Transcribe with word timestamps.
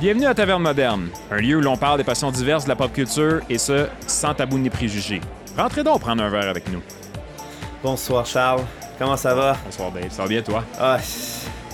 Bienvenue 0.00 0.26
à 0.26 0.34
Taverne 0.34 0.62
Moderne, 0.62 1.08
un 1.30 1.36
lieu 1.36 1.56
où 1.56 1.60
l'on 1.60 1.76
parle 1.76 1.98
des 1.98 2.04
passions 2.04 2.30
diverses 2.30 2.64
de 2.64 2.70
la 2.70 2.76
pop 2.76 2.92
culture 2.92 3.40
et 3.50 3.58
ce, 3.58 3.86
sans 4.06 4.32
tabou 4.34 4.58
ni 4.58 4.70
préjugés. 4.70 5.20
Rentrez 5.58 5.82
donc 5.84 6.00
prendre 6.00 6.22
un 6.22 6.30
verre 6.30 6.48
avec 6.48 6.70
nous. 6.72 6.80
Bonsoir 7.82 8.24
Charles, 8.24 8.62
comment 8.98 9.16
ça 9.16 9.34
va? 9.34 9.56
Bonsoir 9.64 9.90
Dave, 9.90 10.10
ça 10.10 10.22
va 10.22 10.28
bien 10.28 10.40
toi? 10.42 10.64
Ah, 10.80 10.96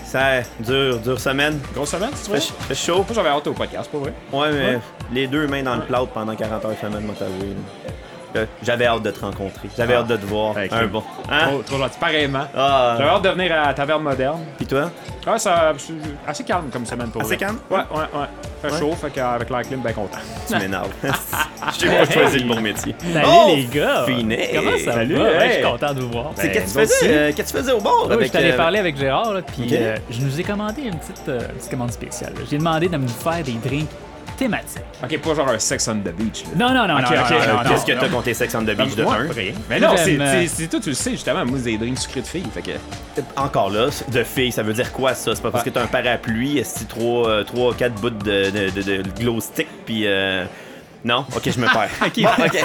ça 0.04 0.40
dure, 0.58 0.98
dure 0.98 1.20
semaine. 1.20 1.60
Grosse 1.74 1.90
semaine, 1.90 2.10
tu 2.24 2.30
Fait, 2.30 2.40
fait 2.40 2.74
chaud. 2.74 2.96
Moi 2.96 3.06
j'avais 3.14 3.28
hâte 3.28 3.46
au 3.46 3.52
podcast, 3.52 3.90
pas 3.90 3.98
vrai? 3.98 4.12
Ouais, 4.32 4.50
mais 4.52 4.78
les 5.12 5.26
deux 5.28 5.46
mains 5.46 5.62
dans 5.62 5.76
le 5.76 5.82
plâtre 5.82 6.08
pendant 6.08 6.34
40 6.34 6.64
heures 6.64 6.72
semaine, 6.80 7.02
moi 7.04 7.14
t'avouer. 7.16 7.50
là. 7.54 8.40
Euh, 8.40 8.44
J'avais 8.62 8.86
hâte 8.86 9.02
de 9.02 9.10
te 9.12 9.20
rencontrer. 9.20 9.70
J'avais 9.78 9.94
Ah. 9.94 9.98
hâte 10.00 10.08
de 10.08 10.16
te 10.16 10.26
voir. 10.26 10.54
Un 10.58 10.86
bon. 10.88 11.02
Hein? 11.30 11.46
Trop, 11.48 11.62
trop 11.62 11.78
gentil, 11.78 11.98
pareillement. 11.98 12.44
Ah. 12.54 12.96
J'avais 12.98 13.10
hâte 13.10 13.22
de 13.22 13.28
venir 13.30 13.62
à 13.62 13.72
Taverne 13.72 14.02
Moderne. 14.02 14.40
Pis 14.58 14.66
toi? 14.66 14.90
Ah, 15.28 15.38
ça, 15.40 15.72
c'est 15.76 15.92
assez 16.26 16.44
calme 16.44 16.66
comme 16.72 16.86
semaine 16.86 17.08
pour 17.10 17.20
Assez 17.22 17.30
vrai. 17.30 17.36
calme? 17.38 17.58
Ouais, 17.68 17.78
ouais, 17.78 17.98
ouais. 17.98 18.26
Fait 18.62 18.70
Ouais. 18.72 18.78
chaud, 18.78 18.92
fait 18.92 19.10
qu'avec 19.10 19.50
l'air 19.50 19.62
clim, 19.62 19.80
ben 19.80 19.92
content. 19.92 20.18
Tu 20.48 20.56
m'énerves. 20.56 20.88
Je 21.02 21.80
t'ai 21.80 21.86
pas 21.88 22.04
choisi 22.10 22.38
le 22.38 22.48
bon 22.54 22.60
métier. 22.60 22.94
Salut 23.12 23.26
Oh, 23.28 23.52
les 23.56 23.64
gars! 23.64 24.04
Finet. 24.06 24.50
Comment 24.54 24.78
ça 24.78 24.92
Salut, 24.92 25.14
va? 25.16 25.22
Ouais, 25.24 25.48
je 25.48 25.52
suis 25.54 25.62
content 25.62 25.94
de 25.94 26.00
vous 26.00 26.10
voir. 26.10 26.30
C'est 26.36 26.46
Ben, 26.48 26.52
qu'est-ce 26.52 26.74
que 26.74 26.80
tu 26.80 26.86
faisais, 26.86 27.08
euh, 27.16 27.32
qu'est-ce 27.34 27.52
que 27.52 27.58
tu 27.58 27.62
faisais 27.64 27.72
au 27.72 27.80
bord? 27.80 28.06
Oui, 28.16 28.26
je 28.26 28.30
t'allais 28.30 28.52
euh, 28.52 28.56
parler 28.56 28.78
avec 28.78 28.96
Gérard, 28.96 29.34
là, 29.34 29.42
puis 29.42 29.68
euh, 29.72 29.96
je 30.10 30.20
nous 30.20 30.38
ai 30.40 30.44
commandé 30.44 30.82
une 30.82 30.96
petite, 30.98 31.28
euh, 31.28 31.40
petite 31.40 31.70
commande 31.70 31.90
spéciale. 31.92 32.32
J'ai 32.48 32.58
demandé 32.58 32.88
de 32.88 32.96
me 32.96 33.08
faire 33.08 33.42
des 33.42 33.52
drinks 33.68 33.88
thématiques. 34.36 34.82
Ok, 35.02 35.18
pas 35.18 35.34
genre 35.34 35.48
un 35.48 35.58
sex 35.58 35.88
on 35.88 35.96
the 35.96 36.12
beach. 36.12 36.44
Là. 36.44 36.68
Non, 36.68 36.74
non, 36.74 36.88
non, 36.88 36.98
Ok, 37.00 37.10
non. 37.10 37.70
Qu'est-ce 37.70 37.86
que 37.86 37.92
t'as 37.92 38.08
compté 38.08 38.34
Sex 38.34 38.54
on 38.54 38.62
the 38.62 38.76
Beach 38.76 38.94
de 38.94 39.02
Moi, 39.02 39.14
un? 39.14 39.32
rien. 39.32 39.52
Mais 39.68 39.80
non, 39.80 39.90
c'est 39.96 40.18
euh, 40.20 40.66
toi, 40.70 40.80
tu 40.80 40.88
le 40.90 40.94
sais, 40.94 41.12
justement. 41.12 41.44
Moi, 41.44 41.58
c'est 41.62 41.70
des 41.72 41.78
drinks 41.78 41.98
sucrés 41.98 42.20
de 42.22 42.26
filles. 42.26 42.46
Fait 42.52 42.62
que. 42.62 42.70
Encore 43.36 43.70
là, 43.70 43.88
de 44.08 44.22
filles, 44.24 44.52
ça 44.52 44.62
veut 44.62 44.72
dire 44.74 44.92
quoi 44.92 45.14
ça? 45.14 45.34
C'est 45.34 45.42
pas 45.42 45.50
parce 45.50 45.64
que 45.64 45.70
t'as 45.70 45.82
un 45.82 45.86
parapluie, 45.86 46.58
est-ce 46.58 46.84
trois, 46.84 47.28
euh, 47.28 47.44
trois, 47.44 47.74
quatre 47.74 47.94
bouts 47.94 48.10
de, 48.10 48.50
de, 48.50 48.70
de, 48.70 49.02
de 49.02 49.10
glow 49.18 49.40
stick, 49.40 49.68
puis 49.84 50.06
euh... 50.06 50.44
Non? 51.04 51.24
Ok, 51.34 51.50
je 51.50 51.60
me 51.60 51.66
perds. 51.66 51.90
Bon, 52.16 52.44
ok. 52.44 52.58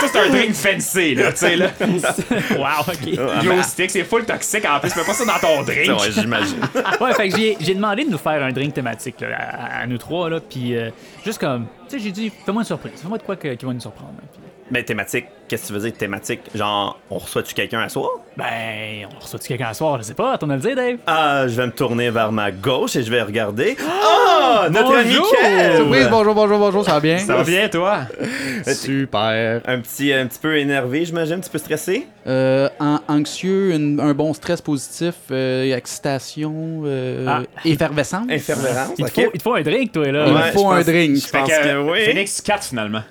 Ça, 0.00 0.08
c'est 0.10 0.18
un 0.18 0.28
drink 0.30 0.54
fancy, 0.54 1.14
là, 1.14 1.32
tu 1.32 1.38
sais, 1.38 1.56
là. 1.56 1.70
wow, 1.80 2.84
ok. 2.88 3.18
Ah, 3.18 3.40
Glow 3.42 3.54
ben, 3.54 3.62
stick, 3.62 3.90
c'est 3.90 4.04
full 4.04 4.24
toxique. 4.24 4.64
En 4.64 4.80
plus, 4.80 4.90
tu 4.90 4.98
mets 4.98 5.04
pas 5.04 5.12
ça 5.14 5.24
dans 5.24 5.38
ton 5.38 5.62
drink. 5.62 6.00
ouais, 6.00 6.10
j'imagine. 6.10 6.60
Ouais, 7.00 7.12
fait 7.14 7.28
que 7.28 7.36
j'ai, 7.36 7.74
demandé 7.74 8.04
de 8.04 8.10
nous 8.10 8.18
faire 8.18 8.42
un 8.42 8.52
drink 8.52 8.74
thématique 8.74 9.20
là, 9.20 9.36
à, 9.36 9.82
à 9.82 9.86
nous 9.86 9.98
trois, 9.98 10.30
là, 10.30 10.40
puis 10.40 10.76
euh, 10.76 10.90
juste 11.24 11.38
comme, 11.38 11.66
tu 11.88 11.96
sais, 11.96 12.04
j'ai 12.04 12.10
dit, 12.10 12.30
fais-moi 12.44 12.62
une 12.62 12.66
surprise, 12.66 13.00
fais-moi 13.00 13.18
de 13.18 13.22
quoi 13.22 13.36
qui 13.36 13.48
va 13.48 13.72
nous 13.72 13.80
surprendre. 13.80 14.14
là. 14.16 14.28
Puis, 14.32 14.40
Mais 14.74 14.82
thématique, 14.82 15.26
qu'est-ce 15.46 15.62
que 15.62 15.66
tu 15.68 15.72
veux 15.74 15.88
dire 15.88 15.92
thématique? 15.96 16.40
Genre, 16.52 16.98
on 17.08 17.18
reçoit-tu 17.18 17.54
quelqu'un 17.54 17.78
à 17.82 17.88
soir? 17.88 18.10
ben, 18.36 19.06
on 19.14 19.20
reçoit-tu 19.22 19.46
quelqu'un 19.46 19.68
à 19.68 19.74
soir, 19.74 19.98
je 19.98 20.02
sais 20.02 20.14
pas, 20.14 20.36
t'en 20.36 20.50
as 20.50 20.56
le 20.56 20.60
dire, 20.62 20.74
Dave? 20.74 20.96
Ah, 21.06 21.46
je 21.46 21.54
vais 21.54 21.66
me 21.66 21.70
tourner 21.70 22.10
vers 22.10 22.32
ma 22.32 22.50
gauche 22.50 22.96
et 22.96 23.04
je 23.04 23.08
vais 23.12 23.22
regarder. 23.22 23.76
Ah! 23.88 24.66
notre 24.72 24.96
ami 24.96 25.10
bonjour! 25.10 25.30
Kev! 25.40 25.82
Oui, 25.88 25.98
bonjour, 26.10 26.34
bonjour, 26.34 26.58
bonjour, 26.58 26.84
ça 26.84 26.94
va 26.94 27.00
bien? 27.00 27.18
Ça 27.18 27.36
va 27.36 27.44
bien, 27.44 27.68
toi? 27.68 28.00
Super. 28.74 29.60
Un 29.64 29.78
petit, 29.78 30.12
un 30.12 30.26
petit 30.26 30.40
peu 30.40 30.58
énervé, 30.58 31.04
j'imagine, 31.04 31.34
un 31.34 31.38
petit 31.38 31.50
peu 31.50 31.58
stressé? 31.58 32.08
Euh, 32.26 32.68
an- 32.80 32.98
anxieux, 33.06 33.74
une- 33.74 34.00
un 34.00 34.12
bon 34.12 34.34
stress 34.34 34.60
positif, 34.60 35.14
euh, 35.30 35.72
excitation, 35.76 36.82
euh, 36.84 37.26
Ah. 37.28 37.42
effervescence. 37.64 38.26
Effervescence, 38.28 38.94
Il 38.98 39.04
te, 39.04 39.10
faut, 39.12 39.30
il 39.32 39.38
te 39.38 39.42
faut 39.44 39.54
un 39.54 39.62
drink, 39.62 39.92
toi, 39.92 40.10
là. 40.10 40.24
Il 40.26 40.32
me 40.32 40.38
faut 40.50 40.68
un 40.70 40.78
pense- 40.78 40.86
drink. 40.86 41.16
Je 41.16 41.30
pense 41.30 41.48
Fait 41.48 41.62
que 41.62 41.90
oui. 41.92 42.04
Phoenix 42.06 42.40
4, 42.40 42.64
finalement. 42.64 43.02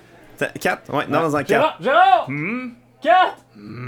T'as- 0.52 0.58
Quatre? 0.58 0.92
Ouais, 0.94 1.06
non, 1.08 1.20
dans 1.22 1.36
un 1.36 1.44
Gérard! 1.44 1.78
quatre. 1.78 1.82
Gérard! 1.82 2.28
Quatre! 3.02 3.36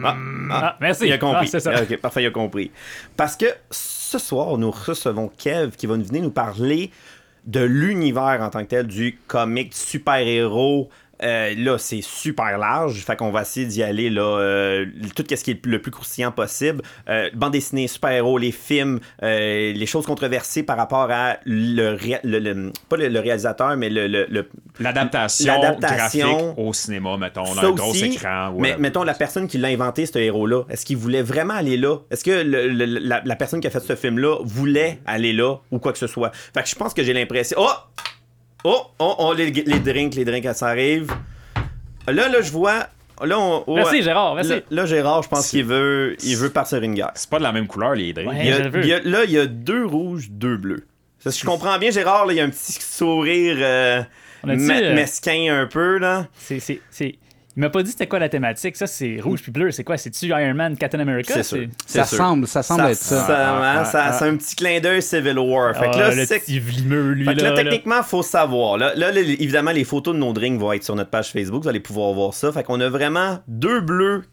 Ah, 0.05 0.17
ah, 0.51 0.61
Ah, 0.63 0.77
merci. 0.81 1.07
Il 1.07 1.13
a 1.13 1.19
compris. 1.19 1.47
Ah, 1.47 1.51
c'est 1.51 1.61
ça. 1.61 1.73
Ah, 1.75 1.83
ok, 1.83 1.97
parfait, 1.99 2.23
il 2.23 2.27
a 2.27 2.31
compris. 2.31 2.71
Parce 3.17 3.37
que 3.37 3.47
ce 3.71 4.19
soir, 4.19 4.57
nous 4.59 4.71
recevons 4.71 5.29
Kev 5.29 5.71
qui 5.77 5.87
va 5.87 5.97
nous 5.97 6.05
venir 6.05 6.23
nous 6.23 6.31
parler 6.31 6.91
de 7.47 7.61
l'univers 7.61 8.39
en 8.43 8.51
tant 8.51 8.61
que 8.65 8.69
tel, 8.71 8.87
du 8.87 9.19
comic 9.27 9.75
super-héros. 9.75 10.89
Euh, 11.23 11.55
là, 11.57 11.79
c'est 11.79 12.03
super 12.03 12.59
large, 12.59 13.05
fait 13.05 13.17
qu'on 13.17 13.31
va 13.31 13.43
essayer 13.43 13.67
d'y 13.67 13.83
aller 13.83 14.11
là, 14.11 14.23
euh, 14.23 14.87
tout 15.15 15.25
ce 15.29 15.43
qui 15.43 15.51
est 15.53 15.67
le 15.67 15.81
plus 15.81 15.91
croustillant 15.91 16.31
possible. 16.33 16.83
Euh, 17.09 17.31
bande 17.35 17.53
dessinée, 17.53 17.89
super-héros, 17.89 18.37
les 18.39 18.53
films, 18.53 19.01
euh, 19.23 19.73
les 19.73 19.87
choses 19.87 20.05
controversées 20.07 20.63
par 20.63 20.77
rapport 20.77 21.09
à 21.11 21.39
le, 21.47 21.95
ré- 21.95 22.21
le- 22.23 22.39
le- 22.39 22.73
pas 22.89 22.97
le, 22.97 23.09
le 23.09 23.21
réalisateur, 23.21 23.77
mais 23.77 23.89
le, 23.89 24.07
L'adaptation 24.79 26.27
graphique 26.39 26.59
au 26.59 26.73
cinéma, 26.73 27.17
mettons, 27.17 27.45
dans 27.45 27.55
un 27.69 27.71
gros 27.73 27.93
écran. 28.13 28.53
mais 28.61 28.77
mettons 28.79 29.03
la 29.03 29.15
personne 29.15 29.49
qui 29.49 29.59
l'a 29.59 29.69
inventé, 29.69 30.05
ce 30.07 30.19
héros-là, 30.19 30.65
est-ce 30.69 30.85
qu'il 30.85 30.97
voulait 30.99 31.23
vraiment 31.23 31.55
aller 31.55 31.77
là? 31.77 31.97
Est-ce 32.11 32.25
que 32.25 32.31
la, 32.43 33.23
la 33.25 33.37
personne 33.37 33.61
qui 33.61 33.67
a 33.67 33.71
fait 33.71 33.81
ce 33.81 33.97
film-là 33.97 34.39
voulait 34.45 34.99
aller 35.07 35.33
là 35.33 35.57
ou 35.71 35.79
quoi 35.79 35.93
que 35.93 35.99
ce 35.99 36.07
soit? 36.07 36.31
Fait 36.55 36.63
que 36.63 36.69
je 36.69 36.75
pense 36.75 36.93
que 36.93 37.03
j'ai 37.03 37.13
l'impression. 37.15 37.57
Oh! 37.61 37.71
Oh! 38.69 38.83
Oh! 38.99 39.15
oh, 39.19 39.33
les, 39.33 39.51
les 39.51 39.79
drinks, 39.79 40.15
les 40.17 40.25
drinks, 40.25 40.55
ça 40.55 40.67
arrive. 40.67 41.13
Là, 42.09 42.29
là, 42.29 42.41
je 42.41 42.51
vois. 42.51 42.89
Là, 43.23 43.39
on, 43.39 43.63
oh, 43.67 43.75
Merci. 43.77 44.03
Gérard, 44.03 44.35
merci. 44.35 44.51
Là, 44.51 44.61
là, 44.71 44.87
Gérard, 44.87 45.23
je 45.23 45.29
pense 45.29 45.49
qu'il 45.49 45.65
veut, 45.65 46.17
il 46.23 46.37
veut 46.37 46.51
partir 46.51 46.83
une 46.83 46.95
guerre. 46.95 47.13
C'est 47.15 47.31
pas 47.31 47.39
de 47.39 47.45
la 47.45 47.53
même 47.53 47.69
couleur, 47.69 47.95
les 47.95 48.13
drinks. 48.13 48.29
Ouais. 48.29 48.41
Il 48.41 48.47
y 48.47 48.53
a- 48.53 48.65
je 48.65 48.69
veux. 48.69 48.83
il 48.83 48.89
y 48.89 48.93
a- 48.93 49.01
là, 49.01 49.25
il 49.25 49.31
y 49.31 49.39
a 49.39 49.47
deux 49.47 49.87
rouges, 49.87 50.29
deux 50.31 50.57
bleus. 50.57 50.85
Ça, 51.21 51.31
si 51.31 51.41
je 51.41 51.47
comprends 51.47 51.79
bien, 51.79 51.91
Gérard, 51.91 52.27
là, 52.27 52.33
il 52.33 52.37
y 52.37 52.41
a 52.41 52.45
un 52.45 52.51
petit 52.51 52.73
sourire 52.73 53.57
euh, 53.61 54.03
euh, 54.47 54.95
mesquin 54.95 55.61
un 55.63 55.67
peu, 55.67 55.99
là. 55.99 56.27
C'est, 56.37 56.59
c'est, 56.61 56.81
c'est... 56.91 57.15
Il 57.57 57.61
m'a 57.61 57.71
pas 57.71 57.83
dit 57.83 57.91
c'était 57.91 58.07
quoi 58.07 58.19
la 58.19 58.29
thématique. 58.29 58.77
Ça, 58.77 58.87
c'est 58.87 59.19
rouge 59.19 59.41
puis 59.43 59.51
bleu. 59.51 59.71
C'est 59.71 59.83
quoi? 59.83 59.97
C'est-tu 59.97 60.27
Iron 60.27 60.53
Man, 60.53 60.77
Captain 60.77 61.01
America? 61.01 61.33
C'est 61.35 61.43
sûr. 61.43 61.67
Ça 61.87 62.05
sûr. 62.05 62.19
semble, 62.19 62.47
ça 62.47 62.63
semble 62.63 62.83
Ça, 62.83 62.91
être 62.91 62.99
ça. 62.99 63.27
ça, 63.27 63.37
Ah, 63.39 63.57
hein, 63.57 63.77
ah, 63.81 63.85
ça- 63.87 64.05
ah. 64.09 64.13
c'est 64.13 64.25
un 64.27 64.37
petit 64.37 64.57
clin 64.57 64.79
d'œil 64.81 65.01
Civil 65.01 65.39
War. 65.39 65.75
Fait 65.75 65.91
que 65.91 65.97
là, 65.97 66.09
Ah, 66.11 66.15
le 66.15 66.27
c'est- 66.27 66.41
petit 66.41 66.59
vlimeux, 66.59 67.13
lui, 67.13 67.25
fait 67.25 67.35
que 67.35 67.41
là, 67.41 67.51
là, 67.51 67.57
là. 67.57 67.63
techniquement, 67.63 68.03
faut 68.03 68.23
savoir. 68.23 68.77
Là, 68.77 68.93
là, 68.95 69.11
là, 69.11 69.21
évidemment, 69.21 69.71
les 69.71 69.85
photos 69.85 70.15
de 70.15 70.21
nos 70.21 70.35
drinks 70.35 70.61
vont 70.61 70.73
être 70.75 70.85
sur 70.85 70.95
notre 70.95 71.09
page 71.11 71.31
Facebook. 71.33 71.63
Vous 71.63 71.69
allez 71.69 71.81
pouvoir 71.81 72.13
voir 72.13 72.35
ça. 72.35 72.53
Fait 72.53 72.63
qu'on 72.63 72.79
a 72.81 72.91
vraiment 72.91 73.39
deux 73.49 73.81
bleus 73.81 74.25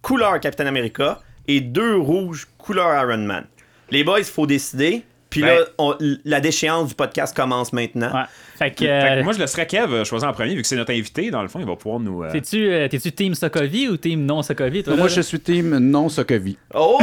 couleur 0.00 0.38
Captain 0.38 0.66
America 0.66 1.18
et 1.48 1.60
deux 1.60 1.96
rouges 1.96 2.46
couleur 2.58 2.94
Iron 3.02 3.18
Man. 3.18 3.44
Les 3.90 4.04
boys, 4.04 4.20
il 4.20 4.24
faut 4.24 4.46
décider. 4.46 5.02
Puis 5.30 5.42
Ben- 5.42 5.58
là, 5.58 5.64
on- 5.78 5.94
la 6.24 6.40
déchéance 6.40 6.88
du 6.88 6.94
podcast 6.94 7.36
commence 7.36 7.72
maintenant. 7.74 8.12
Ouais. 8.14 8.24
Fait 8.58 8.70
que, 8.70 8.78
Fait 8.78 8.86
que 8.86 9.20
euh, 9.20 9.22
moi, 9.24 9.32
je 9.34 9.38
laisserais 9.38 9.66
Kev 9.66 9.92
euh, 9.92 10.04
choisir 10.04 10.28
en 10.28 10.32
premier, 10.32 10.54
vu 10.54 10.62
que 10.62 10.66
c'est 10.68 10.76
notre 10.76 10.92
invité. 10.92 11.30
Dans 11.30 11.42
le 11.42 11.48
fond, 11.48 11.60
il 11.60 11.66
va 11.66 11.76
pouvoir 11.76 12.00
nous. 12.00 12.22
euh, 12.22 12.30
t'es-tu, 12.32 12.70
euh, 12.70 12.88
t'es-tu 12.88 13.12
team 13.12 13.34
Sokovie 13.34 13.88
ou 13.88 13.96
team 13.98 14.24
non 14.24 14.42
Sokovie, 14.42 14.82
toi? 14.82 14.96
Moi, 14.96 15.08
là, 15.08 15.12
je 15.14 15.20
suis 15.20 15.38
team 15.40 15.76
non 15.78 16.08
Sokovie. 16.08 16.56
Oh! 16.74 16.98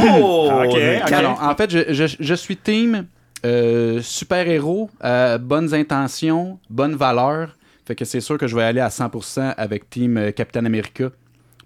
Ok, 0.64 0.76
ok. 1.04 1.12
Alors, 1.12 1.40
en 1.42 1.54
fait, 1.54 1.70
je, 1.70 1.92
je- 1.92 2.16
je 2.18 2.34
suis 2.34 2.56
team 2.56 3.06
euh, 3.44 4.00
super-héros, 4.02 4.90
euh, 5.04 5.38
bonnes 5.38 5.72
intentions, 5.72 6.58
bonnes 6.68 6.96
valeurs. 6.96 7.56
Fait 7.86 7.94
que 7.94 8.04
c'est 8.04 8.20
sûr 8.20 8.36
que 8.38 8.48
je 8.48 8.56
vais 8.56 8.64
aller 8.64 8.80
à 8.80 8.88
100% 8.88 9.54
avec 9.56 9.88
team 9.88 10.32
Captain 10.34 10.64
America 10.64 11.10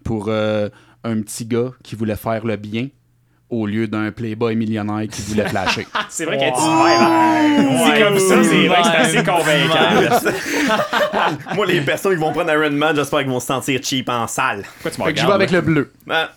pour 0.05 0.27
euh, 0.29 0.69
un 1.05 1.23
petit 1.23 1.47
gars 1.47 1.71
qui 1.83 1.95
voulait 1.97 2.17
faire 2.17 2.45
le 2.45 2.57
bien 2.57 2.89
au 3.51 3.67
lieu 3.67 3.87
d'un 3.89 4.13
playboy 4.13 4.55
millionnaire 4.57 5.07
qui 5.11 5.23
voulait 5.23 5.49
flasher. 5.49 5.87
C'est 6.09 6.25
vrai 6.25 6.39
qu'elle 6.39 6.53
dit 6.53 6.61
ouais, 6.61 7.95
Dit 7.95 8.03
comme 8.03 8.19
ça, 8.19 8.43
c'est 8.45 8.67
vrai 8.67 8.83
que 8.83 8.89
c'est 8.89 8.97
assez 8.97 9.25
convaincant. 9.25 10.35
Moi, 11.55 11.67
les 11.67 11.81
personnes 11.81 12.15
qui 12.15 12.21
vont 12.21 12.33
prendre 12.33 12.51
Iron 12.53 12.71
Man, 12.71 12.97
j'espère 12.97 13.21
qu'ils 13.21 13.29
vont 13.29 13.41
se 13.41 13.47
sentir 13.47 13.81
cheap 13.83 14.09
en 14.09 14.27
salle. 14.27 14.63
Pourquoi 14.83 14.91
tu 14.91 15.01
me 15.01 15.07
fait 15.07 15.13
que 15.13 15.21
je 15.21 15.27
vais 15.27 15.33
regardes, 15.33 15.43
avec 15.43 15.51
le 15.51 15.61
bleu. 15.61 15.93
Ah. 16.09 16.31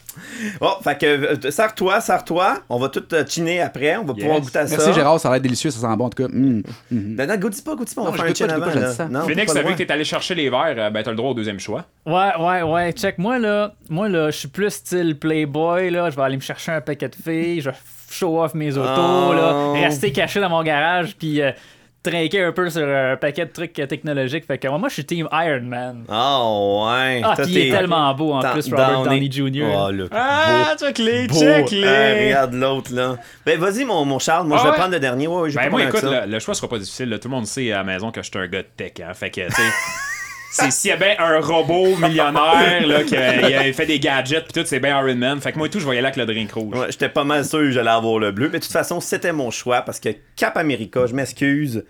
Oh, 0.62 0.74
fait 0.84 0.98
que, 1.00 1.06
euh, 1.46 1.52
sers-toi, 1.52 2.02
sers-toi. 2.02 2.60
On 2.70 2.80
va 2.80 2.90
tout 2.90 3.04
euh, 3.14 3.24
chiner 3.28 3.62
après. 3.62 3.98
On 3.98 4.06
va 4.06 4.14
pouvoir 4.14 4.40
goûter 4.40 4.60
à 4.60 4.68
ça. 4.68 4.76
Merci 4.78 4.94
Gérard, 4.94 5.20
ça 5.20 5.30
a 5.30 5.32
l'air 5.34 5.42
délicieux, 5.42 5.70
ça 5.72 5.80
sent 5.80 5.96
bon 5.98 6.06
en 6.06 6.10
tout 6.10 6.24
cas. 6.24 6.30
Mm. 6.32 6.64
Non, 6.92 7.28
non, 7.28 7.36
goûte 7.38 7.64
pas, 7.64 7.76
goûte 7.76 7.94
pas. 7.94 8.02
On 8.02 8.06
Non, 8.06 8.12
va 8.12 8.18
je 8.18 8.22
faire 8.22 8.32
un 8.32 8.34
chin 8.34 8.48
pas, 8.48 8.54
avant. 8.54 8.66
pas, 8.66 9.04
là. 9.04 9.08
Non, 9.10 9.22
Phoenix, 9.28 9.54
vu 9.56 9.64
que 9.64 9.74
t'es 9.84 9.92
allé 9.92 10.04
chercher 10.04 10.36
les 10.36 10.50
verres, 10.50 10.76
euh, 10.78 10.90
ben 10.90 11.04
t'as 11.04 11.12
le 11.12 11.18
droit 11.18 11.32
au 11.32 11.34
deuxième 11.34 11.60
choix. 11.60 11.86
Ouais, 12.06 12.32
ouais, 12.40 12.62
ouais. 12.64 12.92
Check, 12.94 13.18
moi, 13.18 13.40
là, 13.40 13.74
moi, 13.90 14.10
là, 14.10 14.32
je 14.32 14.38
suis 14.38 14.48
plus 14.48 14.70
style 14.72 15.18
Playboy, 15.18 15.90
là. 15.92 16.10
Je 16.10 16.16
vais 16.16 16.22
aller 16.22 16.36
me 16.38 16.42
chercher 16.42 16.72
un 16.74 16.82
paquet 16.82 17.10
de 17.10 17.16
filles, 17.16 17.62
je 17.62 17.70
vais 17.70 17.76
show 18.12 18.42
off 18.44 18.54
mes 18.54 18.78
autos, 18.78 18.90
Oh. 19.30 19.34
là. 19.34 19.72
Rester 19.74 20.12
caché 20.12 20.40
dans 20.40 20.50
mon 20.50 20.62
garage, 20.64 21.16
puis 21.18 21.42
euh, 21.42 21.52
trinquer 22.04 22.44
un 22.44 22.52
peu 22.52 22.70
sur 22.70 22.86
un 22.88 23.16
paquet 23.16 23.46
de 23.46 23.52
trucs 23.52 23.74
technologiques. 23.74 24.46
Fait 24.46 24.58
que 24.58 24.68
moi, 24.68 24.90
je 24.90 24.94
suis 24.96 25.06
team 25.06 25.28
Iron 25.32 25.62
Man. 25.64 26.04
Oh, 26.10 26.86
ouais. 26.88 27.22
Ah, 27.24 27.36
il 27.48 27.58
est 27.58 27.72
t'es- 27.72 27.78
tellement 27.78 28.14
beau, 28.14 28.34
en 28.34 28.42
plus, 28.42 28.70
Robert 28.70 29.04
Downey- 29.04 29.30
Downey 29.30 29.32
Jr. 29.32 29.66
Oh, 29.76 29.92
le 29.92 30.10
Ah, 30.12 30.76
check-les, 30.80 31.28
beau. 31.28 31.40
check-les. 31.40 31.88
Ah, 31.88 32.26
regarde 32.26 32.54
l'autre, 32.54 32.94
là. 32.94 33.16
Ben, 33.46 33.58
vas-y, 33.60 33.86
mon, 33.86 34.04
mon 34.06 34.20
Charles. 34.20 34.46
Moi, 34.48 34.58
Ah 34.58 34.62
je 34.62 34.64
vais 34.66 34.72
ouais? 34.72 34.78
prendre 34.78 34.94
le 34.94 35.00
dernier. 35.00 35.28
Ouais, 35.28 35.42
ouais, 35.44 35.52
Ben 35.54 35.64
pas 35.64 35.70
moi, 35.70 35.84
écoute, 35.84 36.04
le, 36.04 36.30
le 36.32 36.40
choix 36.40 36.54
sera 36.54 36.68
pas 36.68 36.78
difficile. 36.78 37.10
là. 37.10 37.20
Tout 37.20 37.30
le 37.30 37.36
monde 37.36 37.48
sait 37.48 37.72
à 37.72 37.78
la 37.78 37.84
maison 37.84 38.12
que 38.12 38.22
je 38.22 38.30
suis 38.30 38.38
un 38.40 38.48
gars 38.48 38.62
de 38.64 38.68
tech. 38.76 38.92
Hein. 39.02 39.14
Fait 39.14 39.30
que, 39.30 39.42
tu 39.48 39.52
sais, 39.54 39.62
c'est 40.54 40.72
s'il 40.72 40.90
y 40.90 40.94
a 40.94 40.98
bien 40.98 41.16
un 41.20 41.40
robot 41.40 41.96
millionnaire 41.98 42.86
là, 42.88 43.04
qui 43.04 43.16
a, 43.18 43.50
il 43.50 43.56
a 43.56 43.74
fait 43.74 43.86
des 43.86 44.00
gadgets 44.00 44.46
pis 44.46 44.54
tout, 44.54 44.62
c'est 44.66 44.80
bien 44.80 45.00
Iron 45.02 45.16
Man. 45.16 45.42
Fait 45.42 45.52
que 45.52 45.58
moi 45.58 45.68
et 45.68 45.70
tout, 45.70 45.80
je 45.80 45.86
y 45.88 45.90
aller 45.90 46.00
avec 46.00 46.16
le 46.16 46.26
drink 46.26 46.52
rouge. 46.52 46.76
Ouais, 46.78 46.88
J'étais 46.90 47.10
pas 47.10 47.24
mal 47.24 47.44
sûr 47.44 47.60
que 47.60 47.72
j'allais 47.72 47.90
avoir 47.90 48.20
le 48.20 48.32
bleu. 48.32 48.50
Mais 48.52 48.60
de 48.60 48.64
toute 48.64 48.72
façon, 48.72 49.00
c'était 49.00 49.34
mon 49.34 49.52
choix 49.52 49.82
parce 49.82 50.00
que 50.00 50.10
Cap 50.36 50.56
America, 50.58 51.06
je 51.08 51.14
m'excuse. 51.14 51.84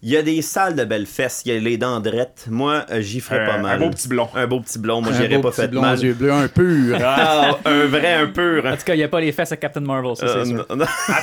Il 0.00 0.10
y 0.10 0.16
a 0.16 0.22
des 0.22 0.42
salles 0.42 0.76
de 0.76 0.84
belles 0.84 1.06
fesses, 1.06 1.42
il 1.44 1.52
y 1.52 1.56
a 1.56 1.58
les 1.60 1.76
dents 1.76 1.98
drettes. 1.98 2.46
Moi, 2.48 2.86
euh, 2.92 3.00
j'y 3.00 3.18
ferais 3.18 3.44
pas 3.44 3.54
Un- 3.54 3.58
mal. 3.62 3.82
un 3.82 3.84
beau 3.84 3.90
petit 3.90 4.06
blond. 4.06 4.28
Un 4.36 4.46
beau 4.46 4.60
petit 4.60 4.78
blond, 4.78 5.00
moi, 5.02 5.10
Un 5.12 5.16
j'irais 5.20 5.40
pas 5.40 5.50
fait 5.50 5.66
blond 5.66 5.80
mal. 5.80 5.98
aux 5.98 6.00
yeux 6.00 6.14
bleus, 6.14 6.30
un 6.32 6.46
pur. 6.46 6.96
Ah, 7.04 7.58
un 7.64 7.86
vrai, 7.86 8.14
un 8.14 8.26
pur. 8.28 8.64
En 8.64 8.76
tout 8.76 8.84
cas, 8.84 8.94
il 8.94 8.98
n'y 8.98 9.02
a 9.02 9.08
pas 9.08 9.20
les 9.20 9.32
fesses 9.32 9.50
à 9.50 9.56
Captain 9.56 9.80
Marvel, 9.80 10.14
ça, 10.14 10.24
Euh, 10.26 10.44
c'est 10.44 10.50
sûr. 10.50 10.66
non, 10.70 10.76
non. 10.76 10.84
À 11.08 11.20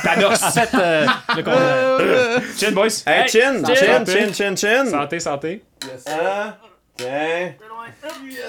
euh, 0.74 1.06
le 1.36 1.42
contraire. 1.42 2.40
Chin, 2.58 2.72
boys. 2.72 2.86
Hey, 3.06 3.26
chin, 3.30 3.62
chin, 3.64 4.04
chin, 4.04 4.32
chin, 4.34 4.54
chin. 4.56 4.84
Santé, 4.90 5.20
santé. 5.20 5.62
Ah, 6.06 6.58
tiens. 6.96 7.52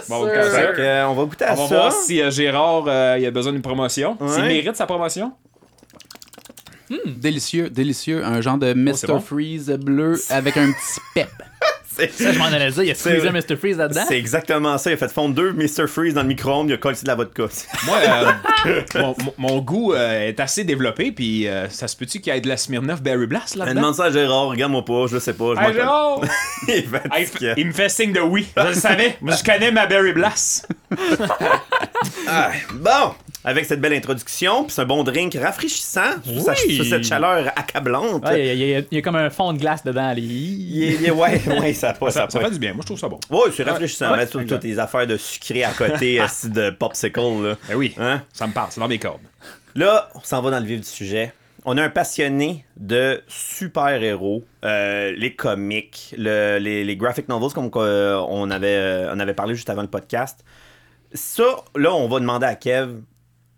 Bon, 0.10 0.16
on 0.16 0.26
va 0.26 0.28
goûter 0.28 0.40
à 0.40 0.44
ça. 0.50 0.74
Fait 0.74 0.80
euh, 0.82 1.08
on 1.08 1.14
va 1.14 1.24
goûter 1.26 1.46
à 1.46 1.54
On 1.54 1.56
va 1.56 1.68
ça. 1.68 1.76
voir 1.76 1.92
si 1.94 2.22
euh, 2.22 2.32
Gérard 2.32 2.86
euh, 2.88 3.18
il 3.20 3.26
a 3.26 3.32
besoin 3.32 3.52
d'une 3.54 3.62
promotion. 3.62 4.18
S'il 4.28 4.42
Ouais. 4.42 4.48
mérite 4.48 4.76
sa 4.76 4.86
promotion. 4.86 5.32
Délicieux, 7.06 7.70
délicieux. 7.70 8.24
Un 8.24 8.40
genre 8.42 8.58
de 8.58 8.74
Mr. 8.74 8.92
Oh, 9.04 9.08
bon. 9.14 9.20
Freeze 9.20 9.70
bleu 9.72 10.20
avec 10.30 10.56
un 10.58 10.72
petit 10.72 11.00
pep. 11.14 11.30
C'est- 11.98 12.12
Ça, 12.24 12.32
je 12.32 12.38
m'en 12.40 12.46
allais 12.46 12.72
dire. 12.72 12.84
Il 12.84 12.88
y 12.88 12.92
a 12.92 12.96
squeezé 12.96 13.28
vrai. 13.30 13.32
Mr. 13.32 13.56
Freeze 13.58 13.78
là-dedans. 13.78 14.04
C'est 14.08 14.18
exactement 14.18 14.78
ça. 14.78 14.90
Il 14.90 14.94
a 14.94 14.98
fait 14.98 15.12
fondre 15.12 15.36
deux 15.36 15.52
Mr. 15.54 15.88
Freeze 15.88 16.14
dans 16.14 16.22
le 16.22 16.28
micro-ondes, 16.28 16.70
il 16.70 16.74
a 16.74 16.78
collé 16.78 16.98
de 17.02 17.08
la 17.08 17.16
vodka. 17.16 17.44
Moi, 17.86 17.98
euh, 18.96 19.14
mon, 19.38 19.58
goût 19.60 19.94
euh, 19.94 20.28
est 20.28 20.40
assez 20.40 20.64
développé, 20.64 21.12
puis 21.12 21.48
euh, 21.48 21.68
ça 21.70 21.88
se 21.88 21.96
peut-tu 21.96 22.20
qu'il 22.20 22.34
y 22.34 22.38
ait 22.38 22.42
de 22.42 22.48
la 22.48 22.58
Smirnoff 22.58 23.02
Berry 23.02 23.26
Blast 23.28 23.54
Elle 23.54 23.60
là-dedans? 23.60 23.76
demande 23.82 23.96
ça 23.96 24.06
à 24.06 24.12
Gérard, 24.12 24.48
regarde-moi 24.50 24.86
pas, 24.86 25.06
je 25.08 25.18
sais 25.20 25.34
pas. 25.34 25.54
Je 25.56 25.62
Hey, 25.62 25.74
Gérard! 25.74 26.22
Il 26.68 26.86
Ah, 27.12 27.56
me 27.66 27.72
fait 27.72 27.90
signe 27.90 28.12
de 28.14 28.20
oui. 28.20 28.48
Je 28.56 28.68
le 28.68 28.74
savais. 28.74 29.18
Je 29.22 29.44
connais 29.44 29.72
ma 29.72 29.86
Berry 29.88 30.14
Blast. 30.14 30.68
Ah, 32.28 32.52
bon, 32.74 33.14
avec 33.44 33.66
cette 33.66 33.80
belle 33.80 33.94
introduction, 33.94 34.64
puis 34.66 34.74
c'est 34.74 34.82
un 34.82 34.86
bon 34.86 35.04
drink 35.04 35.38
rafraîchissant 35.42 36.22
sous, 36.26 36.40
sa- 36.42 36.52
Oui. 36.68 36.76
sous 36.78 36.84
cette 36.84 37.04
chaleur 37.06 37.48
accablante. 37.56 38.26
Ouais, 38.26 38.56
Il 38.56 38.60
y, 38.60 38.76
a- 38.76 38.80
y 38.80 38.86
y 38.92 39.02
comme 39.02 39.16
un 39.16 39.30
fond 39.30 39.54
de 39.54 39.60
glace 39.60 39.84
dedans. 39.84 40.14
les- 40.14 41.06
est- 41.06 41.12
ouais, 41.12 41.42
ouais, 41.60 41.74
ça 41.74 41.94
pas, 41.94 42.12
ça 42.12 42.28
Ça, 42.30 42.40
fait 42.40 42.52
du 42.52 42.60
bien. 42.60 42.74
Moi, 42.74 42.82
je 42.82 42.88
trouve 42.88 43.00
ça 43.00 43.08
bon. 43.08 43.20
Ouais, 43.30 43.52
c'est 43.56 43.64
rafraîchissant. 43.64 44.12
Ouais, 44.12 44.18
Mettre 44.18 44.32
tout- 44.34 44.40
exact. 44.40 44.56
toutes 44.58 44.64
les 44.66 44.80
affaires 44.80 45.08
de 45.08 45.16
sucré 45.18 45.64
à 45.64 45.72
côté, 45.72 46.20
de 46.46 46.70
popsicle, 46.72 47.20
là. 47.20 47.56
Ben 47.70 47.76
oui, 47.76 47.94
Hein? 47.98 48.22
ça 48.34 48.48
me 48.48 48.54
parle. 48.54 48.68
C'est 48.72 48.80
dans 48.82 48.88
mes 48.88 49.00
cordes. 49.00 49.22
Là, 49.76 50.10
on 50.16 50.20
s'en 50.22 50.42
va 50.42 50.52
dans 50.52 50.60
le 50.60 50.66
vif 50.66 50.82
du 50.82 50.88
sujet. 50.88 51.34
On 51.66 51.78
a 51.78 51.84
un 51.84 51.90
passionné 51.90 52.66
de 52.78 53.22
super-héros, 53.28 54.44
euh, 54.64 55.14
les 55.18 55.36
comics, 55.36 56.16
le- 56.18 56.58
les, 56.60 56.84
les 56.84 56.96
graphic 56.96 57.28
novels, 57.30 57.52
comme 57.54 57.70
euh, 57.76 58.16
on, 58.30 58.50
avait, 58.52 58.68
euh, 58.76 59.14
on 59.14 59.20
avait 59.20 59.34
parlé 59.34 59.54
juste 59.56 59.70
avant 59.70 59.82
le 59.82 59.88
podcast. 59.90 60.44
Ça, 61.14 61.44
là, 61.76 61.94
on 61.94 62.08
va 62.08 62.20
demander 62.20 62.46
à 62.46 62.56
Kev, 62.56 62.90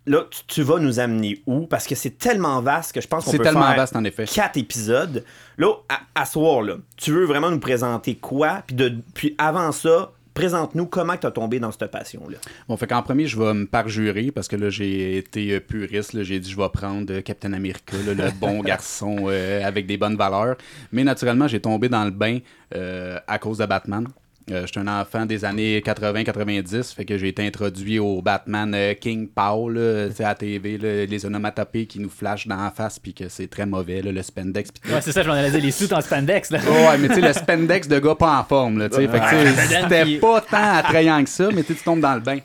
là, 0.09 0.25
tu, 0.29 0.41
tu 0.47 0.61
vas 0.63 0.79
nous 0.79 0.99
amener 0.99 1.41
où? 1.45 1.67
Parce 1.67 1.85
que 1.87 1.95
c'est 1.95 2.17
tellement 2.17 2.59
vaste 2.61 2.93
que 2.93 2.99
je 3.01 3.07
pense 3.07 3.25
qu'on 3.25 3.31
C'est 3.31 3.37
peut 3.37 3.43
tellement 3.43 3.67
faire 3.67 3.75
vaste, 3.77 3.95
en 3.95 4.03
effet. 4.03 4.25
quatre 4.25 4.57
épisodes. 4.57 5.23
Là, 5.57 5.73
à, 5.87 5.99
à 6.21 6.25
soir, 6.25 6.61
là, 6.63 6.75
tu 6.97 7.11
veux 7.11 7.25
vraiment 7.25 7.51
nous 7.51 7.59
présenter 7.59 8.15
quoi? 8.15 8.63
Puis, 8.67 8.75
de, 8.75 8.95
puis 9.13 9.35
avant 9.37 9.71
ça, 9.71 10.11
présente-nous 10.33 10.85
comment 10.85 11.17
tu 11.17 11.27
as 11.27 11.31
tombé 11.31 11.59
dans 11.59 11.71
cette 11.71 11.91
passion-là. 11.91 12.37
Bon, 12.67 12.77
fait 12.77 12.87
qu'en 12.87 13.03
premier, 13.03 13.27
je 13.27 13.37
vais 13.37 13.53
me 13.53 13.65
parjurer 13.65 14.31
parce 14.31 14.47
que 14.47 14.55
là, 14.55 14.69
j'ai 14.69 15.17
été 15.17 15.51
euh, 15.51 15.59
puriste. 15.59 16.23
J'ai 16.23 16.39
dit, 16.39 16.49
je 16.49 16.57
vais 16.57 16.69
prendre 16.69 17.13
euh, 17.13 17.21
Captain 17.21 17.51
America, 17.53 17.95
là, 18.05 18.13
le 18.13 18.31
bon 18.39 18.59
garçon 18.63 19.25
euh, 19.27 19.61
avec 19.63 19.85
des 19.85 19.97
bonnes 19.97 20.15
valeurs. 20.15 20.55
Mais 20.91 21.03
naturellement, 21.03 21.47
j'ai 21.47 21.59
tombé 21.59 21.89
dans 21.89 22.05
le 22.05 22.11
bain 22.11 22.39
euh, 22.73 23.19
à 23.27 23.37
cause 23.37 23.57
de 23.59 23.65
Batman. 23.65 24.07
Euh, 24.51 24.65
J'étais 24.65 24.79
un 24.79 24.87
enfant 24.87 25.25
des 25.25 25.45
années 25.45 25.79
80-90, 25.79 26.95
fait 26.95 27.05
que 27.05 27.17
j'ai 27.17 27.27
été 27.29 27.45
introduit 27.45 27.99
au 27.99 28.21
Batman 28.21 28.73
euh, 28.75 28.93
King 28.93 29.27
Paul, 29.27 29.77
à 29.77 30.21
la 30.21 30.35
TV, 30.35 30.77
là, 30.77 31.05
les 31.05 31.25
onomatopées 31.25 31.85
qui 31.85 31.99
nous 31.99 32.09
flashent 32.09 32.47
dans 32.47 32.55
la 32.61 32.71
face, 32.71 32.99
puis 32.99 33.13
que 33.13 33.29
c'est 33.29 33.47
très 33.47 33.65
mauvais, 33.65 34.01
là, 34.01 34.11
le 34.11 34.21
spandex. 34.23 34.71
pis. 34.71 34.91
Ouais, 34.91 35.01
c'est 35.01 35.11
ça, 35.11 35.23
je 35.23 35.27
m'en 35.27 35.33
allais 35.35 35.51
dire. 35.51 35.61
Les 35.61 35.71
sous 35.71 35.91
en 35.93 36.01
spandex. 36.01 36.51
Là. 36.51 36.59
Ouais, 36.59 36.97
mais 36.97 37.07
tu 37.09 37.15
sais, 37.15 37.21
le 37.21 37.33
spandex 37.33 37.87
de 37.87 37.99
gars 37.99 38.15
pas 38.15 38.39
en 38.39 38.43
forme, 38.43 38.79
là, 38.79 38.89
tu 38.89 38.95
sais. 38.95 39.07
Ouais. 39.07 39.19
c'était 39.81 40.17
pas 40.19 40.41
tant 40.41 40.73
attrayant 40.77 41.23
que 41.23 41.29
ça, 41.29 41.49
mais 41.53 41.63
tu 41.63 41.73
sais, 41.73 41.79
tu 41.79 41.83
tombes 41.83 42.01
dans 42.01 42.15
le 42.15 42.21
bain. 42.21 42.39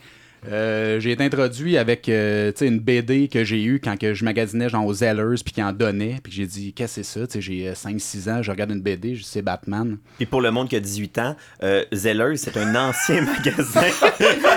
Euh, 0.50 1.00
j'ai 1.00 1.12
été 1.12 1.24
introduit 1.24 1.78
avec 1.78 2.08
euh, 2.08 2.52
sais, 2.54 2.66
une 2.66 2.78
BD 2.78 3.28
que 3.28 3.44
j'ai 3.44 3.62
eue 3.64 3.80
quand 3.82 3.98
que 3.98 4.12
je 4.14 4.24
magasinais 4.24 4.68
genre 4.68 4.84
aux 4.84 4.92
Zellers 4.92 5.36
puis 5.44 5.54
qui 5.54 5.62
en 5.62 5.72
donnait 5.72 6.16
puis 6.22 6.32
j'ai 6.32 6.46
dit 6.46 6.72
qu'est-ce 6.74 6.96
que 6.96 7.02
c'est 7.02 7.20
ça? 7.20 7.26
Sais, 7.28 7.40
j'ai 7.40 7.68
euh, 7.68 7.72
5-6 7.72 8.30
ans 8.30 8.42
je 8.42 8.50
regarde 8.50 8.70
une 8.70 8.82
BD 8.82 9.14
je 9.16 9.22
c'est 9.24 9.40
Batman 9.42 9.96
Puis 10.18 10.26
pour 10.26 10.40
le 10.42 10.50
monde 10.50 10.68
qui 10.68 10.76
a 10.76 10.80
18 10.80 11.18
ans, 11.18 11.36
euh, 11.62 11.84
Zellers, 11.92 12.36
c'est 12.36 12.56
un 12.58 12.74
ancien 12.74 13.22
magasin. 13.24 13.82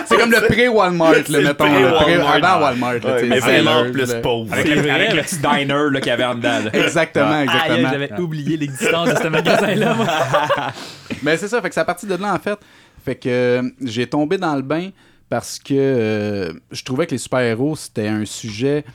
c'est 0.06 0.18
comme 0.18 0.32
le 0.32 0.46
pré-Walmart 0.48 1.14
là, 1.30 1.40
mettons 1.42 1.66
le 1.66 1.92
pré- 1.96 2.04
pré-Walmart. 2.04 2.44
avant 2.54 2.66
Walmart 2.66 2.94
là, 2.94 3.00
tu 3.00 3.08
Ouais, 3.08 3.20
sais, 3.22 3.26
mais 3.28 3.40
vraiment 3.40 3.80
Zellers, 3.84 3.92
plus 3.92 4.14
là. 4.14 4.20
pauvre. 4.20 4.54
Avec, 4.54 4.68
le, 4.68 4.92
avec 4.92 5.14
le 5.14 5.22
petit 5.22 5.38
diner 5.38 5.90
là, 5.92 6.00
qu'il 6.00 6.08
y 6.08 6.12
avait 6.12 6.26
en 6.26 6.36
dedans. 6.36 6.60
là. 6.66 6.70
exactement 6.76 7.32
aïe, 7.32 7.44
exactement 7.46 7.90
j'avais 7.92 8.20
oublié 8.20 8.58
l'existence 8.58 9.10
de 9.10 9.16
ce 9.16 9.28
magasin-là. 9.28 9.94
moi. 9.94 10.08
Mais 11.24 11.38
c'est 11.38 11.48
ça, 11.48 11.62
fait 11.62 11.70
que 11.70 11.74
c'est 11.76 11.82
à 11.82 11.86
partir 11.86 12.10
de 12.10 12.22
là, 12.22 12.34
en 12.34 12.40
fait. 12.40 12.60
Fait 13.06 13.16
que 13.16 13.30
euh, 13.30 13.62
j'ai 13.86 14.06
tombé 14.06 14.38
dans 14.38 14.56
le 14.56 14.62
bain 14.62 14.90
parce 15.30 15.60
que 15.60 15.74
euh, 15.74 16.54
je 16.72 16.84
trouvais 16.84 17.06
que 17.06 17.12
les 17.12 17.18
super-héros, 17.18 17.76
c'était 17.76 18.08
un 18.08 18.26
sujet. 18.26 18.86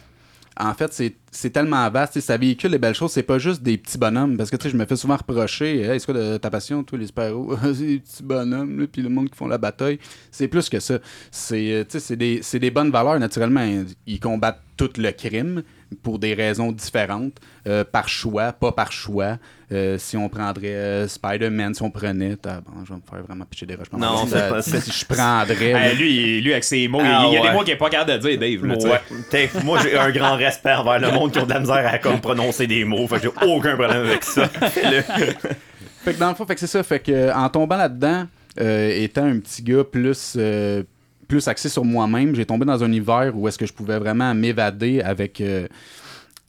En 0.59 0.75
fait, 0.75 0.93
c'est- 0.93 1.51
tellement 1.51 1.89
vaste, 1.91 2.21
ça 2.21 2.37
véhicule 2.37 2.73
les 2.73 2.79
belles 2.79 2.95
choses, 2.95 3.11
c'est 3.13 3.23
pas 3.23 3.39
juste 3.39 3.63
des 3.63 3.79
petits 3.79 3.97
bonhommes. 3.97 4.37
Parce 4.37 4.51
que 4.51 4.57
tu 4.57 4.65
sais, 4.65 4.71
je 4.71 4.77
me 4.77 4.85
fais 4.85 4.97
souvent 4.97 5.17
reprocher, 5.17 5.83
c'est 5.99 6.05
quoi 6.05 6.15
de 6.15 6.37
ta 6.37 6.51
passion, 6.51 6.85
toi, 6.85 6.99
les 6.99 7.07
super-héros? 7.07 7.57
C'est 7.75 7.87
des 7.87 7.99
petits 8.01 8.23
bonhommes, 8.23 8.81
là, 8.81 8.87
puis 8.87 9.01
le 9.01 9.09
monde 9.09 9.31
qui 9.31 9.37
font 9.37 9.47
la 9.49 9.57
bataille. 9.59 9.99
C'est 10.31 10.49
plus 10.49 10.69
que 10.69 10.79
ça. 10.79 10.99
C'est 11.31 11.73
euh, 11.73 12.17
des, 12.17 12.41
c'est 12.43 12.59
des 12.59 12.71
bonnes 12.71 12.91
valeurs, 12.91 13.19
naturellement. 13.19 13.67
Ils 14.07 14.21
combattent 14.21 14.61
tout 14.77 14.91
le 14.99 15.11
crime 15.13 15.63
pour 16.03 16.19
des 16.19 16.35
raisons 16.35 16.73
différentes, 16.73 17.35
euh, 17.67 17.85
par 17.85 18.09
choix, 18.09 18.53
pas 18.53 18.73
par 18.73 18.93
choix. 18.93 19.39
Euh, 19.71 19.97
si 19.99 20.17
on 20.19 20.29
prendrait 20.29 20.69
euh, 20.75 21.09
Spider-Man, 21.09 21.75
si 21.75 21.83
on 21.83 21.91
prenait. 21.91 22.37
ah, 22.47 22.61
bon, 22.61 22.85
je 22.85 22.91
vais 22.91 22.97
me 22.97 23.01
faire 23.11 23.23
vraiment 23.27 23.45
pitcher 23.47 23.65
des 23.65 23.75
roches. 23.75 23.87
Non, 23.97 24.27
c'est 24.27 24.39
ça- 24.39 24.49
pas- 24.49 24.61
Si 24.63 24.73
je 25.01 25.05
prendrais. 25.07 25.73
Euh, 25.75 25.95
lui, 25.95 26.43
lui, 26.43 26.53
avec 26.53 26.65
ses 26.65 26.87
mots, 26.89 27.01
il- 27.01 27.07
Ah, 27.07 27.25
il 27.29 27.33
y 27.33 27.37
a 27.39 27.41
ouais. 27.41 27.49
des 27.49 27.55
mots 27.55 27.61
qu'il 27.65 27.73
n'est 27.73 27.79
pas 27.79 27.89
capable 27.89 28.13
de 28.21 28.29
dire, 28.29 28.39
Dave. 28.39 28.67
là. 28.67 28.77
Ouais. 28.77 29.51
Moi, 29.65 29.79
j'ai 29.83 29.97
un 29.99 30.11
grand 30.11 30.37
respect 30.37 30.75
envers 30.75 30.99
le 30.99 31.11
monde 31.13 31.33
qui 31.33 31.39
ont 31.39 31.47
de 31.47 31.53
la 31.55 31.61
misère 31.61 31.87
à 31.91 31.99
comme, 31.99 32.21
prononcer 32.21 32.67
des 32.67 32.85
mots. 32.85 33.07
Fait 33.09 33.17
que 33.17 33.23
j'ai 33.23 33.47
aucun 33.47 33.75
problème 33.77 34.05
avec 34.05 34.25
ça. 34.25 34.47
Fait 34.49 36.15
que 36.15 36.19
dans 36.19 36.29
le 36.31 36.35
fond, 36.35 36.45
fait 36.47 36.55
que 36.55 36.61
c'est 36.61 36.67
ça. 36.67 36.83
Fait 36.83 37.01
que 37.01 37.33
en 37.35 37.49
tombant 37.49 37.77
là-dedans, 37.77 38.27
euh, 38.61 38.91
étant 39.03 39.25
un 39.25 39.39
petit 39.39 39.63
gars 39.63 39.85
plus, 39.85 40.35
euh, 40.37 40.83
plus 41.33 41.49
axé 41.49 41.71
sur 41.71 41.83
moi-même, 41.83 42.35
j'ai 42.35 42.45
tombé 42.45 42.67
dans 42.67 42.85
un 42.85 42.87
univers 42.89 43.33
où 43.35 43.49
est-ce 43.49 43.57
que 43.57 43.65
je 43.65 43.73
pouvais 43.73 43.99
vraiment 43.99 44.35
m'évader 44.35 45.01
avec, 45.01 45.41
euh, 45.41 45.67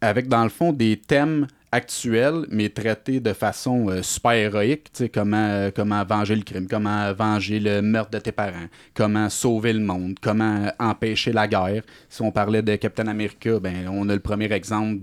avec, 0.01 0.27
dans 0.27 0.43
le 0.43 0.49
fond, 0.49 0.73
des 0.73 0.97
thèmes 0.97 1.47
actuels, 1.71 2.45
mais 2.49 2.67
traités 2.67 3.21
de 3.21 3.31
façon 3.31 3.87
euh, 3.87 4.01
super 4.01 4.33
héroïque. 4.33 4.91
Tu 4.91 5.03
sais, 5.03 5.09
comment, 5.09 5.37
euh, 5.37 5.71
comment 5.73 6.03
venger 6.03 6.35
le 6.35 6.41
crime, 6.41 6.67
comment 6.69 7.13
venger 7.13 7.61
le 7.61 7.81
meurtre 7.81 8.11
de 8.11 8.19
tes 8.19 8.33
parents, 8.33 8.67
comment 8.93 9.29
sauver 9.29 9.71
le 9.71 9.79
monde, 9.79 10.15
comment 10.21 10.67
empêcher 10.79 11.31
la 11.31 11.47
guerre. 11.47 11.83
Si 12.09 12.21
on 12.21 12.33
parlait 12.33 12.61
de 12.61 12.75
Captain 12.75 13.07
America, 13.07 13.61
ben, 13.61 13.87
on 13.89 14.09
a 14.09 14.13
le 14.13 14.19
premier 14.19 14.51
exemple 14.51 14.97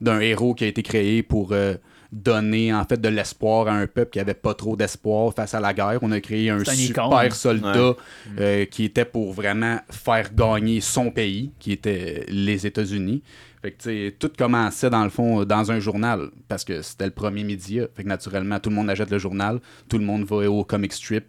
d'un 0.00 0.20
héros 0.20 0.54
qui 0.54 0.62
a 0.62 0.68
été 0.68 0.84
créé 0.84 1.24
pour 1.24 1.48
euh, 1.50 1.74
donner 2.14 2.72
en 2.72 2.84
fait 2.84 3.00
de 3.00 3.08
l'espoir 3.08 3.66
à 3.66 3.72
un 3.72 3.86
peuple 3.88 4.12
qui 4.12 4.20
avait 4.20 4.34
pas 4.34 4.54
trop 4.54 4.76
d'espoir 4.76 5.34
face 5.34 5.52
à 5.52 5.60
la 5.60 5.74
guerre. 5.74 5.98
On 6.02 6.12
a 6.12 6.20
créé 6.20 6.48
un 6.48 6.64
super 6.64 7.06
icône. 7.06 7.30
soldat 7.32 7.94
euh, 8.38 8.64
qui 8.66 8.84
était 8.84 9.04
pour 9.04 9.32
vraiment 9.32 9.80
faire 9.90 10.32
gagner 10.32 10.80
son 10.80 11.10
pays, 11.10 11.50
qui 11.58 11.72
était 11.72 12.24
les 12.28 12.66
États-Unis. 12.66 13.22
Fait 13.62 13.72
que, 13.72 13.82
tu 13.82 13.88
sais, 13.88 14.16
tout 14.16 14.30
commençait 14.36 14.90
dans 14.90 15.02
le 15.02 15.10
fond 15.10 15.44
dans 15.44 15.72
un 15.72 15.80
journal 15.80 16.30
parce 16.48 16.64
que 16.64 16.82
c'était 16.82 17.06
le 17.06 17.10
premier 17.10 17.42
média. 17.42 17.86
Fait 17.94 18.04
que 18.04 18.08
naturellement, 18.08 18.60
tout 18.60 18.70
le 18.70 18.76
monde 18.76 18.90
achète 18.90 19.10
le 19.10 19.18
journal, 19.18 19.58
tout 19.88 19.98
le 19.98 20.04
monde 20.04 20.24
va 20.24 20.48
au 20.48 20.64
comic 20.64 20.92
strip, 20.92 21.24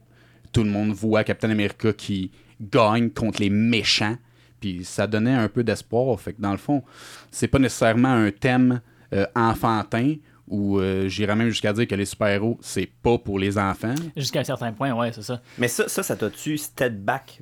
tout 0.52 0.64
le 0.64 0.70
monde 0.70 0.92
voit 0.92 1.24
Captain 1.24 1.50
America 1.50 1.94
qui 1.94 2.32
gagne 2.62 3.10
contre 3.10 3.42
les 3.42 3.50
méchants. 3.50 4.18
Puis 4.60 4.86
ça 4.86 5.08
donnait 5.08 5.34
un 5.34 5.50
peu 5.50 5.64
d'espoir. 5.64 6.20
Fait 6.20 6.34
que 6.34 6.42
dans 6.42 6.52
le 6.52 6.58
fond, 6.58 6.84
c'est 7.32 7.48
pas 7.48 7.60
nécessairement 7.60 8.14
un 8.14 8.32
thème 8.32 8.82
euh, 9.14 9.26
enfantin 9.36 10.16
ou 10.48 10.80
euh, 10.80 11.08
j'irais 11.08 11.36
même 11.36 11.50
jusqu'à 11.50 11.74
dire 11.74 11.88
que 11.88 11.96
les 11.96 12.06
super-héros, 12.06 12.58
c'est 12.62 12.90
pas 13.02 13.18
pour 13.18 13.40
les 13.40 13.58
enfants. 13.58 13.96
Jusqu'à 14.16 14.42
un 14.42 14.44
certain 14.44 14.72
point, 14.72 14.94
ouais, 14.94 15.12
c'est 15.14 15.24
ça. 15.24 15.42
Mais 15.58 15.68
ça, 15.68 15.88
ça, 15.88 16.04
ça 16.04 16.16
t'a-tu 16.16 16.58
step 16.58 16.94
back? 16.94 17.42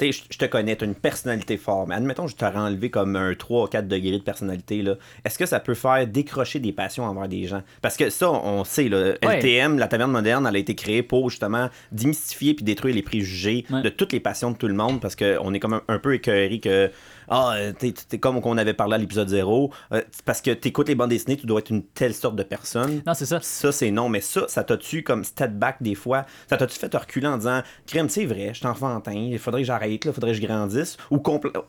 Je 0.00 0.10
je 0.28 0.38
te 0.38 0.44
connais, 0.46 0.74
t'as 0.74 0.86
une 0.86 0.96
personnalité 0.96 1.56
forte. 1.56 1.86
Mais 1.88 1.94
admettons, 1.94 2.26
je 2.26 2.34
t'aurais 2.34 2.56
enlevé 2.58 2.90
comme 2.90 3.14
un 3.14 3.32
3 3.34 3.64
ou 3.64 3.66
4 3.68 3.86
degrés 3.86 4.18
de 4.18 4.22
personnalité. 4.24 4.82
là. 4.82 4.96
Est-ce 5.24 5.38
que 5.38 5.46
ça 5.46 5.60
peut 5.60 5.74
faire 5.74 6.04
décrocher 6.08 6.58
des 6.58 6.72
passions 6.72 7.04
envers 7.04 7.28
des 7.28 7.46
gens? 7.46 7.62
Parce 7.80 7.96
que 7.96 8.10
ça, 8.10 8.28
on 8.32 8.64
sait, 8.64 8.88
là, 8.88 9.14
Ouais. 9.24 9.38
LTM, 9.38 9.78
la 9.78 9.86
taverne 9.86 10.10
moderne, 10.10 10.46
elle 10.48 10.56
a 10.56 10.58
été 10.58 10.74
créée 10.74 11.04
pour 11.04 11.30
justement 11.30 11.70
démystifier 11.92 12.54
puis 12.54 12.64
détruire 12.64 12.94
les 12.96 13.02
préjugés 13.02 13.64
Ouais. 13.70 13.82
de 13.82 13.88
toutes 13.88 14.12
les 14.12 14.18
passions 14.18 14.50
de 14.50 14.56
tout 14.56 14.66
le 14.66 14.74
monde 14.74 15.00
parce 15.00 15.14
qu'on 15.14 15.54
est 15.54 15.60
comme 15.60 15.74
un, 15.74 15.82
un 15.86 15.98
peu 16.00 16.14
écœuré 16.14 16.58
que 16.58 16.90
ah, 17.28 17.54
euh, 17.56 17.72
t'es, 17.72 18.18
comme 18.18 18.40
qu'on 18.40 18.56
avait 18.58 18.74
parlé 18.74 18.94
à 18.94 18.98
l'épisode 18.98 19.28
0, 19.28 19.70
euh, 19.92 20.02
parce 20.24 20.40
que 20.40 20.50
t'écoutes 20.50 20.88
les 20.88 20.94
bandes 20.94 21.10
dessinées, 21.10 21.36
tu 21.36 21.46
dois 21.46 21.60
être 21.60 21.70
une 21.70 21.82
telle 21.82 22.14
sorte 22.14 22.36
de 22.36 22.42
personne. 22.42 23.02
Non, 23.06 23.14
c'est 23.14 23.26
ça. 23.26 23.38
Ça, 23.42 23.72
c'est 23.72 23.90
non, 23.90 24.08
mais 24.08 24.20
ça, 24.20 24.46
ça 24.48 24.64
t'a-tu 24.64 25.02
comme 25.02 25.24
step 25.24 25.52
back 25.52 25.76
des 25.80 25.94
fois? 25.94 26.24
Ça 26.48 26.56
t'a-tu 26.56 26.78
fait 26.78 26.88
te 26.88 26.96
reculer 26.96 27.26
en 27.26 27.38
disant, 27.38 27.62
crème, 27.86 28.08
c'est 28.08 28.26
vrai, 28.26 28.50
je 28.52 28.58
suis 28.58 28.66
enfantin, 28.66 29.12
il 29.12 29.38
faudrait 29.38 29.62
que 29.62 29.66
j'arrête, 29.66 30.04
il 30.04 30.12
faudrait 30.12 30.32
que 30.32 30.38
je 30.38 30.46
grandisse? 30.46 30.96
Ou 31.10 31.22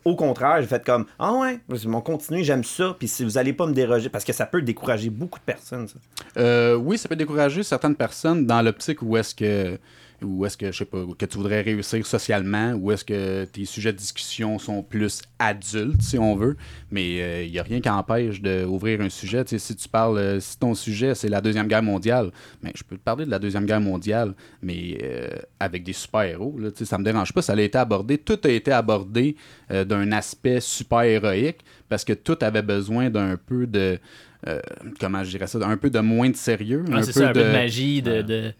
au 0.04 0.16
contraire, 0.16 0.60
j'ai 0.60 0.66
fait 0.66 0.84
comme, 0.84 1.06
ah 1.18 1.32
ouais, 1.34 1.60
on 1.86 2.00
continue, 2.00 2.44
j'aime 2.44 2.64
ça, 2.64 2.94
puis 2.98 3.08
si 3.08 3.24
vous 3.24 3.38
allez 3.38 3.52
pas 3.52 3.66
me 3.66 3.72
déroger, 3.72 4.08
parce 4.08 4.24
que 4.24 4.32
ça 4.32 4.46
peut 4.46 4.62
décourager 4.62 5.10
beaucoup 5.10 5.38
de 5.38 5.44
personnes, 5.44 5.88
ça. 5.88 5.96
Euh, 6.38 6.74
oui, 6.74 6.98
ça 6.98 7.08
peut 7.08 7.16
décourager 7.16 7.62
certaines 7.62 7.96
personnes 7.96 8.46
dans 8.46 8.62
l'optique 8.62 9.02
où 9.02 9.16
est-ce 9.16 9.34
que 9.34 9.78
ou 10.22 10.46
est-ce 10.46 10.56
que 10.56 10.72
je 10.72 10.78
sais 10.78 10.84
pas 10.84 10.98
que 11.18 11.26
tu 11.26 11.36
voudrais 11.36 11.60
réussir 11.60 12.06
socialement 12.06 12.72
ou 12.72 12.92
est-ce 12.92 13.04
que 13.04 13.44
tes 13.44 13.64
sujets 13.64 13.92
de 13.92 13.98
discussion 13.98 14.58
sont 14.58 14.82
plus 14.82 15.22
adultes 15.38 16.02
si 16.02 16.18
on 16.18 16.34
veut. 16.34 16.56
Mais 16.90 17.44
il 17.46 17.52
n'y 17.52 17.58
a 17.58 17.62
rien 17.62 17.80
qui 17.80 17.88
empêche 17.88 18.40
d'ouvrir 18.40 19.00
un 19.00 19.08
sujet. 19.08 19.44
Si 19.46 19.76
tu 19.76 19.88
parles 19.88 20.18
euh, 20.18 20.40
si 20.40 20.58
ton 20.58 20.74
sujet 20.74 21.14
c'est 21.14 21.28
la 21.28 21.40
deuxième 21.40 21.66
guerre 21.66 21.82
mondiale 21.82 22.30
mais 22.62 22.72
je 22.74 22.82
peux 22.82 22.96
te 22.96 23.02
parler 23.02 23.26
de 23.26 23.30
la 23.30 23.38
deuxième 23.38 23.66
guerre 23.66 23.80
mondiale 23.80 24.34
mais 24.62 24.98
euh, 25.02 25.28
avec 25.60 25.84
des 25.84 25.92
super 25.92 26.22
héros 26.22 26.56
là, 26.58 26.70
tu 26.70 26.78
sais, 26.78 26.84
ça 26.84 26.98
me 26.98 27.04
dérange 27.04 27.32
pas. 27.32 27.42
Ça 27.42 27.52
a 27.52 27.60
été 27.60 27.78
abordé 27.78 28.18
tout 28.18 28.38
a 28.44 28.48
été 28.48 28.72
abordé 28.72 29.36
euh, 29.70 29.84
d'un 29.84 30.12
aspect 30.12 30.60
super 30.60 31.02
héroïque 31.02 31.60
parce 31.88 32.04
que 32.04 32.12
tout 32.12 32.38
avait 32.40 32.62
besoin 32.62 33.10
d'un 33.10 33.36
peu 33.36 33.66
de 33.66 33.98
euh, 34.46 34.60
comment 35.00 35.24
je 35.24 35.30
dirais 35.30 35.46
ça 35.46 35.58
un 35.66 35.76
peu 35.76 35.90
de 35.90 35.98
moins 36.00 36.30
de 36.30 36.36
sérieux 36.36 36.84
Ouais, 36.88 37.02
c'est 37.02 37.12
ça, 37.12 37.30
un 37.30 37.32
peu 37.32 37.42
de 37.42 37.50
magie, 37.50 38.02
de. 38.02 38.52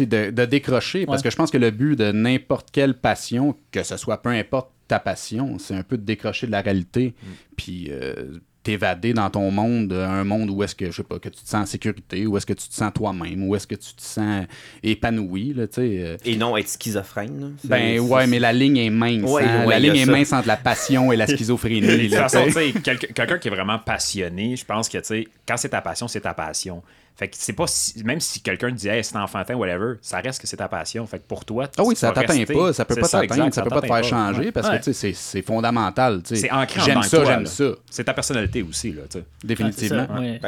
De, 0.00 0.30
de 0.30 0.44
décrocher. 0.44 1.06
Parce 1.06 1.22
que 1.22 1.30
je 1.30 1.36
pense 1.36 1.50
que 1.50 1.58
le 1.58 1.70
but 1.70 1.96
de 1.96 2.12
n'importe 2.12 2.70
quelle 2.72 2.94
passion, 2.94 3.56
que 3.70 3.82
ce 3.82 3.96
soit 3.96 4.20
peu 4.22 4.30
importe 4.30 4.70
ta 4.88 4.98
passion, 4.98 5.58
c'est 5.58 5.74
un 5.74 5.82
peu 5.82 5.96
de 5.96 6.02
décrocher 6.04 6.46
de 6.46 6.52
la 6.52 6.60
réalité, 6.60 7.14
puis 7.56 7.88
euh, 7.90 8.38
t'évader 8.62 9.12
dans 9.12 9.28
ton 9.30 9.50
monde, 9.50 9.92
euh, 9.92 10.06
un 10.06 10.22
monde 10.24 10.50
où 10.50 10.62
est-ce 10.62 10.74
que, 10.74 10.86
je 10.86 10.92
sais 10.92 11.02
pas, 11.02 11.18
que 11.18 11.28
tu 11.28 11.42
te 11.42 11.48
sens 11.48 11.62
en 11.62 11.66
sécurité, 11.66 12.26
où 12.26 12.36
est-ce 12.36 12.46
que 12.46 12.52
tu 12.52 12.68
te 12.68 12.74
sens 12.74 12.92
toi-même, 12.94 13.42
où 13.48 13.56
est-ce 13.56 13.66
que 13.66 13.74
tu 13.74 13.94
te 13.94 14.02
sens 14.02 14.44
épanoui, 14.82 15.54
là, 15.54 15.66
tu 15.66 15.74
sais. 15.74 15.98
euh. 15.98 16.16
Et 16.24 16.36
non 16.36 16.56
être 16.56 16.68
schizophrène. 16.68 17.56
Ben 17.64 17.98
ouais, 18.00 18.26
mais 18.26 18.38
la 18.38 18.52
ligne 18.52 18.76
est 18.76 18.90
mince. 18.90 19.28
Ouais, 19.30 19.42
hein. 19.44 19.64
ouais, 19.66 19.74
la 19.74 19.80
ligne 19.80 19.96
est 19.96 20.04
ça. 20.06 20.12
mince 20.12 20.32
entre 20.32 20.48
la 20.48 20.56
passion 20.56 21.10
et 21.12 21.16
la 21.16 21.26
schizophrénie. 21.36 21.80
De 21.80 22.04
toute 22.08 22.14
façon, 22.14 22.44
tu 22.46 22.52
sais. 22.52 22.72
quelqu'un 22.82 23.38
qui 23.38 23.48
est 23.48 23.52
vraiment 23.52 23.78
passionné, 23.78 24.56
je 24.56 24.64
pense 24.64 24.88
que, 24.88 24.98
tu 24.98 25.04
sais, 25.04 25.28
quand 25.46 25.56
c'est 25.56 25.70
ta 25.70 25.80
passion, 25.80 26.06
c'est 26.08 26.20
ta 26.20 26.34
passion. 26.34 26.82
Fait 27.14 27.28
que 27.28 27.36
c'est 27.38 27.52
pas 27.52 27.66
si- 27.66 28.02
même 28.04 28.20
si 28.20 28.40
quelqu'un 28.40 28.70
te 28.70 28.74
dit, 28.76 28.88
hey, 28.88 29.04
c'est 29.04 29.16
enfantin, 29.16 29.54
whatever, 29.54 29.94
ça 30.00 30.18
reste 30.20 30.40
que 30.40 30.46
c'est 30.46 30.56
ta 30.56 30.66
passion. 30.68 31.06
Fait 31.06 31.18
que 31.18 31.24
pour 31.24 31.44
toi, 31.44 31.68
Ah 31.76 31.82
oui, 31.84 31.94
tu 31.94 32.00
ça 32.00 32.10
t'atteint 32.10 32.44
pas, 32.44 32.72
ça 32.72 32.84
peut 32.84 32.96
pas 32.96 33.06
t'atteindre, 33.08 33.52
ça 33.54 33.62
peut 33.62 33.68
pas 33.70 33.80
te 33.82 33.86
faire 33.86 34.04
changer 34.04 34.40
ouais. 34.46 34.52
parce 34.52 34.68
Ouais. 34.68 34.78
que 34.78 34.84
tu 34.84 34.92
sais, 34.94 35.12
c'est 35.12 35.12
c'est 35.12 35.42
fondamental. 35.42 36.22
tu 36.22 36.34
sais. 36.34 36.42
C'est 36.42 36.50
ancré 36.50 36.80
en 36.80 36.84
J'aime 36.84 37.02
ça, 37.02 37.16
toi, 37.18 37.26
j'aime 37.26 37.46
ça, 37.46 37.64
C'est 37.90 38.04
ta 38.04 38.14
personnalité 38.14 38.62
aussi, 38.62 38.92
là, 38.92 39.02
tu 39.02 39.12
sais. 39.12 39.18
Ouais, 39.18 39.24
c'est 39.40 39.46
définitivement. 39.46 40.06
ouais. 40.18 40.40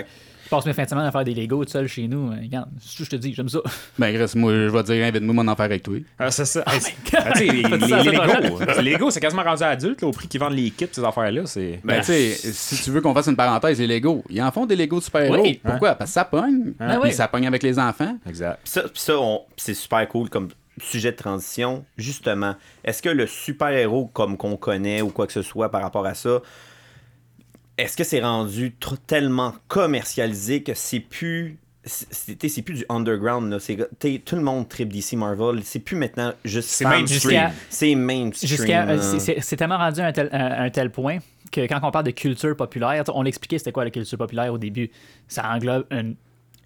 Je 0.45 0.49
passe 0.51 0.67
mes 0.67 0.73
fins 0.75 0.85
de 0.85 0.89
semaine 0.89 1.05
à 1.07 1.11
faire 1.13 1.25
des 1.25 1.35
Legos 1.35 1.65
tout 1.65 1.71
seul 1.71 1.87
chez 1.89 2.07
nous. 2.07 2.31
hein. 2.31 2.39
Regarde, 2.43 2.69
c'est 2.81 2.89
tout 2.89 2.93
ce 2.93 2.99
que 2.99 3.05
je 3.05 3.11
te 3.11 3.17
dis, 3.17 3.35
j'aime 3.35 3.49
ça. 3.49 3.61
Ben, 3.99 4.13
Grèce, 4.15 4.35
moi, 4.35 4.53
je 4.53 4.69
vais 4.69 4.83
te 4.83 4.93
dire, 4.93 5.05
invite-moi 5.05 5.43
m'en 5.45 5.57
faire 5.57 5.65
avec 5.65 5.83
toi. 5.83 5.97
Ah, 6.19 6.31
c'est 6.31 6.45
ça. 6.45 6.63
Hey, 6.67 6.81
ah, 7.17 7.33
les, 7.39 7.47
les- 7.63 7.63
les 7.79 8.75
ça, 8.75 8.83
Lego, 8.83 9.11
c'est 9.11 9.21
quasiment 9.21 9.43
rendu 9.43 9.63
adulte, 9.63 10.03
là, 10.03 10.09
au 10.09 10.13
prix 10.13 10.29
qu'ils 10.29 10.41
vendent 10.41 10.55
les 10.55 10.71
kits, 10.71 10.87
ces 10.93 11.03
affaires-là. 11.05 11.43
C'est... 11.47 11.81
Ben, 11.85 12.01
tu 12.01 12.07
sais, 12.07 12.31
si 12.53 12.83
tu 12.83 12.91
veux 12.91 13.01
qu'on 13.01 13.15
fasse 13.15 13.27
une 13.29 13.37
parenthèse, 13.37 13.79
les 13.81 13.87
Lego, 13.87 14.23
ils 14.29 14.43
en 14.43 14.51
font 14.53 14.67
des 14.67 14.77
Lego 14.77 14.99
de 14.99 15.05
super-héros. 15.05 15.43
Oui. 15.43 15.61
Pourquoi? 15.65 15.95
Parce 15.95 16.11
que 16.11 16.15
ça 16.15 16.25
pogne. 16.25 16.75
Ah 16.79 16.99
Puis 17.01 17.11
oui. 17.11 17.13
ça 17.13 17.27
pogne 17.29 17.47
avec 17.47 17.63
les 17.63 17.79
enfants. 17.79 18.17
Exact. 18.29 18.61
Puis 18.65 18.73
ça, 18.73 18.83
puis 18.83 18.91
ça, 19.01 19.19
on- 19.19 19.41
c'est 19.57 19.75
super 19.75 20.07
cool 20.09 20.29
comme 20.29 20.49
sujet 20.83 21.13
de 21.13 21.17
transition. 21.17 21.85
Justement, 21.97 22.57
est-ce 22.85 23.01
que 23.01 23.09
le 23.09 23.27
super-héros 23.27 24.07
comme 24.13 24.37
qu'on 24.37 24.57
connaît 24.57 25.03
ou 25.03 25.09
quoi 25.09 25.27
que 25.27 25.33
ce 25.33 25.43
soit 25.43 25.71
par 25.71 25.83
rapport 25.83 26.05
à 26.05 26.15
ça, 26.15 26.41
est-ce 27.79 27.97
que 27.97 28.05
c'est 28.05 28.21
rendu 28.23 28.75
trop- 28.79 28.97
tellement 28.97 29.55
commercialisé 29.69 30.63
que 30.63 30.75
c'est 30.75 31.01
plus. 31.01 31.59
C'est 31.87 32.63
plus 32.63 32.75
du 32.79 32.85
underground. 32.89 33.51
Là? 33.53 33.59
Tout 33.59 34.37
le 34.37 34.43
monde 34.43 34.67
trip 34.71 34.91
DC 34.91 35.13
Marvel. 35.17 35.61
C'est 35.65 35.81
plus 35.81 35.97
maintenant 35.97 36.33
juste. 36.45 36.71
C'est 36.71 36.85
mainstream. 36.87 37.09
Jusqu'à- 37.21 37.53
C'est 37.69 37.95
mainstream. 37.95 38.49
Jusqu'à, 38.49 38.89
euh, 38.89 39.19
c'est- 39.19 39.57
tellement 39.57 39.77
rendu 39.77 40.01
à 40.01 40.07
un 40.07 40.13
tel, 40.13 40.31
un 40.33 40.71
tel 40.71 40.91
point 40.91 41.19
que 41.53 41.61
quand 41.67 41.81
on 41.83 41.91
parle 41.91 42.07
de 42.07 42.11
culture 42.13 42.57
populaire, 42.57 43.05
on 43.15 43.21
l'expliquait 43.23 43.59
c'était 43.59 43.71
quoi 43.73 43.85
la 43.85 43.91
culture 43.91 44.17
populaire 44.17 44.51
au 44.53 44.57
début. 44.59 44.91
Ça 45.29 45.47
englobe 45.51 45.85
une. 45.91 46.17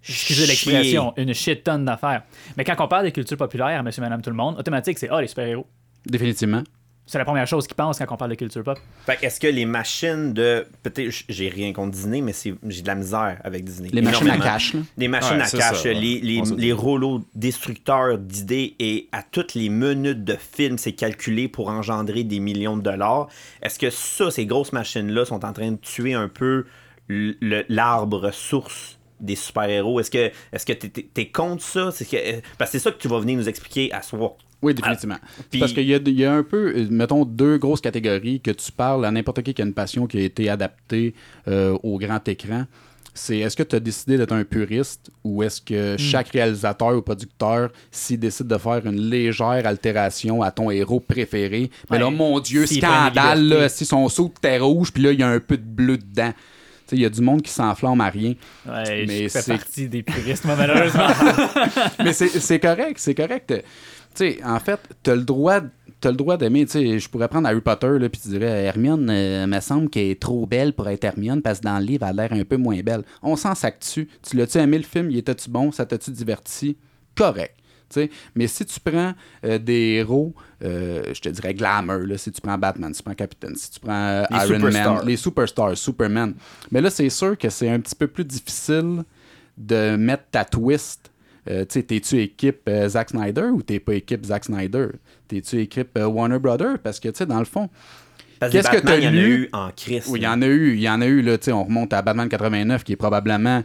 Excusez 0.07 0.45
Chier. 0.45 0.47
l'expression, 0.47 1.13
une 1.17 1.33
shit 1.33 1.65
tonne 1.65 1.83
d'affaires. 1.83 2.23
Mais 2.55 2.63
quand 2.63 2.75
on 2.79 2.87
parle 2.87 3.03
de 3.03 3.09
culture 3.09 3.35
populaire, 3.35 3.83
monsieur, 3.83 4.01
madame, 4.01 4.21
tout 4.21 4.29
le 4.29 4.37
monde, 4.37 4.57
automatique, 4.57 4.97
c'est 4.97 5.09
Ah, 5.11 5.19
les 5.19 5.27
super-héros. 5.27 5.67
Définitivement. 6.05 6.63
C'est 7.11 7.17
la 7.17 7.25
première 7.25 7.47
chose 7.47 7.65
qu'ils 7.65 7.75
pensent 7.75 7.97
quand 7.97 8.05
on 8.11 8.17
parle 8.17 8.29
de 8.29 8.35
culture 8.35 8.63
pop. 8.63 8.77
Fait 9.07 9.15
que 9.15 9.25
est-ce 9.25 9.39
que 9.39 9.47
les 9.47 9.65
machines 9.65 10.31
de. 10.31 10.67
Peut-être, 10.83 11.11
j'ai 11.27 11.49
rien 11.49 11.73
contre 11.73 11.89
Disney, 11.91 12.21
mais 12.21 12.33
c'est- 12.33 12.53
j'ai 12.67 12.83
de 12.83 12.87
la 12.87 12.93
misère 12.93 13.41
avec 13.43 13.63
Disney. 13.63 13.89
Les 13.91 14.03
machines 14.03 14.29
à 14.29 14.37
cash, 14.37 14.73
là. 14.75 14.81
Les 14.95 15.07
machines 15.07 15.37
Ouais, 15.37 15.41
à 15.41 15.49
cash, 15.49 15.81
ça, 15.81 15.91
les, 15.91 16.21
les, 16.21 16.43
les 16.55 16.71
rouleaux 16.71 17.21
destructeurs 17.33 18.19
d'idées 18.19 18.75
et 18.77 19.09
à 19.11 19.23
toutes 19.23 19.55
les 19.55 19.69
minutes 19.69 20.23
de 20.23 20.35
film, 20.35 20.77
c'est 20.77 20.91
calculé 20.91 21.47
pour 21.47 21.69
engendrer 21.69 22.23
des 22.23 22.39
millions 22.39 22.77
de 22.77 22.83
dollars. 22.83 23.27
Est-ce 23.63 23.79
que 23.79 23.89
ça, 23.89 24.29
ces 24.29 24.45
grosses 24.45 24.71
machines-là, 24.71 25.25
sont 25.25 25.43
en 25.45 25.51
train 25.53 25.71
de 25.71 25.77
tuer 25.77 26.13
un 26.13 26.27
peu 26.27 26.65
l'arbre 27.69 28.31
source 28.31 28.97
des 29.19 29.35
super-héros? 29.35 29.99
Est-ce 29.99 30.11
que 30.11 30.31
est-ce 30.51 30.65
que 30.65 30.73
t'es, 30.73 30.89
t'es- 30.89 31.09
t'es 31.13 31.27
contre 31.29 31.63
ça? 31.63 31.91
C'est 31.91 32.05
que, 32.05 32.41
parce 32.57 32.71
que 32.71 32.77
c'est 32.77 32.83
ça 32.83 32.91
que 32.91 32.99
tu 33.01 33.07
vas 33.07 33.19
venir 33.19 33.37
nous 33.37 33.49
expliquer 33.49 33.91
à 33.93 34.01
soir. 34.01 34.31
Oui, 34.61 34.73
définitivement. 34.73 35.15
puis- 35.49 35.59
Parce 35.59 35.71
qu'il 35.73 35.83
y 35.89 36.11
y 36.11 36.25
a 36.25 36.33
un 36.33 36.43
peu, 36.43 36.73
euh, 36.75 36.87
mettons, 36.89 37.23
deux 37.25 37.57
grosses 37.57 37.81
catégories 37.81 38.41
que 38.41 38.51
tu 38.51 38.71
parles 38.71 39.05
à 39.05 39.11
n'importe 39.11 39.41
qui 39.41 39.53
qui 39.53 39.61
a 39.61 39.65
une 39.65 39.73
passion 39.73 40.05
qui 40.07 40.17
a 40.17 40.21
été 40.21 40.49
adaptée 40.49 41.13
euh, 41.47 41.77
au 41.83 41.97
grand 41.97 42.27
écran. 42.27 42.65
C'est 43.13 43.39
est-ce 43.39 43.55
que 43.57 43.63
tu 43.63 43.75
as 43.75 43.79
décidé 43.79 44.17
d'être 44.17 44.31
un 44.33 44.43
puriste 44.43 45.09
ou 45.25 45.43
est-ce 45.43 45.59
que 45.61 45.95
chaque 45.97 46.29
réalisateur 46.29 46.95
ou 46.95 47.01
producteur, 47.01 47.69
s'il 47.91 48.19
décide 48.19 48.47
de 48.47 48.57
faire 48.57 48.85
une 48.85 49.09
légère 49.09 49.65
altération 49.65 50.41
à 50.41 50.51
ton 50.51 50.69
héros 50.71 50.99
préféré, 51.01 51.69
mais 51.89 51.97
là, 51.99 52.07
Ouais. 52.07 52.13
mon 52.15 52.39
Dieu, 52.39 52.65
scandale, 52.65 53.47
là, 53.47 53.67
si 53.69 53.83
son 53.85 54.07
saut 54.09 54.31
terre 54.41 54.63
rouge, 54.65 54.91
puis 54.93 55.03
là, 55.03 55.11
il 55.11 55.19
y 55.19 55.23
a 55.23 55.27
un 55.29 55.39
peu 55.39 55.57
de 55.57 55.63
bleu 55.63 55.97
dedans. 55.97 56.33
Il 56.91 56.99
y 56.99 57.05
a 57.05 57.09
du 57.09 57.21
monde 57.21 57.41
qui 57.43 57.51
s'enflamme 57.51 58.01
à 58.01 58.09
rien. 58.09 58.33
Ouais, 58.67 59.05
Mais 59.05 59.23
je 59.23 59.27
fais 59.29 59.41
c'est- 59.41 59.51
partie 59.57 59.87
des 59.89 60.01
puristes, 60.01 60.45
moi, 60.45 60.55
malheureusement. 60.55 61.07
mais 62.03 62.13
c'est 62.13 62.59
correct, 62.59 62.95
c'est 62.97 63.13
correct. 63.15 63.53
Tu 64.15 64.33
sais, 64.33 64.39
en 64.43 64.59
fait, 64.59 64.79
t'as 65.03 65.15
le 65.15 65.23
droit 65.23 65.61
t'as 66.01 66.11
le 66.11 66.15
droit 66.15 66.37
d'aimer, 66.37 66.65
tu 66.65 66.71
sais, 66.71 66.99
je 66.99 67.09
pourrais 67.09 67.27
prendre 67.27 67.47
Harry 67.47 67.61
Potter, 67.61 67.99
là, 67.99 68.09
puis 68.09 68.21
tu 68.21 68.29
dirais, 68.29 68.63
Hermione, 68.63 69.09
euh, 69.09 69.47
me 69.47 69.59
semble 69.59 69.89
qu'elle 69.89 70.07
est 70.07 70.21
trop 70.21 70.45
belle 70.45 70.73
pour 70.73 70.87
être 70.87 71.03
Hermione, 71.03 71.41
parce 71.41 71.59
que 71.59 71.65
dans 71.65 71.77
le 71.77 71.85
livre, 71.85 72.05
elle 72.09 72.19
a 72.19 72.27
l'air 72.27 72.39
un 72.39 72.45
peu 72.45 72.57
moins 72.57 72.79
belle. 72.81 73.03
On 73.21 73.35
s'en 73.35 73.55
sac 73.55 73.79
dessus. 73.79 74.07
Tu 74.21 74.37
l'as-tu 74.37 74.57
aimé 74.59 74.77
le 74.77 74.83
film, 74.83 75.11
il 75.11 75.17
était-tu 75.17 75.49
bon, 75.49 75.71
ça 75.71 75.85
t'a-tu 75.85 76.11
diverti? 76.11 76.77
Correct. 77.15 77.55
tu 77.89 78.01
sais. 78.01 78.09
Mais 78.35 78.47
si 78.47 78.65
tu 78.65 78.79
prends 78.79 79.13
euh, 79.43 79.57
des 79.57 79.97
héros, 79.99 80.33
euh, 80.63 81.03
je 81.13 81.19
te 81.19 81.29
dirais 81.29 81.53
glamour, 81.53 81.99
là, 81.99 82.17
si 82.17 82.31
tu 82.31 82.39
prends 82.39 82.57
Batman, 82.57 82.93
si 82.93 82.99
tu 82.99 83.03
prends 83.03 83.15
Captain, 83.15 83.53
si 83.55 83.71
tu 83.71 83.79
prends 83.81 83.91
euh, 83.91 84.23
Les 84.31 84.49
Iron 84.49 84.71
Man, 84.71 85.01
les 85.05 85.17
superstars, 85.17 85.77
Superman. 85.77 86.33
Mais 86.71 86.79
là, 86.79 86.89
c'est 86.89 87.09
sûr 87.09 87.37
que 87.37 87.49
c'est 87.49 87.69
un 87.69 87.79
petit 87.79 87.95
peu 87.95 88.07
plus 88.07 88.25
difficile 88.25 89.03
de 89.57 89.97
mettre 89.97 90.23
ta 90.31 90.45
twist. 90.45 91.08
Euh, 91.49 91.61
tu 91.61 91.73
sais, 91.79 91.83
t'es-tu 91.83 92.21
équipe 92.21 92.61
euh, 92.69 92.87
Zack 92.89 93.09
Snyder 93.09 93.45
ou 93.53 93.61
t'es 93.63 93.79
pas 93.79 93.95
équipe 93.95 94.23
Zack 94.25 94.45
Snyder? 94.45 94.87
T'es-tu 95.27 95.59
équipe 95.61 95.97
euh, 95.97 96.05
Warner 96.05 96.39
Brothers? 96.39 96.77
Parce 96.83 96.99
que, 96.99 97.09
tu 97.09 97.17
sais, 97.17 97.25
dans 97.25 97.39
le 97.39 97.45
fond, 97.45 97.69
Qu'est-ce 98.39 98.69
que 98.69 98.77
t'as 98.77 98.97
il 98.97 99.03
y 99.03 99.07
en 99.07 99.09
a 99.09 99.13
lu? 99.13 99.33
eu 99.43 99.49
en 99.51 99.69
crise. 99.75 100.05
oui, 100.09 100.19
il 100.19 100.23
y 100.23 100.27
en 100.27 100.41
a 100.41 100.47
eu, 100.47 100.73
il 100.75 100.79
y 100.81 100.89
en 100.89 101.01
a 101.01 101.05
eu, 101.07 101.21
là, 101.21 101.37
tu 101.37 101.45
sais, 101.45 101.51
on 101.51 101.63
remonte 101.65 101.91
à 101.91 102.01
Batman 102.01 102.29
89, 102.29 102.83
qui 102.85 102.93
est 102.93 102.95
probablement, 102.95 103.63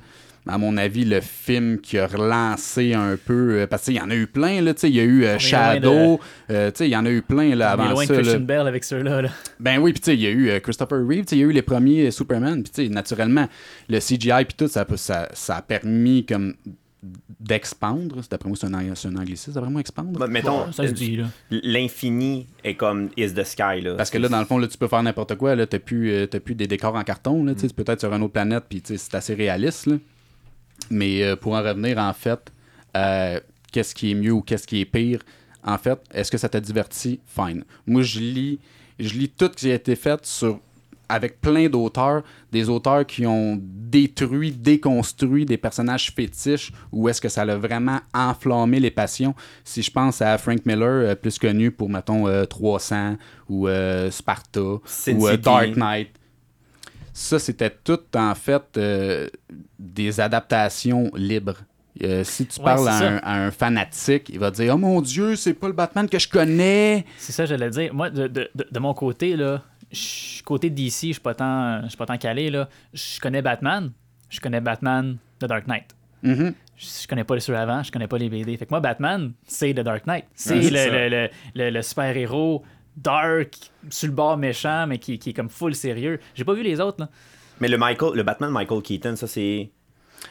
à 0.49 0.59
mon 0.59 0.77
avis, 0.77 1.05
le 1.05 1.21
film 1.21 1.79
qui 1.81 1.97
a 1.97 2.07
relancé 2.09 2.93
un 2.93 3.17
peu, 3.17 3.53
euh, 3.61 3.67
parce 3.69 3.85
qu'il 3.85 3.95
y 3.95 4.01
en 4.01 4.11
a 4.11 4.17
eu 4.17 4.27
plein, 4.27 4.61
là, 4.63 4.75
tu 4.75 4.81
sais, 4.81 4.89
il 4.91 4.97
y 4.97 5.01
a 5.01 5.05
eu 5.05 5.25
euh, 5.27 5.39
Shadow, 5.39 6.19
euh, 6.51 6.71
tu 6.73 6.79
sais, 6.79 6.89
il 6.89 6.91
y 6.91 6.97
en 6.97 7.07
a 7.07 7.11
eu 7.11 7.23
plein, 7.23 7.55
là, 7.55 7.77
On 7.77 7.79
est 7.79 7.83
avant 7.83 7.91
loin 7.93 8.05
ça, 8.07 8.15
de 8.15 8.19
là. 8.19 8.23
Christian 8.23 8.41
Bale 8.41 8.67
avec 8.67 8.83
ceux-là. 8.83 9.23
là. 9.23 9.29
Ben 9.61 9.79
oui, 9.79 9.93
puis 9.93 10.01
tu 10.01 10.07
sais, 10.07 10.15
il 10.17 10.23
y 10.23 10.27
a 10.27 10.31
eu 10.31 10.49
euh, 10.49 10.59
Christopher 10.59 10.99
Reeve, 11.07 11.25
tu 11.27 11.31
sais, 11.31 11.37
il 11.37 11.41
y 11.41 11.45
a 11.45 11.47
eu 11.47 11.53
les 11.53 11.63
premiers 11.63 12.07
euh, 12.09 12.11
Superman, 12.11 12.63
puis 12.65 12.73
tu 12.73 12.83
sais, 12.83 12.89
naturellement, 12.89 13.47
le 13.89 13.99
CGI 14.01 14.45
puis 14.45 14.55
tout, 14.57 14.67
ça, 14.67 14.85
ça 14.97 15.57
a 15.57 15.63
permis 15.63 16.27
comme 16.27 16.55
d'expandre. 17.41 18.17
C'est 18.23 18.31
D'après 18.31 18.49
moi, 18.49 18.57
c'est 18.61 18.67
un, 18.67 18.75
un 18.75 19.17
anglicisme, 19.17 19.53
d'après 19.53 19.71
moi, 19.71 19.81
expandre. 19.81 20.19
Bah, 20.19 20.27
Mettons, 20.27 20.73
Ça 20.73 20.87
se 20.87 20.93
dit, 20.93 21.17
là. 21.17 21.27
l'infini 21.51 22.47
est 22.65 22.75
comme 22.75 23.11
is 23.17 23.33
the 23.35 23.45
sky. 23.45 23.81
Là. 23.83 23.95
Parce 23.97 24.11
que 24.11 24.19
là, 24.19 24.29
dans 24.29 24.39
le 24.41 24.47
fond, 24.47 24.59
là, 24.59 24.67
tu 24.67 24.79
peux 24.79 24.89
faire 24.89 25.03
n'importe 25.03 25.35
quoi. 25.37 25.55
Là, 25.55 25.67
t'as 25.67 25.79
plus, 25.79 26.11
euh, 26.11 26.27
t'as 26.27 26.41
plus 26.41 26.55
des 26.55 26.67
décors 26.67 26.95
en 26.95 27.03
carton. 27.05 27.45
Là, 27.45 27.55
tu 27.55 27.61
c'est 27.61 27.73
peut-être 27.75 28.01
sur 28.01 28.13
une 28.13 28.23
autre 28.23 28.33
planète, 28.33 28.65
puis 28.69 28.81
tu 28.83 28.97
c'est 28.99 29.15
assez 29.15 29.35
réaliste. 29.35 29.87
là. 29.87 29.97
Mais 30.91 31.23
euh, 31.23 31.37
pour 31.37 31.55
en 31.55 31.63
revenir, 31.63 31.99
en 31.99 32.13
fait, 32.13 32.53
euh, 32.97 33.41
qu'est-ce 33.73 33.95
qui 33.95 34.11
est 34.11 34.15
mieux 34.15 34.33
ou 34.33 34.43
qu'est-ce 34.43 34.67
qui 34.67 34.81
est 34.81 34.85
pire? 34.85 35.21
En 35.63 35.79
fait, 35.79 35.99
est-ce 36.13 36.31
que 36.31 36.39
ça 36.39 36.49
t'a 36.49 36.61
diverti? 36.61 37.21
Fine. 37.27 37.65
Moi, 37.87 38.03
je 38.03 38.21
lis, 38.21 38.59
je 38.99 39.15
lis 39.15 39.29
tout 39.31 39.47
ce 39.47 39.57
qui 39.57 39.71
a 39.71 39.75
été 39.75 39.97
fait 39.97 40.25
sur 40.27 40.61
avec 41.09 41.41
plein 41.41 41.69
d'auteurs, 41.69 42.23
des 42.53 42.69
auteurs 42.69 43.05
qui 43.07 43.27
ont 43.27 43.59
détruit, 43.61 44.51
déconstruit 44.53 45.45
des 45.45 45.57
personnages 45.57 46.13
fétiches 46.13 46.73
ou 46.93 47.09
est-ce 47.09 47.21
que 47.21 47.29
ça 47.29 47.43
a 47.43 47.57
vraiment 47.57 48.01
enflammé 48.13 48.81
les 48.81 48.91
passions? 48.91 49.35
Si 49.65 49.83
je 49.83 49.91
pense 49.91 50.21
à 50.23 50.37
Frank 50.39 50.65
Miller, 50.67 50.89
euh, 51.11 51.15
plus 51.15 51.39
connu 51.39 51.71
pour, 51.71 51.89
mettons, 51.91 52.27
euh, 52.29 52.45
300 52.45 53.17
ou 53.49 53.69
euh, 53.69 54.11
Sparta 54.11 54.61
Sin 54.85 55.17
ou 55.17 55.29
euh. 55.29 55.37
Dark 55.37 55.77
Knight. 55.77 56.11
Ça, 57.13 57.39
c'était 57.39 57.71
tout, 57.71 58.01
en 58.17 58.35
fait, 58.35 58.63
euh, 58.77 59.29
des 59.79 60.19
adaptations 60.21 61.11
libres. 61.15 61.59
Euh, 62.03 62.25
si 62.25 62.45
tu 62.47 62.59
Ouais, 62.59 62.65
parles 62.65 62.89
à 62.89 62.97
un, 62.99 63.17
à 63.19 63.47
un 63.47 63.51
fanatique, 63.53 64.29
il 64.31 64.41
va 64.41 64.51
dire 64.51 64.75
Oh 64.75 64.79
mon 64.79 65.01
Dieu, 65.01 65.37
c'est 65.37 65.55
pas 65.55 65.69
le 65.69 65.73
Batman 65.75 66.09
que 66.09 66.19
je 66.19 66.29
connais. 66.29 67.05
C'est 67.19 67.31
ça, 67.31 67.47
j'allais 67.47 67.71
dire. 67.71 67.95
Moi, 67.95 68.11
de, 68.11 68.27
de- 68.27 68.51
de- 68.53 68.67
de 68.69 68.79
mon 68.81 68.95
côté, 68.95 69.37
là, 69.37 69.63
je- 69.95 70.43
côté 70.43 70.69
DC, 70.71 71.09
je 71.09 71.13
suis 71.13 71.21
pas 71.21 71.35
tant, 71.35 71.83
je 71.85 71.89
suis 71.89 71.97
pas 71.97 72.07
tant 72.07 72.19
calé. 72.19 72.51
Là. 72.51 72.69
Je 72.93 73.19
connais 73.21 73.41
Batman. 73.43 73.93
Je 74.29 74.41
connais 74.41 74.61
Batman 74.61 75.17
The 75.39 75.45
Dark 75.47 75.67
Knight. 75.67 75.95
Mhm. 76.23 76.55
Je, 76.77 76.87
je 77.03 77.07
connais 77.09 77.25
pas 77.25 77.35
les 77.35 77.41
ceux 77.41 77.57
avant, 77.57 77.83
je 77.83 77.93
connais 77.93 78.09
pas 78.09 78.19
les 78.19 78.29
BD. 78.29 78.57
Fait 78.57 78.67
que 78.67 78.71
moi, 78.71 78.81
Batman, 78.81 79.33
c'est 79.47 79.73
The 79.75 79.81
Dark 79.81 80.07
Knight. 80.07 80.25
C'est 80.35 80.55
Ouais, 80.55 80.71
le, 80.71 80.91
le, 80.91 81.09
le, 81.09 81.29
le- 81.55 81.71
le 81.71 81.83
super-héros 81.83 82.63
dark, 82.97 83.55
sur 83.91 84.09
le 84.09 84.15
bord 84.15 84.37
méchant, 84.37 84.87
mais 84.87 84.99
qui, 84.99 85.19
qui 85.19 85.31
est 85.31 85.33
comme 85.33 85.49
full 85.49 85.75
sérieux. 85.75 86.21
J'ai 86.35 86.45
pas 86.45 86.55
vu 86.55 86.63
les 86.63 86.81
autres, 86.81 87.01
là. 87.01 87.09
Mais 87.61 87.69
le 87.69 87.79
Michael, 87.79 88.15
le 88.15 88.23
Batman 88.23 88.51
Michael 88.51 88.83
Keaton, 88.83 89.17
ça 89.17 89.27
c'est. 89.27 89.71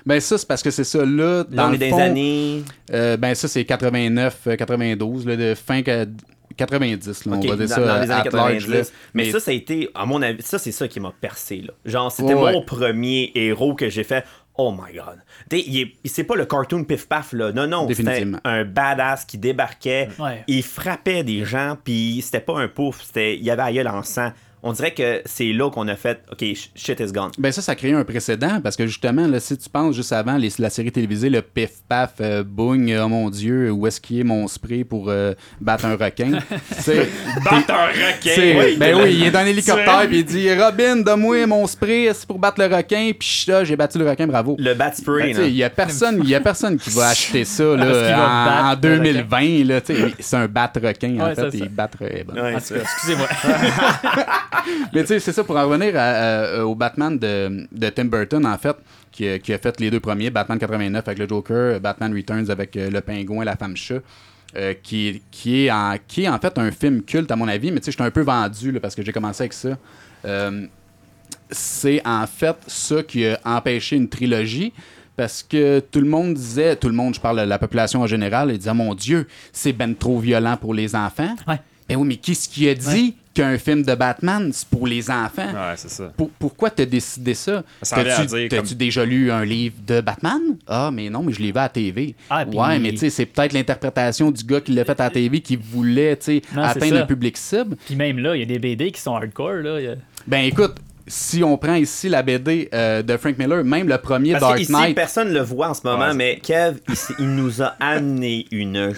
Ben, 0.06 0.20
ça, 0.20 0.38
c'est 0.38 0.48
parce 0.48 0.64
que 0.64 0.72
c'est 0.72 0.84
ça. 0.84 1.06
Là, 1.06 1.44
dans 1.44 1.68
on 1.68 1.70
le 1.70 1.76
est 1.76 1.78
des 1.78 1.90
fond, 1.92 2.00
années. 2.00 2.64
euh, 2.92 3.16
ben, 3.16 3.36
ça, 3.36 3.48
c'est 3.48 3.64
89, 3.64 4.48
euh, 4.48 4.56
92, 4.56 5.26
là, 5.28 5.36
de 5.38 5.54
fin 5.56 5.82
que- 5.84 6.08
90, 6.56 7.26
là, 7.26 7.36
Ok, 7.38 7.42
on 7.46 7.48
va 7.50 7.56
dire 7.56 7.68
dans, 7.68 7.68
ça. 7.68 7.82
dans 7.82 7.86
les 7.96 8.02
années 8.02 8.08
large, 8.08 8.24
90. 8.24 8.68
là. 8.70 8.82
mais, 9.14 9.32
ça, 9.32 9.40
ça 9.40 9.52
a 9.52 9.54
été, 9.54 9.90
à 9.94 10.06
mon 10.06 10.22
avis, 10.22 10.42
ça, 10.42 10.58
c'est 10.60 10.72
ça 10.72 10.88
qui 10.88 11.00
m'a 11.00 11.12
percé. 11.20 11.58
Là. 11.58 11.74
Genre, 11.86 12.12
c'était 12.12 12.34
Ouais, 12.34 12.52
mon 12.54 12.60
ouais. 12.60 12.66
premier 12.66 13.32
héros 13.36 13.76
que 13.76 13.90
j'ai 13.90 14.04
fait. 14.04 14.24
Oh 14.56 14.72
my 14.72 14.94
god. 14.96 15.20
T'sais, 15.50 15.64
il 15.66 15.80
est- 15.82 15.94
c'est 16.06 16.24
pas 16.24 16.36
le 16.36 16.46
cartoon 16.46 16.84
pif 16.84 17.08
paf, 17.08 17.34
là. 17.34 17.52
Non, 17.52 17.66
non. 17.66 17.88
C'était 17.92 18.24
un 18.44 18.64
badass 18.64 19.26
qui 19.26 19.40
débarquait. 19.40 20.10
Ouais. 20.20 20.44
Il 20.48 20.62
frappait 20.62 21.24
des 21.24 21.44
gens, 21.44 21.76
puis 21.84 22.22
c'était 22.24 22.40
pas 22.40 22.60
un 22.60 22.68
pouf. 22.68 23.02
C'était, 23.04 23.36
il 23.36 23.44
y 23.44 23.50
avait 23.50 23.64
la 23.64 23.74
gueule 23.74 23.88
en 23.88 24.04
sang. 24.04 24.32
On 24.66 24.72
dirait 24.72 24.94
que 24.94 25.22
c'est 25.26 25.52
là 25.52 25.70
qu'on 25.70 25.88
a 25.90 25.96
fait. 25.96 26.20
Ok, 26.32 26.40
sh- 26.42 26.70
shit 26.74 27.00
is 27.02 27.12
gone. 27.12 27.32
Ben 27.38 27.52
ça, 27.52 27.62
ça 27.62 27.76
crée 27.76 27.92
un 27.92 28.04
précédent 28.06 28.62
parce 28.64 28.76
que 28.78 28.88
justement, 28.88 29.28
là, 29.28 29.40
si 29.42 29.58
tu 29.58 29.70
penses 29.70 29.94
juste 29.96 30.14
avant 30.14 30.38
les- 30.38 30.54
la 30.58 30.70
série 30.70 30.92
télévisée, 30.92 31.30
le 31.30 31.42
pif 31.42 31.70
paf, 31.90 32.14
euh, 32.22 32.44
boing, 32.46 32.88
oh 33.04 33.10
mon 33.10 33.30
dieu, 33.30 33.72
où 33.72 33.86
est-ce 33.88 34.00
qu'il 34.00 34.20
est 34.20 34.24
mon 34.24 34.48
spray 34.48 34.84
pour 34.86 35.10
euh, 35.10 35.34
battre 35.60 35.86
un 35.86 35.96
requin? 35.98 36.40
C'est 36.80 37.10
Battre 37.44 37.74
un 37.74 37.88
requin? 37.88 38.60
Oui, 38.66 38.78
ben 38.78 38.96
oui, 39.02 39.14
il 39.16 39.24
est 39.26 39.32
dans 39.32 39.40
un 39.40 39.46
hélicoptère 39.48 40.02
Tu- 40.04 40.08
puis 40.08 40.20
il 40.20 40.26
dit 40.26 40.54
Robin, 40.56 40.96
donne-moi 40.98 41.46
mon 41.46 41.68
spray 41.68 42.10
c'est 42.14 42.26
pour 42.26 42.40
battre 42.40 42.62
le 42.66 42.74
requin. 42.74 43.12
Puis 43.20 43.46
là, 43.48 43.64
j'ai 43.66 43.76
battu 43.76 43.98
le 44.00 44.10
requin, 44.10 44.28
bravo. 44.28 44.56
Le 44.60 44.74
bat 44.74 44.90
Ben, 44.90 44.96
spray, 44.96 45.30
tu 45.30 45.36
sais, 45.36 45.42
là. 45.42 45.48
Il 45.48 45.56
y 45.56 45.64
a 45.64 45.70
personne, 45.70 46.20
il 46.24 46.30
y 46.30 46.36
a 46.36 46.40
personne 46.40 46.78
qui 46.78 46.90
va 46.92 47.08
acheter 47.10 47.44
ça 47.46 47.64
là, 47.76 48.66
en, 48.66 48.68
en 48.68 48.70
le 48.72 48.76
2020. 48.78 49.66
Là, 49.66 49.82
tu 49.82 49.94
sais, 49.96 50.14
c'est 50.20 50.36
un 50.38 50.48
bat 50.48 50.72
requin 50.82 51.20
en 51.20 51.28
Ouais, 51.28 51.36
fait. 51.36 51.50
Il 51.54 51.70
battre. 51.70 51.98
eh 52.02 52.24
ben. 52.24 52.42
Ouais, 52.42 52.56
En 52.56 52.60
ça. 52.60 52.76
tout 52.76 52.82
cas, 52.82 52.88
excusez-moi. 52.90 53.28
Mais 54.94 55.02
tu 55.02 55.08
sais, 55.08 55.20
c'est 55.20 55.32
ça 55.34 55.44
pour 55.44 55.56
en 55.58 55.68
revenir 55.68 55.96
à- 55.96 56.00
à- 56.60 56.64
au 56.66 56.76
Batman 56.76 57.18
de, 57.18 57.68
de 57.72 57.90
Tim 57.90 58.06
Burton 58.06 58.46
en 58.46 58.58
fait, 58.58 58.76
qui, 59.12 59.28
a- 59.28 59.40
qui 59.40 59.54
a 59.54 59.58
fait 59.58 59.80
les 59.80 59.90
deux 59.92 60.00
premiers, 60.00 60.30
Batman 60.30 60.58
89 60.60 61.08
avec 61.08 61.20
le 61.20 61.28
Joker, 61.28 61.80
Batman 61.80 62.14
Returns 62.16 62.50
avec 62.50 62.76
euh, 62.78 62.90
le 62.90 63.02
pingouin, 63.02 63.44
la 63.46 63.56
femme 63.56 63.76
chat. 63.78 64.00
euh, 64.56 64.74
qui, 64.84 65.08
est- 65.08 65.22
qui, 65.32 65.66
est 65.66 65.72
en, 65.72 65.96
qui 66.08 66.24
est 66.24 66.28
en 66.30 66.38
fait 66.38 66.56
un 66.60 66.70
film 66.72 67.02
culte 67.02 67.32
à 67.32 67.36
mon 67.36 67.48
avis, 67.48 67.72
mais 67.72 67.80
tu 67.80 67.86
sais, 67.86 67.92
je 67.92 67.98
suis 67.98 68.04
un 68.04 68.12
peu 68.12 68.22
vendu 68.22 68.72
là, 68.72 68.80
parce 68.80 68.94
que 68.94 69.02
j'ai 69.04 69.12
commencé 69.12 69.42
avec 69.44 69.54
ça. 69.54 69.78
Euh, 70.26 70.68
c'est 71.52 72.02
en 72.06 72.26
fait 72.28 72.56
ça 72.68 73.04
qui 73.04 73.26
a 73.26 73.40
empêché 73.46 73.96
une 73.96 74.10
trilogie. 74.10 74.74
Parce 75.16 75.44
que 75.44 75.80
tout 75.80 76.00
le 76.00 76.08
monde 76.08 76.34
disait, 76.34 76.76
tout 76.76 76.88
le 76.88 76.96
monde, 76.96 77.14
je 77.14 77.20
parle 77.20 77.38
de 77.42 77.44
la 77.48 77.60
population 77.60 78.02
en 78.02 78.08
général, 78.08 78.50
ils 78.50 78.58
disaient 78.58 78.74
Mon 78.74 78.96
Dieu, 78.96 79.28
c'est 79.52 79.72
ben 79.72 79.94
trop 79.96 80.18
violent 80.18 80.58
pour 80.58 80.74
les 80.74 80.96
enfants. 80.96 81.36
Ouais. 81.48 81.60
Ben 81.88 81.98
oui, 81.98 82.08
mais 82.08 82.16
qu'est-ce 82.16 82.50
qui 82.50 82.68
a 82.68 82.74
dit? 82.74 83.16
Qu'un 83.34 83.58
film 83.58 83.84
de 83.84 83.96
Batman, 83.96 84.52
c'est 84.54 84.68
pour 84.68 84.86
les 84.88 85.10
enfants? 85.10 85.48
Ouais, 85.52 85.74
c'est 85.76 85.90
ça. 85.90 86.12
Pour- 86.16 86.30
pourquoi 86.32 86.70
t'as 86.70 86.86
décidé 86.86 87.34
ça? 87.34 87.64
Ça 87.82 88.04
T'as-tu 88.04 88.48
comme- 88.50 88.66
déjà 88.78 89.06
lu 89.06 89.32
un 89.32 89.44
livre 89.44 89.76
de 89.86 90.02
Batman? 90.02 90.40
Ah, 90.68 90.92
mais 90.94 91.10
non, 91.10 91.24
mais 91.24 91.34
je 91.34 91.40
l'ai 91.42 91.52
vu 91.52 91.58
à 91.58 91.64
la 91.64 91.70
TV. 91.70 92.16
Ah, 92.30 92.46
puis- 92.46 92.58
Ouais, 92.60 92.80
mais 92.80 92.92
tu 92.92 92.98
sais, 92.98 93.10
c'est 93.10 93.26
peut-être 93.26 93.54
l'interprétation 93.54 94.30
du 94.32 94.44
gars 94.44 94.62
qui 94.62 94.72
l'a 94.74 94.86
fait 94.86 95.00
à 95.00 95.06
la 95.06 95.10
TV 95.10 95.40
qui 95.42 95.56
voulait, 95.56 96.18
Non, 96.56 96.62
atteindre 96.64 96.98
un 96.98 97.06
public 97.06 97.38
cible. 97.38 97.76
Puis 97.86 97.96
même 97.96 98.20
là, 98.20 98.36
il 98.36 98.40
y 98.40 98.44
a 98.44 98.46
des 98.46 98.60
BD 98.60 98.92
qui 98.92 99.02
sont 99.02 99.16
hardcore. 99.16 99.54
Là. 99.64 99.78
A- 99.78 99.96
Ben 100.28 100.46
écoute, 100.46 100.76
si 101.08 101.44
on 101.44 101.58
prend 101.58 101.76
ici 101.76 102.08
la 102.10 102.22
BD 102.24 102.70
euh, 102.74 103.02
de 103.04 103.18
Frank 103.18 103.38
Miller, 103.38 103.64
même 103.64 103.88
le 103.88 103.98
premier 103.98 104.32
Parce 104.34 104.44
Dark 104.44 104.70
Knight, 104.70 104.96
personne 104.96 105.34
le 105.34 105.42
voit 105.42 105.70
en 105.70 105.74
ce 105.74 105.82
moment, 105.86 106.08
Ouais. 106.08 106.14
mais 106.14 106.40
Kev, 106.42 106.78
ici, 106.92 107.14
il 107.20 107.30
nous 107.36 107.62
a 107.62 107.76
amené 107.80 108.46
une 108.52 108.94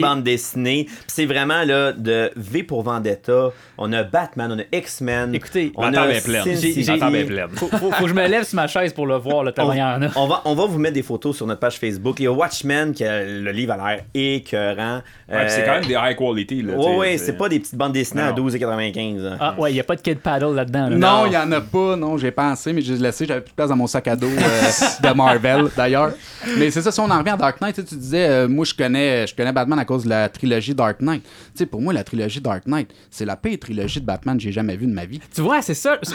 bande 0.00 0.22
dessinée. 0.22 0.86
C'est 1.06 1.26
vraiment 1.26 1.62
là 1.64 1.92
de 1.92 2.30
V 2.36 2.62
pour 2.62 2.82
Vendetta. 2.82 3.50
On 3.78 3.92
a 3.92 4.02
Batman, 4.02 4.52
on 4.52 4.58
a 4.60 4.76
X-Men. 4.78 5.34
Écoutez, 5.34 5.72
on 5.76 5.92
a 5.92 6.08
est 6.08 6.20
pleine. 6.22 7.48
Faut, 7.54 7.68
faut- 7.68 7.90
faut 7.90 8.04
que 8.04 8.08
je 8.08 8.14
me 8.14 8.26
lève 8.28 8.44
sur 8.44 8.56
ma 8.56 8.66
chaise 8.66 8.92
pour 8.92 9.06
le 9.06 9.16
voir, 9.16 9.44
le 9.44 9.52
tellement 9.52 9.72
il 9.72 9.78
y 9.78 9.82
en 9.82 10.02
a. 10.02 10.08
On 10.16 10.26
va, 10.26 10.42
on 10.44 10.54
va 10.54 10.66
vous 10.66 10.78
mettre 10.78 10.94
des 10.94 11.02
photos 11.02 11.36
sur 11.36 11.46
notre 11.46 11.60
page 11.60 11.78
Facebook. 11.78 12.18
Il 12.20 12.24
y 12.24 12.26
a 12.26 12.32
Watchmen, 12.32 12.92
qui 12.92 13.04
a, 13.04 13.24
le 13.24 13.50
livre 13.50 13.72
a 13.74 13.76
l'air 13.94 14.04
écœurant. 14.14 15.02
Ouais, 15.32 15.40
puis 15.46 15.50
c'est 15.50 15.62
Euh, 15.62 15.66
quand 15.66 15.72
même 15.80 15.84
des 15.86 15.94
high 15.94 16.16
quality. 16.16 16.62
Là, 16.62 16.74
Ouais, 16.76 16.96
ouais, 16.96 17.18
c'est 17.18 17.32
pas 17.36 17.48
des 17.48 17.58
petites 17.60 17.74
bandes 17.74 17.92
dessinées 17.92 18.22
à 18.22 18.30
Non. 18.32 18.36
12,95. 18.48 19.24
hein. 19.26 19.36
Ah 19.40 19.54
ouais, 19.58 19.70
il 19.70 19.74
n'y 19.74 19.80
a 19.80 19.84
pas 19.84 19.96
de 19.96 20.00
kid 20.00 20.18
paddle 20.18 20.54
là-dedans. 20.54 20.88
là. 20.90 20.96
Non, 20.96 21.26
il 21.26 21.32
y 21.32 21.36
en 21.36 21.50
a 21.52 21.60
pas, 21.60 21.96
non, 21.96 22.16
j'ai 22.18 22.30
pensé, 22.30 22.72
mais 22.72 22.82
je 22.82 22.92
l'ai 22.94 22.98
laissé, 23.00 23.24
j'avais 23.26 23.40
plus 23.40 23.50
de 23.50 23.56
place 23.56 23.68
dans 23.68 23.76
mon 23.76 23.86
sac 23.86 24.06
à 24.08 24.16
dos 24.16 24.26
euh, 24.28 25.08
de 25.08 25.14
Marvel, 25.14 25.68
d'ailleurs. 25.76 26.12
Mais 26.58 26.70
c'est 26.70 26.82
ça, 26.82 26.92
si 26.92 27.00
on 27.00 27.10
en 27.10 27.18
revient 27.18 27.30
à 27.30 27.36
Dark 27.36 27.60
Knight, 27.60 27.74
tu 27.74 27.80
sais, 27.82 27.86
tu 27.86 27.94
disais, 27.96 28.26
euh, 28.28 28.48
moi 28.48 28.64
je 28.64 28.74
connais, 28.74 29.26
je 29.26 29.34
connais 29.34 29.52
Batman 29.52 29.78
à 29.78 29.84
cause 29.84 30.04
de 30.04 30.08
la 30.10 30.28
trilogie 30.28 30.74
Dark 30.74 31.00
Knight. 31.00 31.22
Tu 31.22 31.30
sais, 31.54 31.66
pour 31.66 31.80
moi, 31.80 31.92
la 31.92 32.04
trilogie 32.04 32.40
Dark 32.40 32.66
Knight, 32.66 32.90
c'est 33.10 33.24
la 33.24 33.36
pire 33.36 33.58
trilogie 33.58 34.00
de 34.00 34.06
Batman 34.06 34.36
que 34.36 34.42
j'ai 34.42 34.52
jamais 34.52 34.76
vue 34.76 34.86
de 34.86 34.92
ma 34.92 35.04
vie. 35.06 35.20
Tu 35.34 35.40
vois, 35.40 35.62
c'est 35.62 35.74
ça. 35.74 35.98
Je, 36.02 36.10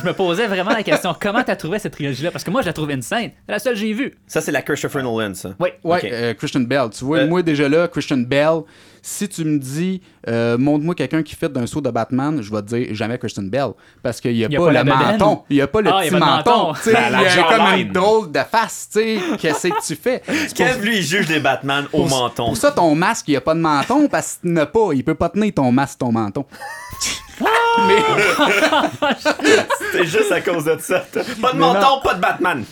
je 0.00 0.06
me- 0.06 0.12
posais 0.12 0.46
vraiment 0.48 0.70
la 0.70 0.82
question 0.82 1.14
comment 1.20 1.42
t'as 1.44 1.54
trouvé 1.56 1.78
cette 1.78 1.92
trilogie-là? 1.92 2.30
Parce 2.32 2.42
que 2.44 2.50
moi, 2.50 2.60
je 2.62 2.66
la 2.66 2.72
trouve 2.72 2.90
insane. 2.90 3.30
C'est 3.46 3.52
la 3.52 3.58
seule 3.58 3.74
que 3.74 3.78
j'ai 3.80 3.92
vue. 3.92 4.14
Ça, 4.26 4.40
c'est 4.40 4.50
la 4.52 4.62
Christopher 4.62 5.02
Nolan, 5.02 5.34
ça. 5.34 5.50
Oui. 5.60 5.68
Ouais, 5.84 6.00
euh, 6.12 6.34
Christian 6.34 6.60
Bell. 6.60 6.88
Tu 6.90 7.04
vois, 7.04 7.18
Euh, 7.18 7.26
moi 7.28 7.42
déjà 7.42 7.68
là, 7.68 7.86
Christian 7.88 8.16
Bell, 8.18 8.47
si 9.02 9.28
tu 9.28 9.44
me 9.44 9.58
dis, 9.58 10.02
euh, 10.28 10.58
montre-moi 10.58 10.94
quelqu'un 10.94 11.22
qui 11.22 11.34
fait 11.34 11.48
d'un 11.48 11.66
saut 11.66 11.80
de 11.80 11.90
Batman, 11.90 12.42
je 12.42 12.52
vais 12.52 12.62
te 12.62 12.76
dire 12.76 12.94
jamais 12.94 13.18
Christian 13.18 13.44
Bell. 13.44 13.70
Parce 14.02 14.20
qu'il 14.20 14.34
n'y 14.34 14.44
a, 14.44 14.48
Il 14.48 14.52
y 14.52 14.56
a 14.56 14.60
pas, 14.60 14.72
le 14.72 14.84
menton. 14.84 15.42
Il 15.48 15.56
n'y 15.56 15.62
a 15.62 15.66
pas 15.66 15.80
le 15.80 15.90
Ah, 15.90 16.04
il 16.04 16.06
y 16.06 16.10
petit 16.10 16.16
a 16.16 16.20
pas 16.20 16.26
de 16.26 16.30
menton. 16.30 16.72
il 16.86 16.92
y 16.92 17.40
a 17.40 17.42
comme 17.44 17.80
une 17.80 17.92
drôle 17.92 18.32
de 18.32 18.40
face. 18.40 18.88
Qu'est-ce 18.92 19.68
que 19.68 19.86
tu 19.86 19.96
fais? 19.96 20.22
Kev, 20.54 20.82
lui, 20.82 20.98
il 20.98 21.02
juge 21.02 21.26
des 21.26 21.40
Batman 21.40 21.86
au 21.92 22.06
menton. 22.06 22.46
Pour 22.46 22.56
ça, 22.56 22.70
ton 22.70 22.94
masque, 22.94 23.28
il 23.28 23.32
n'y 23.32 23.36
a 23.36 23.40
pas 23.40 23.54
de 23.54 23.60
menton 23.60 24.08
parce 24.08 24.38
qu'il 24.40 24.52
n'a 24.52 24.66
pas. 24.66 24.90
Il 24.92 25.04
peut 25.04 25.14
pas 25.14 25.28
tenir 25.28 25.52
ton 25.54 25.72
masque, 25.72 25.98
ton 25.98 26.12
menton. 26.12 26.44
mais, 27.86 28.02
C'est 29.92 30.06
juste 30.06 30.32
à 30.32 30.40
cause 30.40 30.64
de 30.64 30.76
ça. 30.80 31.00
Pas 31.40 31.52
de 31.52 31.58
menton, 31.58 32.00
pas 32.02 32.14
de 32.14 32.20
Batman. 32.20 32.64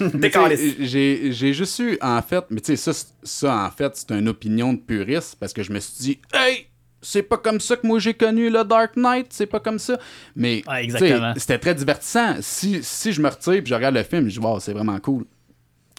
j'ai 0.80 1.32
j'ai 1.32 1.52
juste 1.52 1.78
eu, 1.78 1.98
en 2.00 2.20
fait, 2.22 2.44
mais 2.50 2.60
tu 2.60 2.76
sais, 2.76 2.92
ça, 2.92 3.06
ça, 3.22 3.54
en 3.66 3.70
fait, 3.70 3.96
c'est 3.96 4.10
une 4.12 4.28
opinion 4.28 4.72
de 4.72 4.78
puriste 4.78 5.36
parce 5.38 5.52
que 5.52 5.62
je 5.62 5.72
me 5.72 5.80
suis 5.80 5.94
dit, 5.98 6.20
hey! 6.32 6.66
C'est 7.02 7.22
pas 7.22 7.36
comme 7.36 7.60
ça 7.60 7.76
que 7.76 7.86
moi 7.86 8.00
j'ai 8.00 8.14
connu 8.14 8.50
le 8.50 8.64
Dark 8.64 8.96
Knight, 8.96 9.26
c'est 9.30 9.46
pas 9.46 9.60
comme 9.60 9.78
ça. 9.78 9.96
Mais 10.34 10.64
Ouais, 10.66 10.82
exactement. 10.84 11.34
c'était 11.36 11.58
très 11.58 11.74
divertissant. 11.74 12.36
Si, 12.40 12.82
si 12.82 13.12
je 13.12 13.20
me 13.20 13.28
retire 13.28 13.52
et 13.52 13.62
je 13.64 13.74
regarde 13.74 13.94
le 13.94 14.02
film, 14.02 14.28
je 14.28 14.40
dis, 14.40 14.44
wow, 14.44 14.58
c'est 14.58 14.72
vraiment 14.72 14.98
cool. 14.98 15.24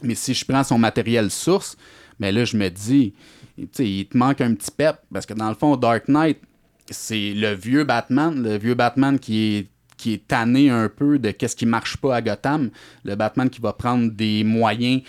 Mais 0.03 0.15
si 0.15 0.33
je 0.33 0.43
prends 0.43 0.65
son 0.65 0.77
matériel 0.77 1.31
source, 1.31 1.77
mais 2.19 2.31
là, 2.33 2.43
je 2.43 2.57
me 2.57 2.67
dis, 2.69 3.13
tu 3.57 3.67
sais, 3.71 3.85
il 3.89 4.05
te 4.07 4.17
manque 4.17 4.41
un 4.41 4.53
petit 4.53 4.71
pep. 4.71 4.97
Parce 5.13 5.25
que 5.25 5.33
dans 5.33 5.47
le 5.47 5.55
fond, 5.55 5.77
Dark 5.77 6.09
Knight, 6.09 6.39
c'est 6.89 7.33
le 7.33 7.53
vieux 7.53 7.83
Batman, 7.83 8.41
le 8.41 8.57
vieux 8.57 8.75
Batman 8.75 9.19
qui 9.19 9.55
est 9.55 9.67
qui 9.97 10.19
tanné 10.19 10.69
un 10.69 10.89
peu 10.89 11.17
de 11.17 11.31
qu'est-ce 11.31 11.55
qui 11.55 11.65
marche 11.65 11.97
pas 11.97 12.15
à 12.15 12.21
Gotham, 12.21 12.69
le 13.03 13.15
Batman 13.15 13.49
qui 13.49 13.59
va 13.59 13.73
prendre 13.73 14.11
des 14.11 14.43
moyens 14.43 15.01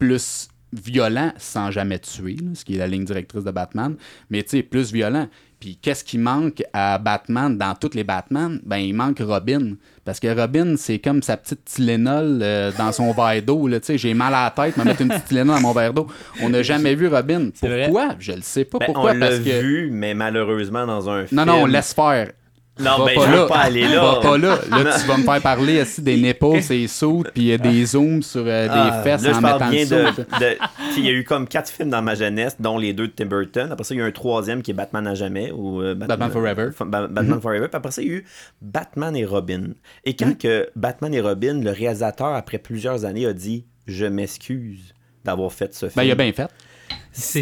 plus 0.00 0.48
violents 0.72 1.32
sans 1.38 1.70
jamais 1.70 1.98
tuer, 1.98 2.36
ce 2.54 2.64
qui 2.64 2.74
est 2.74 2.78
la 2.78 2.88
ligne 2.88 3.04
directrice 3.04 3.44
de 3.44 3.50
Batman, 3.50 3.96
mais 4.30 4.42
tu 4.42 4.50
sais, 4.50 4.62
plus 4.62 4.92
violent. 4.92 5.28
Puis 5.60 5.78
qu'est-ce 5.80 6.02
qui 6.02 6.18
manque 6.18 6.62
à 6.72 6.98
Batman 6.98 7.56
dans 7.56 7.74
tous 7.76 7.94
les 7.94 8.02
Batman? 8.02 8.60
Ben, 8.64 8.78
il 8.78 8.94
manque 8.94 9.20
Robin. 9.20 9.76
Parce 10.04 10.18
que 10.18 10.26
Robin, 10.36 10.74
c'est 10.76 10.98
comme 10.98 11.22
sa 11.22 11.36
petite 11.36 11.64
Tylenol 11.64 12.40
euh, 12.42 12.72
dans 12.76 12.90
son 12.90 13.12
verre 13.12 13.40
d'eau. 13.42 13.68
là, 13.68 13.78
tu 13.78 13.86
sais, 13.86 13.98
J'ai 13.98 14.14
mal 14.14 14.34
à 14.34 14.44
la 14.56 14.64
tête, 14.64 14.76
me 14.76 14.84
mettre 14.84 15.00
une 15.02 15.08
petite 15.08 15.26
Tylenol 15.26 15.54
dans 15.56 15.60
mon 15.60 15.72
verre 15.72 15.92
d'eau. 15.92 16.08
On 16.42 16.48
n'a 16.48 16.62
jamais 16.62 16.94
vu 16.96 17.06
Robin. 17.06 17.50
Pourquoi? 17.60 18.16
Je 18.18 18.32
le 18.32 18.42
sais 18.42 18.64
pas 18.64 18.78
Ben, 18.78 18.86
pourquoi. 18.86 19.12
on 19.12 19.14
l'a 19.14 19.28
que... 19.28 19.60
vu, 19.60 19.90
mais 19.92 20.14
malheureusement 20.14 20.86
dans 20.86 21.08
un 21.08 21.26
film. 21.26 21.38
Non, 21.40 21.46
non, 21.46 21.62
on 21.62 21.66
laisse 21.66 21.94
faire. 21.94 22.32
Non, 22.80 22.98
Va 23.00 23.04
ben, 23.04 23.14
pas 23.16 23.26
je 23.26 23.30
veux 23.30 23.36
là. 23.36 23.46
pas 23.46 23.58
aller 23.58 23.86
là. 23.86 24.00
Va 24.00 24.20
pas 24.20 24.38
là. 24.38 24.58
Là, 24.70 24.98
tu 24.98 25.06
vas 25.06 25.18
me 25.18 25.24
faire 25.24 25.42
parler 25.42 25.82
aussi 25.82 26.00
des 26.00 26.16
nipples, 26.16 26.58
des 26.68 26.88
sauts, 26.88 27.22
puis 27.34 27.52
euh, 27.52 27.58
des 27.58 27.84
zooms 27.84 28.22
sur 28.22 28.44
euh, 28.46 28.64
des 28.66 28.72
Ah, 28.74 29.02
fesses 29.04 29.22
là, 29.22 29.32
je 29.32 29.36
en 29.36 29.40
mettant 29.42 29.68
bien 29.68 29.84
de, 29.84 30.56
Il 30.96 31.04
y 31.04 31.08
a 31.08 31.12
eu 31.12 31.22
comme 31.22 31.46
quatre 31.46 31.70
films 31.70 31.90
dans 31.90 32.00
ma 32.00 32.14
jeunesse, 32.14 32.56
dont 32.58 32.78
les 32.78 32.94
deux 32.94 33.08
de 33.08 33.12
Tim 33.12 33.26
Burton. 33.26 33.70
Après 33.70 33.84
ça, 33.84 33.94
il 33.94 33.98
y 33.98 34.00
a 34.00 34.04
eu 34.04 34.08
un 34.08 34.12
troisième 34.12 34.62
qui 34.62 34.70
est 34.70 34.74
Batman 34.74 35.06
à 35.06 35.14
jamais. 35.14 35.52
Ou, 35.52 35.82
euh, 35.82 35.94
Batman 35.94 36.30
Forever. 36.30 36.70
Ba- 36.80 37.08
Batman 37.08 37.40
Forever. 37.42 37.68
Puis 37.68 37.76
après 37.76 37.92
ça, 37.92 38.00
il 38.00 38.08
y 38.08 38.10
a 38.10 38.14
eu 38.14 38.24
Batman 38.62 39.14
et 39.16 39.26
Robin. 39.26 39.74
Et 40.06 40.16
quand 40.16 40.36
que 40.38 40.70
Batman 40.74 41.12
et 41.12 41.20
Robin, 41.20 41.60
le 41.62 41.70
réalisateur, 41.70 42.28
après 42.34 42.58
plusieurs 42.58 43.04
années, 43.04 43.26
a 43.26 43.34
dit 43.34 43.66
Je 43.86 44.06
m'excuse 44.06 44.94
d'avoir 45.26 45.52
fait 45.52 45.74
ce 45.74 45.86
film. 45.86 45.92
Ben, 45.96 46.04
il 46.04 46.10
a 46.10 46.14
bien 46.14 46.32
fait. 46.32 46.48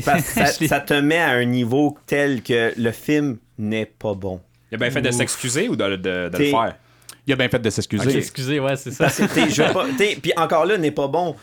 Parce 0.04 0.24
ça 0.66 0.80
te 0.80 0.94
met 0.94 1.18
à 1.18 1.30
un 1.30 1.44
niveau 1.44 1.96
tel 2.06 2.42
que 2.42 2.72
le 2.76 2.90
film 2.90 3.38
n'est 3.58 3.86
pas 3.86 4.14
bon. 4.14 4.40
Il 4.70 4.74
a 4.76 4.78
bien 4.78 4.90
fait 4.90 5.02
de 5.02 5.10
s'excuser 5.10 5.68
ou 5.68 5.76
de, 5.76 5.96
de- 5.96 6.28
de 6.28 6.38
le 6.38 6.44
faire? 6.46 6.76
Il 7.26 7.32
a 7.32 7.36
bien 7.36 7.48
fait 7.48 7.58
de 7.58 7.70
s'excuser. 7.70 8.16
Excusez, 8.16 8.60
ouais, 8.60 8.76
c'est 8.76 8.90
ça. 8.92 9.08
Puis 10.22 10.32
encore 10.36 10.64
là, 10.66 10.78
n'est 10.78 10.90
pas 10.90 11.08
bon. 11.08 11.36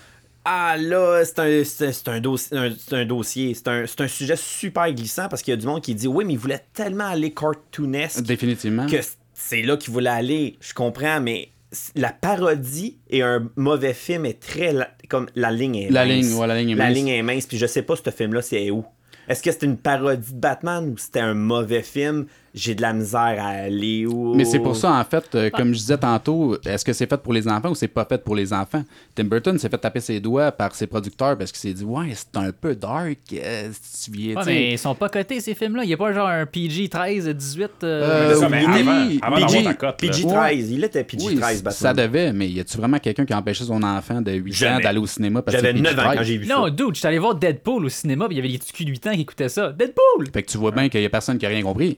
Ah 0.50 0.78
là, 0.78 1.24
c'est 1.26 1.40
un, 1.40 1.64
c'est, 1.66 1.92
c'est 1.92 2.08
un, 2.08 2.22
dossier, 2.22 2.58
un- 2.58 2.72
c'est 2.78 2.96
un 2.96 3.06
dossier, 3.06 3.54
c'est 3.54 3.68
un, 3.68 3.86
c'est 3.86 4.00
un 4.00 4.08
sujet 4.08 4.36
super 4.38 4.90
glissant 4.94 5.28
parce 5.28 5.42
qu'il 5.42 5.52
y 5.52 5.58
a 5.58 5.60
du 5.60 5.68
monde 5.68 5.82
qui 5.82 5.94
dit 5.94 6.08
oui, 6.08 6.24
mais 6.24 6.34
il 6.34 6.40
voulait 6.40 6.64
tellement 6.74 7.08
aller 7.08 7.34
cartoonesque 7.34 8.22
Définitivement. 8.22 8.86
que 8.88 8.96
c'est 9.34 9.62
là 9.62 9.76
qu'il 9.76 9.92
voulait 9.92 10.10
aller. 10.10 10.56
Je 10.62 10.74
comprends, 10.74 11.20
mais 11.20 11.50
la 11.96 12.14
parodie 12.14 12.98
et 13.10 13.22
un 13.24 13.50
mauvais 13.58 13.94
film 13.94 14.26
est 14.26 14.40
très 14.40 14.72
la- 14.72 14.90
comme 15.10 15.28
la 15.36 15.52
ligne 15.52 15.76
est 15.76 15.90
La 15.92 16.06
mince. 16.06 16.26
ligne, 16.28 16.34
ouais, 16.36 16.48
la 16.48 16.56
ligne 16.58 16.70
est 16.70 16.76
La 16.76 16.86
mince. 16.86 16.96
ligne 16.96 17.08
est 17.10 17.24
mince, 17.24 17.46
puis 17.46 17.58
je 17.58 17.66
sais 17.66 17.82
pas 17.82 17.96
ce 17.98 18.10
film-là, 18.10 18.42
c'est 18.42 18.72
où. 18.72 18.86
Est-ce 19.28 19.44
que 19.44 19.52
c'était 19.52 19.66
une 19.66 19.76
parodie 19.78 20.32
de 20.32 20.40
Batman 20.40 20.88
ou 20.94 20.98
c'était 20.98 21.20
un 21.20 21.34
mauvais 21.34 21.84
film? 21.84 22.26
J'ai 22.60 22.74
de 22.74 22.82
la 22.82 22.92
misère 22.94 23.38
à 23.40 23.50
aller 23.50 24.06
où. 24.08 24.34
Mais 24.34 24.44
c'est 24.44 24.58
pour 24.60 24.76
ça, 24.76 24.92
en 24.94 25.04
fait, 25.04 25.24
euh, 25.36 25.50
comme 25.52 25.70
je 25.74 25.78
disais 25.80 25.98
tantôt, 25.98 26.58
est-ce 26.66 26.84
que 26.84 26.92
c'est 26.92 27.08
fait 27.08 27.18
pour 27.22 27.32
les 27.34 27.48
enfants 27.48 27.70
ou 27.70 27.76
c'est 27.76 27.88
pas 27.88 28.04
fait 28.06 28.24
pour 28.24 28.36
les 28.36 28.52
enfants? 28.52 28.84
Tim 29.14 29.26
Burton 29.26 29.58
s'est 29.60 29.70
fait 29.70 29.78
taper 29.78 30.00
ses 30.00 30.20
doigts 30.20 30.52
par 30.52 30.74
ses 30.74 30.88
producteurs 30.88 31.38
parce 31.38 31.52
qu'il 31.52 31.60
s'est 31.60 31.74
dit 31.76 31.84
Ouais, 31.84 32.08
c'est 32.16 32.36
un 32.38 32.52
peu 32.52 32.76
dark. 32.76 33.18
euh, 33.34 33.70
si 33.80 34.12
tu 34.12 34.18
viens, 34.18 34.36
Ouais, 34.38 34.44
mais 34.46 34.72
ils 34.74 34.78
sont 34.80 34.96
pas 34.96 35.08
cotés, 35.10 35.40
ces 35.40 35.54
films-là. 35.54 35.84
Il 35.84 35.88
n'y 35.88 35.94
a 35.94 35.98
pas 35.98 36.12
genre 36.14 36.28
un 36.28 36.46
PG 36.48 36.90
13, 36.90 37.28
18. 37.30 37.70
euh, 37.84 38.32
Euh, 38.34 38.36
ça, 38.36 38.50
mais 38.50 38.66
oui, 38.66 39.20
avant, 39.22 39.36
PG, 39.48 39.64
cote, 39.76 39.82
là. 39.84 39.94
PG-13, 39.94 40.68
il 40.72 40.84
était 40.84 41.04
PG-13, 41.04 41.26
Oui, 41.28 41.36
Batman. 41.36 41.72
ça 41.74 41.94
devait, 41.94 42.34
mais 42.34 42.50
y 42.50 42.60
a-tu 42.60 42.78
vraiment 42.78 42.98
quelqu'un 43.00 43.26
qui 43.26 43.34
a 43.34 43.38
empêché 43.38 43.64
son 43.66 43.84
enfant 43.84 44.22
de 44.22 44.32
8 44.32 44.64
ans 44.66 44.80
d'aller 44.82 45.00
au 45.00 45.06
cinéma 45.08 45.42
parce 45.44 45.56
que 45.58 45.62
J'avais 45.62 45.78
c'est 45.78 45.84
9 45.84 45.94
ans 46.00 46.02
PG-13? 46.02 46.16
quand 46.18 46.24
j'ai 46.24 46.38
vu 46.38 46.48
Non, 46.48 46.64
ça. 46.66 46.70
dude, 46.72 46.96
j'étais 46.96 47.08
allé 47.10 47.20
voir 47.20 47.36
Deadpool 47.36 47.86
au 47.86 47.90
cinéma, 47.90 48.26
puis 48.28 48.36
il 48.36 48.38
y 48.38 48.42
avait 48.42 48.50
les 48.50 48.58
petits 48.58 48.74
culs 48.74 48.86
de 48.86 48.90
8 48.92 49.08
ans 49.08 49.14
qui 49.14 49.22
écoutaient 49.22 49.50
ça. 49.50 49.72
Deadpool! 49.72 50.30
Fait 50.34 50.42
que 50.44 50.52
tu 50.52 50.58
vois 50.58 50.72
bien 50.72 50.90
qu'il 50.90 51.02
y 51.02 51.06
a 51.06 51.10
personne 51.10 51.38
qui 51.38 51.46
a 51.46 51.50
rien 51.50 51.62
compris. 51.62 51.98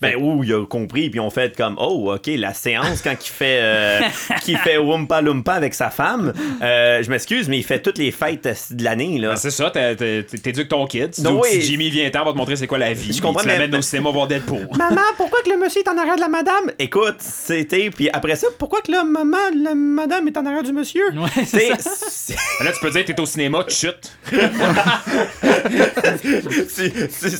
Ben, 0.00 0.14
où 0.16 0.44
il 0.44 0.52
a 0.54 0.64
compris, 0.64 1.10
puis 1.10 1.18
on 1.20 1.30
fait 1.30 1.56
comme, 1.56 1.74
oh, 1.78 2.12
ok, 2.14 2.30
la 2.36 2.54
séance 2.54 3.02
quand 3.02 3.14
il 3.20 3.28
fait, 3.30 3.58
euh, 3.60 4.00
qu'il 4.42 4.56
fait 4.58 4.78
Wumpa 4.78 5.20
Lumpa 5.22 5.54
avec 5.54 5.74
sa 5.74 5.90
femme, 5.90 6.32
euh, 6.62 7.02
je 7.02 7.10
m'excuse, 7.10 7.48
mais 7.48 7.58
il 7.58 7.64
fait 7.64 7.80
toutes 7.80 7.98
les 7.98 8.10
fêtes 8.12 8.46
euh, 8.46 8.54
de 8.70 8.84
l'année, 8.84 9.18
là. 9.18 9.30
Ben, 9.30 9.36
c'est 9.36 9.50
ça, 9.50 9.70
t'éduques 9.70 10.68
ton 10.68 10.86
kid. 10.86 11.10
Tu 11.12 11.20
dis, 11.22 11.26
oui. 11.26 11.48
si 11.50 11.62
Jimmy 11.62 11.90
vient 11.90 12.08
temps, 12.10 12.24
va 12.24 12.32
te 12.32 12.36
montrer 12.36 12.56
c'est 12.56 12.66
quoi 12.66 12.78
la 12.78 12.92
vie. 12.92 13.12
Je 13.12 13.20
comprends, 13.20 13.42
Tu 13.42 13.48
mais- 13.48 13.76
au 13.76 13.82
cinéma 13.82 14.10
voir 14.10 14.28
Deadpool. 14.28 14.68
Maman, 14.78 15.00
pourquoi 15.16 15.40
que 15.42 15.50
le 15.50 15.56
monsieur 15.56 15.82
est 15.82 15.88
en 15.88 15.98
arrière 15.98 16.16
de 16.16 16.20
la 16.20 16.28
madame? 16.28 16.70
Écoute, 16.78 17.16
c'était. 17.18 17.90
Puis 17.90 18.08
après 18.12 18.36
ça, 18.36 18.46
pourquoi 18.58 18.80
que 18.82 18.92
la 18.92 19.04
maman, 19.04 19.36
la 19.56 19.74
madame 19.74 20.28
est 20.28 20.36
en 20.36 20.46
arrière 20.46 20.62
du 20.62 20.72
monsieur? 20.72 21.10
Ouais, 21.12 21.44
c'est 21.44 21.70
Ben 21.70 22.64
Là, 22.64 22.72
tu 22.72 22.80
peux 22.80 22.90
dire, 22.90 23.04
t'es 23.04 23.18
au 23.20 23.26
cinéma, 23.26 23.64
c'est- 23.68 24.12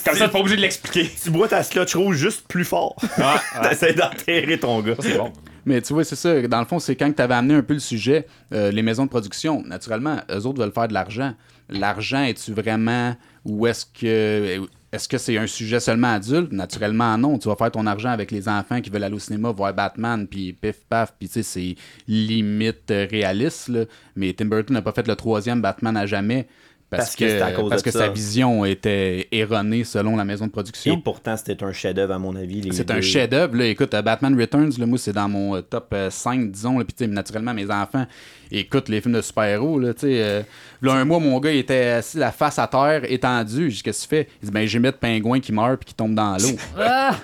Comme 0.04 0.16
ça, 0.16 0.26
t'es 0.26 0.32
pas 0.32 0.38
obligé 0.38 0.56
de 0.56 0.60
l'expliquer. 0.62 1.10
Tu 1.22 1.30
bois 1.30 1.48
ta 1.48 1.62
slotch 1.62 1.94
rouge 1.94 2.16
juste 2.16 2.42
plus 2.48 2.64
fort. 2.64 2.96
Ah, 3.18 3.40
ah, 3.54 3.68
T'essaies 3.68 3.92
d'enterrer 3.94 4.58
ton 4.58 4.80
gars. 4.80 4.94
c'est 4.98 5.16
bon. 5.18 5.32
Mais 5.66 5.82
tu 5.82 5.92
vois, 5.92 6.02
c'est 6.04 6.16
ça. 6.16 6.40
Dans 6.48 6.60
le 6.60 6.64
fond, 6.66 6.78
c'est 6.78 6.96
quand 6.96 7.12
tu 7.14 7.20
avais 7.20 7.34
amené 7.34 7.54
un 7.54 7.62
peu 7.62 7.74
le 7.74 7.80
sujet, 7.80 8.26
euh, 8.54 8.70
les 8.70 8.80
maisons 8.82 9.04
de 9.04 9.10
production, 9.10 9.62
naturellement, 9.62 10.16
eux 10.30 10.46
autres 10.46 10.58
veulent 10.60 10.72
faire 10.72 10.88
de 10.88 10.94
l'argent. 10.94 11.34
L'argent, 11.68 12.22
est-tu 12.22 12.52
vraiment. 12.52 13.14
Ou 13.44 13.66
est-ce 13.66 13.84
que. 13.84 14.66
Est-ce 14.90 15.06
que 15.06 15.18
c'est 15.18 15.36
un 15.36 15.46
sujet 15.46 15.80
seulement 15.80 16.14
adulte? 16.14 16.50
Naturellement, 16.50 17.18
non. 17.18 17.36
Tu 17.38 17.46
vas 17.48 17.56
faire 17.56 17.70
ton 17.70 17.84
argent 17.86 18.08
avec 18.08 18.30
les 18.30 18.48
enfants 18.48 18.80
qui 18.80 18.88
veulent 18.88 19.04
aller 19.04 19.14
au 19.14 19.18
cinéma 19.18 19.50
voir 19.52 19.74
Batman, 19.74 20.26
puis 20.26 20.54
pif 20.54 20.76
paf, 20.88 21.12
puis 21.18 21.28
tu 21.28 21.34
sais, 21.34 21.42
c'est 21.42 21.74
limite 22.06 22.90
euh, 22.90 23.06
réaliste. 23.10 23.68
là. 23.68 23.84
Mais 24.16 24.32
Tim 24.32 24.46
Burton 24.46 24.72
n'a 24.72 24.80
pas 24.80 24.92
fait 24.92 25.06
le 25.06 25.14
troisième 25.14 25.60
Batman 25.60 25.94
à 25.94 26.06
jamais 26.06 26.48
parce, 26.90 27.02
Parce 27.04 27.16
que 27.16 27.28
c'était 27.28 27.42
à 27.42 27.52
cause 27.52 27.68
parce 27.68 27.82
de 27.82 27.84
que 27.86 27.90
ça. 27.90 27.98
sa 28.06 28.08
vision 28.08 28.64
était 28.64 29.28
erronée 29.30 29.84
selon 29.84 30.16
la 30.16 30.24
maison 30.24 30.44
de 30.46 30.50
Et 30.50 30.52
production. 30.52 31.00
pourtant, 31.00 31.36
c'était 31.36 31.62
un 31.62 31.72
chef-d'œuvre, 31.72 32.14
à 32.14 32.18
mon 32.18 32.34
avis. 32.34 32.62
les 32.62 32.72
C'est 32.72 32.90
un 32.90 33.00
chef-d'œuvre. 33.02 33.56
là. 33.56 33.66
Écoute, 33.66 33.92
euh, 33.92 34.00
Batman 34.02 34.38
Returns, 34.40 34.72
là, 34.78 34.86
moi, 34.86 34.96
c'est 34.98 35.12
dans 35.12 35.28
mon 35.28 35.56
euh, 35.56 35.60
top 35.60 35.88
euh, 35.92 36.08
5, 36.08 36.50
disons. 36.50 36.78
là. 36.78 36.84
Puis, 36.84 36.94
tu 36.94 37.04
sais, 37.04 37.10
naturellement, 37.10 37.52
mes 37.52 37.70
enfants 37.70 38.06
écoutent 38.50 38.88
les 38.88 39.00
films 39.02 39.14
de 39.16 39.20
super-héros. 39.20 39.78
Là, 39.78 39.92
tu 39.92 40.00
sais, 40.00 40.22
euh, 40.22 40.42
là, 40.80 40.94
un 40.94 41.04
mois, 41.04 41.18
mon 41.20 41.38
gars, 41.40 41.52
il 41.52 41.58
était 41.58 41.88
assis 41.88 42.16
la 42.16 42.32
face 42.32 42.58
à 42.58 42.66
terre, 42.66 43.02
étendu. 43.10 43.70
J'ai 43.70 43.76
dit, 43.76 43.82
qu'est-ce 43.82 44.06
que 44.08 44.14
tu 44.14 44.16
fais? 44.22 44.28
Il 44.42 44.46
dit, 44.46 44.52
ben, 44.52 44.66
j'ai 44.66 44.78
mis 44.78 44.86
de 44.86 44.90
pingouin 44.92 45.40
qui 45.40 45.52
meurt 45.52 45.76
puis 45.80 45.88
qui 45.88 45.94
tombe 45.94 46.14
dans 46.14 46.36
l'eau. 46.38 46.56
Ah! 46.78 47.16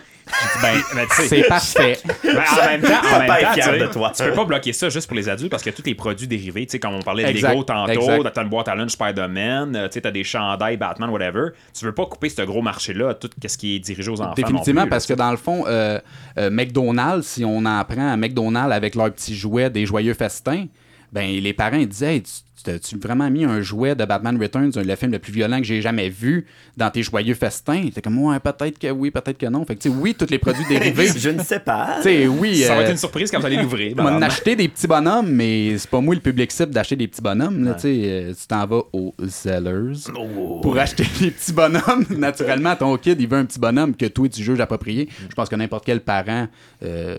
Ben, 0.63 0.81
ben, 0.95 1.07
tu 1.09 1.17
sais, 1.17 1.29
c'est 1.29 1.49
parfait. 1.49 1.99
ben, 2.25 2.31
en 2.31 2.67
même 2.67 2.81
temps, 2.81 2.89
en 2.89 3.03
Papa 3.03 3.19
même 3.19 3.31
est 3.31 3.43
temps, 3.43 3.53
fier 3.53 3.65
tu 3.65 3.71
sais, 3.71 3.79
de 3.79 3.87
toi. 3.93 4.13
tu 4.17 4.23
peux 4.25 4.33
pas 4.33 4.45
bloquer 4.45 4.73
ça 4.73 4.89
juste 4.89 5.07
pour 5.07 5.17
les 5.17 5.29
adultes 5.29 5.51
parce 5.51 5.63
que 5.63 5.71
tous 5.71 5.83
les 5.85 5.95
produits 5.95 6.27
dérivés, 6.27 6.67
tu 6.67 6.73
sais, 6.73 6.79
comme 6.79 6.95
on 6.95 7.03
parlait 7.03 7.25
de 7.25 7.29
Exact, 7.29 7.51
Lego 7.51 7.65
tantôt, 7.65 7.93
exact. 7.93 8.33
t'as 8.33 8.43
une 8.43 8.49
boîte 8.49 8.69
à 8.69 8.75
lunch 8.75 8.93
Spider-Man, 8.93 9.77
euh, 9.77 9.89
tu 9.89 9.95
sais, 9.95 10.01
t'as 10.01 10.11
des 10.11 10.25
chandails 10.25 10.77
Batman, 10.77 11.11
whatever. 11.11 11.51
Tu 11.79 11.85
veux 11.85 11.93
pas 11.93 12.07
couper 12.07 12.29
ce 12.29 12.43
gros 12.43 12.63
marché-là, 12.63 13.15
tout 13.15 13.31
ce 13.47 13.59
qui 13.59 13.77
est 13.77 13.81
dirigé 13.81 14.11
aux 14.11 14.21
enfants. 14.21 14.35
Définitivement, 14.35 14.83
non 14.83 14.87
plus, 14.87 14.91
parce 14.91 15.07
que 15.07 15.15
dans 15.15 15.31
le 15.31 15.37
fond, 15.37 15.65
euh, 15.67 16.01
euh, 16.39 16.51
McDonald's, 16.51 17.27
si 17.27 17.45
on 17.45 17.65
en 17.65 17.85
prend 17.85 18.13
à 18.13 18.17
McDonald's 18.17 18.73
avec 18.73 18.95
leurs 18.95 19.13
petits 19.13 19.37
jouets 19.37 19.71
des 19.71 19.87
joyeux 19.87 20.15
festins, 20.15 20.67
ben 21.13 21.31
les 21.31 21.53
parents 21.53 21.77
ils 21.77 21.89
disaient 21.89 22.17
Hey, 22.17 22.23
tu 22.23 22.33
tu 22.65 22.71
as-tu 22.71 22.99
vraiment 22.99 23.31
mis 23.31 23.45
un 23.45 23.61
jouet 23.61 23.95
de 23.95 24.05
Batman 24.05 24.41
Returns, 24.41 24.71
le 24.77 24.97
film 24.97 25.13
le 25.13 25.19
plus 25.19 25.33
violent 25.33 25.59
que 25.59 25.65
j'ai 25.65 25.81
jamais 25.83 26.09
vu, 26.09 26.47
dans 26.77 26.91
tes 26.91 27.03
joyeux 27.03 27.35
festins? 27.35 27.89
T'es 27.95 28.01
comme, 28.03 28.19
ouais, 28.19 28.41
peut-être 28.41 28.79
que 28.79 28.91
oui, 28.91 29.11
peut-être 29.11 29.39
que 29.39 29.47
non. 29.47 29.65
Fait 29.65 29.77
que, 29.77 29.83
tu 29.83 29.91
sais, 29.91 29.95
oui, 29.95 30.15
tous 30.15 30.31
les 30.31 30.39
produits 30.39 30.65
dérivés. 30.69 31.13
tu 31.13 31.19
Je 31.19 31.31
ne 31.31 31.43
sais 31.43 31.61
pas. 31.61 32.03
sais, 32.03 32.27
oui. 32.27 32.59
Ça 32.63 32.75
va 32.75 32.81
euh, 32.81 32.85
être 32.85 32.91
une 32.93 32.97
surprise 32.97 33.31
quand 33.31 33.39
vous 33.41 33.47
allez 33.47 33.57
l'ouvrir. 33.63 33.95
on 33.99 34.23
acheter 34.23 34.57
des 34.57 34.69
petits 34.69 34.87
bonhommes, 34.87 35.31
mais 35.31 35.77
c'est 35.79 35.91
pas 35.91 36.01
moi 36.01 36.15
le 36.15 36.21
public 36.21 36.51
cible 36.51 36.73
d'acheter 36.73 36.97
des 36.97 37.09
petits 37.09 37.23
bonhommes. 37.23 37.65
Là, 37.65 37.75
tu 37.75 37.87
euh, 37.89 38.33
tu 38.33 38.47
t'en 38.47 38.67
vas 38.67 38.83
aux 38.93 39.15
sellers 39.29 39.93
Oh. 40.17 40.61
pour 40.63 40.79
acheter 40.79 41.05
des 41.21 41.31
petits 41.31 41.53
bonhommes. 41.53 42.05
Naturellement, 42.17 42.75
ton 42.77 42.97
kid, 42.97 43.21
il 43.21 43.29
veut 43.29 43.39
un 43.39 43.45
petit 43.45 43.59
bonhomme 43.59 43.95
que 43.95 44.07
toi, 44.07 44.29
tu 44.29 44.43
juges 44.43 44.61
approprié. 44.61 45.09
Je 45.29 45.35
pense 45.35 45.49
que 45.49 45.57
n'importe 45.57 45.85
quel 45.85 46.01
parent, 46.01 46.47
euh, 46.83 47.17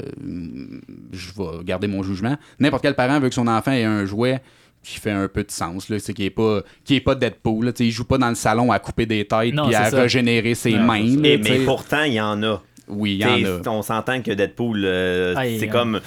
je 1.11 1.27
vais 1.37 1.63
garder 1.63 1.87
mon 1.87 2.03
jugement, 2.03 2.35
n'importe 2.59 2.83
quel 2.83 2.95
parent 2.95 3.19
veut 3.19 3.29
que 3.29 3.35
son 3.35 3.47
enfant 3.47 3.71
ait 3.71 3.83
un 3.83 4.05
jouet 4.05 4.41
qui 4.85 4.99
fait 4.99 5.11
un 5.11 5.27
peu 5.27 5.43
de 5.43 5.51
sens, 5.51 5.89
là, 5.89 5.97
c'est 5.99 6.13
qui 6.13 6.25
est 6.25 6.29
pas 6.29 6.61
qui 6.83 6.95
est 6.95 7.01
pas 7.01 7.15
Deadpool, 7.15 7.65
là, 7.65 7.71
il 7.79 7.91
joue 7.91 8.05
pas 8.05 8.17
dans 8.17 8.29
le 8.29 8.35
salon 8.35 8.71
à 8.71 8.79
couper 8.79 9.05
des 9.05 9.25
têtes 9.25 9.53
puis 9.55 9.75
à 9.75 9.89
ça. 9.89 10.01
régénérer 10.01 10.55
ses 10.55 10.73
Non, 10.73 10.83
mains. 10.83 11.03
là, 11.03 11.37
mais 11.43 11.59
pourtant, 11.65 12.03
il 12.03 12.13
y 12.13 12.21
en 12.21 12.41
a. 12.43 12.61
oui, 12.87 13.13
il 13.19 13.21
y 13.21 13.25
en 13.47 13.59
a. 13.61 13.69
On 13.69 13.81
s'entend 13.81 14.21
que 14.21 14.31
Deadpool, 14.31 14.83
euh, 14.85 15.33
c'est 15.59 15.67
comme. 15.67 15.99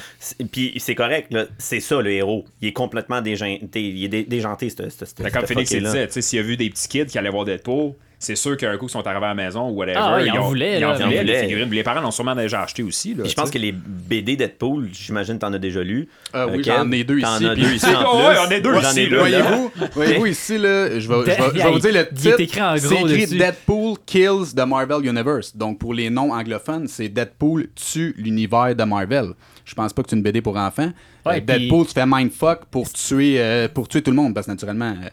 Puis 0.53 0.75
c'est 0.79 0.95
correct, 0.95 1.33
là. 1.33 1.47
c'est 1.59 1.81
ça 1.81 2.01
le 2.01 2.11
héros. 2.13 2.45
Il 2.63 2.69
est 2.69 2.73
complètement 2.73 3.21
déjanté. 3.21 3.83
Il 3.83 4.05
est 4.05 4.09
dé- 4.09 4.25
déjanté, 4.25 4.71
ce 4.71 4.89
ce- 4.89 5.05
ce- 5.07 5.15
comme 5.31 5.47
fucké-là. 5.47 5.91
disait, 5.91 6.07
tu 6.07 6.13
sais, 6.15 6.23
s'il 6.23 6.39
a 6.39 6.43
vu 6.43 6.57
des 6.57 6.71
petits 6.71 6.89
kids 6.89 7.07
qui 7.07 7.19
allaient 7.19 7.31
voir 7.31 7.45
Deadpool, 7.45 7.93
c'est 8.19 8.35
sûr 8.37 8.57
qu'un 8.57 8.77
coup, 8.77 8.87
ils 8.87 8.91
sont 8.91 9.07
arrivés 9.07 9.27
à 9.27 9.29
la 9.29 9.35
maison 9.35 9.69
ou 9.69 9.75
whatever. 9.75 9.97
Ah 10.01 10.17
ouais, 10.17 10.27
ils 10.27 10.31
en 10.33 10.43
ont- 10.43 10.49
voulaient, 10.49 10.79
Ils 10.81 10.85
en 10.85 10.93
voulaient, 10.93 10.99
Ils 10.99 11.05
en 11.05 11.09
les 11.11 11.19
voulaient. 11.21 11.43
figurines. 11.43 11.71
Les 11.71 11.83
parents 11.83 12.01
l'ont 12.01 12.11
sûrement 12.11 12.35
déjà 12.35 12.63
acheté 12.63 12.83
aussi. 12.83 13.15
Là, 13.15 13.23
Puis 13.23 13.31
je 13.31 13.37
pense 13.37 13.51
que 13.51 13.59
les 13.59 13.73
BD 13.73 14.37
Deadpool, 14.37 14.89
j'imagine 14.93 15.35
que 15.37 15.41
t'en 15.41 15.53
as 15.53 15.59
déjà 15.59 15.83
lu. 15.83 16.09
Ah 16.33 16.47
oui, 16.49 16.59
Euh, 16.59 16.63
j'en 16.65 16.91
ai 16.93 17.05
deux 17.05 17.21
t'en 17.21 17.37
ici, 17.37 17.47
as 17.47 17.53
puis- 17.55 17.63
deux 17.63 17.73
ici 17.75 17.87
Oh, 17.91 18.07
en 18.07 18.19
ouais, 18.19 18.35
plus. 18.35 18.39
on 18.47 18.51
est 18.51 18.61
deux 18.61 18.73
J'en 18.75 18.91
ici, 18.91 19.07
Voyez-vous, 19.09 19.71
voyez-vous 19.95 20.27
ici, 20.27 20.59
là, 20.59 20.99
je 20.99 21.09
vais, 21.09 21.15
je 21.21 21.27
vais- 21.27 21.37
je 21.55 21.63
vais 21.63 21.71
vous 21.71 21.79
dire 21.79 21.93
le 21.95 22.09
titre. 22.15 22.41
est 22.41 22.45
écrit 22.45 22.63
en 22.63 22.77
C'est 22.77 22.95
écrit 22.95 23.23
dessus. 23.27 23.37
Deadpool 23.39 23.97
Kills 24.07 24.55
the 24.57 24.67
Marvel 24.67 25.07
Universe. 25.07 25.57
Donc, 25.57 25.79
pour 25.79 25.95
les 25.95 26.11
non 26.11 26.33
anglophones, 26.33 26.89
c'est 26.89 27.09
Deadpool 27.09 27.69
tue 27.75 28.15
l'univers 28.19 28.75
de 28.75 28.85
Marvel. 28.85 29.29
Je 29.65 29.75
pense 29.75 29.93
pas 29.93 30.03
que 30.03 30.11
c'est 30.11 30.17
une 30.17 30.23
BD 30.23 30.41
pour 30.41 30.57
enfants. 30.57 30.91
Ouais, 31.27 31.37
Euh, 31.37 31.41
Deadpool, 31.41 31.87
tu 31.87 31.93
fais 31.93 32.07
mindfuck 32.07 32.65
pour 32.71 32.91
tuer, 32.91 33.37
euh, 33.39 33.69
pour 33.69 33.87
tuer 33.87 34.01
tout 34.03 34.11
le 34.11 34.17
monde, 34.17 34.35
parce 34.35 34.47
que 34.47 34.53
naturellement, 34.53 34.95
euh, 35.03 35.09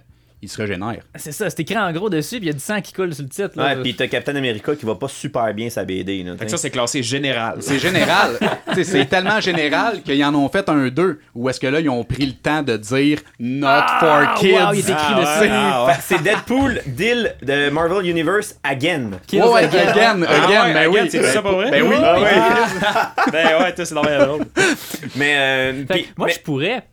il 0.45 0.49
se 0.49 0.61
régénère. 0.61 1.01
C'est 1.15 1.31
ça, 1.31 1.49
c'est 1.49 1.59
écrit 1.61 1.77
en 1.77 1.91
gros 1.91 2.09
dessus, 2.09 2.37
puis 2.37 2.45
il 2.45 2.47
y 2.47 2.49
a 2.49 2.53
du 2.53 2.59
sang 2.59 2.79
qui 2.81 2.93
coule 2.93 3.13
sur 3.13 3.23
le 3.23 3.29
titre. 3.29 3.51
Là. 3.55 3.65
Ouais, 3.75 3.81
puis 3.81 3.95
t'as 3.95 4.07
Captain 4.07 4.35
America 4.35 4.75
qui 4.75 4.85
va 4.85 4.95
pas 4.95 5.07
super 5.07 5.53
bien 5.53 5.69
sa 5.69 5.83
BD. 5.83 6.23
Là, 6.23 6.35
Fait 6.37 6.45
que 6.45 6.51
ça, 6.51 6.57
c'est 6.57 6.69
classé 6.69 7.01
général. 7.03 7.57
C'est 7.61 7.79
général. 7.79 8.37
C'est 8.83 9.05
tellement 9.09 9.39
général 9.39 10.01
qu'ils 10.01 10.23
en 10.25 10.35
ont 10.35 10.49
fait 10.49 10.67
un 10.69 10.87
2, 10.89 11.19
où 11.33 11.49
est-ce 11.49 11.59
que 11.61 11.67
là, 11.67 11.79
ils 11.79 11.89
ont 11.89 12.03
pris 12.03 12.25
le 12.25 12.33
temps 12.33 12.61
de 12.61 12.75
dire 12.77 13.19
Not 13.39 13.67
Ah, 13.69 13.97
for 13.99 14.33
kids. 14.41 14.51
wow, 14.53 14.73
il 14.73 14.79
est 14.79 14.89
écrit 14.89 14.95
Ah, 14.97 15.19
dessus. 15.21 15.41
ouais, 15.41 15.49
ah, 15.51 15.85
ouais. 15.87 15.93
C'est 16.01 16.21
Deadpool, 16.21 16.81
deal 16.87 17.35
de 17.41 17.69
Marvel 17.69 18.05
Universe 18.05 18.55
again. 18.63 19.11
Kills 19.27 19.41
Ouais, 19.41 19.47
ouais, 19.49 19.63
again. 19.63 19.79
again, 19.91 20.25
Ah 20.27 20.45
again, 20.45 20.73
ben 20.73 20.77
again, 20.89 21.03
oui. 21.03 21.09
c'est 21.09 21.23
ça 21.23 21.41
pour 21.41 21.53
vrai? 21.53 21.71
Ben 21.71 21.83
oui. 21.83 21.95
Ah 21.97 22.19
ouais. 22.19 22.31
ben 23.31 23.61
ouais, 23.61 23.73
c'est 23.77 23.91
normal. 23.91 24.29
Mais, 25.15 25.33
euh, 25.37 25.83
moi, 26.17 26.27
mais- 26.27 26.33
je 26.33 26.39
pourrais. 26.41 26.83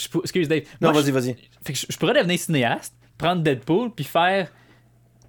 Je 0.00 0.18
Excuse 0.20 0.48
Dave. 0.48 0.62
Non, 0.80 0.92
vas-y, 0.92 1.10
vas-y. 1.10 1.30
je- 1.30 1.34
Fait 1.66 1.72
que 1.72 1.78
je, 1.90 1.96
pourrais 1.98 2.14
devenir 2.14 2.38
cinéaste, 2.38 2.94
prendre 3.18 3.42
Deadpool, 3.42 3.90
puis 3.94 4.04
faire 4.04 4.50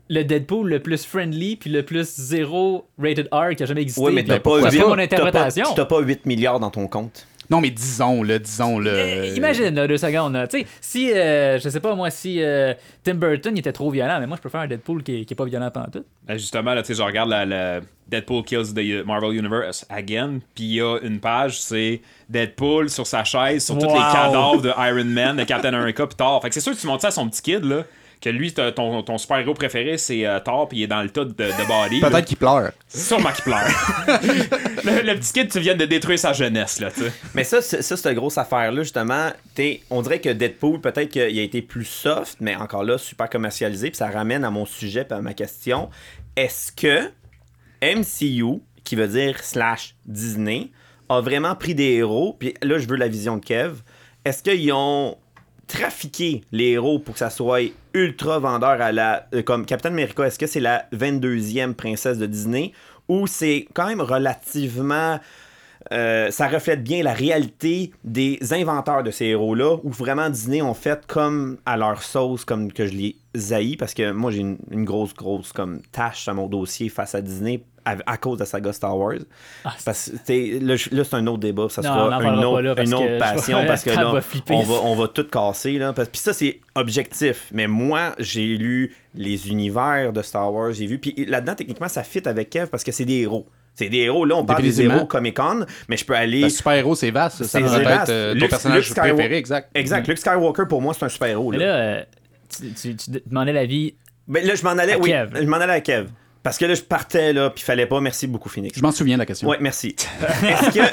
le 0.10 0.23
Deadpool 0.23 0.69
le 0.69 0.79
plus 0.81 1.05
friendly 1.05 1.55
puis 1.55 1.69
le 1.69 1.84
plus 1.84 2.05
zéro 2.15 2.88
rated 2.97 3.27
R 3.31 3.55
qui 3.55 3.63
a 3.63 3.65
jamais 3.65 3.81
existé. 3.81 4.01
Oui, 4.01 4.13
mais 4.13 4.23
t'as 4.23 4.39
pas, 4.39 4.60
mon 4.60 4.62
t'as 5.07 5.17
pas- 5.31 5.31
pas 5.86 5.99
8 5.99 6.25
milliards 6.25 6.60
dans 6.60 6.69
ton 6.69 6.88
compte. 6.88 7.27
Non, 7.51 7.59
mais 7.61 7.69
disons, 7.69 8.23
le, 8.23 8.39
disons, 8.39 8.79
le. 8.79 8.89
Euh, 8.89 9.33
Imagine, 9.35 9.75
là, 9.75 9.85
deux 9.85 9.97
secondes. 9.97 10.33
là. 10.33 10.47
Tu 10.47 10.59
sais, 10.61 10.67
si, 10.79 11.11
euh, 11.11 11.59
je 11.59 11.67
sais 11.69 11.81
pas 11.81 11.93
moi, 11.95 12.09
si 12.09 12.41
euh, 12.41 12.73
Tim 13.03 13.15
Burton 13.15 13.53
il 13.55 13.59
était 13.59 13.73
trop 13.73 13.91
violent, 13.91 14.19
mais 14.21 14.25
moi 14.27 14.37
je 14.37 14.41
préfère 14.41 14.61
un 14.61 14.67
Deadpool 14.67 15.03
qui, 15.03 15.19
est- 15.21 15.25
qui 15.25 15.33
est 15.33 15.35
pas 15.35 15.43
violent 15.45 15.69
pendant 15.69 15.89
tout. 15.89 16.05
Ben, 16.25 16.37
justement, 16.37 16.73
là, 16.73 16.81
tu 16.81 16.87
sais, 16.87 16.93
je 16.95 17.03
regarde 17.03 17.29
la, 17.29 17.45
la 17.45 17.81
Deadpool 18.07 18.43
Kills 18.43 18.73
the 18.73 19.05
Marvel 19.05 19.33
Universe 19.37 19.85
again, 19.89 20.39
puis 20.55 20.63
il 20.63 20.73
y 20.75 20.81
a 20.81 20.97
une 21.03 21.19
page, 21.19 21.59
c'est 21.61 22.01
Deadpool 22.29 22.89
sur 22.89 23.05
sa 23.05 23.23
chaise, 23.25 23.65
sur 23.65 23.77
tous 23.77 23.85
Wow. 23.85 23.93
les 23.95 24.13
cadavres 24.13 24.61
de 24.61 24.69
Iron 24.69 25.03
Man, 25.05 25.35
de 25.37 25.43
Captain 25.43 25.73
America, 25.73 26.07
puis 26.07 26.15
Thor. 26.15 26.41
Fait 26.41 26.47
que 26.49 26.53
c'est 26.53 26.61
sûr 26.61 26.73
que 26.73 26.79
tu 26.79 26.87
montres 26.87 27.01
ça 27.01 27.09
à 27.09 27.11
son 27.11 27.27
petit 27.29 27.41
kid, 27.41 27.63
là, 27.65 27.83
que 28.21 28.29
lui, 28.29 28.53
t'as- 28.53 28.71
ton, 28.71 29.01
ton 29.03 29.17
super-héros 29.17 29.53
préféré, 29.55 29.97
c'est 29.97 30.25
euh, 30.25 30.39
Thor, 30.39 30.67
puis 30.69 30.77
il 30.79 30.84
est 30.84 30.88
dans 30.88 31.01
le 31.01 31.10
tas 31.10 31.25
de, 31.25 31.31
de 31.31 31.67
body. 31.67 31.99
Peut-être 32.01 32.25
qu'il 32.25 32.38
pleure. 32.38 32.71
Sûrement 32.88 33.31
qu'il 33.31 33.43
pleure. 33.45 33.67
le, 34.84 35.01
le 35.01 35.15
petit 35.19 35.34
kid, 35.34 35.49
tu 35.51 35.60
viens 35.60 35.75
de 35.75 35.86
détruire 35.86 36.19
sa 36.19 36.31
jeunesse, 36.34 36.79
là, 36.79 36.91
tu 36.91 37.01
sais. 37.01 37.12
Mais 37.34 37.43
ça, 37.43 37.62
c'est- 37.62 37.81
ça 37.81 37.97
cette 37.97 38.15
grosse 38.15 38.38
affaire-là, 38.38 38.84
justement, 38.84 39.29
t'es- 39.55 39.81
on 39.89 40.01
dirait 40.01 40.19
que 40.21 40.29
Deadpool, 40.29 40.79
peut-être 40.81 41.10
qu'il 41.10 41.21
a 41.21 41.41
été 41.41 41.62
plus 41.62 41.86
soft, 41.86 42.38
mais 42.39 42.55
encore 42.55 42.84
là, 42.84 42.97
super 42.97 43.29
commercialisé. 43.29 43.89
Puis 43.89 43.97
ça 43.97 44.10
ramène 44.10 44.43
à 44.45 44.49
mon 44.51 44.65
sujet, 44.65 45.03
puis 45.03 45.17
à 45.17 45.21
ma 45.21 45.34
question. 45.34 45.89
Est-ce 46.36 46.71
que 46.71 47.10
MCU, 47.81 48.62
qui 48.84 48.95
veut 48.95 49.07
dire 49.07 49.43
slash 49.43 49.95
Disney, 50.05 50.69
a 51.10 51.21
vraiment 51.21 51.55
pris 51.55 51.75
des 51.75 51.93
héros, 51.95 52.36
puis 52.39 52.53
là, 52.62 52.77
je 52.77 52.88
veux 52.88 52.95
la 52.95 53.07
vision 53.07 53.38
de 53.38 53.43
Kev, 53.45 53.77
est-ce 54.23 54.43
qu'ils 54.43 54.71
ont 54.71 55.17
trafiqué 55.67 56.41
les 56.51 56.69
héros 56.71 56.99
pour 56.99 57.13
que 57.15 57.19
ça 57.19 57.29
soit 57.29 57.62
ultra 57.93 58.39
vendeur 58.39 58.82
à 58.82 58.91
la. 58.91 59.27
euh, 59.34 59.41
comme 59.43 59.65
Captain 59.65 59.89
America, 59.89 60.23
est-ce 60.25 60.39
que 60.39 60.47
c'est 60.47 60.60
la 60.60 60.86
22e 60.93 61.73
princesse 61.73 62.17
de 62.17 62.25
Disney 62.25 62.71
ou 63.08 63.27
c'est 63.27 63.67
quand 63.73 63.88
même 63.88 64.01
relativement. 64.01 65.19
euh, 65.91 66.30
ça 66.32 66.47
reflète 66.47 66.84
bien 66.84 67.04
la 67.04 67.13
réalité 67.13 67.91
des 68.04 68.38
inventeurs 68.54 69.04
de 69.04 69.10
ces 69.12 69.25
héros-là, 69.25 69.77
où 69.84 69.89
vraiment 69.89 70.30
Disney 70.30 70.62
ont 70.62 70.75
fait 70.75 71.06
comme 71.08 71.58
à 71.65 71.75
leur 71.75 72.04
sauce, 72.04 72.45
comme 72.45 72.71
que 72.71 72.86
je 72.86 72.93
les 72.93 73.15
haïs, 73.51 73.77
parce 73.77 73.93
que 73.95 74.12
moi 74.12 74.30
j'ai 74.32 74.41
une, 74.41 74.86
grosse, 74.86 75.13
grosse 75.15 75.51
comme 75.51 75.82
tâche 75.91 76.27
à 76.27 76.34
mon 76.34 76.47
dossier 76.47 76.88
face 76.89 77.15
à 77.15 77.21
Disney 77.21 77.63
à, 77.85 77.95
à 78.05 78.17
cause 78.17 78.37
de 78.37 78.41
la 78.41 78.45
saga 78.45 78.71
Star 78.73 78.97
Wars. 78.97 79.15
Ah, 79.65 79.73
Parce 79.85 80.11
que 80.27 80.63
là, 80.65 80.75
c'est 80.77 81.13
un 81.15 81.27
autre 81.27 81.39
débat, 81.39 81.67
ça 81.69 81.81
Non, 81.81 81.87
sera 82.09 82.21
une 82.23 82.43
autre, 82.45 82.61
là, 82.61 82.83
une 82.83 82.93
autre 82.93 83.17
passion, 83.17 83.65
parce 83.65 83.83
que 83.83 83.89
là, 83.95 84.11
va 84.11 84.21
on 84.51 84.61
va, 84.63 84.73
on 84.83 84.95
va 84.95 85.07
tout 85.07 85.23
casser. 85.27 85.77
Là, 85.77 85.93
parce, 85.93 86.09
puis 86.09 86.19
ça, 86.21 86.33
c'est 86.33 86.59
objectif. 86.75 87.47
Mais 87.51 87.67
moi, 87.67 88.13
j'ai 88.19 88.45
lu 88.57 88.95
les 89.15 89.49
univers 89.49 90.13
de 90.13 90.21
Star 90.21 90.53
Wars, 90.53 90.71
j'ai 90.73 90.85
vu. 90.85 90.99
Puis 90.99 91.13
là-dedans, 91.27 91.55
techniquement, 91.55 91.87
ça 91.87 92.03
fit 92.03 92.27
avec 92.27 92.49
Kev 92.49 92.67
parce 92.67 92.83
que 92.83 92.91
c'est 92.91 93.05
des 93.05 93.19
héros. 93.21 93.47
C'est 93.73 93.87
des 93.89 93.99
héros. 93.99 94.25
Là, 94.25 94.35
on 94.35 94.43
parle 94.45 94.63
des 94.63 94.81
héros 94.81 95.05
Comic-Con, 95.05 95.65
mais 95.87 95.95
je 95.97 96.03
peux 96.05 96.13
aller. 96.13 96.41
Le 96.41 96.49
super-héros, 96.49 96.93
c'est 96.95 97.09
vaste. 97.11 97.37
Ça 97.43 97.59
C'est 97.59 97.59
peut 97.61 97.65
être 97.81 97.83
vaste. 97.83 98.09
euh, 98.11 98.33
ton 98.33 98.39
Luke- 98.41 98.49
personnage 98.49 98.89
Luke 98.89 98.97
Skywalker- 98.97 99.13
préféré, 99.15 99.37
exact. 99.37 99.69
Exact. 99.75 100.07
Luke 100.07 100.17
Skywalker, 100.17 100.63
pour 100.67 100.81
moi, 100.81 100.93
c'est 100.93 101.05
un 101.05 101.09
super-héros. 101.09 101.51
Mais 101.51 101.57
Là. 101.57 101.65
là, 101.65 101.73
euh, 101.99 102.03
tu, 102.49 102.73
tu- 102.73 102.95
tu 102.97 103.11
demandais 103.25 103.53
l'avis. 103.53 103.95
Ben, 104.27 104.45
là, 104.45 104.55
je 104.55 104.63
m'en 104.63 104.71
allais. 104.71 104.93
À 104.93 104.99
Oui, 104.99 105.09
Kev. 105.09 105.29
je 105.41 105.47
m'en 105.47 105.57
allais 105.57 105.73
à 105.73 105.79
Kev. 105.81 106.07
Parce 106.43 106.58
que 106.58 106.65
là, 106.65 106.73
je 106.73 106.82
partais, 106.82 107.34
là, 107.34 107.51
puis 107.51 107.63
fallait 107.63 107.86
pas. 107.86 108.01
Merci 108.01 108.25
beaucoup, 108.25 108.49
Phoenix. 108.49 108.77
Je 108.77 108.82
m'en 108.82 108.91
souviens 108.91 109.15
de 109.15 109.19
la 109.19 109.25
question. 109.27 109.47
Ouais, 109.47 109.58
merci. 109.60 109.95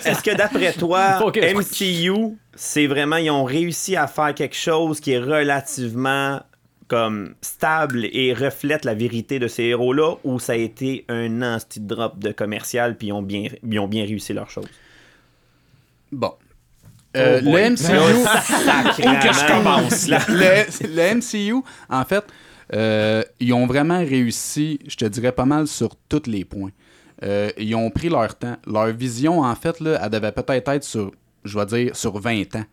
Est-ce 0.05 0.23
que, 0.23 0.35
d'après 0.37 0.73
toi. 0.75 1.21
MCU, 1.55 2.37
c'est 2.55 2.87
vraiment, 2.87 3.17
ils 3.17 3.31
ont 3.31 3.45
réussi 3.45 3.97
à 3.97 4.07
faire 4.07 4.35
quelque 4.35 4.57
chose 4.57 5.01
qui 5.01 5.13
est 5.13 5.19
relativement 5.19 6.41
comme 6.87 7.35
stable 7.43 8.07
et 8.13 8.33
reflète 8.33 8.85
la 8.85 8.95
vérité 8.95 9.39
de 9.39 9.47
ces 9.47 9.65
héros-là, 9.65 10.17
ou 10.25 10.39
ça 10.39 10.53
a 10.53 10.57
été 10.57 11.05
un 11.09 11.43
anti 11.43 11.81
drop 11.81 12.19
de 12.19 12.33
commercial, 12.33 12.97
puis 12.97 13.09
ils 13.09 13.13
ont 13.13 13.23
bien, 13.23 13.49
ils 13.63 13.79
ont 13.79 13.89
bien 13.89 14.05
réussi 14.05 14.33
leur 14.33 14.51
chose? 14.51 14.67
Bon. 16.11 16.33
Euh, 17.17 17.41
Oh 17.41 17.45
boy. 17.45 17.63
le 17.63 17.71
MCU. 17.71 17.79
Que 18.97 19.33
je 19.33 19.47
commence, 19.47 20.09
là? 20.09 20.21
le, 20.29 20.87
le 20.95 21.15
MCU, 21.17 21.63
en 21.91 22.05
fait, 22.05 22.25
euh, 22.75 23.23
ils 23.41 23.53
ont 23.53 23.67
vraiment 23.67 23.99
réussi, 23.99 24.79
je 24.87 24.97
te 24.97 25.05
dirais 25.05 25.33
pas 25.33 25.45
mal 25.45 25.67
sur 25.67 25.97
tous 26.09 26.27
les 26.27 26.45
points. 26.45 26.71
Euh, 27.25 27.51
ils 27.59 27.75
ont 27.75 27.91
pris 27.91 28.09
leur 28.09 28.35
temps. 28.37 28.57
Leur 28.67 28.89
vision, 28.89 29.41
en 29.41 29.55
fait, 29.55 29.81
là, 29.81 30.01
elle 30.03 30.11
devait 30.11 30.33
peut-être 30.33 30.69
être 30.69 30.85
sur, 30.85 31.13
je 31.45 31.59
vais 31.59 31.67
dire, 31.67 31.97
sur 31.97 32.19
20 32.19 32.57
ans. 32.57 32.65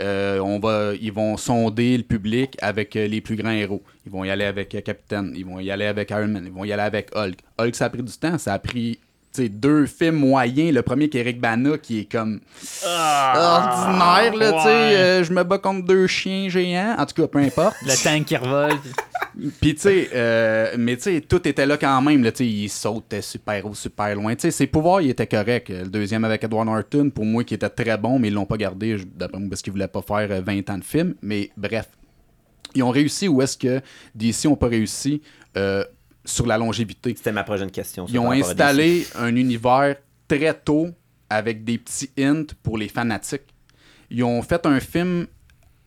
Euh, 0.00 0.38
on 0.40 0.58
va, 0.58 0.92
ils 1.00 1.12
vont 1.12 1.36
sonder 1.36 1.96
le 1.96 2.02
public 2.02 2.56
avec 2.60 2.94
les 2.94 3.20
plus 3.20 3.36
grands 3.36 3.50
héros. 3.50 3.82
Ils 4.04 4.12
vont 4.12 4.24
y 4.24 4.30
aller 4.30 4.44
avec 4.44 4.70
Captain, 4.84 5.30
ils 5.34 5.46
vont 5.46 5.60
y 5.60 5.70
aller 5.70 5.86
avec 5.86 6.10
Iron 6.10 6.28
Man, 6.28 6.44
ils 6.46 6.52
vont 6.52 6.64
y 6.64 6.72
aller 6.72 6.82
avec 6.82 7.10
Hulk. 7.14 7.38
Hulk, 7.58 7.74
ça 7.74 7.86
a 7.86 7.90
pris 7.90 8.02
du 8.02 8.12
temps, 8.12 8.36
ça 8.38 8.54
a 8.54 8.58
pris 8.58 8.98
tu 9.34 9.42
sais, 9.42 9.48
deux 9.48 9.86
films 9.86 10.16
moyens. 10.16 10.72
Le 10.72 10.82
premier 10.82 11.08
qui 11.08 11.18
est 11.18 11.22
Eric 11.22 11.40
Bana, 11.40 11.76
qui 11.76 12.00
est 12.00 12.10
comme 12.10 12.40
ordinaire, 12.84 14.34
là, 14.36 14.52
tu 14.52 14.58
sais. 14.62 14.64
ouais. 14.64 14.96
euh, 14.96 15.24
je 15.24 15.32
me 15.32 15.42
bats 15.42 15.58
contre 15.58 15.84
deux 15.84 16.06
chiens 16.06 16.48
géants. 16.48 16.94
En 16.98 17.04
tout 17.04 17.20
cas, 17.20 17.26
peu 17.26 17.40
importe. 17.40 17.74
Le 17.82 18.02
tank 18.02 18.26
qui 18.26 18.36
revole. 18.36 18.78
Puis, 19.60 19.74
tu 19.74 19.80
sais, 19.80 20.10
euh, 20.14 20.76
mais 20.78 20.96
tu 20.96 21.02
sais, 21.02 21.20
tout 21.20 21.46
était 21.48 21.66
là 21.66 21.76
quand 21.76 22.00
même. 22.00 22.22
Là, 22.22 22.30
tu 22.30 22.38
sais, 22.38 22.46
il 22.46 22.68
sautait 22.68 23.22
super 23.22 23.66
haut, 23.66 23.74
super 23.74 24.14
loin. 24.14 24.34
Tu 24.36 24.42
sais, 24.42 24.50
ses 24.52 24.68
pouvoirs, 24.68 25.00
il 25.00 25.10
était 25.10 25.26
correct. 25.26 25.68
Le 25.70 25.88
deuxième 25.88 26.24
avec 26.24 26.44
Edward 26.44 26.66
Norton, 26.66 27.10
pour 27.10 27.24
moi, 27.24 27.42
qui 27.42 27.54
était 27.54 27.68
très 27.68 27.98
bon, 27.98 28.20
mais 28.20 28.28
ils 28.28 28.34
l'ont 28.34 28.46
pas 28.46 28.56
gardé, 28.56 28.96
d'après 29.16 29.40
moi, 29.40 29.48
parce 29.50 29.62
qu'ils 29.62 29.72
voulaient 29.72 29.88
pas 29.88 30.02
faire 30.02 30.28
euh, 30.30 30.40
20 30.40 30.70
ans 30.70 30.78
de 30.78 30.84
film. 30.84 31.14
Mais 31.22 31.50
bref, 31.56 31.88
ils 32.74 32.82
ont 32.82 32.90
réussi 32.90 33.26
où 33.26 33.42
est-ce 33.42 33.56
que 33.58 33.80
DC 34.14 34.46
ont 34.46 34.56
pas 34.56 34.68
réussi 34.68 35.22
euh, 35.56 35.84
sur 36.24 36.46
la 36.46 36.58
longévité. 36.58 37.14
C'était 37.16 37.32
ma 37.32 37.44
prochaine 37.44 37.70
question. 37.70 38.06
Ils 38.08 38.18
ont 38.18 38.30
installé 38.30 39.06
un 39.14 39.34
univers 39.36 39.96
très 40.28 40.54
tôt 40.54 40.88
avec 41.30 41.64
des 41.64 41.78
petits 41.78 42.10
hints 42.18 42.54
pour 42.62 42.78
les 42.78 42.88
fanatiques. 42.88 43.54
Ils 44.10 44.24
ont 44.24 44.42
fait 44.42 44.64
un 44.66 44.80
film 44.80 45.26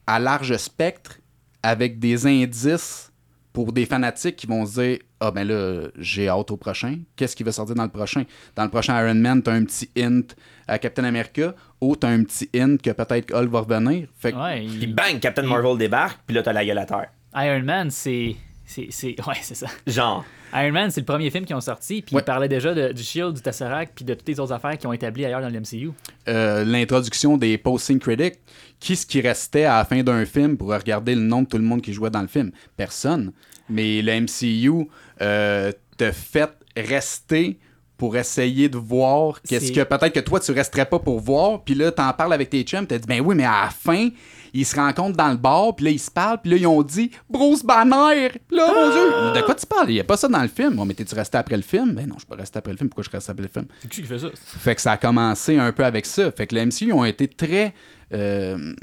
à 0.05 0.19
large 0.19 0.55
spectre 0.57 1.19
avec 1.63 1.99
des 1.99 2.25
indices 2.25 3.11
pour 3.53 3.73
des 3.73 3.85
fanatiques 3.85 4.35
qui 4.35 4.45
vont 4.47 4.65
se 4.65 4.79
dire 4.79 4.99
Ah 5.19 5.31
ben 5.31 5.47
là, 5.47 5.87
j'ai 5.97 6.29
hâte 6.29 6.51
au 6.51 6.57
prochain. 6.57 6.99
Qu'est-ce 7.15 7.35
qui 7.35 7.43
va 7.43 7.51
sortir 7.51 7.75
dans 7.75 7.83
le 7.83 7.89
prochain 7.89 8.23
Dans 8.55 8.63
le 8.63 8.69
prochain 8.69 9.01
Iron 9.03 9.15
Man, 9.15 9.41
t'as 9.41 9.53
un 9.53 9.65
petit 9.65 9.89
hint 9.97 10.35
à 10.67 10.77
Captain 10.77 11.05
America 11.05 11.55
ou 11.81 11.95
t'as 11.95 12.09
un 12.09 12.23
petit 12.23 12.49
hint 12.55 12.77
que 12.77 12.91
peut-être 12.91 13.33
Hulk 13.33 13.49
va 13.49 13.59
revenir. 13.61 14.07
Fait 14.17 14.31
que 14.31 14.37
Ouais, 14.37 14.65
Puis 14.67 14.87
bang, 14.87 15.19
Captain 15.19 15.43
Marvel 15.43 15.77
débarque, 15.77 16.19
puis 16.27 16.35
là, 16.35 16.43
t'as 16.43 16.53
la 16.53 16.63
gueule 16.65 16.77
à 16.77 16.85
terre. 16.85 17.09
Iron 17.35 17.63
Man, 17.63 17.89
c'est. 17.89 18.35
C'est- 18.67 18.87
c'est- 18.91 19.15
Ouais, 19.27 19.33
c'est 19.41 19.55
ça. 19.55 19.65
Genre. 19.87 20.23
Iron 20.53 20.71
Man, 20.71 20.91
c'est 20.91 21.01
le 21.01 21.05
premier 21.05 21.29
film 21.31 21.43
qu'ils 21.45 21.55
ont 21.55 21.61
sorti, 21.61 22.01
puis 22.03 22.15
Ouais. 22.15 22.21
ils 22.21 22.25
parlaient 22.25 22.47
déjà 22.47 22.73
de- 22.75 22.93
du 22.93 23.01
Shield, 23.03 23.33
du 23.33 23.41
Tesseract, 23.41 23.93
puis 23.95 24.05
de 24.05 24.13
toutes 24.13 24.27
les 24.27 24.39
autres 24.39 24.53
affaires 24.53 24.77
qu'ils 24.77 24.87
ont 24.87 24.93
établies 24.93 25.25
ailleurs 25.25 25.41
dans 25.41 25.49
le 25.49 25.59
MCU. 25.59 25.89
euh, 26.27 26.63
l'introduction 26.63 27.35
des 27.37 27.57
posting 27.57 27.97
critics, 27.99 28.35
qui 28.79 28.95
ce 28.95 29.05
qui 29.05 29.21
restait 29.21 29.63
à 29.65 29.77
la 29.79 29.85
fin 29.85 30.03
d'un 30.03 30.23
film 30.25 30.55
pour 30.55 30.69
regarder 30.69 31.15
le 31.15 31.21
nom 31.21 31.41
de 31.41 31.47
tout 31.47 31.57
le 31.57 31.63
monde 31.63 31.81
qui 31.81 31.91
jouait 31.93 32.11
dans 32.11 32.21
le 32.21 32.27
film? 32.27 32.51
Personne. 32.77 33.31
Mais 33.69 34.01
le 34.03 34.11
MCU 34.21 34.87
euh, 35.21 35.71
te 35.97 36.11
fait 36.11 36.51
rester 36.77 37.59
pour 37.97 38.15
essayer 38.15 38.69
de 38.69 38.77
voir 38.77 39.41
qu'est-ce 39.41 39.67
C'est- 39.67 39.73
que 39.73 39.81
peut-être 39.83 40.13
que 40.13 40.19
toi 40.19 40.39
tu 40.39 40.51
resterais 40.51 40.85
pas 40.85 40.99
pour 40.99 41.19
voir 41.19 41.63
puis 41.63 41.73
là 41.73 41.91
t'en 41.91 42.13
parles 42.13 42.31
avec 42.33 42.51
tes 42.51 42.61
chums 42.61 42.85
t'as 42.85 42.99
dit 42.99 43.07
ben 43.07 43.19
oui 43.25 43.33
mais 43.35 43.43
à 43.45 43.63
la 43.65 43.69
fin 43.71 44.09
ils 44.59 44.65
se 44.65 44.75
rencontrent 44.75 45.15
dans 45.17 45.29
le 45.29 45.37
bar 45.37 45.75
puis 45.75 45.85
là 45.85 45.91
ils 45.91 45.99
se 45.99 46.11
parlent 46.11 46.39
puis 46.41 46.51
là 46.51 46.57
ils 46.57 46.67
ont 46.67 46.81
dit 46.83 47.11
Bruce 47.29 47.63
Banner 47.63 48.29
Puis 48.47 48.57
là 48.57 48.67
mon 48.73 48.91
dieu 48.91 49.39
de 49.41 49.45
quoi 49.45 49.55
tu 49.55 49.65
parles? 49.65 49.89
Il 49.89 49.95
y 49.95 49.99
a 49.99 50.03
pas 50.03 50.17
ça 50.17 50.27
dans 50.27 50.41
le 50.41 50.47
film. 50.47 50.75
Bon, 50.75 50.85
mais 50.85 50.93
t'es-tu 50.93 51.15
resté 51.15 51.37
après 51.37 51.55
le 51.57 51.63
film? 51.63 51.93
Ben 51.93 52.07
non 52.07 52.15
je 52.15 52.19
suis 52.19 52.27
pas 52.27 52.35
resté 52.35 52.57
après 52.59 52.71
le 52.71 52.77
film. 52.77 52.89
Pourquoi 52.89 53.03
je 53.03 53.09
reste 53.09 53.29
après 53.29 53.43
le 53.43 53.49
film? 53.49 53.65
C'est 53.81 53.89
qui 53.89 54.01
qui 54.01 54.07
fait 54.07 54.19
ça? 54.19 54.27
fait 54.33 54.75
que 54.75 54.81
ça 54.81 54.91
a 54.93 54.97
commencé 54.97 55.57
un 55.57 55.71
peu 55.71 55.85
avec 55.85 56.05
ça. 56.05 56.31
Fait 56.31 56.47
que 56.47 56.55
les 56.55 56.65
MCU 56.65 56.91
ont 56.93 57.05
été 57.05 57.27
très. 57.27 57.73
euh, 58.13 58.73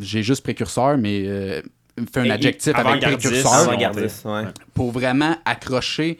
J'ai 0.00 0.22
juste 0.22 0.42
précurseur, 0.42 0.98
mais 0.98 1.24
euh, 1.26 1.62
fait 2.12 2.20
un 2.20 2.24
Et- 2.24 2.30
adjectif 2.32 2.72
avec 2.74 3.02
précurseur. 3.02 4.52
pour 4.74 4.90
vraiment 4.90 5.36
accrocher 5.44 6.18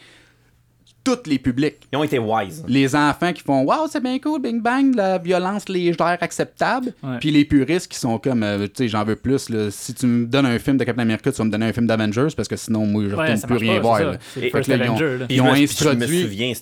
tous 1.05 1.29
les 1.29 1.39
publics. 1.39 1.77
Ils 1.93 1.97
ont 1.99 2.03
été 2.05 2.19
wise. 2.19 2.65
Les 2.67 2.97
enfants 2.97 3.33
qui 3.33 3.43
font 3.43 3.63
Waouh, 3.63 3.87
c'est 3.91 4.03
bien 4.03 4.19
cool, 4.19 4.41
Bing 4.41 4.61
Bang, 4.63 4.93
de 4.93 4.97
la 4.97 5.19
violence 5.19 5.69
légère 5.69 6.17
acceptable. 6.21 6.95
Ouais. 7.03 7.19
Puis 7.21 7.31
les 7.31 7.45
puristes 7.45 7.89
qui 7.89 7.99
sont 7.99 8.19
comme, 8.19 8.43
euh, 8.43 8.67
tu 8.67 8.71
sais, 8.77 8.89
j'en 8.89 9.05
veux 9.05 9.17
plus. 9.17 9.51
là. 9.51 9.71
Si 9.71 9.93
tu 9.95 10.07
me 10.07 10.27
donnes 10.27 10.47
un 10.47 10.59
film 10.59 10.77
de 10.79 10.85
Captain 10.85 11.03
America, 11.03 11.31
tu 11.31 11.37
vas 11.39 11.45
me 11.45 11.51
donner 11.51 11.67
un 11.67 11.73
film 11.73 11.87
d'Avengers 11.87 12.29
parce 12.35 12.49
que 12.49 12.57
sinon, 12.57 12.87
moi, 12.87 13.03
je 13.05 13.15
Ouais, 13.15 13.21
retourne 13.23 13.37
ça 13.37 13.47
plus 13.47 13.57
rien 13.59 13.75
pas, 13.77 13.81
voir. 13.81 14.01
là. 14.03 14.13
Et- 14.41 14.51
fait 14.51 14.61
ils 14.67 14.73
ont- 14.73 14.77
ils 14.85 14.91
ont 14.91 14.97
je 14.97 15.05
me- 15.05 15.29
Je 15.29 15.43
me 15.43 15.91
introduit- 15.91 16.23
souviens, 16.23 16.53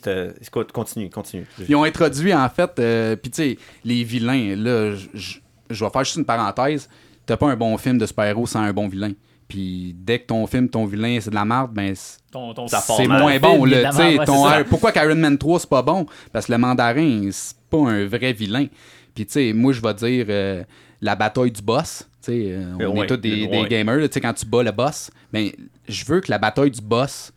continue, 0.72 1.10
continue. 1.10 1.46
Ils 1.68 1.76
ont 1.76 1.84
introduit, 1.84 2.34
en 2.34 2.48
fait, 2.48 2.70
euh, 2.78 3.16
puis 3.16 3.30
tu 3.30 3.42
sais, 3.42 3.58
les 3.84 4.02
vilains, 4.04 4.56
là, 4.56 4.92
je- 4.94 5.06
je 5.14 5.38
je 5.70 5.82
vais 5.84 5.90
faire 5.90 6.04
juste 6.04 6.16
une 6.16 6.24
parenthèse. 6.26 6.86
T'as 7.24 7.38
pas 7.38 7.46
un 7.48 7.56
bon 7.56 7.78
film 7.78 7.96
de 7.96 8.04
super-héros 8.04 8.46
sans 8.46 8.60
un 8.60 8.72
bon 8.74 8.88
vilain. 8.88 9.12
Puis 9.52 9.94
dès 9.98 10.18
que 10.20 10.26
ton 10.28 10.46
film, 10.46 10.66
ton 10.70 10.86
vilain, 10.86 11.18
c'est 11.20 11.28
de 11.28 11.34
la 11.34 11.44
merde, 11.44 11.72
ben 11.74 11.94
Ton, 12.30 12.54
ton 12.54 12.66
c'est 12.68 13.06
moins 13.06 13.38
bon. 13.38 13.66
Là, 13.66 13.90
ouais, 13.94 14.24
ton. 14.24 14.48
Iron- 14.48 14.64
pourquoi 14.70 14.92
qu'Iron 14.92 15.14
Man 15.14 15.36
3, 15.36 15.60
c'est 15.60 15.68
pas 15.68 15.82
bon? 15.82 16.06
Parce 16.32 16.46
que 16.46 16.52
le 16.52 16.58
mandarin, 16.58 17.28
c'est 17.30 17.54
pas 17.68 17.76
un 17.90 18.06
vrai 18.06 18.32
vilain. 18.32 18.66
Puis 19.14 19.26
tu 19.26 19.32
sais, 19.32 19.52
moi, 19.52 19.74
je 19.74 19.82
vais 19.82 19.92
dire 19.92 20.24
euh, 20.30 20.64
la 21.02 21.14
bataille 21.16 21.50
du 21.50 21.60
boss. 21.60 22.08
Sais, 22.22 22.46
euh, 22.52 22.72
on 22.80 22.96
Ouais, 22.98 23.04
est 23.04 23.08
tous 23.08 23.16
des, 23.18 23.46
ouais. 23.46 23.62
des 23.64 23.68
gamers. 23.68 23.96
là, 23.96 24.08
quand 24.08 24.32
tu 24.32 24.46
bats 24.46 24.62
le 24.62 24.70
boss, 24.72 25.10
ben, 25.30 25.50
je 25.86 26.04
veux 26.06 26.20
que 26.22 26.30
la 26.30 26.38
bataille 26.38 26.70
du 26.70 26.80
boss 26.80 27.30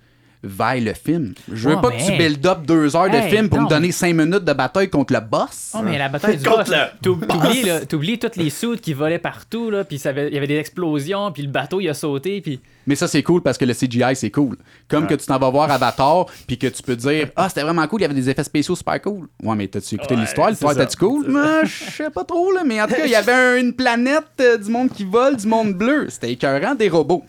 vaille 0.46 0.82
le 0.82 0.94
film. 0.94 1.34
Je 1.52 1.70
veux 1.70 1.82
pas 1.82 1.92
que 1.92 2.06
tu 2.06 2.12
build 2.18 2.46
up 2.46 2.60
deux 2.66 2.96
heures 2.96 3.10
de 3.10 3.20
film 3.22 3.50
pour 3.50 3.58
non. 3.60 3.66
me 3.66 3.70
donner 3.70 3.92
cinq 3.92 4.14
minutes 4.14 4.44
de 4.46 4.54
bataille 4.54 4.90
contre 4.90 5.14
le 5.14 5.20
boss. 5.20 5.72
Oh, 5.74 5.80
mais 5.84 5.98
la 5.98 6.08
bataille 6.10 6.38
du 6.38 6.46
Contre 6.46 6.70
boss, 6.70 6.76
t'oublies, 7.02 7.64
là, 7.64 7.86
t'oublies 7.86 8.20
toutes 8.20 8.36
les 8.36 8.50
soutes 8.50 8.82
qui 8.82 8.94
volaient 8.94 9.20
partout, 9.20 9.70
là, 9.70 9.84
puis 9.84 9.98
ça 10.00 10.10
avait- 10.10 10.28
il 10.28 10.34
y 10.34 10.38
avait 10.38 10.48
des 10.48 10.58
explosions, 10.58 11.32
puis 11.32 11.44
le 11.44 11.50
bateau, 11.50 11.80
il 11.82 11.90
a 11.90 11.94
sauté, 11.94 12.42
puis... 12.42 12.60
Mais 12.88 12.96
ça, 12.96 13.08
c'est 13.08 13.24
cool 13.24 13.42
parce 13.42 13.58
que 13.58 13.66
le 13.66 13.74
CGI, 13.74 14.16
c'est 14.16 14.30
cool. 14.30 14.58
Comme 14.88 15.08
que 15.08 15.16
tu 15.16 15.26
t'en 15.26 15.40
vas 15.40 15.50
voir 15.50 15.72
Avatar, 15.72 16.28
puis 16.48 16.58
que 16.60 16.68
tu 16.68 16.84
peux 16.84 16.96
dire 16.96 17.30
Ah, 17.36 17.50
c'était 17.50 17.64
vraiment 17.64 17.88
cool, 17.88 18.02
il 18.02 18.04
y 18.04 18.06
avait 18.06 18.14
des 18.14 18.30
effets 18.30 18.44
spéciaux 18.44 18.76
super 18.76 19.02
cool. 19.02 19.28
Ouais, 19.42 19.56
mais 19.56 19.68
t'as-tu 19.68 19.96
écouté 19.96 20.14
Ouais, 20.14 20.22
l'histoire? 20.22 20.50
L'histoire 20.52 20.74
était-tu 20.74 20.98
cool? 20.98 21.26
Mais 21.28 21.66
Je 21.66 21.92
sais 21.92 22.10
pas 22.12 22.24
trop, 22.24 22.52
là. 22.52 22.62
Mais 22.64 22.80
en 22.80 22.86
tout 22.88 22.94
cas, 22.94 23.06
il 23.06 23.12
y 23.12 23.16
avait 23.16 23.32
un- 23.34 23.58
une 23.58 23.74
planète, 23.74 24.24
euh, 24.40 24.58
du 24.58 24.70
monde 24.70 24.90
qui 24.92 25.04
vole, 25.04 25.36
du 25.36 25.48
monde 25.48 25.74
bleu. 25.74 26.06
C'était 26.10 26.32
écœurant, 26.32 26.76
des 26.76 26.88
robots. 26.90 27.24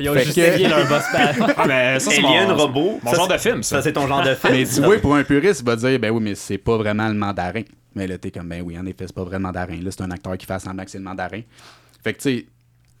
Ils 0.00 0.08
ont 0.10 0.14
justifié 0.14 0.64
que- 0.64 0.68
leur 0.68 0.86
boss 0.88 1.02
battle. 1.12 1.54
Ah, 1.56 1.66
ben, 1.66 1.98
ça, 2.00 2.10
c'est 2.10 2.24
Alien, 2.24 2.48
mon, 2.48 2.56
robot. 2.56 3.00
Mon 3.02 3.10
ça, 3.10 3.16
genre 3.16 3.26
c'est- 3.28 3.32
de 3.34 3.38
film, 3.38 3.62
ça. 3.62 3.76
Ça, 3.76 3.82
c'est 3.82 3.92
ton 3.92 4.06
genre 4.06 4.22
de 4.22 4.34
film. 4.34 4.52
Mais 4.54 4.64
tu 4.64 4.80
vois, 4.82 4.98
pour 4.98 5.14
un 5.14 5.24
puriste, 5.24 5.60
il 5.60 5.66
va 5.66 5.76
dire 5.76 5.98
Ben 5.98 6.10
oui, 6.10 6.20
mais 6.22 6.34
c'est 6.34 6.58
pas 6.58 6.76
vraiment 6.76 7.08
le 7.08 7.14
mandarin. 7.14 7.62
Mais 7.94 8.06
là, 8.06 8.18
t'es 8.18 8.30
comme 8.30 8.48
Ben 8.48 8.62
oui, 8.64 8.78
en 8.78 8.86
effet, 8.86 9.06
c'est 9.06 9.14
pas 9.14 9.24
vraiment 9.24 9.48
le 9.48 9.54
mandarin. 9.54 9.82
Là, 9.82 9.90
c'est 9.90 10.02
un 10.02 10.10
acteur 10.10 10.36
qui 10.38 10.46
fait 10.46 10.58
semblant 10.58 10.84
que 10.84 10.90
c'est 10.90 10.98
le 10.98 11.04
mandarin. 11.04 11.40
Fait 12.02 12.12
que, 12.14 12.18
tu 12.20 12.38
sais. 12.38 12.46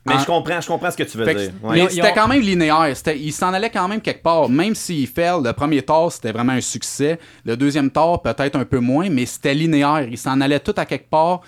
Mais 0.06 0.14
en- 0.14 0.18
je 0.18 0.24
comprends, 0.24 0.60
je 0.62 0.66
comprends 0.66 0.90
ce 0.90 0.96
que 0.96 1.02
tu 1.02 1.18
veux 1.18 1.26
Fait 1.26 1.34
que- 1.34 1.38
dire. 1.40 1.52
mais 1.62 1.82
ont- 1.82 1.88
c'était 1.90 2.12
quand 2.14 2.26
même 2.26 2.40
linéaire. 2.40 2.90
C'était- 2.94 3.18
il 3.18 3.32
s'en 3.32 3.52
allait 3.52 3.68
quand 3.68 3.86
même 3.86 4.00
quelque 4.00 4.22
part. 4.22 4.48
Même 4.48 4.74
s'il 4.74 5.06
fait 5.06 5.28
le 5.42 5.52
premier 5.52 5.82
tort, 5.82 6.10
c'était 6.10 6.32
vraiment 6.32 6.52
un 6.54 6.60
succès. 6.62 7.18
Le 7.44 7.54
deuxième 7.54 7.90
tort, 7.90 8.22
peut-être 8.22 8.56
un 8.56 8.64
peu 8.64 8.78
moins, 8.78 9.10
mais 9.10 9.26
c'était 9.26 9.52
linéaire. 9.52 10.06
Il 10.10 10.16
s'en 10.16 10.40
allait 10.40 10.58
tout 10.60 10.72
à 10.78 10.86
quelque 10.86 11.10
part. 11.10 11.42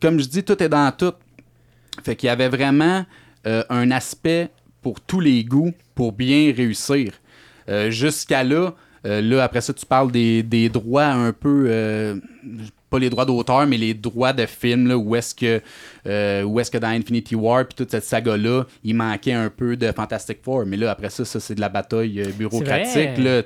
Comme 0.00 0.18
je 0.20 0.24
dis, 0.26 0.42
tout 0.42 0.60
est 0.62 0.70
dans 0.70 0.90
tout. 0.90 1.12
Fait 2.02 2.16
qu'il 2.16 2.28
y 2.28 2.30
avait 2.30 2.48
vraiment 2.48 3.04
euh, 3.46 3.62
un 3.70 3.90
aspect 3.90 4.48
pour 4.82 5.00
tous 5.00 5.20
les 5.20 5.44
goûts 5.44 5.72
pour 5.94 6.12
bien 6.12 6.52
réussir. 6.54 7.12
Euh, 7.68 7.90
Jusqu'à 7.90 8.42
là, 8.44 8.74
euh, 9.06 9.20
là, 9.20 9.42
après 9.44 9.60
ça, 9.60 9.72
tu 9.72 9.86
parles 9.86 10.10
des, 10.12 10.42
des 10.42 10.68
droits 10.68 11.06
un 11.06 11.32
peu. 11.32 11.64
euh, 11.68 12.16
pas 12.90 12.98
les 12.98 13.08
droits 13.08 13.24
d'auteur, 13.24 13.66
mais 13.66 13.78
les 13.78 13.94
droits 13.94 14.34
de 14.34 14.44
film, 14.44 14.86
là, 14.86 14.98
où 14.98 15.16
est-ce 15.16 15.34
que, 15.34 15.62
euh, 16.06 16.42
où 16.42 16.60
est-ce 16.60 16.70
que 16.70 16.76
dans 16.76 16.88
Infinity 16.88 17.34
War, 17.34 17.64
puis 17.64 17.74
toute 17.74 17.90
cette 17.90 18.04
saga-là, 18.04 18.66
il 18.84 18.94
manquait 18.94 19.32
un 19.32 19.48
peu 19.48 19.78
de 19.78 19.90
Fantastic 19.92 20.40
Four. 20.42 20.66
Mais 20.66 20.76
là, 20.76 20.90
après 20.90 21.08
ça, 21.08 21.24
ça, 21.24 21.40
c'est 21.40 21.54
de 21.54 21.60
la 21.62 21.70
bataille 21.70 22.22
bureaucratique, 22.36 23.16
là. 23.16 23.42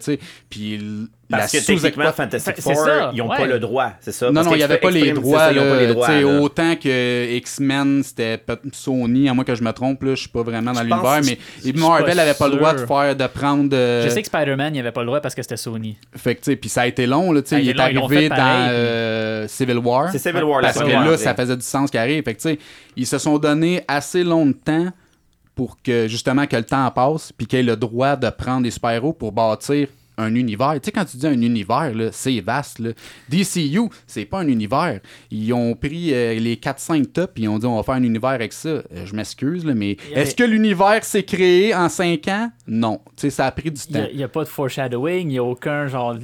Puis 0.50 0.80
Parce 1.28 1.52
la 1.52 1.60
que 1.60 1.66
techniquement, 1.66 2.12
Fantastic 2.12 2.54
C'est 2.56 2.62
Four, 2.62 2.76
ça, 2.84 3.10
ils 3.12 3.18
n'ont 3.18 3.28
ouais. 3.28 3.36
pas 3.36 3.46
le 3.46 3.58
droit, 3.58 3.90
c'est 4.00 4.12
ça? 4.12 4.26
non, 4.26 4.34
Parce 4.34 4.46
non, 4.46 4.52
il 4.54 4.58
n'y 4.58 4.62
avait 4.62 4.78
pas 4.78 4.90
les 4.92 5.10
droits. 5.12 5.38
ça, 5.40 5.46
pas 5.48 5.52
les 6.14 6.22
là. 6.22 6.40
autant 6.40 6.76
que 6.76 7.32
X-Men, 7.36 8.02
c'était 8.04 8.40
Sony, 8.72 9.28
à 9.28 9.34
moins 9.34 9.44
que 9.44 9.54
je 9.56 9.62
me 9.64 9.72
trompe, 9.72 10.02
là, 10.04 10.10
je 10.14 10.20
suis 10.20 10.28
pas 10.28 10.42
vraiment 10.42 10.72
dans 10.72 10.82
l'univers, 10.82 11.20
mais 11.24 11.38
je- 11.62 11.62
je 11.68 11.70
suis 11.70 11.80
Marvel 11.80 12.16
n'avait 12.16 12.34
pas 12.34 12.46
le 12.48 12.56
droit 12.56 12.74
de 12.74 12.86
faire, 12.86 13.16
de 13.16 13.26
prendre. 13.26 13.68
euh, 13.74 14.04
Je 14.04 14.08
sais 14.10 14.22
que 14.22 14.28
Spider-Man, 14.28 14.68
il 14.68 14.72
n'y 14.74 14.78
avait 14.80 14.92
pas 14.92 15.00
le 15.00 15.06
droit 15.06 15.20
parce 15.20 15.34
que 15.34 15.42
c'était 15.42 15.56
Sony. 15.56 15.98
Fait 16.16 16.34
que, 16.36 16.40
tu 16.42 16.50
sais, 16.52 16.56
puis 16.56 16.68
ça 16.70 16.82
a 16.82 16.86
été 16.86 17.06
long, 17.06 17.32
là, 17.32 17.42
tu 17.42 17.48
sais, 17.48 17.60
il 17.62 17.68
est 17.70 17.80
arrivé 17.80 18.28
dans 18.28 18.68
euh, 18.70 19.48
Civil 19.48 19.78
War. 19.78 20.10
C'est 20.12 20.18
Civil 20.18 20.44
War, 20.44 20.60
la 20.60 20.68
Parce 20.72 20.78
que 20.84 20.90
là, 20.90 21.16
ça 21.16 21.34
faisait 21.34 21.56
du 21.56 21.62
sens 21.62 21.90
qui 21.90 21.98
arrive. 21.98 22.22
Fait 22.22 22.34
que, 22.34 22.40
tu 22.40 22.50
sais, 22.50 22.58
ils 22.96 23.06
se 23.06 23.18
sont 23.18 23.38
donné 23.38 23.82
assez 23.88 24.22
longtemps 24.22 24.86
pour 25.56 25.78
que, 25.82 26.06
justement, 26.06 26.46
que 26.46 26.54
le 26.56 26.64
temps 26.64 26.88
passe, 26.90 27.32
puis 27.32 27.46
qu'ils 27.46 27.58
aient 27.60 27.62
le 27.62 27.76
droit 27.76 28.14
de 28.16 28.28
prendre 28.30 28.62
des 28.62 28.70
super-héros 28.70 29.12
pour 29.12 29.32
bâtir 29.32 29.88
un 30.18 30.34
univers. 30.34 30.74
Tu 30.74 30.80
sais, 30.86 30.92
quand 30.92 31.04
tu 31.04 31.16
dis 31.16 31.26
un 31.26 31.40
univers, 31.40 31.92
c'est 32.12 32.40
vaste. 32.40 32.78
Là. 32.78 32.90
DCU, 33.28 33.88
c'est 34.06 34.24
pas 34.24 34.40
un 34.40 34.48
univers. 34.48 35.00
Ils 35.30 35.52
ont 35.52 35.74
pris 35.74 36.12
euh, 36.14 36.34
les 36.38 36.56
4-5 36.56 37.06
tops, 37.06 37.32
puis 37.34 37.44
ils 37.44 37.48
ont 37.48 37.58
dit 37.58 37.66
on 37.66 37.76
va 37.76 37.82
faire 37.82 37.94
un 37.94 38.02
univers 38.02 38.30
avec 38.30 38.52
ça. 38.52 38.68
Euh, 38.68 38.82
je 39.04 39.14
m'excuse, 39.14 39.64
mais 39.64 39.92
Il 40.08 40.12
avait- 40.12 40.22
est-ce 40.22 40.34
que 40.34 40.44
l'univers 40.44 41.04
s'est 41.04 41.22
créé 41.24 41.74
en 41.74 41.88
5 41.88 42.26
ans? 42.28 42.50
Non. 42.66 43.00
Tu 43.16 43.22
sais, 43.22 43.30
ça 43.30 43.46
a 43.46 43.50
pris 43.52 43.70
du 43.70 43.80
Il 43.88 43.92
temps. 43.94 44.06
n'y 44.14 44.22
a, 44.22 44.28
pas 44.28 44.44
de 44.44 44.48
foreshadowing, 44.48 45.20
il 45.22 45.26
n'y 45.28 45.38
a 45.38 45.44
aucun 45.44 45.86
genre. 45.86 46.16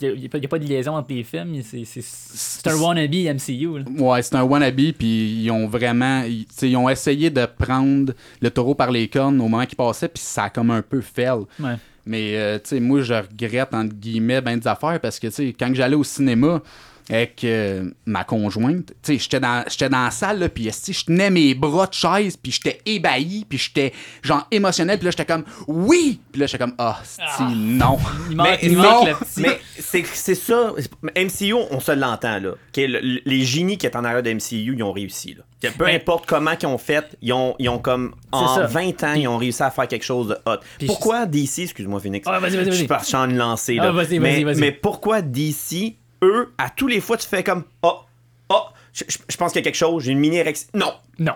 Il 0.00 0.10
n'y 0.12 0.26
a, 0.26 0.28
il 0.38 0.48
pas 0.48 0.58
de 0.60 0.64
liaison 0.64 0.92
entre 0.94 1.12
les 1.12 1.24
films. 1.24 1.60
C'est- 1.62 2.68
un 2.68 2.76
wannabe 2.76 3.14
MCU. 3.14 3.78
là. 3.78 3.84
Ouais, 3.98 4.22
c'est 4.22 4.36
un 4.36 4.42
wannabe, 4.44 4.92
puis 4.96 5.42
ils 5.42 5.50
ont 5.50 5.66
vraiment. 5.66 6.22
Ils, 6.22 6.44
tu 6.46 6.54
sais, 6.54 6.70
ils 6.70 6.76
ont 6.76 6.88
essayé 6.88 7.30
de 7.30 7.44
prendre 7.46 8.12
le 8.40 8.50
taureau 8.50 8.74
par 8.76 8.92
les 8.92 9.08
cornes 9.08 9.40
au 9.40 9.48
moment 9.48 9.64
qu'il 9.66 9.76
passait, 9.76 10.08
puis 10.08 10.22
ça 10.22 10.44
a 10.44 10.50
comme 10.50 10.70
un 10.70 10.82
peu 10.82 11.00
fail. 11.00 11.40
Ouais. 11.58 11.74
Mais, 12.08 12.36
euh, 12.36 12.58
tu 12.58 12.70
sais, 12.70 12.80
moi, 12.80 13.02
je 13.02 13.12
regrette, 13.12 13.74
entre 13.74 13.94
guillemets, 13.94 14.40
ben 14.40 14.58
des 14.58 14.66
affaires, 14.66 14.98
parce 14.98 15.18
que, 15.20 15.26
tu 15.26 15.32
sais, 15.34 15.54
quand 15.58 15.70
j'allais 15.74 15.94
au 15.94 16.02
cinéma 16.04 16.62
avec 17.10 17.42
euh, 17.44 17.90
ma 18.06 18.24
conjointe, 18.24 18.88
tu 19.02 19.12
sais, 19.14 19.18
j'étais 19.18 19.40
dans, 19.40 19.62
j'étais 19.68 19.88
dans 19.90 20.04
la 20.04 20.10
salle, 20.10 20.38
là, 20.40 20.48
puis 20.48 20.70
je 20.70 21.04
tenais 21.04 21.30
mes 21.30 21.54
bras 21.54 21.86
de 21.86 21.92
chaise, 21.94 22.36
puis 22.36 22.50
j'étais 22.50 22.80
ébahi, 22.86 23.44
puis 23.48 23.58
j'étais, 23.58 23.92
genre, 24.22 24.46
émotionnel, 24.50 24.98
puis 24.98 25.04
là, 25.04 25.10
j'étais 25.10 25.26
comme, 25.26 25.44
oui! 25.66 26.18
Puis 26.32 26.40
là, 26.40 26.46
j'étais 26.46 26.58
comme, 26.64 26.74
ah, 26.78 26.98
esti, 27.02 27.42
non. 27.54 27.98
Mais 28.30 28.58
il 28.62 28.72
non, 28.76 28.82
manque 28.82 29.08
le 29.08 29.14
petit. 29.14 29.40
Mais 29.42 29.60
c'est 29.78 30.04
c'est 30.06 30.34
ça. 30.34 30.72
MCU, 31.16 31.52
on 31.70 31.80
se 31.80 31.92
l'entend, 31.92 32.40
là. 32.40 32.50
Le- 32.76 33.20
les 33.24 33.44
génies 33.44 33.76
qui 33.78 33.86
étaient 33.86 33.96
en 33.96 34.04
arrière 34.04 34.22
de 34.22 34.30
MCU, 34.30 34.74
ils 34.76 34.82
ont 34.82 34.92
réussi, 34.92 35.34
là. 35.34 35.44
Que 35.60 35.68
Peu 35.68 35.86
Ben- 35.86 35.96
importe 35.96 36.24
comment 36.26 36.54
qu'ils 36.54 36.68
ont 36.68 36.78
fait, 36.78 37.16
ils 37.20 37.32
ont, 37.32 37.56
ils 37.58 37.68
ont 37.68 37.78
comme, 37.80 38.14
en 38.30 38.54
ça. 38.54 38.66
20 38.66 39.02
ans, 39.02 39.14
ils 39.14 39.26
ont 39.26 39.36
réussi 39.38 39.62
à 39.62 39.70
faire 39.72 39.88
quelque 39.88 40.04
chose 40.04 40.28
de 40.28 40.38
hot. 40.46 40.58
Puis 40.78 40.86
pourquoi 40.86 41.26
DC, 41.26 41.58
excuse-moi 41.64 41.98
Phoenix, 41.98 42.24
Ah, 42.30 42.38
vas-y, 42.38 42.56
vas-y, 42.56 42.66
je 42.66 42.70
suis 42.72 42.86
parti 42.86 43.16
en 43.16 43.26
lancer, 43.26 43.74
là. 43.74 43.86
Ah, 43.88 43.92
vas-y, 43.92 44.20
mais, 44.20 44.70
pourquoi 44.72 45.20
DC, 45.20 45.96
eux, 46.22 46.52
à 46.58 46.70
tous 46.70 46.86
les 46.86 47.00
fois, 47.00 47.16
tu 47.16 47.26
fais 47.26 47.42
comme, 47.42 47.64
oh, 47.82 47.94
oh, 48.50 48.62
je, 48.92 49.02
je- 49.08 49.18
je 49.28 49.36
pense 49.36 49.52
qu'il 49.52 49.60
y 49.60 49.62
a 49.62 49.64
quelque 49.64 49.74
chose, 49.76 50.04
j'ai 50.04 50.12
une 50.12 50.20
mini 50.20 50.36
érection. 50.36 50.68
Non, 50.74 50.92
Non. 51.18 51.34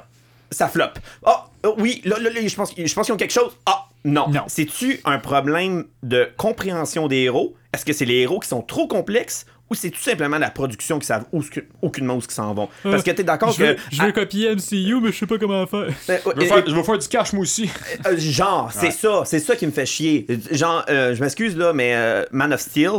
ça 0.53 0.69
floppe. 0.69 1.01
Ah, 1.27 1.47
oh, 1.65 1.75
oui, 1.79 2.01
là, 2.05 2.19
là, 2.21 2.31
là, 2.31 2.47
je 2.47 2.55
pense, 2.55 2.73
je 2.77 2.95
pense 2.95 3.07
qu'ils 3.07 3.15
ont 3.15 3.19
quelque 3.19 3.33
chose. 3.33 3.57
Ah, 3.67 3.87
non. 4.05 4.29
Non. 4.29 4.43
C'est-tu 4.47 5.01
un 5.05 5.19
problème 5.19 5.85
de 6.05 6.31
compréhension 6.37 7.09
des 7.09 7.19
héros? 7.23 7.57
Est-ce 7.75 7.85
que 7.85 7.93
c'est 7.93 8.05
les 8.05 8.19
héros 8.19 8.39
qui 8.39 8.49
sont 8.49 8.63
trop 8.63 8.87
complexes 8.87 9.47
ou 9.73 9.75
c'est 9.75 9.91
tout 9.91 10.01
simplement 10.01 10.39
la 10.39 10.51
production 10.51 10.99
qui 10.99 11.07
savent 11.07 11.25
où, 11.33 11.43
aucunement 11.81 12.15
où 12.17 12.19
ils 12.21 12.31
s'en 12.31 12.53
vont? 12.55 12.69
Parce 12.83 13.03
que 13.03 13.11
t'es 13.11 13.25
d'accord 13.25 13.57
que. 13.57 13.77
ah, 13.99 14.13
copier 14.13 14.55
MCU, 14.55 15.01
mais 15.03 15.11
je 15.13 15.19
sais 15.19 15.27
pas 15.27 15.39
comment 15.39 15.67
faire. 15.67 15.81
euh, 15.81 15.91
Je 16.09 16.13
veux, 16.13 16.43
euh, 16.43 16.47
faire, 16.47 16.65
je 16.69 16.75
veux 16.75 16.83
faire 16.83 16.99
du 16.99 17.09
cash, 17.09 17.33
moi 17.33 17.43
aussi. 17.43 17.71
euh, 18.07 18.17
genre, 18.19 18.71
c'est 18.73 18.91
ça, 18.91 19.23
c'est 19.25 19.41
ça 19.41 19.57
qui 19.57 19.67
me 19.67 19.73
fait 19.73 19.87
chier. 19.87 20.27
Genre, 20.51 20.85
euh, 20.89 21.15
je 21.15 21.21
m'excuse 21.23 21.57
là, 21.57 21.73
mais 21.73 21.95
euh, 21.95 22.25
Man 22.33 22.53
of 22.53 22.61
Steel, 22.61 22.91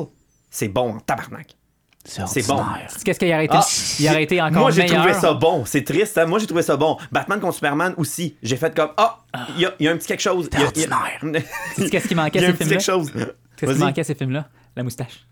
c'est 0.49 0.67
bon 0.67 0.95
en 0.95 0.99
tabarnak. 0.99 1.55
C'est 2.05 2.45
bon. 2.47 2.61
Qu'est-ce 3.05 3.17
qu'il 3.17 3.31
a 3.31 3.43
été, 3.43 3.55
Ah, 3.55 3.65
il 3.99 4.07
a 4.09 4.19
été 4.19 4.41
encore 4.41 4.59
Moi, 4.63 4.71
j'ai 4.71 4.85
trouvé 4.87 5.13
ça 5.13 5.33
bon. 5.33 5.63
C'est 5.65 5.83
triste, 5.85 6.17
hein? 6.17 6.25
Moi, 6.25 6.37
j'ai 6.39 6.47
trouvé 6.47 6.61
ça 6.61 6.75
bon. 6.75 6.97
Batman 7.13 7.39
contre 7.39 7.53
Superman 7.53 7.93
aussi. 7.95 8.35
J'ai 8.43 8.57
fait 8.57 8.75
comme, 8.75 8.89
ah, 8.97 9.23
il 9.55 9.61
y, 9.61 9.65
a- 9.65 9.73
il 9.79 9.85
y 9.85 9.87
a 9.87 9.91
un 9.93 9.95
petit 9.97 10.07
quelque 10.07 10.19
chose. 10.21 10.49
Qu'est-ce 10.49 12.07
qui 12.09 12.15
manquait 12.15 12.39
à 12.45 12.51
ces 12.51 12.53
films-là? 12.57 12.77
Qu'est-ce 13.55 13.71
qui 13.73 13.79
manquait 13.79 14.01
à 14.01 14.03
ces 14.03 14.15
films-là? 14.15 14.49
La 14.75 14.83
moustache. 14.83 15.25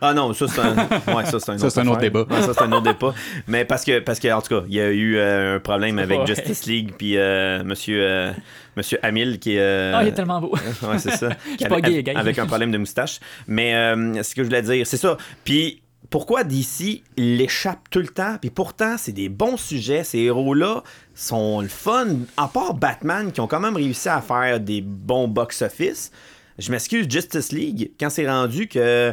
Ah 0.00 0.12
non, 0.14 0.32
ça 0.34 0.46
c'est 0.48 0.60
un, 0.60 0.74
ouais, 1.14 1.24
ça, 1.24 1.40
c'est 1.40 1.50
un, 1.50 1.58
Ça, 1.58 1.66
autre 1.66 1.70
c'est 1.70 1.80
un 1.80 1.86
autre 1.86 1.96
affaire. 1.98 2.10
débat. 2.12 2.26
Ouais, 2.28 2.42
ça 2.42 2.52
c'est 2.54 2.62
un 2.62 2.72
autre 2.72 2.82
débat. 2.92 3.14
Mais 3.46 3.64
parce 3.64 3.84
que, 3.84 3.98
parce 4.00 4.18
que 4.20 4.28
en 4.32 4.42
tout 4.42 4.48
cas, 4.60 4.64
il 4.68 4.74
y 4.74 4.80
a 4.80 4.90
eu 4.90 5.16
euh, 5.16 5.56
un 5.56 5.60
problème 5.60 5.98
avec 5.98 6.20
Ouais. 6.20 6.26
Justice 6.26 6.66
League 6.66 6.92
puis 6.98 7.16
euh, 7.16 7.64
Monsieur, 7.64 8.02
euh, 8.02 8.32
Monsieur 8.76 8.98
Hamill 9.02 9.38
qui 9.38 9.54
est. 9.56 9.60
euh, 9.60 9.92
Ah, 9.96 10.02
il 10.02 10.08
est 10.08 10.12
tellement 10.12 10.40
beau. 10.40 10.52
Ouais, 10.82 10.98
c'est 10.98 11.12
ça. 11.16 11.30
suis 11.58 11.68
pas 11.68 11.76
avec, 11.76 11.84
gay, 11.86 12.02
gars. 12.02 12.18
avec 12.18 12.38
un 12.38 12.46
problème 12.46 12.70
de 12.72 12.78
moustache. 12.78 13.20
Mais 13.48 13.74
euh, 13.74 14.22
ce 14.22 14.34
que 14.34 14.42
je 14.42 14.48
voulais 14.48 14.62
dire, 14.62 14.86
c'est 14.86 14.96
ça. 14.98 15.16
Puis 15.44 15.82
pourquoi 16.10 16.44
DC 16.44 17.02
l'échappe 17.16 17.88
tout 17.90 17.98
le 18.00 18.06
temps? 18.08 18.36
Puis 18.40 18.50
pourtant, 18.50 18.96
c'est 18.98 19.12
des 19.12 19.28
bons 19.28 19.56
sujets. 19.56 20.04
Ces 20.04 20.18
héros-là 20.20 20.82
sont 21.14 21.62
le 21.62 21.68
fun. 21.68 22.06
À 22.36 22.48
part 22.48 22.74
Batman, 22.74 23.32
qui 23.32 23.40
ont 23.40 23.46
quand 23.48 23.60
même 23.60 23.76
réussi 23.76 24.08
à 24.08 24.20
faire 24.20 24.60
des 24.60 24.82
bons 24.82 25.26
box-office. 25.26 26.12
Je 26.58 26.70
m'excuse, 26.70 27.06
Justice 27.10 27.50
League, 27.52 27.90
quand 27.98 28.08
c'est 28.10 28.28
rendu 28.28 28.68
que 28.68 29.12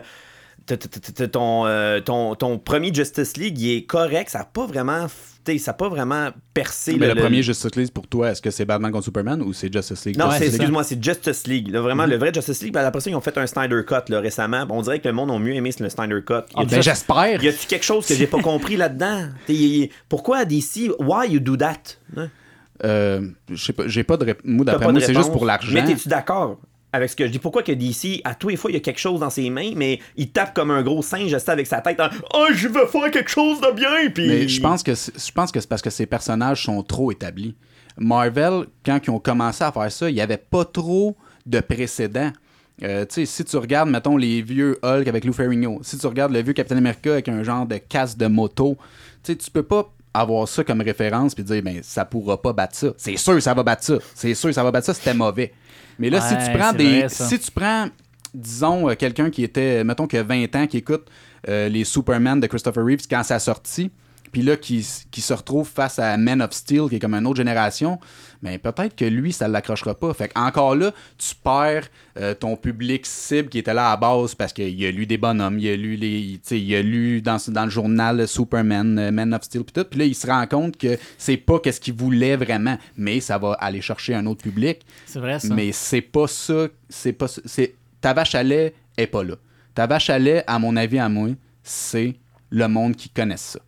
ton, 1.32 1.66
euh, 1.66 2.00
ton, 2.00 2.36
ton 2.36 2.58
premier 2.58 2.94
Justice 2.94 3.38
League, 3.38 3.60
il 3.60 3.78
est 3.78 3.84
correct, 3.86 4.30
ça 4.30 4.40
n'a 4.40 4.46
pas 4.46 4.66
vraiment... 4.66 5.08
Ça 5.58 5.72
a 5.72 5.74
pas 5.74 5.90
vraiment 5.90 6.30
percé 6.54 6.96
Mais 6.98 7.08
le, 7.10 7.16
le- 7.16 7.22
premier 7.22 7.44
Justice 7.44 7.76
League 7.76 7.92
pour 7.92 8.08
toi, 8.08 8.32
est-ce 8.32 8.42
que 8.42 8.50
c'est 8.50 8.64
Batman 8.64 8.94
contre 8.94 9.04
Superman 9.04 9.42
ou 9.42 9.52
c'est 9.52 9.70
Justice 9.74 10.06
League? 10.06 10.18
non, 10.18 10.28
Ouais, 10.28 10.36
c'est, 10.38 10.46
c'est 10.46 10.56
excuse-moi, 10.56 10.86
c'est 10.86 11.04
Justice 11.04 11.48
League. 11.48 11.68
Là, 11.70 11.82
vraiment, 11.82 12.06
le 12.06 12.16
vrai 12.16 12.32
Justice 12.34 12.62
League. 12.64 12.72
Ben, 12.74 12.86
après 12.86 13.02
ça, 13.02 13.10
ils 13.10 13.16
ont 13.16 13.20
fait 13.20 13.38
un 13.38 13.46
Snyder 13.46 13.82
Cut 13.86 14.10
là, 14.10 14.22
récemment. 14.22 14.66
On 14.70 14.82
dirait 14.82 15.00
que 15.02 15.08
le 15.10 15.14
monde 15.14 15.32
a 15.32 15.38
mieux 15.38 15.54
aimé 15.54 15.72
le 15.78 15.90
Snyder 15.90 16.22
Cut. 16.26 16.34
Ah, 16.56 16.64
ben, 16.64 16.82
j'espère. 16.82 17.44
y 17.44 17.50
a-tu 17.50 17.68
quelque 17.68 17.84
chose 17.84 18.08
que 18.08 18.16
j'ai 18.16 18.26
pas 18.28 18.40
compris 18.42 18.78
là-dedans? 18.78 19.28
Pourquoi 20.08 20.46
DC? 20.46 20.92
Why 21.00 21.30
you 21.32 21.42
do 21.42 21.58
that? 21.58 21.98
Hein? 22.16 22.30
Euh, 22.86 23.28
je 23.52 23.62
sais 23.66 23.74
pas, 23.74 23.84
j'ai 23.88 24.06
pas 24.06 24.16
de 24.16 24.24
rép- 24.26 24.40
Moi, 24.46 24.64
d'après 24.64 24.86
pas 24.86 24.92
moi, 24.94 25.02
de 25.02 25.06
c'est 25.06 25.12
réponse. 25.12 25.24
juste 25.26 25.34
pour 25.34 25.46
l'argent. 25.46 25.74
Mais 25.74 25.84
t'es-tu 25.84 26.08
d'accord? 26.08 26.58
Avec 26.94 27.10
ce 27.10 27.16
que 27.16 27.26
je 27.26 27.32
dis? 27.32 27.40
Pourquoi 27.40 27.64
que 27.64 27.72
DC, 27.72 28.22
à 28.24 28.36
tous 28.36 28.48
les 28.50 28.56
fois, 28.56 28.72
il 28.72 28.76
y 28.76 28.78
a 28.78 28.80
quelque 28.80 29.00
chose 29.00 29.20
dans 29.20 29.30
ses 29.30 29.50
mains, 29.50 29.72
mais 29.76 30.00
il 30.16 30.30
tape 30.30 30.54
comme 30.54 30.72
un 30.72 30.82
gros 30.84 31.02
singe, 31.02 31.36
sais, 31.38 31.50
avec 31.52 31.68
sa 31.68 31.82
tête 31.82 32.00
en 32.00 32.08
Oh, 32.34 32.46
je 32.54 32.68
veux 32.70 32.86
faire 32.86 33.12
quelque 33.12 33.30
chose 33.30 33.60
de 33.60 33.72
bien! 33.72 34.10
Puis... 34.14 34.28
Mais 34.28 34.48
je 34.48 34.62
pense 34.62 34.84
que 34.84 34.96
c'est- 34.96 35.32
parce 35.68 35.82
que 35.82 35.90
ces 35.90 36.06
personnages 36.06 36.64
sont 36.64 36.82
trop 36.84 37.12
établis. 37.12 37.56
Marvel, 37.98 38.66
quand 38.86 39.00
ils 39.06 39.10
ont 39.10 39.20
commencé 39.20 39.64
à 39.64 39.72
faire 39.72 39.92
ça, 39.92 40.10
il 40.10 40.14
n'y 40.14 40.22
avait 40.22 40.38
pas 40.38 40.66
trop 40.66 41.16
de 41.46 41.60
précédents. 41.60 42.32
Euh, 42.82 43.06
si 43.10 43.46
tu 43.46 43.58
regardes, 43.58 43.90
mettons, 43.90 44.18
les 44.18 44.42
vieux 44.42 44.80
Hulk 44.82 45.08
avec 45.08 45.26
Lou 45.26 45.34
Ferrigno, 45.34 45.80
si 45.84 45.98
tu 45.98 46.08
regardes 46.08 46.32
le 46.34 46.42
vieux 46.42 46.54
Captain 46.54 46.78
America 46.78 47.12
avec 47.12 47.28
un 47.30 47.44
genre 47.44 47.66
de 47.66 47.78
casse 47.78 48.18
de 48.18 48.28
moto, 48.28 48.78
tu 49.24 49.36
peux 49.52 49.64
pas 49.64 49.92
avoir 50.14 50.48
ça 50.48 50.64
comme 50.64 50.82
référence 50.82 51.34
puis 51.34 51.44
dire 51.44 51.62
ben 51.64 51.80
ça 51.82 52.06
pourra 52.06 52.40
pas 52.42 52.54
battre 52.54 52.76
ça. 52.76 52.88
C'est 52.98 53.18
sûr 53.18 53.42
ça 53.42 53.54
va 53.54 53.64
battre 53.64 53.84
ça. 53.84 53.96
C'est 54.14 54.34
sûr 54.36 54.54
ça 54.54 54.64
va 54.64 54.72
battre 54.72 54.86
ça, 54.88 54.94
c'était 54.94 55.14
mauvais. 55.14 55.54
Mais 56.00 56.10
là 56.10 56.22
si 56.22 56.36
tu 56.36 56.58
prends 56.58 56.74
des 56.74 57.00
vrai, 57.02 57.10
si 57.10 57.40
tu 57.40 57.52
prends 57.52 57.88
disons 58.34 58.90
euh, 58.90 58.96
quelqu'un 58.96 59.30
qui 59.30 59.44
était 59.44 59.84
mettons 59.84 60.08
qui 60.08 60.18
a 60.18 60.24
20 60.24 60.56
ans 60.56 60.68
qui 60.68 60.78
écoute 60.78 61.08
euh, 61.48 61.70
les 61.70 61.84
Superman 61.84 62.40
de 62.40 62.48
Christopher 62.48 62.84
Reeves 62.84 63.08
quand 63.10 63.24
ça 63.24 63.40
sortit 63.40 63.92
puis 64.34 64.42
là 64.42 64.58
qui, 64.58 64.86
qui 65.12 65.22
se 65.22 65.34
retrouve 65.34 65.70
face 65.70 66.00
à 66.00 66.18
Man 66.18 66.42
of 66.42 66.52
Steel 66.52 66.90
qui 66.90 66.96
est 66.96 67.00
comme 67.00 67.14
une 67.14 67.26
autre 67.26 67.38
génération, 67.38 68.00
ben 68.42 68.60
peut-être 68.60 68.96
que 68.96 69.06
lui 69.06 69.32
ça 69.32 69.48
l'accrochera 69.48 69.96
pas. 69.96 70.14
Fait 70.14 70.32
encore 70.36 70.76
là, 70.76 70.92
tu 71.18 71.34
perds 71.36 71.88
euh, 72.18 72.34
ton 72.34 72.58
public 72.58 73.06
cible 73.06 73.48
qui 73.48 73.60
était 73.60 73.74
là 73.74 73.88
à 73.88 73.92
la 73.92 73.98
base 73.98 74.36
parce 74.36 74.52
qu'il 74.52 74.86
a 74.86 74.92
lu 74.92 75.06
des 75.06 75.18
bonhommes, 75.18 75.60
il 75.60 75.70
a 75.70 75.76
lu 75.78 75.96
les 75.96 76.40
il 76.52 76.76
a 76.76 76.82
lu 76.82 77.22
dans, 77.22 77.38
dans 77.48 77.64
le 77.64 77.72
journal 77.72 78.28
Superman, 78.28 79.00
euh, 79.00 79.12
Man 79.12 79.34
of 79.34 79.44
Steel 79.44 79.64
puis 79.64 79.72
tout, 79.72 79.88
puis 79.88 80.00
là 80.00 80.06
il 80.06 80.16
se 80.16 80.28
rend 80.28 80.46
compte 80.48 80.76
que 80.78 80.98
c'est 81.18 81.38
pas 81.38 81.60
qu'est-ce 81.60 81.80
qu'il 81.80 81.94
voulait 81.94 82.36
vraiment, 82.36 82.78
mais 82.98 83.20
ça 83.20 83.38
va 83.38 83.54
aller 83.54 83.82
chercher 83.82 84.16
un 84.16 84.26
autre 84.26 84.42
public. 84.42 84.82
C'est 85.06 85.20
vrai, 85.20 85.40
ça. 85.40 85.54
Mais 85.54 85.72
c'est 85.72 86.02
pas 86.02 86.28
ça. 86.28 86.68
C'est 86.90 87.14
pas 87.14 87.28
ça. 87.28 87.42
C'est, 87.46 87.76
ta 88.02 88.14
vache 88.14 88.36
à 88.36 88.44
lait 88.44 88.74
est 88.98 89.08
pas 89.08 89.24
là. 89.24 89.36
Ta 89.76 89.88
vache 89.88 90.10
à 90.10 90.20
lait, 90.20 90.44
à 90.48 90.60
mon 90.60 90.76
avis, 90.76 91.00
à 91.00 91.10
moi, 91.10 91.30
c'est 91.64 92.16
le 92.50 92.68
monde 92.68 92.96
qui 92.96 93.10
connaît 93.10 93.38
ça. 93.38 93.60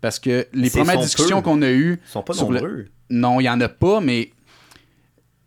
Parce 0.00 0.18
que 0.18 0.46
les 0.52 0.68
premières 0.80 0.94
discussions 1.06 1.42
qu'on 1.42 1.62
a 1.62 1.70
eues. 1.70 2.00
Ils 2.04 2.10
sont 2.10 2.22
pas 2.22 2.32
sur 2.32 2.50
le- 2.52 2.60
nombreux. 2.60 2.86
Non, 3.10 3.40
il 3.40 3.44
y 3.44 3.50
en 3.50 3.60
a 3.60 3.68
pas, 3.68 4.00
mais. 4.00 4.30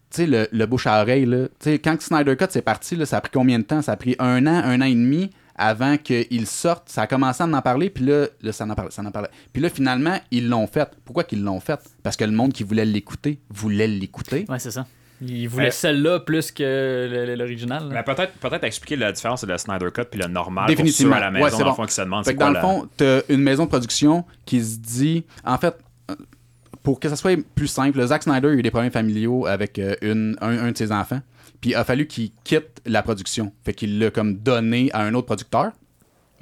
Tu 0.09 0.17
sais, 0.17 0.27
le, 0.27 0.47
le 0.51 0.65
bouche 0.65 0.87
à 0.87 1.01
oreille, 1.01 1.25
là. 1.25 1.47
Tu 1.59 1.71
sais, 1.71 1.79
quand 1.79 1.99
Snyder 2.01 2.35
Cut 2.35 2.45
c'est 2.49 2.61
parti, 2.61 2.95
là, 2.97 3.05
ça 3.05 3.17
a 3.17 3.21
pris 3.21 3.31
combien 3.33 3.59
de 3.59 3.63
temps? 3.63 3.81
Ça 3.81 3.93
a 3.93 3.95
pris 3.95 4.15
un 4.19 4.45
an, 4.45 4.61
un 4.65 4.81
an 4.81 4.85
et 4.85 4.93
demi 4.93 5.29
avant 5.55 5.95
qu'il 5.97 6.47
sorte. 6.47 6.89
Ça 6.89 7.03
a 7.03 7.07
commencé 7.07 7.41
à 7.43 7.45
en 7.45 7.61
parler, 7.61 7.89
puis 7.89 8.03
là, 8.03 8.27
là, 8.41 8.51
ça 8.51 8.65
en 8.65 8.75
parlait, 8.75 8.91
ça 8.91 9.01
en 9.03 9.11
parlait. 9.11 9.29
Puis 9.53 9.61
là, 9.61 9.69
finalement, 9.69 10.17
ils 10.31 10.49
l'ont 10.49 10.67
fait. 10.67 10.89
Pourquoi 11.05 11.23
qu'ils 11.23 11.43
l'ont 11.43 11.61
fait? 11.61 11.79
Parce 12.03 12.17
que 12.17 12.25
le 12.25 12.31
monde 12.33 12.51
qui 12.51 12.63
voulait 12.63 12.83
l'écouter 12.85 13.39
voulait 13.49 13.87
l'écouter. 13.87 14.45
Ouais, 14.49 14.59
c'est 14.59 14.71
ça. 14.71 14.85
Il 15.21 15.47
voulait 15.47 15.67
Euh, 15.67 15.71
celle-là 15.71 16.19
plus 16.19 16.51
que 16.51 17.35
l'original. 17.37 17.89
Mais 17.91 18.03
peut-être 18.03 18.33
peut 18.33 18.49
expliquer 18.63 18.95
la 18.95 19.11
différence 19.11 19.43
de 19.45 19.51
le 19.51 19.57
Snyder 19.57 19.87
Cut 19.93 20.03
puis 20.09 20.19
le 20.19 20.27
normal 20.27 20.67
Définitivement. 20.67 21.11
pour 21.11 21.17
ceux 21.19 21.23
à 21.23 21.25
la 21.25 21.31
maison 21.31 21.45
Ouais, 21.45 21.51
c'est 21.51 21.57
dans 21.59 21.63
le 21.65 21.69
bon. 21.71 21.75
fond 21.75 21.85
qui 21.85 21.93
se 21.93 22.01
demandent 22.01 22.25
Fait 22.25 22.31
c'est 22.31 22.33
que 22.35 22.39
quoi 22.39 22.47
dans 22.47 22.53
la... 22.53 22.59
le 22.61 22.65
fond, 22.65 22.89
t'as 22.97 23.21
une 23.29 23.41
maison 23.41 23.63
de 23.65 23.69
production 23.69 24.25
qui 24.45 24.63
se 24.63 24.77
dit. 24.79 25.23
En 25.45 25.57
fait, 25.57 25.75
euh, 26.09 26.15
pour 26.83 26.99
que 26.99 27.07
ça 27.09 27.15
soit 27.15 27.39
plus 27.55 27.67
simple, 27.67 27.99
le 27.99 28.07
Zack 28.07 28.23
Snyder 28.23 28.47
a 28.47 28.51
eu 28.51 28.61
des 28.63 28.71
problèmes 28.71 28.91
familiaux 28.91 29.45
avec 29.45 29.77
euh, 29.79 29.95
une, 30.01 30.35
un, 30.41 30.57
un 30.57 30.71
de 30.71 30.77
ses 30.77 30.91
enfants. 30.91 31.21
Puis 31.61 31.71
il 31.71 31.75
a 31.75 31.83
fallu 31.83 32.07
qu'il 32.07 32.31
quitte 32.43 32.81
la 32.87 33.03
production. 33.03 33.53
Fait 33.63 33.73
qu'il 33.73 33.99
l'a 33.99 34.09
comme 34.09 34.37
donné 34.37 34.89
à 34.93 35.01
un 35.03 35.13
autre 35.13 35.27
producteur. 35.27 35.71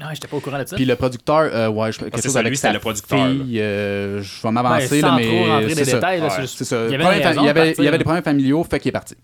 Ah, 0.02 0.12
j'étais 0.14 0.28
pas 0.28 0.38
au 0.38 0.40
courant 0.40 0.58
de 0.60 0.66
ça. 0.66 0.76
Puis 0.76 0.86
le 0.86 0.96
producteur, 0.96 1.50
euh, 1.54 1.68
ouais, 1.70 1.92
je, 1.92 2.00
quelque 2.00 2.16
c'est 2.18 2.24
chose 2.24 2.34
ça, 2.34 2.40
avec 2.40 2.52
lui, 2.52 2.58
sa 2.58 2.72
le 2.72 2.80
producteur, 2.80 3.28
fille, 3.28 3.60
euh, 3.60 4.22
je 4.22 4.42
vais 4.42 4.52
m'avancer, 4.52 5.02
sans 5.02 5.08
là, 5.10 5.16
mais 5.18 5.26
trop 5.28 5.46
rentrer 5.52 5.70
c'est 5.70 5.76
des 5.76 5.86
ça. 5.86 5.94
détails, 5.98 6.20
là, 6.22 6.26
Ouais, 6.28 6.34
c'est 6.38 6.48
C'est 6.48 6.64
ça. 6.66 6.86
Il 6.86 6.92
y 6.92 6.96
avait, 6.96 7.04
Problème 7.04 7.18
une 7.18 7.24
fa- 7.24 7.30
raison 7.30 7.42
il 7.42 7.44
y 7.44 7.46
de 7.46 7.50
avait, 7.50 7.60
il 7.62 7.70
y 7.70 7.74
partir, 7.76 7.88
avait 7.90 7.98
des 7.98 8.04
problèmes 8.06 8.24
familiaux, 8.24 8.64
fait 8.64 8.80
qu'il 8.80 8.90
est 8.90 8.94
parti. 8.94 9.16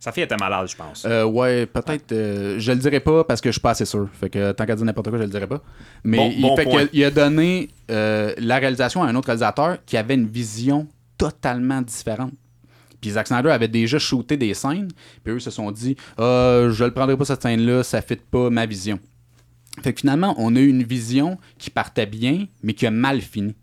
Sa 0.00 0.12
fille 0.12 0.24
était 0.24 0.36
malade, 0.36 0.68
je 0.68 0.76
pense. 0.76 1.04
Euh, 1.06 1.24
ouais, 1.24 1.64
peut-être. 1.66 2.12
euh, 2.12 2.56
je 2.58 2.72
le 2.72 2.78
dirai 2.78 3.00
pas 3.00 3.24
parce 3.24 3.40
que 3.40 3.48
je 3.48 3.52
suis 3.52 3.60
pas 3.60 3.70
assez 3.70 3.86
sûr. 3.86 4.06
Fait 4.12 4.28
que 4.28 4.52
tant 4.52 4.66
qu'à 4.66 4.74
dire 4.76 4.84
n'importe 4.84 5.08
quoi, 5.08 5.16
je 5.18 5.22
le 5.24 5.30
dirai 5.30 5.46
pas. 5.46 5.62
Mais 6.02 6.18
Bon- 6.18 6.32
il, 6.36 6.42
bon 6.42 6.56
fait 6.56 6.64
point. 6.64 6.72
qu'il 6.72 6.80
a- 6.82 6.88
il 6.92 7.04
a 7.04 7.10
donné 7.10 7.70
euh, 7.90 8.34
la 8.36 8.58
réalisation 8.58 9.02
à 9.02 9.06
un 9.06 9.14
autre 9.14 9.26
réalisateur 9.28 9.78
qui 9.86 9.96
avait 9.96 10.14
une 10.14 10.26
vision 10.26 10.86
totalement 11.16 11.80
différente. 11.80 12.32
Puis 13.00 13.10
Zack 13.12 13.28
Snyder 13.28 13.50
avait 13.50 13.68
déjà 13.68 13.98
shooté 13.98 14.36
des 14.36 14.52
scènes, 14.52 14.88
puis 15.22 15.34
eux 15.34 15.38
se 15.38 15.50
sont 15.50 15.70
dit 15.70 15.96
Ah, 16.18 16.66
je 16.70 16.84
le 16.84 16.90
prendrai 16.90 17.16
pas 17.16 17.24
cette 17.24 17.40
scène-là, 17.42 17.82
ça 17.82 18.02
fit 18.02 18.16
pas 18.16 18.50
ma 18.50 18.66
vision. 18.66 18.98
Fait 19.82 19.92
que 19.92 20.00
finalement, 20.00 20.34
on 20.38 20.54
a 20.56 20.60
eu 20.60 20.68
une 20.68 20.82
vision 20.84 21.38
qui 21.58 21.70
partait 21.70 22.06
bien, 22.06 22.46
mais 22.62 22.74
qui 22.74 22.86
a 22.86 22.90
mal 22.90 23.20
fini. 23.20 23.54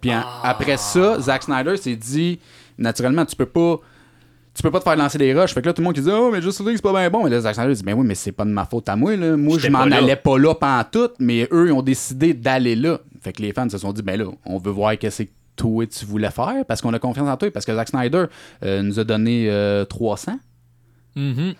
Puis 0.00 0.14
en- 0.14 0.22
après 0.42 0.76
ça, 0.76 1.20
Zack 1.20 1.44
Snyder 1.44 1.76
s'est 1.76 1.96
dit 1.96 2.38
naturellement, 2.76 3.24
tu 3.24 3.36
peux 3.36 3.46
pas 3.46 3.78
tu 4.54 4.62
peux 4.62 4.72
pas 4.72 4.80
te 4.80 4.84
faire 4.84 4.96
lancer 4.96 5.18
des 5.18 5.32
rushs. 5.32 5.54
Fait 5.54 5.62
que 5.62 5.66
là, 5.66 5.72
tout 5.72 5.82
le 5.82 5.84
monde 5.84 5.94
qui 5.94 6.00
dit 6.00 6.10
Oh, 6.12 6.30
mais 6.32 6.42
Justice 6.42 6.66
League, 6.66 6.76
c'est 6.76 6.82
pas 6.82 6.92
bien 6.92 7.08
bon. 7.10 7.22
Mais 7.22 7.30
là, 7.30 7.40
Zack 7.40 7.54
Snyder 7.54 7.74
dit 7.74 7.82
Ben 7.84 7.94
oui, 7.94 8.04
mais 8.04 8.16
c'est 8.16 8.32
pas 8.32 8.44
de 8.44 8.50
ma 8.50 8.64
faute 8.64 8.88
à 8.88 8.96
moi. 8.96 9.14
Là. 9.14 9.36
Moi, 9.36 9.56
je 9.58 9.68
m'en 9.72 9.78
allais 9.98 10.16
pas 10.16 10.36
là 10.36 10.52
pendant 10.56 10.82
tout, 10.90 11.10
mais 11.20 11.46
eux, 11.52 11.68
ils 11.68 11.72
ont 11.72 11.82
décidé 11.82 12.34
d'aller 12.34 12.74
là. 12.74 12.98
Fait 13.20 13.32
que 13.32 13.40
les 13.40 13.52
fans 13.52 13.68
se 13.68 13.78
sont 13.78 13.92
dit 13.92 14.02
Ben 14.02 14.18
là, 14.18 14.24
on 14.44 14.58
veut 14.58 14.72
voir 14.72 14.98
qu'est-ce 14.98 15.22
que 15.22 15.28
toi 15.54 15.86
tu 15.86 16.04
voulais 16.04 16.30
faire 16.30 16.64
parce 16.66 16.80
qu'on 16.80 16.92
a 16.92 16.98
confiance 16.98 17.28
en 17.28 17.36
toi. 17.36 17.50
Parce 17.52 17.64
que 17.64 17.72
Zack 17.74 17.88
Snyder 17.88 18.24
euh, 18.64 18.82
nous 18.82 18.98
a 18.98 19.04
donné 19.04 19.48
euh, 19.48 19.84
300. 19.84 20.38
Mhm. 21.14 21.54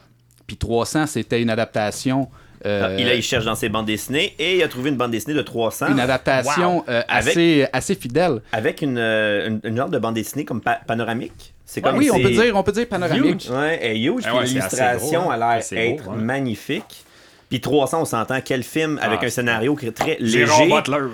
Puis 0.49 0.57
300, 0.57 1.07
c'était 1.07 1.41
une 1.41 1.51
adaptation. 1.51 2.29
Euh, 2.67 2.83
Ah, 2.97 3.01
Il, 3.01 3.09
a, 3.09 3.15
il 3.15 3.23
cherche 3.23 3.45
dans 3.45 3.55
ses 3.55 3.69
bandes 3.69 3.87
dessinées 3.87 4.35
et 4.39 4.57
il 4.57 4.63
a 4.63 4.69
trouvé 4.69 4.91
une 4.91 4.97
bande 4.97 5.11
dessinée 5.11 5.35
de 5.35 5.43
300 5.43 5.89
une 5.93 6.01
adaptation 6.01 6.85
euh, 6.89 7.03
Avec- 7.09 7.33
assez, 7.33 7.67
assez 7.73 7.95
fidèle. 7.95 8.41
avec 8.53 8.83
une, 8.83 8.99
euh, 8.99 9.49
une, 9.49 9.61
une 9.65 9.77
genre 9.77 9.89
de 9.89 9.99
bande 9.99 10.15
dessinée 10.15 10.45
comme 10.45 10.61
pa- 10.61 10.81
panoramique. 10.87 11.55
C'est 11.67 11.81
comme 11.83 11.99
oui, 11.99 12.11
on 12.11 12.19
peut 12.21 12.31
dire, 12.31 12.57
on 12.57 12.63
peut 12.63 12.73
dire 12.73 12.89
panoramique. 12.89 13.45
Huge. 13.45 13.51
Ouais, 13.51 13.79
est 13.87 13.99
huge. 13.99 14.23
Ah 14.25 14.29
puis 14.31 14.39
ouais, 14.39 14.45
l'illustration 14.47 15.31
hein. 15.31 15.35
a 15.35 15.37
l'air 15.57 15.65
beau, 15.71 15.77
être 15.77 16.09
ouais. 16.09 16.17
magnifique. 16.17 17.05
Puis 17.51 17.61
300, 17.63 18.03
on 18.03 18.05
s'entend 18.05 18.41
quel 18.45 18.63
film 18.63 18.99
avec 19.03 19.21
Ah, 19.23 19.27
un 19.27 19.31
scénario 19.31 19.75
qui 19.75 19.87
est 19.87 19.93
très 19.93 20.19
Jérôme 20.21 20.69
léger. 20.69 20.75
Butler. 20.77 21.07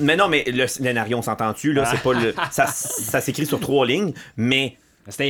Mais 0.00 0.14
non, 0.16 0.28
mais 0.28 0.44
le 0.46 0.66
scénario, 0.66 1.16
on 1.18 1.22
s'entend-tu, 1.22 1.72
là, 1.72 1.84
c'est 1.90 2.00
pas 2.02 2.12
le. 2.12 2.34
Ça, 2.50 2.66
ça 2.66 3.20
s'écrit 3.20 3.46
sur 3.46 3.60
trois 3.60 3.86
lignes, 3.86 4.12
mais. 4.36 4.76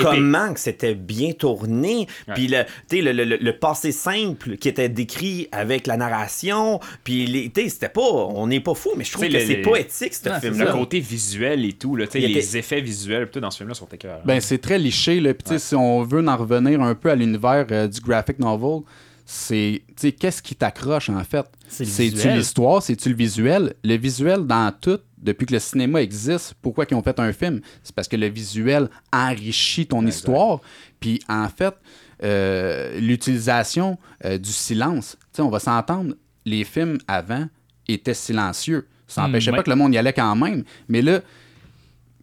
Comment 0.00 0.52
que 0.52 0.60
c'était 0.60 0.94
bien 0.94 1.32
tourné, 1.32 2.06
puis 2.34 2.48
le, 2.48 2.64
le, 2.92 3.12
le- 3.12 3.24
le- 3.24 3.36
le 3.36 3.52
passé 3.58 3.92
simple 3.92 4.56
qui 4.56 4.68
était 4.68 4.88
décrit 4.88 5.48
avec 5.52 5.86
la 5.86 5.96
narration, 5.96 6.80
puis 7.04 7.50
c'était 7.68 7.88
pas, 7.88 8.00
on 8.02 8.46
n'est 8.48 8.60
pas 8.60 8.74
fou, 8.74 8.90
mais 8.96 9.04
je 9.04 9.12
trouve 9.12 9.28
que 9.28 9.38
c'est 9.38 9.56
poétique 9.62 10.14
ce 10.14 10.28
film-là. 10.40 10.64
Le 10.66 10.72
côté 10.72 11.00
visuel 11.00 11.64
et 11.64 11.72
tout, 11.72 11.96
là, 11.96 12.06
les 12.12 12.24
était- 12.38 12.58
effets 12.58 12.80
visuels 12.80 13.24
plutôt 13.26 13.40
dans 13.40 13.50
ce 13.50 13.58
film-là 13.58 13.74
sont 13.74 13.88
écœurants. 13.92 14.20
Ben, 14.24 14.40
c'est 14.40 14.58
très 14.58 14.78
liché. 14.78 15.20
Là. 15.20 15.32
Puis, 15.34 15.58
si 15.58 15.74
on 15.74 16.02
veut 16.02 16.26
en 16.26 16.36
revenir 16.36 16.80
un 16.82 16.94
peu 16.94 17.10
à 17.10 17.14
l'univers 17.14 17.66
euh, 17.70 17.86
du 17.88 18.00
graphic 18.00 18.38
novel, 18.38 18.80
c'est. 19.24 19.82
Qu'est-ce 20.18 20.42
qui 20.42 20.54
t'accroche, 20.56 21.08
en 21.10 21.22
fait? 21.24 21.46
C'est 21.68 21.84
le 21.84 21.90
C'est-tu 21.90 22.28
l'histoire? 22.30 22.82
C'est-tu 22.82 23.10
le 23.10 23.14
visuel? 23.14 23.74
Le 23.84 23.96
visuel, 23.96 24.40
dans 24.46 24.72
tout, 24.78 24.98
depuis 25.22 25.46
que 25.46 25.52
le 25.54 25.58
cinéma 25.60 26.00
existe, 26.02 26.54
pourquoi 26.62 26.86
ils 26.90 26.94
ont 26.94 27.02
fait 27.02 27.18
un 27.20 27.32
film? 27.32 27.60
C'est 27.82 27.94
parce 27.94 28.08
que 28.08 28.16
le 28.16 28.26
visuel 28.26 28.88
enrichit 29.12 29.86
ton 29.86 30.06
histoire. 30.06 30.60
Puis, 30.98 31.20
en 31.28 31.48
fait, 31.48 31.74
euh, 32.22 32.98
l'utilisation 33.00 33.98
euh, 34.24 34.38
du 34.38 34.50
silence. 34.50 35.16
Tu 35.20 35.26
sais, 35.36 35.42
on 35.42 35.50
va 35.50 35.58
s'entendre, 35.58 36.14
les 36.44 36.64
films 36.64 36.98
avant 37.08 37.46
étaient 37.88 38.14
silencieux. 38.14 38.86
Ça 39.06 39.22
Hmm, 39.22 39.26
n'empêchait 39.26 39.50
ouais. 39.50 39.56
pas 39.58 39.62
que 39.62 39.70
le 39.70 39.76
monde 39.76 39.94
y 39.94 39.98
allait 39.98 40.12
quand 40.12 40.36
même. 40.36 40.64
Mais 40.88 41.02
là, 41.02 41.20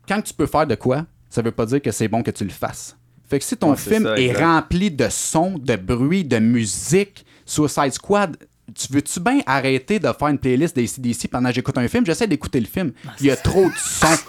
quand 0.07 0.21
tu 0.21 0.33
peux 0.33 0.45
faire 0.47 0.65
de 0.67 0.75
quoi, 0.75 1.05
ça 1.29 1.41
veut 1.41 1.51
pas 1.51 1.65
dire 1.65 1.81
que 1.81 1.91
c'est 1.91 2.07
bon 2.07 2.23
que 2.23 2.31
tu 2.31 2.43
le 2.45 2.49
fasses. 2.49 2.95
Fait 3.29 3.39
que 3.39 3.45
si 3.45 3.57
ton 3.57 3.71
Ouais, 3.71 3.77
film 3.77 4.03
ça, 4.03 4.17
est 4.17 4.27
exact. 4.27 4.45
rempli 4.45 4.89
de 4.91 5.07
sons, 5.09 5.57
de 5.59 5.75
bruit, 5.75 6.23
de 6.23 6.39
musique, 6.39 7.25
Suicide 7.45 7.91
Squad, 7.91 8.37
tu 8.75 8.87
veux-tu 8.91 9.19
bien 9.19 9.39
arrêter 9.45 9.99
de 9.99 10.07
faire 10.07 10.27
une 10.27 10.37
playlist 10.37 10.75
des 10.75 10.87
CDC 10.87 11.27
pendant 11.29 11.49
que 11.49 11.55
j'écoute 11.55 11.77
un 11.77 11.87
film? 11.87 12.05
J'essaie 12.05 12.27
d'écouter 12.27 12.59
le 12.59 12.65
film. 12.65 12.91
Il 13.19 13.27
y 13.27 13.31
a 13.31 13.35
trop 13.35 13.65
de 13.65 13.75
sons. 13.77 14.23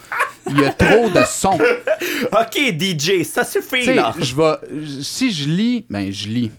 Il 0.50 0.60
y 0.60 0.64
a 0.64 0.72
trop 0.72 1.10
de 1.10 1.22
sons. 1.24 1.58
Ok, 2.32 2.56
DJ, 2.78 3.22
ça 3.22 3.44
suffit, 3.44 3.94
là. 3.94 4.12
je 4.18 4.34
vais. 4.34 5.02
Si 5.02 5.30
je 5.30 5.48
lis, 5.48 5.86
ben 5.88 6.10
je 6.10 6.28
lis. 6.28 6.50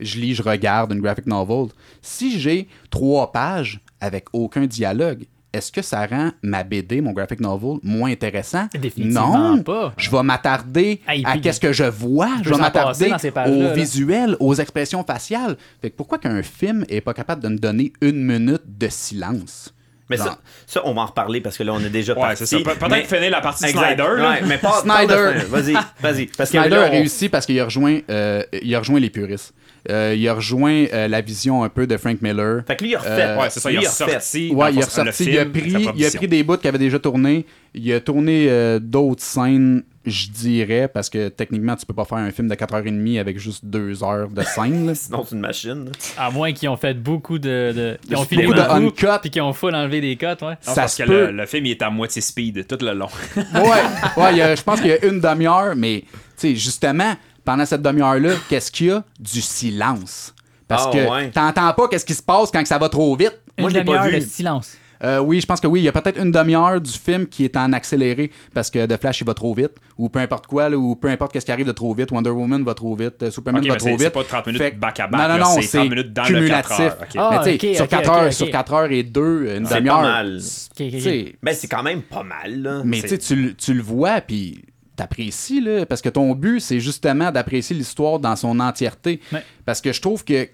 Je 0.00 0.18
lis, 0.18 0.34
je 0.34 0.42
regarde 0.42 0.92
une 0.92 1.00
graphic 1.00 1.26
novel. 1.26 1.68
Si 2.02 2.40
j'ai 2.40 2.68
trois 2.90 3.30
pages 3.30 3.80
avec 4.00 4.26
aucun 4.32 4.66
dialogue, 4.66 5.24
est-ce 5.54 5.72
que 5.72 5.80
ça 5.82 6.04
rend 6.06 6.32
ma 6.42 6.64
BD, 6.64 7.00
mon 7.00 7.12
graphic 7.12 7.40
novel, 7.40 7.78
moins 7.82 8.10
intéressant? 8.10 8.66
Définitivement 8.74 9.56
non. 9.56 9.62
pas. 9.62 9.94
Je 9.96 10.10
vais 10.10 10.22
m'attarder 10.22 11.00
Ah, 11.06 11.12
à 11.24 11.38
qu'est-ce 11.38 11.60
que 11.60 11.72
je 11.72 11.84
vois. 11.84 12.28
Je 12.42 12.50
vais 12.50 12.56
m'attarder 12.58 13.08
dans 13.08 13.18
ces 13.18 13.30
pages-là, 13.30 13.56
au 13.56 13.62
là. 13.62 13.72
visuel, 13.72 14.36
aux 14.40 14.54
expressions 14.54 15.04
faciales. 15.04 15.56
Fait 15.80 15.90
que 15.90 15.96
pourquoi 15.96 16.18
qu'un 16.18 16.42
film 16.42 16.84
est 16.88 17.00
pas 17.00 17.14
capable 17.14 17.42
de 17.42 17.48
me 17.48 17.56
donner 17.58 17.92
une 18.02 18.22
minute 18.24 18.62
de 18.66 18.88
silence? 18.88 19.72
Mais 20.10 20.18
ça, 20.18 20.36
ça, 20.66 20.82
on 20.84 20.92
va 20.92 21.00
en 21.00 21.06
reparler 21.06 21.40
parce 21.40 21.56
que 21.56 21.62
là, 21.62 21.72
on 21.72 21.80
est 21.80 21.88
déjà 21.88 22.12
Ouais, 22.12 22.20
parti. 22.20 22.46
c'est 22.46 22.46
ça. 22.46 22.58
Pe- 22.58 22.78
Peut-être 22.78 22.90
Mais- 22.90 23.04
finir 23.04 23.30
la 23.30 23.40
partie 23.40 23.64
Exact. 23.64 23.86
Snyder. 23.96 24.20
là. 24.20 24.30
Ouais, 24.32 24.42
mais 24.46 24.58
pas 24.58 24.82
Snyder. 24.82 25.32
Vas-y, 25.48 25.72
vas-y. 26.00 26.26
Parce 26.26 26.50
que 26.50 26.58
Snyder 26.58 26.76
là, 26.76 26.82
a 26.82 26.88
réussi 26.90 27.30
parce 27.30 27.46
qu'il 27.46 27.58
a 27.58 27.64
rejoint, 27.64 28.00
euh, 28.10 28.42
il 28.62 28.74
a 28.74 28.80
rejoint 28.80 29.00
les 29.00 29.08
puristes. 29.08 29.54
Euh, 29.90 30.14
il 30.16 30.26
a 30.28 30.34
rejoint 30.34 30.86
euh, 30.92 31.08
la 31.08 31.20
vision 31.20 31.62
un 31.62 31.68
peu 31.68 31.86
de 31.86 31.96
Frank 31.96 32.22
Miller. 32.22 32.62
Fait 32.66 32.76
que 32.76 32.84
lui, 32.84 32.90
il 32.92 32.96
a 32.96 32.98
refait. 33.00 33.10
Euh, 33.10 33.36
Ouais, 33.38 33.50
c'est 33.50 33.60
ça. 33.60 33.68
Lui, 33.70 33.78
Il 33.82 33.86
a 33.86 33.90
refait. 33.90 34.10
sorti. 34.12 34.50
Ouais, 34.54 34.72
il 34.72 34.82
a 34.82 34.84
ressorti, 34.86 35.24
film 35.24 35.30
il 35.34 35.38
a 35.38 35.44
pris, 35.46 35.88
il 35.96 36.06
a 36.06 36.10
pris 36.10 36.28
des 36.28 36.42
bouts 36.42 36.56
qui 36.56 36.68
avaient 36.68 36.78
déjà 36.78 36.98
tourné. 36.98 37.44
Il 37.74 37.92
a 37.92 38.00
tourné 38.00 38.46
euh, 38.48 38.78
d'autres 38.78 39.22
scènes, 39.22 39.82
je 40.06 40.28
dirais, 40.28 40.88
parce 40.92 41.10
que 41.10 41.28
techniquement, 41.28 41.74
tu 41.76 41.84
peux 41.84 41.92
pas 41.92 42.04
faire 42.04 42.18
un 42.18 42.30
film 42.30 42.46
de 42.48 42.54
4h30 42.54 43.18
avec 43.18 43.38
juste 43.38 43.64
2 43.64 44.02
heures 44.04 44.28
de 44.28 44.42
scène. 44.42 44.94
Sinon, 44.94 45.24
c'est 45.28 45.34
une 45.34 45.40
machine. 45.40 45.90
À 46.16 46.30
moins 46.30 46.52
qu'ils 46.52 46.68
ont 46.68 46.76
fait 46.76 46.94
beaucoup 46.94 47.38
de. 47.38 47.72
de 47.74 47.98
qui 48.06 48.14
ont 48.14 48.18
Beaucoup 48.20 48.28
filmé 48.28 48.46
de 48.46 48.52
beaucoup, 48.52 48.72
uncut. 48.72 49.06
puis 49.20 49.30
qu'ils 49.30 49.42
ont 49.42 49.52
full 49.52 49.74
enlevé 49.74 50.00
des 50.00 50.16
cuts, 50.16 50.26
ouais. 50.26 50.34
Non, 50.40 50.56
Ça 50.62 50.74
parce 50.82 50.94
se 50.96 51.02
que 51.02 51.08
peut. 51.08 51.26
le, 51.26 51.32
le 51.32 51.46
film 51.46 51.66
il 51.66 51.72
est 51.72 51.82
à 51.82 51.90
moitié 51.90 52.22
speed 52.22 52.66
tout 52.66 52.78
le 52.80 52.92
long. 52.94 53.08
ouais, 53.36 54.22
ouais 54.22 54.56
je 54.56 54.62
pense 54.62 54.80
qu'il 54.80 54.90
y 54.90 54.94
a 54.94 55.04
une 55.04 55.20
demi-heure, 55.20 55.74
mais 55.76 56.04
tu 56.06 56.08
sais, 56.36 56.54
justement, 56.54 57.14
pendant 57.44 57.66
cette 57.66 57.82
demi-heure-là, 57.82 58.30
qu'est-ce 58.48 58.70
qu'il 58.70 58.86
y 58.86 58.90
a? 58.90 59.04
Du 59.20 59.40
silence. 59.40 60.34
Parce 60.68 60.86
Ah, 60.88 60.90
que 60.92 61.10
ouais. 61.10 61.30
t'entends 61.30 61.72
pas 61.74 61.88
qu'est-ce 61.88 62.04
qui 62.06 62.14
se 62.14 62.22
passe 62.22 62.50
quand 62.50 62.62
que 62.62 62.68
ça 62.68 62.78
va 62.78 62.88
trop 62.88 63.14
vite. 63.16 63.38
Moi, 63.58 63.68
Une 63.68 63.74
je 63.74 63.78
l'ai 63.80 63.84
pas 63.84 63.92
demi-heure 63.98 64.10
vu. 64.12 64.20
de 64.20 64.24
silence. 64.30 64.76
Euh, 65.02 65.18
oui, 65.18 65.38
je 65.40 65.44
pense 65.46 65.60
que 65.60 65.66
oui. 65.66 65.80
Il 65.80 65.82
y 65.82 65.88
a 65.88 65.92
peut-être 65.92 66.18
une 66.18 66.30
demi-heure 66.30 66.80
du 66.80 66.90
film 66.90 67.26
qui 67.26 67.44
est 67.44 67.56
en 67.58 67.72
accéléré 67.74 68.30
parce 68.54 68.70
que 68.70 68.86
The 68.86 68.98
Flash, 68.98 69.20
il 69.20 69.26
va 69.26 69.34
trop 69.34 69.52
vite. 69.52 69.72
Ou 69.98 70.08
peu 70.08 70.20
importe 70.20 70.46
quoi, 70.46 70.70
là, 70.70 70.78
ou 70.78 70.96
peu 70.96 71.08
importe 71.08 71.32
qu'est-ce 71.32 71.44
qui 71.44 71.52
arrive 71.52 71.66
de 71.66 71.72
trop 71.72 71.92
vite. 71.92 72.10
Wonder 72.10 72.30
Woman 72.30 72.64
va 72.64 72.72
trop 72.72 72.94
vite. 72.96 73.22
euh, 73.22 73.30
Superman 73.30 73.62
va 73.62 73.72
mais 73.74 73.76
trop 73.76 73.86
c'est- 73.88 73.92
vite. 73.92 74.00
c'est 74.00 74.10
pas 74.10 74.24
30 74.24 74.46
minutes 74.46 74.62
Fait 74.62 74.70
que- 74.70 74.76
back-à-back, 74.78 75.20
Non, 75.20 75.28
non, 75.38 75.44
non, 75.44 75.60
c'est 75.60 75.76
30 75.78 75.90
minutes 75.90 76.12
dans 76.14 76.22
le 76.22 76.28
cumulatif. 76.28 76.68
4 76.70 76.80
heures, 76.80 76.96
ok. 77.02 77.08
Ah, 77.18 77.28
mais 77.32 77.38
tu 77.38 77.44
sais, 77.66 77.68
ok, 77.70 77.76
sur 77.76 77.84
ok, 77.84 77.90
4 77.90 78.08
ok, 78.10 78.16
heures, 78.16 78.26
ok. 78.26 78.32
sur 78.32 78.50
4 78.50 78.72
heures 78.72 78.90
et 78.92 79.02
2, 79.02 79.56
une 79.58 79.66
C'est 79.66 79.74
demi-heure. 79.74 79.96
pas 79.96 80.02
mal. 80.02 80.40
Sais, 80.40 81.34
Ben, 81.42 81.54
c'est 81.54 81.68
quand 81.68 81.82
même 81.82 82.00
pas 82.02 82.22
mal, 82.22 82.62
là. 82.62 82.82
mais 82.84 83.02
tu 83.02 83.08
sais, 83.08 83.18
tu, 83.18 83.36
le- 83.36 83.54
tu 83.54 83.74
le 83.74 83.82
vois, 83.82 84.22
puis 84.22 84.64
t'apprécies, 84.96 85.60
là, 85.60 85.84
parce 85.86 86.00
que 86.02 86.08
ton 86.08 86.32
but, 86.34 86.60
c'est 86.60 86.80
justement 86.80 87.30
d'apprécier 87.30 87.74
l'histoire 87.76 88.18
dans 88.18 88.36
son 88.36 88.58
entièreté. 88.60 89.20
Ouais. 89.32 89.42
Parce 89.64 89.80
que 89.80 89.92
je 89.92 90.00
trouve 90.00 90.24
que 90.24 90.48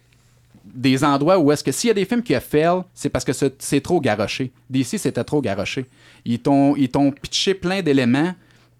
des 0.64 1.02
endroits 1.04 1.38
où 1.38 1.50
est-ce 1.52 1.64
que 1.64 1.72
s'il 1.72 1.88
y 1.88 1.90
a 1.90 1.94
des 1.94 2.04
films 2.04 2.22
qui 2.22 2.34
a 2.34 2.40
fail, 2.40 2.82
c'est 2.94 3.08
parce 3.08 3.24
que 3.24 3.32
c'est 3.32 3.80
trop 3.80 4.00
garoché. 4.00 4.50
DC, 4.68 4.98
c'était 4.98 5.24
trop 5.24 5.40
garoché. 5.40 5.86
Ils 6.24 6.38
t'ont 6.38 6.76
ils 6.76 6.88
t'ont 6.88 7.10
pitché 7.10 7.54
plein 7.54 7.82
d'éléments 7.82 8.32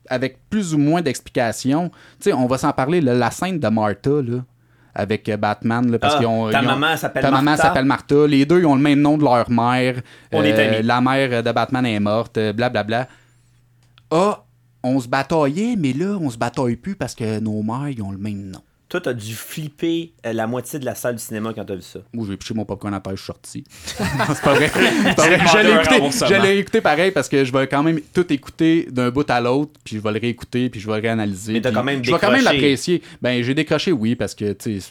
avec 0.08 0.38
plus 0.50 0.74
ou 0.74 0.78
moins 0.78 1.02
d'explications. 1.02 1.88
Tu 2.20 2.30
sais, 2.30 2.32
on 2.32 2.46
va 2.46 2.58
s'en 2.58 2.72
parler, 2.72 3.00
là, 3.00 3.14
la 3.14 3.30
scène 3.30 3.58
de 3.58 3.68
Martha, 3.68 4.10
là, 4.10 4.44
avec 4.94 5.28
euh, 5.28 5.36
Batman, 5.36 5.90
là, 5.90 5.98
parce 5.98 6.14
Ah, 6.14 6.18
qu'ils 6.18 6.26
ont... 6.26 6.50
ta 6.50 6.60
ils 6.62 6.66
ont- 6.66 6.70
maman 6.78 6.96
s'appelle 6.96 7.22
Ta 7.22 7.30
maman 7.30 7.42
Martha. 7.42 7.62
s'appelle 7.64 7.84
Martha. 7.84 8.26
Les 8.26 8.44
deux, 8.44 8.58
ils 8.60 8.66
ont 8.66 8.74
le 8.74 8.82
même 8.82 9.00
nom 9.00 9.16
de 9.16 9.22
leur 9.24 9.48
mère. 9.50 10.00
On 10.32 10.42
est 10.42 10.52
amis. 10.52 10.86
La 10.86 11.00
mère 11.00 11.42
de 11.42 11.52
Batman 11.52 11.86
est 11.86 12.00
morte, 12.00 12.36
euh, 12.38 12.52
blablabla. 12.52 13.08
Ah, 14.10 14.42
on 14.82 15.00
se 15.00 15.08
bataillait, 15.08 15.76
mais 15.76 15.92
là, 15.92 16.16
on 16.20 16.30
se 16.30 16.38
bataille 16.38 16.76
plus 16.76 16.94
parce 16.96 17.14
que 17.14 17.38
nos 17.40 17.62
mères, 17.62 17.88
ils 17.88 18.02
ont 18.02 18.10
le 18.12 18.18
même 18.18 18.50
nom. 18.50 18.60
Toi, 18.88 19.00
t'as 19.00 19.12
dû 19.12 19.34
flipper 19.34 20.12
euh, 20.26 20.32
la 20.32 20.48
moitié 20.48 20.80
de 20.80 20.84
la 20.84 20.96
salle 20.96 21.14
du 21.14 21.22
cinéma 21.22 21.52
quand 21.54 21.64
t'as 21.64 21.76
vu 21.76 21.82
ça. 21.82 22.00
Moi, 22.12 22.26
j'ai 22.28 22.36
piché 22.36 22.54
mon 22.54 22.64
popcorn 22.64 22.92
à 22.92 22.98
terre, 22.98 23.14
je 23.14 23.22
suis 23.22 23.26
sorti. 23.26 23.64
C'est 23.86 24.42
pas 24.42 24.54
vrai. 24.54 24.68
C'est 24.74 25.14
pas 25.14 25.26
vrai. 25.28 25.38
demandé 25.38 25.48
Je 25.52 25.58
l'ai 25.62 25.72
un 25.72 25.76
écouté, 25.80 25.94
remboursement. 25.94 26.26
je 26.28 26.34
l'ai 26.34 26.58
écouté 26.58 26.80
pareil 26.80 27.10
parce 27.12 27.28
que 27.28 27.44
je 27.44 27.52
vais 27.52 27.68
quand 27.68 27.84
même 27.84 28.00
tout 28.12 28.32
écouter 28.32 28.88
d'un 28.90 29.10
bout 29.10 29.30
à 29.30 29.40
l'autre, 29.40 29.70
puis 29.84 29.94
je 29.94 30.00
vais 30.02 30.10
le 30.12 30.18
réécouter, 30.18 30.68
puis 30.70 30.80
je 30.80 30.88
vais 30.88 30.96
le 30.96 31.02
réanalyser. 31.02 31.52
Mais 31.52 31.60
t'as 31.60 31.70
quand 31.70 31.84
même 31.84 32.04
Je 32.04 32.10
vais 32.10 32.18
quand 32.18 32.32
même 32.32 32.40
décroché. 32.40 32.56
l'apprécier. 32.58 33.02
Ben, 33.22 33.40
j'ai 33.44 33.54
décroché, 33.54 33.92
oui, 33.92 34.16
parce 34.16 34.34
que, 34.34 34.52
tu 34.54 34.80
sais, 34.80 34.90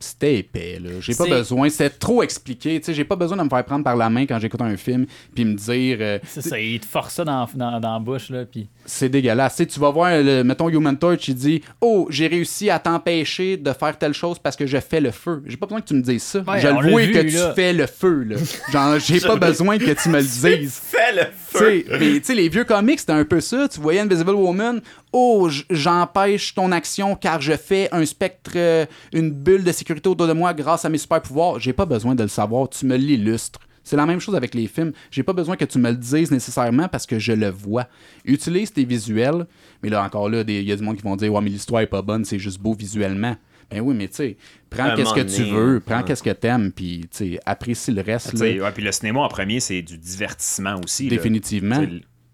c'était 0.00 0.38
épais, 0.38 0.78
là. 0.82 0.90
J'ai 1.00 1.14
pas 1.14 1.26
besoin, 1.26 1.68
c'était 1.68 1.90
trop 1.90 2.22
expliqué. 2.22 2.78
Tu 2.80 2.86
sais, 2.86 2.94
j'ai 2.94 3.04
pas 3.04 3.16
besoin 3.16 3.36
de 3.36 3.42
me 3.42 3.48
faire 3.48 3.64
prendre 3.64 3.84
par 3.84 3.96
la 3.96 4.08
main 4.10 4.26
quand 4.26 4.38
j'écoute 4.38 4.60
un 4.62 4.76
film, 4.76 5.06
puis 5.34 5.44
me 5.44 5.54
dire. 5.54 5.98
euh, 6.00 6.18
C'est 6.24 6.42
ça, 6.42 6.58
il 6.60 6.80
te 6.80 6.86
force 6.86 7.14
ça 7.14 7.24
dans, 7.24 7.48
dans, 7.54 7.80
dans 7.80 7.92
la 7.94 7.98
bouche, 7.98 8.30
là, 8.30 8.44
puis... 8.44 8.68
c'est 8.86 9.08
dégueulasse. 9.08 9.62
Tu 9.68 9.80
vas 9.80 9.90
voir, 9.90 10.10
le, 10.22 10.42
mettons, 10.42 10.68
Human 10.68 10.96
Torch, 10.96 11.28
il 11.28 11.34
dit 11.34 11.62
Oh, 11.80 12.06
j'ai 12.10 12.26
réussi 12.26 12.70
à 12.70 12.78
t'empêcher 12.78 13.56
de 13.56 13.72
faire 13.72 13.96
telle 13.98 14.14
chose 14.14 14.38
parce 14.38 14.56
que 14.56 14.66
je 14.66 14.78
fais 14.78 15.00
le 15.00 15.10
feu. 15.10 15.42
J'ai 15.46 15.56
pas 15.56 15.66
besoin 15.66 15.80
que 15.80 15.88
tu 15.88 15.94
me 15.94 16.02
dises 16.02 16.22
ça. 16.22 16.40
Ouais, 16.40 16.60
je 16.60 16.68
le 16.68 16.90
vois 16.90 17.02
vu, 17.02 17.12
que 17.12 17.18
là. 17.18 17.48
tu 17.48 17.54
fais 17.54 17.72
le 17.72 17.86
feu, 17.86 18.22
là. 18.24 18.36
Genre, 18.72 18.98
j'ai 18.98 19.20
pas 19.20 19.36
besoin 19.48 19.78
que 19.78 19.92
tu 20.00 20.08
me 20.08 20.18
le 20.18 20.22
dises. 20.58 20.80
Fais 20.82 21.12
le 21.14 21.22
feu! 21.34 21.84
mais 21.98 21.98
tu 22.20 22.24
sais, 22.24 22.34
les 22.34 22.48
vieux 22.48 22.64
comics, 22.64 23.00
c'était 23.00 23.12
un 23.12 23.24
peu 23.24 23.40
ça. 23.40 23.68
Tu 23.68 23.80
voyais 23.80 24.00
Invisible 24.00 24.30
Woman, 24.34 24.80
oh, 25.12 25.48
j'empêche 25.70 26.54
ton 26.54 26.72
action 26.72 27.16
car 27.16 27.40
je 27.40 27.56
fais 27.56 27.88
un 27.92 28.04
spectre, 28.04 28.52
euh, 28.56 28.86
une 29.12 29.30
bulle 29.30 29.64
de 29.64 29.72
sécurité 29.72 30.08
autour 30.08 30.26
de 30.26 30.32
moi 30.32 30.54
grâce 30.54 30.84
à 30.84 30.88
mes 30.88 30.98
super 30.98 31.20
pouvoirs. 31.22 31.58
J'ai 31.60 31.72
pas 31.72 31.86
besoin 31.86 32.14
de 32.14 32.22
le 32.22 32.28
savoir, 32.28 32.68
tu 32.68 32.86
me 32.86 32.96
l'illustres. 32.96 33.60
C'est 33.84 33.96
la 33.96 34.04
même 34.04 34.20
chose 34.20 34.36
avec 34.36 34.54
les 34.54 34.66
films. 34.66 34.92
J'ai 35.10 35.22
pas 35.22 35.32
besoin 35.32 35.56
que 35.56 35.64
tu 35.64 35.78
me 35.78 35.90
le 35.90 35.96
dises 35.96 36.30
nécessairement 36.30 36.88
parce 36.88 37.06
que 37.06 37.18
je 37.18 37.32
le 37.32 37.48
vois. 37.48 37.86
Utilise 38.26 38.70
tes 38.70 38.84
visuels, 38.84 39.46
mais 39.82 39.88
là 39.88 40.04
encore 40.04 40.28
là, 40.28 40.44
il 40.46 40.62
y 40.62 40.72
a 40.72 40.76
du 40.76 40.82
monde 40.82 40.96
qui 40.96 41.02
vont 41.02 41.16
dire 41.16 41.32
ouais 41.32 41.40
mais 41.40 41.50
l'histoire 41.50 41.80
est 41.80 41.86
pas 41.86 42.02
bonne, 42.02 42.24
c'est 42.24 42.38
juste 42.38 42.60
beau 42.60 42.74
visuellement. 42.74 43.36
Ben 43.70 43.80
oui, 43.80 43.94
mais 43.94 44.08
tu 44.08 44.16
sais, 44.16 44.36
prends 44.70 44.94
qu'est-ce 44.94 45.12
que 45.12 45.20
tu 45.20 45.42
veux, 45.44 45.80
prends 45.80 45.98
ouais. 45.98 46.04
qu'est-ce 46.04 46.22
que 46.22 46.30
t'aimes, 46.30 46.72
puis 46.72 47.00
tu 47.10 47.32
sais, 47.32 47.40
apprécie 47.44 47.92
le 47.92 48.00
reste. 48.00 48.38
Puis 48.38 48.82
le 48.82 48.92
cinéma 48.92 49.20
en 49.20 49.28
premier, 49.28 49.60
c'est 49.60 49.82
du 49.82 49.98
divertissement 49.98 50.80
aussi. 50.82 51.08
Définitivement. 51.08 51.82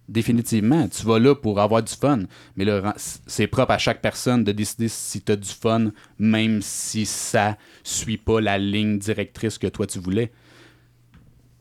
Définitivement. 0.09 0.87
Tu 0.89 1.05
vas 1.07 1.19
là 1.19 1.35
pour 1.35 1.59
avoir 1.61 1.83
du 1.83 1.93
fun. 1.93 2.21
Mais 2.57 2.65
là, 2.65 2.95
c'est 2.97 3.47
propre 3.47 3.73
à 3.73 3.79
chaque 3.79 4.03
personne 4.03 4.45
de 4.45 4.53
décider 4.53 4.89
si 4.89 5.23
tu 5.23 5.33
as 5.33 5.37
du 5.37 5.49
fun, 5.49 5.93
même 6.19 6.61
si 6.63 7.07
ça 7.07 7.57
suit 7.83 8.19
pas 8.19 8.41
la 8.41 8.59
ligne 8.59 8.99
directrice 8.99 9.57
que 9.59 9.67
toi 9.67 9.87
tu 9.87 9.99
voulais. 9.99 10.31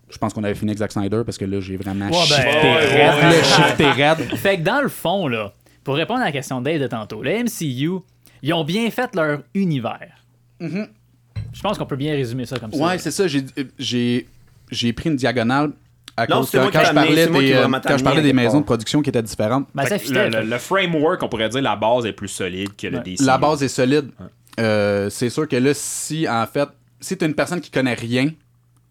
Je 0.10 0.18
pense 0.18 0.34
qu'on 0.34 0.44
avait 0.44 0.56
fini 0.56 0.72
avec 0.72 0.80
Zack 0.80 0.92
Snyder 0.92 1.22
parce 1.26 1.38
que 1.38 1.46
là, 1.46 1.60
j'ai 1.60 1.78
vraiment 1.78 2.06
Ouais, 2.06 2.12
ben, 2.12 2.22
shifté 2.26 2.44
ouais, 2.44 2.80
raide. 2.86 3.80
ouais, 3.80 3.86
ouais. 3.86 3.92
raide. 3.92 4.36
Fait 4.38 4.58
que 4.58 4.64
dans 4.64 4.82
le 4.82 4.90
fond, 4.90 5.28
là, 5.28 5.54
pour 5.84 5.96
répondre 5.96 6.22
à 6.22 6.26
la 6.26 6.32
question 6.32 6.60
de 6.62 6.66
Dave 6.66 6.82
de 6.82 6.88
tantôt, 6.88 7.24
le 7.24 7.32
MCU, 7.46 8.00
ils 8.42 8.54
ont 8.54 8.64
bien 8.64 8.92
fait 8.92 9.16
leur 9.16 9.42
univers. 9.56 10.24
Je 10.60 11.62
pense 11.62 11.78
qu'on 11.78 11.86
peut 11.86 11.96
bien 11.96 12.14
résumer 12.14 12.46
ça 12.46 12.60
comme 12.60 12.72
ça. 12.72 12.78
Mm-hmm. 12.78 12.88
Ouais, 12.90 12.98
c'est 12.98 13.12
ça. 13.12 13.28
J'ai- 13.28 13.46
J'ai 13.80 14.28
j'ai 14.72 14.92
pris 14.94 15.10
une 15.10 15.16
diagonale 15.16 15.72
à 16.16 16.28
Non, 16.28 16.38
cause 16.42 16.50
c'est 16.50 16.58
que 16.58 16.62
moi 16.64 16.72
qui 16.72 16.78
quand 16.78 16.84
je 16.84 16.90
amené, 16.90 17.06
parlais 17.08 17.24
c'est 17.26 17.30
moi 17.32 17.42
qui 17.42 17.48
des, 17.48 17.54
euh, 17.54 17.80
quand 17.88 17.98
je 17.98 18.04
parlais 18.04 18.22
des 18.22 18.34
maisons 18.34 18.60
de 18.60 18.66
production 18.66 19.02
qui 19.02 19.10
étaient 19.10 19.24
différentes. 19.24 19.68
Ben, 19.74 19.86
ça 19.86 19.98
le, 19.98 20.30
le- 20.30 20.50
le 20.50 20.58
framework, 20.60 21.24
on 21.24 21.28
pourrait 21.30 21.50
dire 21.50 21.62
la 21.62 21.76
base 21.76 22.06
est 22.06 22.14
plus 22.14 22.28
solide 22.28 22.76
que 22.76 22.88
le 22.88 22.98
Ouais. 22.98 23.04
DC. 23.04 23.22
La 23.26 23.38
base 23.38 23.64
est 23.64 23.68
solide. 23.68 24.12
Euh, 24.60 25.10
c'est 25.10 25.30
sûr 25.30 25.48
que 25.48 25.56
là, 25.56 25.72
si 25.74 26.28
en 26.30 26.46
fait, 26.46 26.70
si 27.00 27.18
t'es 27.18 27.26
une 27.26 27.34
personne 27.34 27.60
qui 27.62 27.72
connaît 27.72 27.96
rien, 27.96 28.30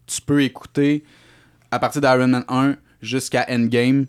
tu 0.05 0.21
peux 0.21 0.43
écouter 0.43 1.03
à 1.71 1.79
partir 1.79 2.01
d'Iron 2.01 2.27
Man 2.27 2.43
1 2.49 2.75
jusqu'à 3.01 3.45
Endgame. 3.49 4.05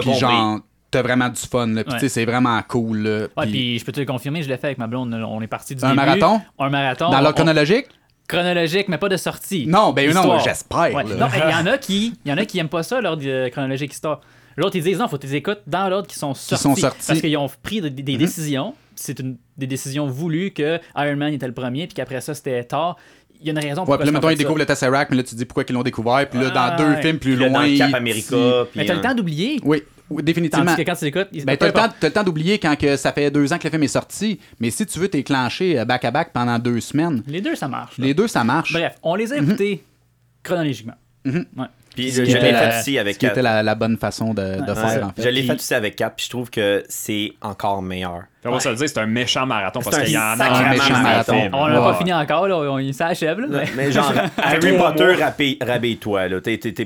Puis 0.00 0.14
genre, 0.14 0.60
t'as 0.90 1.02
vraiment 1.02 1.28
du 1.28 1.40
fun. 1.40 1.66
Là. 1.66 1.84
Puis 1.84 1.92
Ouais. 1.92 1.98
tu 2.00 2.06
sais, 2.06 2.08
c'est 2.08 2.24
vraiment 2.24 2.60
cool. 2.66 2.98
Là. 2.98 3.20
Ouais, 3.36 3.42
Puis 3.42 3.50
puis 3.50 3.78
je 3.78 3.84
peux 3.84 3.92
te 3.92 4.00
le 4.00 4.06
confirmer, 4.06 4.42
je 4.42 4.48
l'ai 4.48 4.56
fait 4.56 4.68
avec 4.68 4.78
ma 4.78 4.86
blonde. 4.86 5.12
On 5.14 5.40
est 5.42 5.46
parti 5.46 5.74
du 5.74 5.84
Un 5.84 5.88
début. 5.90 5.96
marathon? 5.96 6.40
Un 6.58 6.70
marathon. 6.70 7.10
dans 7.10 7.18
On- 7.18 7.20
l'ordre 7.20 7.34
chronologique, 7.36 7.86
chronologique, 8.28 8.88
mais 8.88 8.98
pas 8.98 9.08
de 9.08 9.16
sortie. 9.16 9.66
Non, 9.66 9.92
ben 9.92 10.12
non, 10.12 10.38
j'espère, 10.38 10.94
Ouais. 10.94 11.04
Non, 11.04 11.26
il 11.34 11.50
y 11.50 11.54
en 11.54 11.66
a 11.66 11.78
qui, 11.78 12.14
il 12.24 12.30
y 12.30 12.32
en 12.32 12.36
a 12.38 12.44
qui 12.44 12.58
aiment 12.58 12.68
pas 12.68 12.82
ça 12.82 13.00
l'ordre 13.00 13.22
euh, 13.26 13.48
chronologique 13.50 13.92
histoire. 13.92 14.20
L'autre 14.56 14.76
ils 14.76 14.82
disent 14.82 14.98
non, 14.98 15.08
faut 15.08 15.16
que 15.16 15.22
tu 15.22 15.28
les 15.28 15.36
écoutes 15.36 15.60
dans 15.66 15.88
l'ordre 15.88 16.06
qui 16.08 16.16
sont 16.18 16.34
sortis. 16.34 16.62
sont 16.62 16.76
sortis. 16.76 17.06
Parce 17.06 17.20
qu'ils 17.20 17.36
ont 17.36 17.48
pris 17.62 17.80
des, 17.80 17.90
des 17.90 18.16
décisions. 18.16 18.74
C'est 18.94 19.18
une 19.20 19.36
des 19.56 19.66
décisions 19.68 20.06
voulues 20.08 20.50
que 20.50 20.80
Iron 20.96 21.16
Man 21.16 21.32
était 21.32 21.46
le 21.46 21.54
premier, 21.54 21.86
puis 21.86 21.94
qu'après 21.94 22.20
ça 22.20 22.34
c'était 22.34 22.64
Thor. 22.64 22.96
Il 23.40 23.46
y 23.46 23.50
a 23.50 23.52
une 23.52 23.58
raison 23.60 23.82
Ouais, 23.82 23.86
pourquoi 23.86 23.98
puis 23.98 24.06
là, 24.06 24.12
mettons, 24.12 24.30
ils 24.30 24.36
découvrent 24.36 24.58
ça. 24.58 24.62
le 24.62 24.66
Tesseract, 24.66 25.10
mais 25.12 25.16
là, 25.18 25.22
tu 25.22 25.36
dis 25.36 25.44
pourquoi 25.44 25.62
ils 25.68 25.72
l'ont 25.72 25.84
découvert. 25.84 26.28
Puis 26.28 26.40
là, 26.40 26.50
dans 26.50 26.60
Ah, 26.60 26.76
deux 26.76 26.88
ouais. 26.88 27.02
films 27.02 27.18
plus 27.20 27.34
Puis 27.36 27.40
là, 27.44 27.48
loin. 27.48 27.60
dans 27.60 27.66
le 27.70 27.78
Cap 27.78 27.94
America. 27.94 28.36
puis, 28.72 28.80
Mais 28.80 28.84
t'as 28.84 28.94
le 28.94 28.98
euh, 28.98 29.02
temps 29.02 29.14
d'oublier. 29.14 29.60
Oui, 29.62 29.84
oui, 30.10 30.22
définitivement. 30.22 30.64
Tandis 30.64 30.84
que 30.84 30.90
quand 30.90 30.96
tu 30.96 31.04
l'écoutes, 31.04 31.28
Ben, 31.44 31.56
t'as 31.56 31.66
le, 31.66 31.72
temps, 32.10 32.20
le 32.20 32.24
d'oublier 32.24 32.58
quand 32.58 32.76
que 32.76 32.96
ça 32.96 33.12
fait 33.12 33.30
deux 33.30 33.52
ans 33.52 33.58
que 33.58 33.64
le 33.64 33.70
film 33.70 33.82
est 33.82 33.88
sorti, 33.88 34.38
mais 34.60 34.70
si 34.70 34.86
tu 34.86 34.98
veux 34.98 35.08
t'éclencher 35.08 35.78
euh, 35.78 35.84
back-à-back 35.84 36.32
pendant 36.32 36.58
deux 36.58 36.80
semaines, 36.80 37.22
Les 37.26 37.40
deux, 37.40 37.54
ça 37.54 37.68
marche. 37.68 37.98
là. 37.98 38.04
les 38.06 38.14
deux, 38.14 38.28
ça 38.28 38.44
marche. 38.44 38.72
Bref, 38.72 38.94
on 39.02 39.14
les 39.14 39.32
a 39.32 39.40
Mhm. 39.40 39.44
écoutés 39.48 39.84
chronologiquement. 40.42 40.94
Ouais. 41.24 41.66
Puis 42.02 42.10
je 42.12 42.22
l'ai 42.22 42.30
fait 42.32 42.52
la- 42.52 42.78
aussi 42.78 42.94
Ce 42.94 42.98
avec 42.98 43.18
qui 43.18 43.26
était 43.26 43.34
Cap. 43.36 43.44
la, 43.44 43.62
la 43.62 43.74
bonne 43.74 43.96
façon 43.96 44.34
de, 44.34 44.42
de 44.42 44.60
Ouais. 44.60 44.74
faire, 44.74 45.06
en 45.06 45.10
fait. 45.10 45.22
Je 45.22 45.28
l'ai 45.28 45.42
fait 45.42 45.54
aussi 45.54 45.74
avec 45.74 45.96
Cap, 45.96 46.14
puis 46.16 46.24
je 46.26 46.30
trouve 46.30 46.50
que 46.50 46.84
c'est 46.88 47.32
encore 47.42 47.82
meilleur. 47.82 48.22
On 48.44 48.52
va 48.52 48.60
se 48.60 48.68
le 48.68 48.76
dire, 48.76 48.88
c'est 48.88 48.98
un 48.98 49.06
méchant 49.06 49.44
marathon 49.44 49.80
parce 49.82 49.94
C'est 49.96 50.02
un 50.02 50.04
qu'il 50.04 50.14
y 50.14 50.16
en 50.16 50.20
a 50.20 50.44
un 50.44 50.70
méchant 50.70 50.92
marathon. 51.02 51.32
marathon. 51.34 51.50
On 51.58 51.68
n'a 51.68 51.80
pas 51.80 51.94
fini 51.94 52.12
encore, 52.14 52.48
là, 52.48 52.56
on, 52.58 52.92
ça 52.92 53.08
achève. 53.08 53.40
Là, 53.40 53.46
mais- 53.50 53.64
Mais 53.76 53.92
genre, 53.92 54.12
Harry 54.38 54.76
Potter, 54.78 55.16
rabais-toi. 55.60 56.22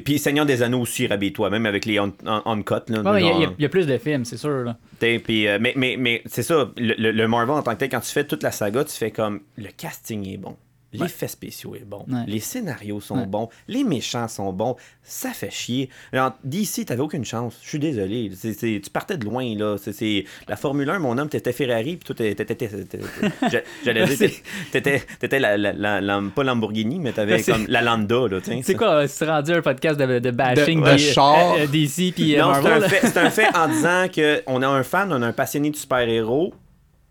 Puis 0.04 0.18
Seigneur 0.18 0.46
des 0.46 0.62
Anneaux 0.62 0.80
aussi, 0.80 1.06
rabais-toi, 1.06 1.50
même 1.50 1.66
avec 1.66 1.84
les 1.84 2.00
on- 2.00 2.12
on- 2.26 2.42
on-cut. 2.46 2.74
il 2.88 3.54
y 3.60 3.64
a- 3.64 3.68
plus 3.68 3.86
de 3.86 3.98
films, 3.98 4.24
c'est 4.24 4.36
sûr. 4.38 4.74
Euh, 5.02 5.58
mais 5.60 5.72
mais, 5.76 5.96
mais 5.98 6.22
c'est 6.26 6.42
ça, 6.42 6.68
le, 6.76 6.94
le- 6.98 7.10
le 7.12 7.28
Marvel 7.28 7.54
en 7.54 7.62
tant 7.62 7.72
que 7.74 7.78
tel, 7.78 7.88
quand 7.88 8.00
tu 8.00 8.10
fais 8.12 8.24
toute 8.24 8.42
la 8.42 8.50
saga, 8.50 8.84
tu 8.84 8.96
fais 8.96 9.10
comme 9.10 9.40
le 9.56 9.68
casting 9.76 10.26
est 10.32 10.36
bon. 10.38 10.56
L'effet 10.92 11.28
spéciaux 11.28 11.74
est 11.74 11.84
bon. 11.86 12.04
Ouais. 12.08 12.24
Les 12.26 12.40
scénarios 12.40 13.00
sont 13.00 13.18
Ouais. 13.18 13.26
bons. 13.26 13.48
Les 13.68 13.82
méchants 13.84 14.28
sont 14.28 14.52
bons. 14.52 14.76
Ça 15.02 15.30
fait 15.30 15.50
chier. 15.50 15.88
Alors, 16.12 16.32
DC, 16.44 16.84
t'avais 16.84 17.00
aucune 17.00 17.24
chance. 17.24 17.58
Je 17.62 17.68
suis 17.70 17.78
désolé. 17.78 18.30
Tu 18.60 18.80
partais 18.92 19.16
de 19.16 19.24
loin, 19.24 19.44
là. 19.56 19.76
C'est- 19.78 20.24
La 20.48 20.56
Formule 20.56 20.88
1, 20.90 20.98
mon 20.98 21.16
homme, 21.18 21.28
t'étais 21.28 21.52
Ferrari, 21.52 21.96
puis 21.96 22.04
toi, 22.04 22.14
t'étais... 22.14 22.44
t'étais- 22.44 22.68
t'étais- 22.68 22.98
t'étais- 22.98 23.64
J'allais 23.84 24.06
dire, 24.06 24.30
t'étais- 24.70 25.02
t'étais 25.18 25.38
la, 25.38 25.56
la, 25.56 25.72
la- 25.72 26.00
la- 26.00 26.22
pas 26.34 26.44
Lamborghini, 26.44 26.98
mais 26.98 27.12
t'avais 27.12 27.42
comme 27.42 27.66
la 27.68 27.82
Landa, 27.82 28.28
là. 28.30 28.38
C'est 28.62 28.74
quoi, 28.74 29.08
c'est 29.08 29.26
rendu 29.26 29.52
un 29.52 29.62
podcast 29.62 29.98
de, 29.98 30.18
de 30.18 30.30
bashing 30.30 30.82
De- 30.84 30.92
de 30.92 30.96
char. 30.98 31.54
euh, 31.58 31.66
DC 31.66 32.12
puis 32.14 32.36
euh, 32.36 32.42
Non, 32.42 32.54
c'est 32.54 32.62
Marvel? 32.62 32.84
un, 32.84 32.88
fait, 32.88 33.06
c'est 33.06 33.16
un 33.18 33.30
fait 33.30 33.56
en 33.56 33.68
disant 33.68 34.06
qu'on 34.14 34.62
a 34.62 34.68
un 34.68 34.82
fan, 34.82 35.12
on 35.12 35.22
a 35.22 35.26
un 35.26 35.32
passionné 35.32 35.70
de 35.70 35.76
super-héros. 35.76 36.52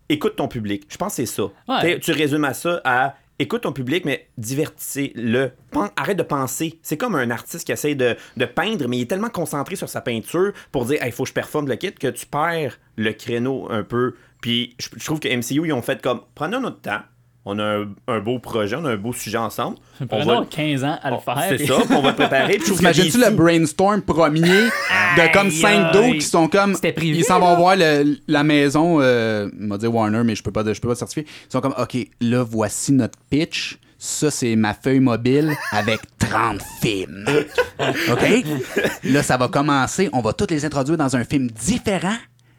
Écoute 0.08 0.36
ton 0.36 0.46
public. 0.48 0.84
Je 0.90 0.96
pense 0.96 1.16
que 1.16 1.24
c'est 1.24 1.26
ça. 1.26 1.44
Tu 2.00 2.12
résumes 2.12 2.44
à 2.44 2.52
ça 2.54 2.80
à 2.84 3.14
écoute 3.38 3.62
ton 3.62 3.72
public, 3.72 4.04
mais 4.04 4.28
divertissez-le. 4.38 5.52
Arrête 5.96 6.16
de 6.16 6.22
penser. 6.22 6.78
C'est 6.82 6.96
comme 6.96 7.14
un 7.14 7.30
artiste 7.30 7.66
qui 7.66 7.72
essaie 7.72 7.94
de, 7.94 8.16
de 8.36 8.44
peindre, 8.44 8.88
mais 8.88 8.98
il 8.98 9.02
est 9.02 9.10
tellement 9.10 9.30
concentré 9.30 9.76
sur 9.76 9.88
sa 9.88 10.00
peinture 10.00 10.52
pour 10.70 10.84
dire 10.84 11.00
il 11.04 11.12
faut 11.12 11.24
que 11.24 11.28
je 11.28 11.34
performe 11.34 11.68
le 11.68 11.76
kit 11.76 11.92
que 11.92 12.08
tu 12.08 12.26
perds 12.26 12.78
le 12.96 13.12
créneau 13.12 13.70
un 13.70 13.82
peu. 13.82 14.14
Puis 14.40 14.74
je, 14.78 14.88
je 14.96 15.04
trouve 15.04 15.20
que 15.20 15.28
MCU, 15.28 15.66
ils 15.66 15.72
ont 15.72 15.82
fait 15.82 16.02
comme 16.02 16.22
prenons 16.34 16.60
notre 16.60 16.80
temps. 16.80 17.00
On 17.44 17.58
a 17.58 17.64
un, 17.64 17.88
un 18.08 18.20
beau 18.20 18.38
projet, 18.38 18.76
on 18.76 18.84
a 18.84 18.90
un 18.92 18.96
beau 18.96 19.12
sujet 19.12 19.38
ensemble. 19.38 19.76
On 20.10 20.24
va- 20.24 20.46
15 20.48 20.84
ans 20.84 20.98
à 21.02 21.10
le 21.10 21.16
on- 21.16 21.20
faire. 21.20 21.44
C'est 21.48 21.66
ça, 21.66 21.74
on 21.90 22.00
va 22.02 22.12
te 22.12 22.18
préparer. 22.18 22.58
T'imagines-tu 22.58 23.18
le 23.18 23.30
brainstorm 23.30 24.02
premier 24.02 24.40
de 24.40 25.32
comme 25.32 25.46
Aïe, 25.48 25.52
5 25.52 25.92
dos 25.92 25.98
aïe. 26.02 26.18
qui 26.18 26.26
sont 26.26 26.48
comme. 26.48 26.74
C'était 26.74 26.92
prévu, 26.92 27.16
Ils 27.16 27.24
s'en 27.24 27.40
vont 27.40 27.56
voir 27.56 27.74
le- 27.76 28.16
la 28.28 28.44
maison, 28.44 28.98
euh, 29.00 29.48
il 29.60 29.66
m'a 29.66 29.76
dit 29.78 29.86
Warner, 29.86 30.22
mais 30.24 30.34
je 30.36 30.42
peux 30.42 30.52
pas, 30.52 30.62
je 30.72 30.80
peux 30.80 30.88
pas 30.88 30.94
certifier. 30.94 31.24
Ils 31.48 31.52
sont 31.52 31.60
comme, 31.60 31.74
OK, 31.78 31.96
là, 32.20 32.44
voici 32.48 32.92
notre 32.92 33.18
pitch. 33.30 33.78
Ça, 34.04 34.32
c'est 34.32 34.56
ma 34.56 34.74
feuille 34.74 34.98
mobile 34.98 35.52
avec 35.70 36.00
30 36.18 36.60
films. 36.80 37.24
OK? 38.10 38.44
Là, 39.04 39.22
ça 39.22 39.36
va 39.36 39.46
commencer. 39.48 40.08
On 40.12 40.20
va 40.20 40.32
tous 40.32 40.46
les 40.50 40.64
introduire 40.64 40.96
dans 40.98 41.14
un 41.16 41.22
film 41.24 41.48
différent. 41.50 42.16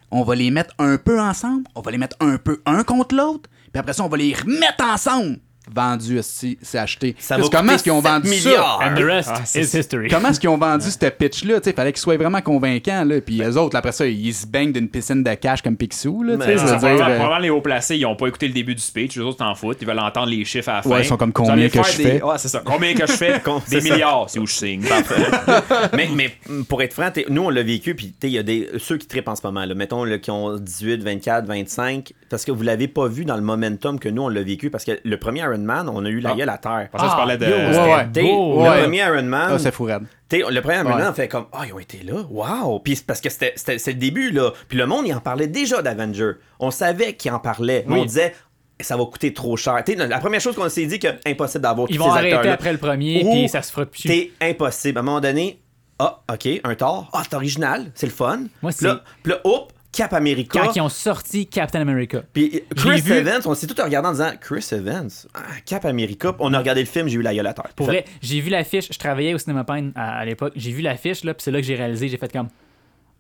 On 0.10 0.24
va 0.24 0.36
les 0.36 0.52
mettre 0.52 0.74
un 0.80 0.98
peu 0.98 1.20
ensemble. 1.20 1.64
On 1.76 1.82
va 1.82 1.92
les 1.92 1.98
mettre 1.98 2.16
un 2.22 2.38
peu 2.38 2.62
un 2.66 2.84
contre 2.84 3.16
l'autre. 3.16 3.50
Puis 3.74 3.80
après 3.80 3.94
ça, 3.94 4.04
on 4.04 4.08
va 4.10 4.18
les 4.18 4.34
remettre 4.34 4.84
ensemble. 4.86 5.40
Vendu, 5.74 6.20
aussi, 6.20 6.58
c'est 6.62 6.78
acheté. 6.78 7.16
Ça 7.20 7.38
va 7.38 7.44
que 7.44 7.48
comment 7.48 7.72
est-ce 7.72 7.84
qu'ils 7.84 7.94
ont 7.94 8.02
7 8.02 8.12
vendu 8.12 8.30
milliards. 8.30 8.80
ça? 8.82 8.86
And 8.92 8.96
the 8.96 9.04
rest 9.06 9.30
Ah, 9.34 9.44
is 9.58 9.62
history. 9.78 10.10
Comment 10.10 10.28
est-ce 10.28 10.40
qu'ils 10.42 10.50
ont 10.50 10.58
vendu 10.58 10.92
ce 10.92 10.98
pitch-là? 11.10 11.60
Il 11.66 11.72
fallait 11.72 11.94
qu'ils 11.94 12.02
soient 12.02 12.18
vraiment 12.18 12.42
convaincants. 12.42 13.06
Là. 13.06 13.22
Puis 13.22 13.42
eux 13.42 13.58
autres, 13.58 13.74
là, 13.74 13.80
après 13.80 13.94
ça, 13.94 14.06
ils 14.06 14.34
se 14.34 14.46
baignent 14.46 14.74
d'une 14.74 14.90
piscine 14.90 15.24
de 15.24 15.34
cash 15.36 15.62
comme 15.62 15.78
Picsou. 15.78 16.22
Là, 16.22 16.36
Mais 16.36 16.58
je 16.58 16.66
veux 16.66 16.78
dire, 16.78 16.90
euh, 16.90 16.98
probablement 16.98 17.38
les 17.38 17.50
hauts 17.50 17.62
placés, 17.62 17.96
ils 17.96 18.06
ont 18.06 18.18
pas 18.18 18.28
écouté 18.28 18.50
le 18.50 18.54
début 18.54 18.76
du 18.76 18.82
speech, 18.82 19.16
les 19.16 19.22
autres 19.22 19.38
s'en 19.38 19.56
foutent, 19.56 19.78
ils 19.80 19.88
veulent 19.88 20.00
entendre 20.00 20.28
les 20.28 20.44
chiffres 20.44 20.68
à 20.68 20.74
la 20.74 20.82
fin. 20.82 20.90
Ouais, 20.90 21.02
ils 21.04 21.06
sont 21.06 21.16
comme 21.16 21.32
combien 21.32 21.70
que 21.70 21.82
je 21.82 21.98
des- 21.98 22.04
fais? 22.04 22.22
Ouais, 22.22 22.38
c'est 22.38 22.50
ça. 22.50 22.62
Combien 22.66 22.94
que 22.94 23.08
je 23.08 23.14
fais? 23.14 23.42
Des 23.70 23.80
milliards, 23.80 24.30
c'est 24.30 24.40
où 24.40 24.46
je 24.46 24.54
signe. 24.54 24.84
mais, 25.94 26.10
mais 26.14 26.36
pour 26.68 26.82
être 26.82 26.94
franc, 26.94 27.10
nous, 27.30 27.44
on 27.44 27.50
l'a 27.50 27.64
vécu, 27.64 27.96
puis 27.96 28.14
il 28.24 28.30
y 28.30 28.38
a 28.38 28.44
des, 28.44 28.70
ceux 28.80 28.98
qui 28.98 29.08
trippent 29.08 29.30
en 29.30 29.36
ce 29.38 29.42
moment, 29.46 29.64
là, 29.64 29.74
mettons, 29.76 30.04
là, 30.04 30.18
qui 30.18 30.30
ont 30.30 30.58
18, 30.58 31.02
24, 31.04 31.46
25, 31.46 32.12
parce 32.34 32.46
que 32.46 32.52
vous 32.52 32.64
l'avez 32.64 32.88
pas 32.88 33.08
vu 33.08 33.26
dans 33.26 33.36
le 33.36 33.42
momentum 33.44 34.00
que 34.00 34.10
nous, 34.10 34.24
on 34.24 34.28
l'a 34.28 34.42
vécu, 34.42 34.70
parce 34.72 34.84
que 34.86 35.00
le 35.04 35.18
premier 35.20 35.42
Iron 35.42 35.60
Man, 35.60 35.88
on 35.88 36.04
a 36.04 36.10
eu 36.10 36.20
la 36.20 36.32
Ah. 36.32 36.36
gueule 36.36 36.50
à 36.50 36.58
terre. 36.58 36.88
Pour 36.92 37.00
ça, 37.00 37.08
tu 37.10 37.16
parlais 37.16 37.38
de. 37.38 37.46
yo, 37.46 37.52
Ouais, 37.52 37.68
c'était 37.72 37.80
ouais. 37.84 38.12
T'sais, 38.12 38.22
beau. 38.24 38.64
Le 38.64 38.70
Ouais. 38.70 38.82
premier 38.82 38.98
Iron 38.98 39.24
Man, 39.24 39.50
Ah, 39.54 39.60
c'est 39.60 39.72
fou, 39.72 39.86
le 39.88 40.62
premier 40.62 40.76
Iron 40.78 40.86
Ouais. 40.90 40.96
Man, 40.96 41.08
on 41.12 41.14
fait 41.14 41.28
comme, 41.28 41.46
ah, 41.54 41.62
ils 41.68 41.74
ont 41.74 41.80
été 41.80 42.00
là, 42.04 42.16
waouh! 42.30 42.80
Puis 42.80 42.96
c'est 42.96 43.06
parce 43.06 43.22
que 43.22 43.30
c'était 43.30 43.54
c'était- 43.56 43.78
c'est 43.78 43.92
le 43.92 44.00
début, 44.00 44.32
là. 44.32 44.52
Puis 44.68 44.78
le 44.80 44.88
monde, 44.88 45.06
il 45.06 45.14
en 45.14 45.20
parlait 45.20 45.46
déjà 45.48 45.84
d'Avenger. 45.84 46.32
On 46.60 46.72
savait 46.72 47.14
qu'il 47.14 47.32
en 47.32 47.38
parlait. 47.40 47.84
Mais 47.88 47.94
Oui. 47.96 48.00
on 48.02 48.06
disait, 48.06 48.34
ça 48.80 48.98
va 48.98 49.06
coûter 49.06 49.32
trop 49.34 49.56
cher. 49.56 49.84
T'sais, 49.84 49.94
la 49.96 50.18
première 50.18 50.42
chose 50.42 50.56
qu'on 50.56 50.70
s'est 50.70 50.88
dit, 50.88 50.98
que 50.98 51.10
impossible 51.28 51.62
d'avoir 51.62 51.88
Ils 51.92 51.98
tous 51.98 52.04
vont 52.04 52.12
ces 52.14 52.18
arrêter 52.18 52.50
après 52.50 52.72
le 52.72 52.80
premier, 52.80 53.24
puis 53.30 53.48
ça 53.50 53.62
se 53.62 53.72
fera 53.72 53.86
plus. 53.86 54.02
C'est 54.02 54.32
impossible. 54.42 54.98
À 54.98 55.02
un 55.02 55.04
moment 55.04 55.22
donné, 55.22 55.60
ah, 56.00 56.22
ok, 56.34 56.48
un 56.64 56.76
tort. 56.76 57.10
Ah, 57.14 57.22
c'est 57.24 57.36
original, 57.36 57.92
c'est 57.94 58.08
le 58.08 58.12
fun. 58.12 58.46
Moi, 58.62 58.72
Puis 58.76 58.86
là, 58.88 59.04
puis 59.22 59.34
là, 59.34 59.40
hop, 59.44 59.73
Cap 59.94 60.12
America. 60.14 60.60
Quand 60.60 60.74
ils 60.76 60.82
ont 60.82 60.90
sorti 60.90 61.48
Captain 61.48 61.80
America. 61.82 62.24
Puis 62.34 62.64
Chris 62.76 63.00
vu. 63.02 63.14
Evans, 63.14 63.42
on 63.46 63.54
s'est 63.54 63.68
tout 63.68 63.82
regardé 63.82 64.10
en 64.10 64.12
disant 64.12 64.32
Chris 64.42 64.68
Evans, 64.72 65.10
ah, 65.34 65.40
Cap 65.66 65.86
America. 65.86 66.36
On 66.40 66.54
a 66.54 66.58
regardé 66.58 66.82
le 66.82 66.88
film, 66.88 67.08
j'ai 67.08 67.18
eu 67.18 67.22
la 67.22 67.34
gueule 67.34 67.48
à 67.48 67.54
terre. 67.54 67.70
Pour 67.76 67.86
vrai, 67.86 68.04
j'ai 68.22 68.42
vu 68.42 68.50
l'affiche, 68.50 68.88
je 68.92 68.98
travaillais 69.00 69.34
au 69.34 69.38
Cinéma 69.38 69.64
Pine 69.64 69.92
à, 69.96 70.18
à 70.18 70.26
l'époque, 70.26 70.54
j'ai 70.56 70.72
vu 70.72 70.82
l'affiche, 70.82 71.24
là, 71.24 71.34
puis 71.34 71.44
c'est 71.44 71.52
là 71.52 71.62
que 71.62 71.68
j'ai 71.68 71.76
réalisé, 71.76 72.10
j'ai 72.10 72.18
fait 72.18 72.32
comme 72.34 72.50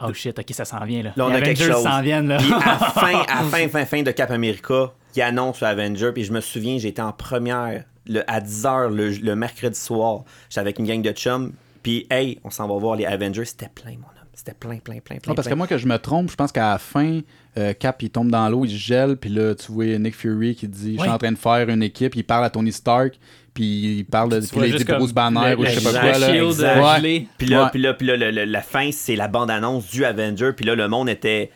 Oh 0.06 0.12
shit, 0.14 0.38
ok, 0.38 0.46
ça 0.52 0.66
s'en 0.66 0.84
vient, 0.84 1.04
là. 1.04 1.14
Là, 1.16 1.26
on 1.26 1.30
Les 1.30 1.36
a 1.36 1.42
quelque 1.42 1.62
Avengers 1.62 1.74
chose. 1.76 1.84
s'en 1.84 2.02
viennent, 2.02 2.28
là. 2.28 2.38
Puis 2.38 2.52
à 2.54 2.60
fin, 2.90 3.20
à 3.30 3.44
fin, 3.44 3.70
fin, 3.70 3.86
fin 3.86 4.02
de 4.02 4.12
Cap 4.12 4.32
America, 4.32 4.92
il 5.16 5.22
annonce 5.22 5.62
le 5.62 5.68
Avenger. 5.68 6.12
Puis 6.14 6.24
je 6.26 6.34
me 6.34 6.42
souviens, 6.42 6.78
j'étais 6.78 7.02
en 7.02 7.14
première 7.14 7.84
le, 8.08 8.30
à 8.30 8.42
10h 8.42 8.90
le, 8.94 9.10
le 9.12 9.36
mercredi 9.36 9.80
soir. 9.80 10.24
J'étais 10.50 10.60
avec 10.60 10.80
une 10.80 10.88
gang 10.88 11.02
de 11.02 11.12
chums. 11.12 11.54
Puis 11.84 12.08
hey, 12.10 12.40
on 12.44 12.50
s'en 12.50 12.68
va 12.68 12.76
voir 12.80 12.96
les 12.96 13.06
Avengers. 13.06 13.46
C'était 13.46 13.70
plein, 13.74 13.92
homme. 13.92 14.13
C'était 14.36 14.54
plein, 14.54 14.78
plein, 14.78 15.00
plein, 15.00 15.18
plein. 15.18 15.30
Non, 15.32 15.36
parce 15.36 15.48
que 15.48 15.54
moi, 15.54 15.68
que 15.68 15.78
je 15.78 15.88
me 15.88 15.98
trompe, 15.98 16.32
je 16.32 16.36
pense 16.36 16.52
qu'à 16.52 16.72
la 16.72 16.78
fin, 16.80 17.20
euh, 17.58 17.74
Cap, 17.74 18.02
il 18.02 18.10
tombe 18.10 18.32
dans 18.32 18.50
l'eau, 18.50 18.66
il 18.66 18.72
se 18.72 18.76
gèle, 18.78 19.16
puis 19.16 19.30
là, 19.30 19.54
tu 19.54 19.72
vois 19.72 19.86
Nick 20.00 20.16
Fury 20.16 20.56
qui 20.56 20.68
dit 20.68 20.94
Je 20.96 21.00
suis 21.00 21.02
Ouais. 21.02 21.08
en 21.10 21.18
train 21.20 21.32
de 21.32 21.38
faire 21.38 21.70
une 21.70 21.84
équipe, 21.84 22.16
il 22.16 22.24
parle 22.24 22.44
à 22.46 22.50
Tony 22.50 22.72
Stark, 22.72 23.14
puis 23.54 23.98
il 24.00 24.06
parle 24.06 24.30
de. 24.30 24.40
Puis 24.40 24.60
là, 24.60 24.66
il 24.66 24.72
dit 24.72 24.78
juste 24.80 24.88
comme 24.88 24.98
Bruce 24.98 25.14
Banner 25.14 25.52
le- 25.52 25.60
ou 25.60 25.66
je 25.66 25.70
sais 25.80 25.82
pas 25.94 26.00
quoi. 26.00 26.18
Là. 26.18 26.34
shield, 26.34 26.60
Ouais. 26.60 27.28
Puis 27.38 27.48
là, 27.48 27.64
Ouais. 27.66 27.70
puis 27.72 27.82
là, 27.82 27.94
puis 27.94 28.08
là, 28.08 28.18
le- 28.18 28.32
le- 28.32 28.46
la 28.46 28.62
fin, 28.64 28.90
c'est 28.92 29.16
la 29.16 29.28
bande-annonce 29.28 29.88
du 29.92 30.04
Avenger. 30.04 30.52
Puis 30.56 30.66
là, 30.66 30.74
le 30.76 30.88
monde 30.88 31.10
était. 31.10 31.52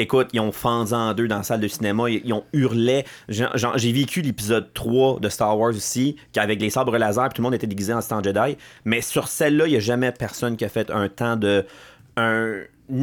Écoute, 0.00 0.28
ils 0.32 0.40
ont 0.40 0.50
fendu 0.50 0.94
en 0.94 1.12
deux 1.12 1.28
dans 1.28 1.36
la 1.36 1.42
salle 1.42 1.60
de 1.60 1.68
cinéma. 1.68 2.08
Ils, 2.08 2.32
ont 2.32 2.44
hurlé. 2.54 3.04
J'ai 3.28 3.92
vécu 3.92 4.22
l'épisode 4.22 4.72
3 4.72 5.20
de 5.20 5.28
Star 5.28 5.58
Wars 5.58 5.74
aussi, 5.74 6.16
qu'avec 6.32 6.58
les 6.58 6.70
sabres 6.70 6.96
laser, 6.96 7.28
tout 7.28 7.42
le 7.42 7.44
monde 7.44 7.54
était 7.54 7.66
déguisé 7.66 7.92
en 7.92 8.00
Star 8.00 8.24
Jedi. 8.24 8.56
Mais 8.86 9.02
sur 9.02 9.28
celle-là, 9.28 9.66
il 9.66 9.72
n'y 9.72 9.76
a 9.76 9.80
jamais 9.80 10.10
personne 10.10 10.56
qui 10.56 10.64
a 10.64 10.70
fait 10.70 10.90
un 10.90 11.10
temps 11.10 11.36
de. 11.36 11.66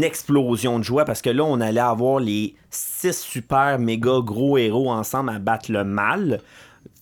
Explosion 0.02 0.80
de 0.80 0.84
joie 0.84 1.06
parce 1.06 1.22
que 1.22 1.30
là, 1.30 1.44
on 1.44 1.62
allait 1.62 1.80
avoir 1.80 2.20
les 2.20 2.56
six 2.72 3.18
super 3.18 3.80
méga 3.80 4.20
gros 4.22 4.58
héros 4.58 4.92
ensemble 4.92 5.30
à 5.30 5.40
battre 5.40 5.72
le 5.72 5.84
mal 5.86 6.42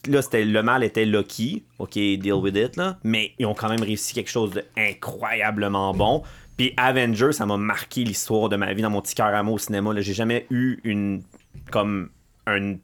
là, 0.07 0.21
c'était, 0.21 0.45
le 0.45 0.63
mal 0.63 0.83
était 0.83 1.05
Loki. 1.05 1.63
OK, 1.79 1.93
deal 1.93 2.33
with 2.33 2.55
it, 2.55 2.75
là. 2.75 2.97
Mais 3.03 3.31
ils 3.39 3.45
ont 3.45 3.53
quand 3.53 3.69
même 3.69 3.81
réussi 3.81 4.13
quelque 4.13 4.29
chose 4.29 4.51
d'incroyablement 4.75 5.93
bon. 5.93 6.23
Puis 6.57 6.73
Avengers, 6.77 7.33
ça 7.33 7.45
m'a 7.45 7.57
marqué 7.57 8.03
l'histoire 8.03 8.49
de 8.49 8.55
ma 8.55 8.73
vie 8.73 8.81
dans 8.81 8.89
mon 8.89 9.01
petit 9.01 9.15
cœur 9.15 9.27
à 9.27 9.43
moi 9.43 9.55
au 9.55 9.57
cinéma. 9.57 9.93
Là. 9.93 10.01
J'ai 10.01 10.13
jamais 10.13 10.45
eu 10.49 10.79
une. 10.83 11.21
comme 11.71 12.09
un, 12.47 12.75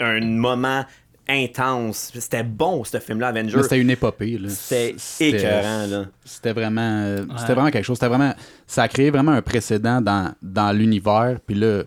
un 0.00 0.20
moment 0.20 0.84
intense. 1.28 2.10
C'était 2.14 2.42
bon, 2.42 2.82
ce 2.84 2.98
film-là, 2.98 3.28
Avengers. 3.28 3.56
Mais 3.56 3.62
C'était 3.62 3.80
une 3.80 3.90
épopée. 3.90 4.36
là. 4.38 4.48
C'était 4.48 4.94
C'était- 4.98 5.38
écœurant, 5.38 5.86
là. 5.86 6.04
C'était 6.24 6.52
vraiment, 6.52 6.80
euh, 7.04 7.24
c'était 7.36 7.48
Ouais. 7.50 7.54
vraiment 7.54 7.70
quelque 7.70 7.84
chose. 7.84 7.96
C'était 7.96 8.08
vraiment, 8.08 8.34
ça 8.66 8.82
a 8.82 8.88
créé 8.88 9.10
vraiment 9.10 9.32
un 9.32 9.42
précédent 9.42 10.00
dans, 10.00 10.34
dans 10.42 10.72
l'univers. 10.76 11.38
Puis 11.46 11.54
là, 11.54 11.84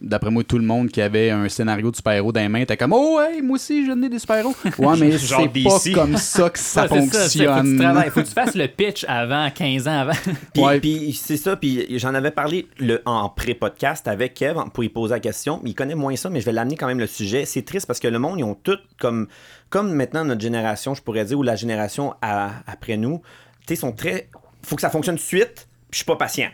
d'après 0.00 0.30
moi, 0.30 0.42
tout 0.44 0.58
le 0.58 0.64
monde 0.64 0.88
qui 0.88 1.00
avait 1.00 1.30
un 1.30 1.48
scénario 1.48 1.90
de 1.90 1.96
super-héros 1.96 2.32
dans 2.32 2.40
les 2.40 2.48
mains 2.48 2.60
était 2.60 2.76
comme 2.76 2.92
Oh, 2.92 3.20
hey, 3.20 3.40
moi 3.42 3.54
aussi, 3.56 3.86
je 3.86 3.92
n'ai 3.92 4.08
des 4.08 4.18
super-héros. 4.18 4.54
Ouais, 4.78 4.96
mais 4.98 5.16
c'est 5.18 5.34
pas 5.34 5.46
DC. 5.48 5.92
comme 5.94 6.16
ça 6.16 6.50
que 6.50 6.58
ça 6.58 6.82
Ouais, 6.82 6.88
c'est 6.88 6.88
ça, 6.88 6.88
Faut 6.88 6.94
que 6.96 7.10
tu 7.10 7.16
fonctionne. 7.46 7.78
travailles, 7.78 8.10
faut 8.10 8.20
que 8.22 8.26
tu 8.26 8.32
fasses 8.32 8.54
le 8.54 8.68
pitch 8.68 9.04
avant, 9.08 9.48
15 9.50 9.88
ans 9.88 9.98
avant. 10.00 10.12
Puis, 10.54 10.62
Ouais. 10.62 10.80
puis 10.80 11.12
c'est 11.20 11.36
ça, 11.36 11.56
puis 11.56 11.86
j'en 11.98 12.14
avais 12.14 12.30
parlé 12.30 12.66
le, 12.78 13.00
en 13.04 13.28
pré-podcast 13.28 14.08
avec 14.08 14.34
Kev 14.34 14.54
pour 14.72 14.84
y 14.84 14.88
poser 14.88 15.14
la 15.14 15.20
question. 15.20 15.60
Il 15.64 15.74
connaît 15.74 15.94
moins 15.94 16.16
ça, 16.16 16.28
mais 16.30 16.40
je 16.40 16.46
vais 16.46 16.52
l'amener 16.52 16.76
quand 16.76 16.86
même 16.86 16.98
le 16.98 17.06
sujet. 17.06 17.44
C'est 17.44 17.62
triste 17.62 17.86
parce 17.86 18.00
que 18.00 18.08
le 18.08 18.18
monde, 18.18 18.38
ils 18.38 18.44
ont 18.44 18.54
tout 18.54 18.78
comme, 18.98 19.28
comme 19.70 19.92
maintenant 19.92 20.24
notre 20.24 20.40
génération, 20.40 20.94
je 20.94 21.02
pourrais 21.02 21.24
dire, 21.24 21.38
ou 21.38 21.42
la 21.42 21.56
génération 21.56 22.14
à- 22.22 22.50
après 22.66 22.96
nous, 22.96 23.20
tu 23.66 23.74
sais, 23.74 23.76
sont 23.80 23.92
très. 23.92 24.28
Faut 24.62 24.76
que 24.76 24.82
ça 24.82 24.90
fonctionne 24.90 25.16
tout 25.16 25.22
de 25.22 25.26
suite, 25.26 25.68
puis 25.90 25.92
je 25.92 25.96
suis 25.98 26.04
pas 26.04 26.16
patient. 26.16 26.48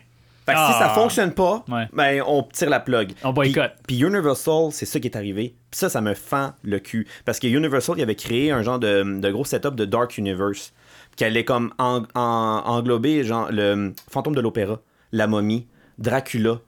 Fait 0.45 0.53
que 0.55 0.59
si 0.59 0.65
Ah. 0.67 0.77
ça 0.81 0.89
fonctionne 0.91 1.33
pas, 1.33 1.65
Ouais. 1.69 1.89
ben 1.93 2.23
on 2.27 2.43
tire 2.43 2.69
la 2.71 2.81
plug. 2.81 3.13
On 3.23 3.33
boycotte. 3.33 3.73
Puis, 3.87 3.99
puis 3.99 4.07
Universal, 4.07 4.69
c'est 4.73 4.87
ça 4.87 4.99
qui 4.99 5.07
est 5.09 5.17
arrivé. 5.17 5.55
Puis 5.71 5.79
ça, 5.79 5.89
ça 5.89 6.01
me 6.01 6.15
fend 6.15 6.53
le 6.65 6.79
cul. 6.81 7.07
Parce 7.25 7.39
que 7.39 7.47
Universal, 7.47 7.95
il 7.99 8.03
avait 8.03 8.17
créé 8.17 8.51
un 8.51 8.63
genre 8.63 8.79
de, 8.81 9.21
de 9.21 9.31
gros 9.31 9.45
setup 9.45 9.75
de 9.77 9.85
Dark 9.85 10.19
Universe. 10.19 10.73
Qui 11.15 11.25
allait 11.25 11.45
comme 11.45 11.73
en- 11.79 12.03
en- 12.15 12.63
englober 12.65 13.23
genre 13.23 13.49
le 13.53 13.93
fantôme 14.11 14.35
de 14.35 14.41
l'opéra, 14.41 14.81
la 15.13 15.27
momie, 15.27 15.67
Dracula. 15.99 16.59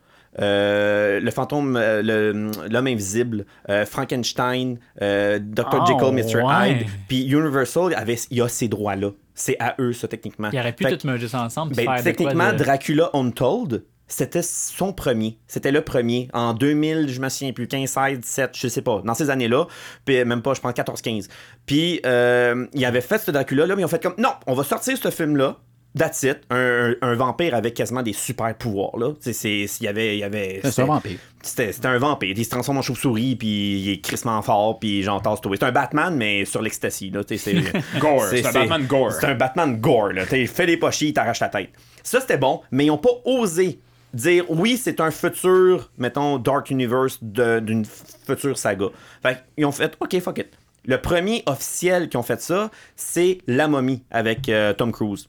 Euh, 0.41 1.21
le 1.21 1.31
fantôme, 1.31 1.77
euh, 1.77 2.51
l'homme 2.71 2.87
invisible, 2.87 3.47
euh, 3.69 3.87
Frankenstein, 3.87 4.79
Dr. 5.01 5.69
Oh, 5.73 5.87
Jekyll, 5.87 6.13
Mr. 6.13 6.43
ouais. 6.43 6.71
Hyde. 6.73 6.87
Puis 7.09 7.25
Universal, 7.31 7.95
avait, 7.95 8.17
il 8.31 8.43
a 8.43 8.49
ces 8.49 8.69
droits-là. 8.69 9.11
C'est 9.35 9.57
à 9.61 9.75
eux, 9.81 9.93
ça, 9.93 10.09
techniquement. 10.09 10.51
Il 10.53 10.59
aurait 10.59 10.73
pu 10.73 10.85
tout 10.85 11.07
merger 11.07 11.29
ça 11.29 11.43
ensemble. 11.43 11.75
ben, 11.75 11.85
faire 11.85 12.03
techniquement, 12.03 12.53
de- 12.53 12.59
Dracula 12.59 13.11
Untold, 13.15 13.85
c'était 14.07 14.43
son 14.43 14.93
premier. 14.93 15.39
C'était 15.47 15.73
le 15.73 15.81
premier. 15.81 16.29
En 16.33 16.53
2000, 16.55 17.09
je 17.09 17.21
me 17.21 17.29
souviens 17.29 17.53
plus, 17.53 17.67
15, 17.67 17.89
16, 17.89 18.21
17, 18.21 18.51
je 18.55 18.69
sais 18.69 18.83
pas. 18.83 19.03
Dans 19.05 19.15
ces 19.15 19.31
années-là, 19.31 19.67
puis 20.05 20.25
même 20.25 20.43
pas, 20.43 20.55
je 20.55 20.61
pense 20.61 20.73
14, 20.73 21.01
15. 21.01 21.29
Puis, 21.67 22.01
il 22.05 22.85
avait 22.85 23.01
fait 23.01 23.19
ce 23.19 23.31
Dracula-là, 23.31 23.75
mais 23.75 23.83
ils 23.83 23.87
ont 23.87 23.89
fait 23.89 24.03
comme, 24.03 24.15
non, 24.19 24.31
on 24.47 24.55
va 24.55 24.63
sortir 24.63 24.97
ce 24.99 25.11
film-là. 25.11 25.57
That's 25.97 26.25
it. 26.25 26.39
Un, 26.51 26.95
un 27.03 27.15
vampire 27.15 27.55
avec 27.55 27.75
quasiment 27.75 28.03
des 28.03 28.13
super 28.13 28.53
pouvoirs, 28.57 28.97
là. 28.99 29.13
C'est- 29.21 29.33
s'il 29.33 29.85
y 29.85 29.89
avait. 29.89 30.17
Il 30.17 30.21
y 30.21 30.25
avait 30.25 30.61
C'est 30.65 30.83
un 30.83 30.87
vampire. 30.87 31.19
c'était 31.41 31.73
c'était 31.73 31.87
un 31.87 31.99
vampire. 31.99 32.35
Il 32.37 32.45
se 32.45 32.51
transforme 32.51 32.79
en 32.79 32.83
chauve-souris, 32.83 33.37
puis 33.37 33.81
il 33.81 33.91
est 33.93 34.01
crissement 34.01 34.43
fort, 34.43 34.81
puis 34.81 35.03
j'en 35.05 35.21
tasse 35.21 35.41
tout. 35.41 35.55
C'est 35.55 35.63
un 35.65 35.71
Batman, 35.73 36.17
mais 36.17 36.45
sur 36.45 36.63
l'ecstasy, 36.63 37.11
là. 37.11 37.21
c'est- 37.29 37.55
Gore. 38.01 38.25
C'est 38.29 38.45
un 38.45 38.53
Batman 38.53 38.87
gore. 38.87 39.13
C'est 39.13 39.27
un 39.27 39.35
Batman 39.37 39.81
gore, 39.81 40.09
là. 40.15 40.25
Fais 40.27 40.67
des 40.67 40.77
pochis, 40.77 41.09
il 41.09 41.13
t'arrache 41.13 41.41
la 41.41 41.49
tête. 41.49 41.71
Ça, 42.03 42.21
c'était 42.21 42.39
bon, 42.39 42.61
mais 42.73 42.87
ils 42.87 42.91
ont 42.91 42.99
pas 42.99 43.11
osé 43.25 43.79
dire 44.13 44.45
oui, 44.49 44.77
c'est 44.77 45.01
un 45.01 45.11
futur, 45.13 45.91
mettons, 45.99 46.39
Dark 46.39 46.71
Universe 46.71 47.19
de- 47.23 47.61
d'une 47.61 47.85
future 48.27 48.59
saga. 48.59 48.87
Fait 49.23 49.39
ils 49.57 49.65
ont 49.65 49.73
fait 49.73 49.97
OK, 50.01 50.19
fuck 50.21 50.39
it. 50.39 50.49
Le 50.87 50.99
premier 51.01 51.43
officiel 51.47 52.09
qui 52.09 52.17
ont 52.17 52.23
fait 52.23 52.41
ça, 52.43 52.71
c'est 52.97 53.39
La 53.47 53.69
Momie 53.69 54.03
avec 54.11 54.49
euh, 54.49 54.73
Tom 54.75 54.93
Cruise. 54.93 55.29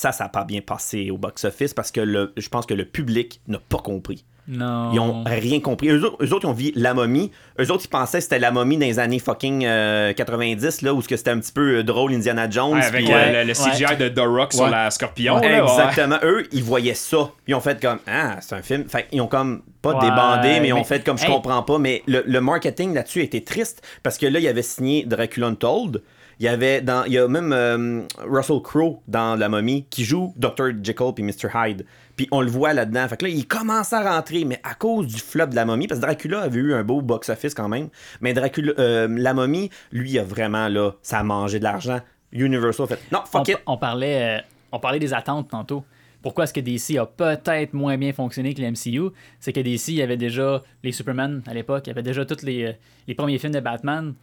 Ça, 0.00 0.12
ça 0.12 0.24
n'a 0.24 0.30
pas 0.30 0.44
bien 0.44 0.62
passé 0.62 1.10
au 1.10 1.18
box-office 1.18 1.74
parce 1.74 1.90
que 1.92 2.00
le, 2.00 2.32
je 2.38 2.48
pense 2.48 2.64
que 2.64 2.72
le 2.72 2.86
public 2.86 3.42
n'a 3.48 3.58
pas 3.58 3.76
compris. 3.76 4.24
Non. 4.48 4.92
Ils 4.94 4.98
ont 4.98 5.22
rien 5.24 5.60
compris. 5.60 5.90
Eux, 5.90 6.02
autres- 6.02 6.16
eux 6.24 6.32
autres, 6.32 6.46
ils 6.46 6.50
ont 6.50 6.54
vu 6.54 6.72
la 6.74 6.94
momie. 6.94 7.30
Eux 7.60 7.70
autres, 7.70 7.82
ils 7.84 7.88
pensaient 7.90 8.16
que 8.16 8.24
c'était 8.24 8.38
la 8.38 8.50
momie 8.50 8.78
dans 8.78 8.86
les 8.86 8.98
années 8.98 9.18
fucking 9.18 9.66
euh, 9.66 10.14
90, 10.14 10.80
là, 10.80 10.94
où 10.94 11.02
ce 11.02 11.08
que 11.08 11.18
c'était 11.18 11.32
un 11.32 11.38
petit 11.38 11.52
peu 11.52 11.76
euh, 11.76 11.82
drôle, 11.82 12.14
Indiana 12.14 12.48
Jones. 12.48 12.78
Ouais, 12.78 12.82
avec 12.84 13.04
puis, 13.04 13.12
euh, 13.12 13.16
euh, 13.18 13.42
le, 13.44 13.48
le 13.48 13.52
CGI 13.52 13.96
de 13.98 14.08
The 14.08 14.20
Rock 14.26 14.54
sur 14.54 14.68
la 14.68 14.90
Scorpion. 14.90 15.36
là, 15.38 15.40
ouais. 15.42 15.58
Exactement. 15.58 16.16
Eux, 16.22 16.48
ils 16.50 16.64
voyaient 16.64 16.94
ça. 16.94 17.30
Ils 17.46 17.54
ont 17.54 17.60
fait 17.60 17.78
comme, 17.80 17.98
ah, 18.06 18.38
c'est 18.40 18.54
un 18.54 18.62
film. 18.62 18.88
Fait 18.88 19.06
ils 19.12 19.20
ont 19.20 19.28
comme, 19.28 19.62
pas 19.82 19.92
Ouais, 19.92 20.00
débandé, 20.00 20.60
mais 20.60 20.68
ils 20.68 20.72
ont 20.72 20.76
mais- 20.78 20.84
fait 20.84 21.04
comme, 21.04 21.18
je 21.18 21.24
Hey. 21.26 21.30
comprends 21.30 21.62
pas. 21.62 21.78
Mais 21.78 22.02
le, 22.06 22.22
le 22.26 22.40
marketing 22.40 22.94
là-dessus 22.94 23.20
était 23.22 23.42
triste 23.42 23.82
parce 24.02 24.16
que 24.16 24.24
là, 24.24 24.38
il 24.40 24.48
avait 24.48 24.62
signé 24.62 25.04
Dracula 25.04 25.48
Untold. 25.48 26.02
Il 26.40 26.44
y 26.44 26.48
avait 26.48 26.80
dans, 26.80 27.04
il 27.04 27.12
y 27.12 27.18
a 27.18 27.28
même 27.28 27.52
euh, 27.52 28.00
Russell 28.18 28.62
Crowe 28.62 29.02
dans 29.06 29.38
La 29.38 29.50
Momie 29.50 29.84
qui 29.90 30.04
joue 30.04 30.32
Dr. 30.38 30.70
Jekyll 30.82 31.12
puis 31.14 31.22
Mr. 31.22 31.50
Hyde. 31.54 31.84
Puis 32.16 32.28
on 32.30 32.40
le 32.40 32.50
voit 32.50 32.72
là-dedans. 32.72 33.06
Fait 33.08 33.18
que 33.18 33.26
là, 33.26 33.30
il 33.30 33.46
commence 33.46 33.92
à 33.92 34.02
rentrer, 34.02 34.46
mais 34.46 34.58
à 34.62 34.72
cause 34.72 35.06
du 35.06 35.20
flop 35.20 35.48
de 35.48 35.54
La 35.54 35.66
Momie, 35.66 35.86
parce 35.86 36.00
que 36.00 36.06
Dracula 36.06 36.40
avait 36.40 36.60
eu 36.60 36.72
un 36.72 36.82
beau 36.82 37.02
box-office 37.02 37.52
quand 37.52 37.68
même. 37.68 37.90
Mais 38.22 38.32
Dracula, 38.32 38.72
euh, 38.78 39.06
La 39.10 39.34
Momie, 39.34 39.68
lui, 39.92 40.18
a 40.18 40.24
vraiment, 40.24 40.68
là, 40.68 40.92
ça 41.02 41.18
a 41.18 41.22
mangé 41.22 41.58
de 41.58 41.64
l'argent. 41.64 42.00
Universal 42.32 42.86
fait, 42.86 42.98
non, 43.12 43.20
on, 43.22 43.26
fuck 43.26 43.48
it. 43.48 43.58
on 43.66 43.76
parlait, 43.76 44.38
euh, 44.38 44.42
on 44.72 44.78
parlait 44.78 44.98
des 44.98 45.12
attentes 45.12 45.50
tantôt. 45.50 45.84
Pourquoi 46.22 46.44
est-ce 46.44 46.54
que 46.54 46.60
DC 46.60 46.96
a 46.96 47.04
peut-être 47.04 47.74
moins 47.74 47.98
bien 47.98 48.14
fonctionné 48.14 48.54
que 48.54 48.62
le 48.62 48.70
MCU? 48.70 49.14
C'est 49.40 49.52
que 49.52 49.60
DC, 49.60 49.88
il 49.88 49.94
y 49.96 50.02
avait 50.02 50.16
déjà 50.16 50.62
les 50.82 50.92
Superman 50.92 51.42
à 51.46 51.52
l'époque, 51.52 51.86
il 51.86 51.90
y 51.90 51.92
avait 51.92 52.02
déjà 52.02 52.24
tous 52.24 52.42
les, 52.42 52.76
les 53.06 53.14
premiers 53.14 53.38
films 53.38 53.52
de 53.52 53.60
Batman 53.60 54.14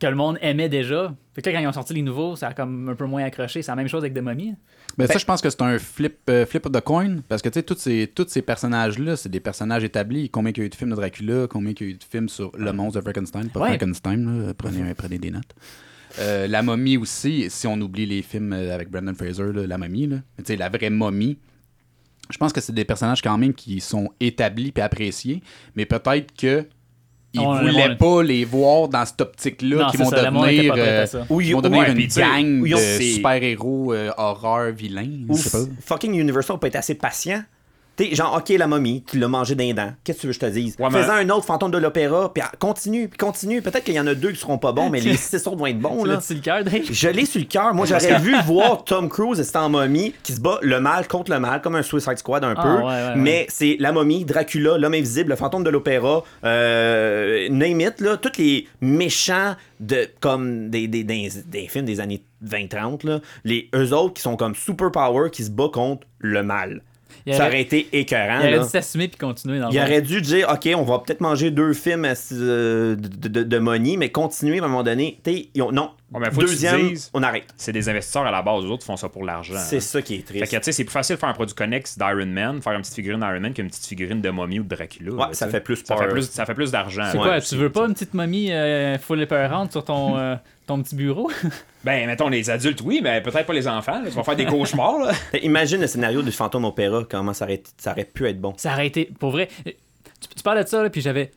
que 0.00 0.06
le 0.06 0.16
monde 0.16 0.38
aimait 0.40 0.68
déjà. 0.68 1.14
Fait 1.34 1.42
que 1.42 1.50
là, 1.50 1.56
quand 1.56 1.62
ils 1.62 1.66
ont 1.68 1.72
sorti 1.72 1.94
les 1.94 2.02
nouveaux, 2.02 2.34
ça 2.34 2.48
a 2.48 2.52
comme 2.54 2.88
un 2.88 2.94
peu 2.94 3.04
moins 3.06 3.22
accroché. 3.22 3.62
C'est 3.62 3.70
la 3.70 3.76
même 3.76 3.86
chose 3.88 4.02
avec 4.02 4.14
The 4.14 4.18
Mummy. 4.22 4.54
Mais 4.98 5.06
Fait- 5.06 5.12
ça, 5.14 5.18
je 5.18 5.24
pense 5.26 5.40
que 5.40 5.50
c'est 5.50 5.62
un 5.62 5.78
flip, 5.78 6.18
euh, 6.28 6.46
flip 6.46 6.66
of 6.66 6.72
the 6.72 6.80
coin. 6.80 7.18
Parce 7.28 7.42
que, 7.42 7.48
tu 7.48 7.54
sais, 7.54 7.62
tous 7.62 7.76
ces, 7.78 8.10
tous 8.12 8.26
ces 8.28 8.42
personnages-là, 8.42 9.16
c'est 9.16 9.28
des 9.28 9.40
personnages 9.40 9.84
établis. 9.84 10.30
Combien 10.30 10.52
il 10.52 10.58
y 10.58 10.62
a 10.62 10.64
eu 10.64 10.68
de 10.68 10.74
films 10.74 10.90
de 10.90 10.96
Dracula, 10.96 11.46
combien 11.48 11.72
il 11.78 11.80
y 11.80 11.86
a 11.86 11.90
eu 11.92 11.94
de 11.94 12.02
films 12.04 12.28
sur 12.28 12.50
le 12.56 12.72
monstre 12.72 12.98
de 12.98 13.02
Frankenstein, 13.04 13.48
pas 13.50 13.60
Ouais. 13.60 13.68
Frankenstein, 13.68 14.46
là, 14.46 14.54
prenez, 14.54 14.94
prenez 14.94 15.18
des 15.18 15.30
notes. 15.30 15.54
Euh, 16.18 16.48
la 16.48 16.62
momie 16.62 16.96
aussi, 16.96 17.48
si 17.50 17.66
on 17.68 17.80
oublie 17.80 18.06
les 18.06 18.22
films 18.22 18.52
euh, 18.52 18.74
avec 18.74 18.90
Brendan 18.90 19.14
Fraser, 19.14 19.52
là, 19.52 19.66
la 19.66 19.78
momie, 19.78 20.08
là. 20.08 20.16
Sais, 20.44 20.56
la 20.56 20.68
vraie 20.68 20.90
momie, 20.90 21.38
je 22.30 22.36
pense 22.38 22.52
que 22.52 22.60
c'est 22.60 22.72
des 22.74 22.84
personnages 22.84 23.22
quand 23.22 23.36
même 23.38 23.54
qui 23.54 23.80
sont 23.80 24.08
établis 24.18 24.72
et 24.76 24.80
appréciés, 24.80 25.42
mais 25.76 25.84
peut-être 25.86 26.34
que 26.36 26.66
ils 27.32 27.40
voulaient 27.40 27.96
pas 27.96 28.22
les 28.22 28.44
voir 28.44 28.88
dans 28.88 29.04
cette 29.04 29.20
optique-là 29.20 29.88
qui 29.90 29.96
vont 29.98 30.10
devenir, 30.10 30.74
euh, 30.76 31.06
ils 31.12 31.18
vont 31.18 31.26
oui, 31.30 31.54
devenir 31.54 31.80
ouais, 31.80 31.92
une 31.92 32.06
gang 32.06 32.68
de 32.68 33.00
super-héros 33.00 33.92
euh, 33.92 34.10
horreur 34.16 34.72
vilains. 34.72 35.26
Fucking 35.80 36.14
Universal 36.14 36.58
peut 36.58 36.66
être 36.66 36.76
assez 36.76 36.94
patient. 36.94 37.42
T'sais, 38.00 38.14
genre, 38.14 38.34
ok, 38.38 38.56
la 38.56 38.66
momie, 38.66 39.04
tu 39.06 39.18
l'as 39.18 39.28
mangé 39.28 39.54
d'un 39.54 39.72
dent. 39.74 39.92
Qu'est-ce 40.04 40.18
que 40.18 40.20
tu 40.22 40.26
veux 40.28 40.32
que 40.32 40.40
je 40.40 40.46
te 40.46 40.50
dise? 40.50 40.76
Ouais, 40.78 40.88
mais- 40.90 41.00
un 41.10 41.28
autre 41.30 41.44
fantôme 41.44 41.70
de 41.70 41.78
l'opéra, 41.78 42.32
puis 42.32 42.42
ah, 42.44 42.50
continue, 42.58 43.08
puis 43.08 43.18
continue. 43.18 43.60
Peut-être 43.62 43.84
qu'il 43.84 43.94
y 43.94 44.00
en 44.00 44.06
a 44.06 44.14
deux 44.14 44.30
qui 44.32 44.38
seront 44.40 44.58
pas 44.58 44.72
bons, 44.72 44.88
mais 44.88 45.00
les 45.00 45.16
six 45.18 45.36
autres 45.46 45.56
vont 45.56 45.66
être 45.66 45.78
bons, 45.78 46.02
Tu 46.02 46.08
là. 46.08 46.14
l'as 46.14 46.20
sur 46.20 46.34
le 46.36 46.40
cœur? 46.40 46.62
Je 46.90 47.08
l'ai 47.08 47.26
sur 47.26 47.40
le 47.40 47.46
cœur. 47.46 47.74
Moi, 47.74 47.84
j'aurais 47.86 48.18
vu 48.20 48.34
voir 48.46 48.84
Tom 48.84 49.08
Cruise, 49.08 49.42
c'était 49.42 49.58
en 49.58 49.68
momie, 49.68 50.14
qui 50.22 50.32
se 50.32 50.40
bat 50.40 50.58
le 50.62 50.80
mal 50.80 51.06
contre 51.08 51.30
le 51.30 51.40
mal, 51.40 51.60
comme 51.60 51.76
un 51.76 51.82
Suicide 51.82 52.16
Squad 52.18 52.42
un 52.44 52.54
Ah, 52.56 52.62
peu. 52.62 52.68
ouais, 52.68 52.84
ouais, 52.84 52.84
ouais. 52.86 53.16
mais 53.16 53.46
c'est 53.50 53.76
la 53.80 53.92
momie, 53.92 54.24
Dracula, 54.24 54.78
l'homme 54.78 54.94
invisible, 54.94 55.30
le 55.30 55.36
fantôme 55.36 55.64
de 55.64 55.70
l'opéra, 55.70 56.22
euh, 56.44 57.48
name 57.50 57.80
it, 57.80 58.00
là, 58.00 58.16
tous 58.16 58.38
les 58.38 58.66
méchants 58.80 59.56
de 59.80 60.08
comme 60.20 60.70
des, 60.70 60.88
des, 60.88 61.04
des, 61.04 61.28
des 61.46 61.68
films 61.68 61.84
des 61.86 62.00
années 62.00 62.22
20-30, 62.46 63.06
là, 63.06 63.20
les, 63.44 63.68
eux 63.74 63.92
autres 63.92 64.14
qui 64.14 64.22
sont 64.22 64.36
comme 64.36 64.54
super 64.54 64.90
power, 64.90 65.30
qui 65.30 65.44
se 65.44 65.50
battent 65.50 65.72
contre 65.72 66.06
le 66.18 66.42
mal. 66.42 66.82
Il 67.26 67.34
Ça 67.34 67.40
aurait- 67.40 67.48
aurait 67.48 67.60
été 67.62 67.88
écœurant. 67.92 68.38
Il 68.40 68.46
aurait 68.48 68.50
là. 68.52 68.58
dû 68.64 68.68
s'assumer 68.68 69.08
puis 69.08 69.18
continuer 69.18 69.58
dans 69.58 69.68
le 69.68 69.74
Il 69.74 69.80
aurait 69.80 70.02
dû 70.02 70.20
dire, 70.20 70.48
OK, 70.52 70.68
on 70.76 70.82
va 70.82 70.98
peut-être 71.00 71.20
manger 71.20 71.50
deux 71.50 71.72
films 71.72 72.06
euh, 72.32 72.96
de, 72.96 73.28
de, 73.28 73.42
de 73.42 73.58
money, 73.58 73.96
mais 73.96 74.10
continuer 74.10 74.58
à 74.60 74.64
un 74.64 74.68
moment 74.68 74.82
donné. 74.82 75.18
T'sais, 75.22 75.48
ils 75.54 75.62
ont- 75.62 75.72
non, 75.72 75.90
que 76.12 76.40
deuxième, 76.40 76.88
dises- 76.90 77.10
on 77.14 77.22
arrête. 77.22 77.44
C'est 77.56 77.72
des 77.72 77.88
investisseurs 77.88 78.26
à 78.26 78.30
la 78.30 78.42
base, 78.42 78.64
les 78.64 78.70
autres 78.70 78.84
font 78.84 78.96
ça 78.96 79.08
pour 79.08 79.24
l'argent. 79.24 79.54
C'est 79.58 79.76
hein. 79.76 79.80
ça 79.80 80.02
qui 80.02 80.14
est 80.14 80.18
Fait 80.18 80.38
triste. 80.38 80.52
que, 80.52 80.56
tu 80.56 80.62
sais, 80.64 80.72
c'est 80.72 80.84
plus 80.84 80.92
facile 80.92 81.14
de 81.16 81.20
faire 81.20 81.28
un 81.28 81.32
produit 81.34 81.54
connexe 81.54 81.96
d'Iron 81.98 82.26
Man, 82.26 82.60
faire 82.62 82.72
une 82.72 82.80
petite 82.80 82.94
figurine 82.94 83.20
d'Iron 83.20 83.40
Man 83.40 83.52
qu'une 83.54 83.68
petite 83.68 83.86
figurine 83.86 84.20
de 84.20 84.30
momie 84.30 84.60
ou 84.60 84.64
de 84.64 84.74
Dracula. 84.74 85.12
Ouais, 85.12 85.18
là, 85.18 85.28
ça 85.32 85.48
fait 85.48 85.60
plus 85.60 85.82
ça 85.84 85.96
fait 85.96 86.08
plus, 86.08 86.28
ça 86.30 86.44
fait 86.46 86.54
plus 86.54 86.70
d'argent. 86.72 87.04
C'est 87.12 87.18
ouais, 87.18 87.24
quoi, 87.24 87.40
tu 87.40 87.56
veux 87.56 87.70
pas 87.70 87.86
une 87.86 87.94
petite 87.94 88.14
momie 88.14 88.50
euh, 88.52 88.98
full 88.98 89.20
épeurante 89.22 89.70
sur 89.72 89.84
ton, 89.84 90.16
euh, 90.18 90.34
ton 90.70 90.82
petit 90.82 90.94
bureau? 90.96 91.30
Ben, 91.82 92.06
mettons, 92.06 92.28
les 92.28 92.50
adultes, 92.50 92.82
oui, 92.84 93.00
mais 93.02 93.22
peut-être 93.22 93.46
pas 93.46 93.54
les 93.54 93.66
enfants. 93.66 94.02
là. 94.02 94.10
Tu 94.10 94.14
vas 94.14 94.22
faire 94.22 94.36
des 94.36 94.44
cauchemars, 94.44 94.98
là. 94.98 95.14
Fait, 95.14 95.38
Imagine 95.42 95.80
le 95.80 95.86
scénario 95.86 96.20
du 96.20 96.30
fantôme 96.30 96.66
opéra, 96.66 97.04
comment 97.10 97.32
ça 97.32 97.46
aurait, 97.46 97.62
ça 97.78 97.92
aurait 97.92 98.04
pu 98.04 98.28
être 98.28 98.38
bon. 98.38 98.52
Ça 98.58 98.74
aurait 98.74 98.86
été, 98.86 99.10
pour 99.18 99.30
vrai, 99.30 99.48
tu, 99.64 99.72
tu 100.36 100.42
parles 100.42 100.62
de 100.62 100.68
ça, 100.68 100.82
là, 100.82 100.90
puis 100.90 101.00
j'avais 101.00 101.30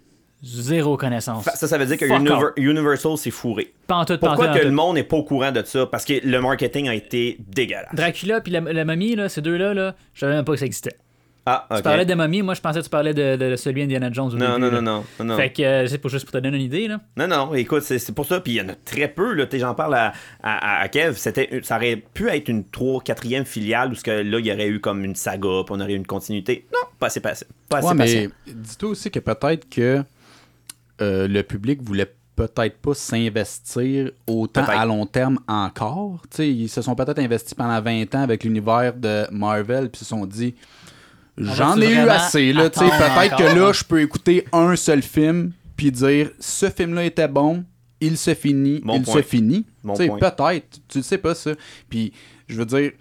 zéro 0.43 0.97
connaissance. 0.97 1.45
Ça, 1.45 1.67
ça 1.67 1.77
veut 1.77 1.85
dire 1.85 1.97
que 1.97 2.03
Univer-. 2.05 2.51
Universal 2.57 3.17
s'est 3.17 3.31
fourré. 3.31 3.71
Pantoute, 3.87 4.19
Pourquoi 4.19 4.47
pantoute, 4.47 4.61
que 4.61 4.65
le 4.65 4.73
monde 4.73 4.95
n'est 4.95 5.03
pas 5.03 5.15
au 5.15 5.23
courant 5.23 5.53
de 5.53 5.63
ça? 5.63 5.85
Parce 5.85 6.03
que 6.03 6.15
le 6.21 6.41
marketing 6.41 6.89
a 6.89 6.93
été 6.93 7.37
dégueulasse. 7.39 7.93
Dracula 7.93 8.41
puis 8.41 8.51
la, 8.51 8.59
la 8.59 8.83
momie, 8.83 9.15
là, 9.15 9.29
ces 9.29 9.41
deux-là, 9.41 9.73
là, 9.73 9.95
je 10.13 10.19
savais 10.19 10.33
même 10.33 10.43
pas 10.43 10.51
que 10.51 10.59
ça 10.59 10.65
existait. 10.65 10.97
Ah, 11.45 11.67
Tu 11.75 11.81
parlais 11.81 12.05
de 12.05 12.13
momie, 12.13 12.41
moi 12.41 12.53
je 12.53 12.61
pensais 12.61 12.79
que 12.79 12.83
tu 12.85 12.89
parlais 12.89 13.13
de, 13.13 13.35
de 13.35 13.55
celui 13.57 13.81
Indiana 13.83 14.09
Jones 14.11 14.33
au 14.33 14.37
Non, 14.37 14.57
début, 14.57 14.61
non, 14.61 14.71
là. 14.71 14.81
non, 14.81 14.81
non, 14.81 15.03
non, 15.19 15.25
non. 15.25 15.35
Fait 15.37 15.51
que, 15.51 15.61
euh, 15.61 15.87
c'est 15.87 15.97
pour 15.97 16.09
juste 16.09 16.23
pour 16.25 16.31
te 16.31 16.37
donner 16.37 16.55
une 16.57 16.63
idée, 16.63 16.87
là. 16.87 17.01
Non, 17.17 17.27
non, 17.27 17.53
écoute, 17.53 17.81
c'est 17.83 17.99
c'est 17.99 18.13
pour 18.13 18.25
ça. 18.25 18.39
Puis 18.39 18.53
il 18.53 18.55
y 18.55 18.61
en 18.61 18.69
a 18.69 18.75
très 18.75 19.09
peu. 19.09 19.33
Là, 19.33 19.45
T'sais, 19.45 19.59
J'en 19.59 19.75
parle 19.75 19.95
à, 19.95 20.13
à, 20.41 20.81
à 20.81 20.87
Kev. 20.87 21.15
C'était, 21.17 21.59
ça 21.63 21.75
aurait 21.75 21.97
pu 21.97 22.29
être 22.29 22.47
une 22.47 22.63
3 22.69 23.01
4e 23.03 23.43
filiale 23.43 23.91
où 23.91 23.95
ce 23.95 24.03
que, 24.03 24.11
là, 24.11 24.39
il 24.39 24.45
y 24.45 24.53
aurait 24.53 24.67
eu 24.69 24.79
comme 24.79 25.03
une 25.03 25.15
saga, 25.15 25.63
puis 25.65 25.75
on 25.75 25.79
aurait 25.81 25.91
eu 25.93 25.97
une 25.97 26.07
continuité. 26.07 26.65
Non, 26.71 26.79
pas 26.97 27.07
assez, 27.07 27.19
pas 27.19 27.31
assez, 27.31 27.45
pas 27.67 27.79
assez 27.79 27.87
Ouais, 27.87 27.93
mais 27.93 28.29
dis-toi 28.47 28.89
aussi 28.91 29.11
que 29.11 29.19
peut-être 29.19 29.67
que 29.69 30.01
euh, 31.01 31.27
le 31.27 31.43
public 31.43 31.81
voulait 31.81 32.13
peut-être 32.35 32.77
pas 32.77 32.93
s'investir 32.93 34.11
autant 34.27 34.63
Peut-être. 34.63 34.79
à 34.79 34.85
long 34.85 35.05
terme 35.05 35.39
encore. 35.47 36.21
Tu 36.31 36.37
sais, 36.37 36.49
ils 36.49 36.69
se 36.69 36.81
sont 36.81 36.95
peut-être 36.95 37.19
investis 37.19 37.53
pendant 37.53 37.79
20 37.81 38.15
ans 38.15 38.21
avec 38.21 38.43
l'univers 38.43 38.93
de 38.95 39.25
Marvel, 39.31 39.89
puis 39.89 39.99
se 39.99 40.05
sont 40.05 40.25
dit 40.25 40.55
j'en 41.37 41.79
ai 41.81 41.93
eu 41.93 41.97
assez. 42.09 42.53
Là, 42.53 42.69
Tu 42.69 42.79
sais, 42.79 42.85
peut-être 42.85 43.35
que 43.37 43.43
là, 43.59 43.71
je 43.73 43.83
peux 43.83 44.01
écouter 44.01 44.45
un 44.51 44.75
seul 44.75 45.01
film, 45.01 45.51
puis 45.75 45.91
dire 45.91 46.29
ce 46.39 46.69
film-là 46.69 47.03
était 47.05 47.27
bon, 47.27 47.63
il 48.01 48.17
se 48.17 48.33
finit, 48.33 48.81
Bon 48.83 48.95
il 48.97 49.03
point. 49.03 49.13
se 49.15 49.21
finit. 49.21 49.65
Tu 49.87 49.95
sais, 49.95 50.09
peut-être, 50.09 50.79
tu 50.87 50.97
ne 50.99 51.03
sais 51.03 51.17
pas 51.17 51.35
ça. 51.35 51.51
Puis, 51.89 52.11
je 52.47 52.55
veux 52.57 52.65
dire, 52.65 52.91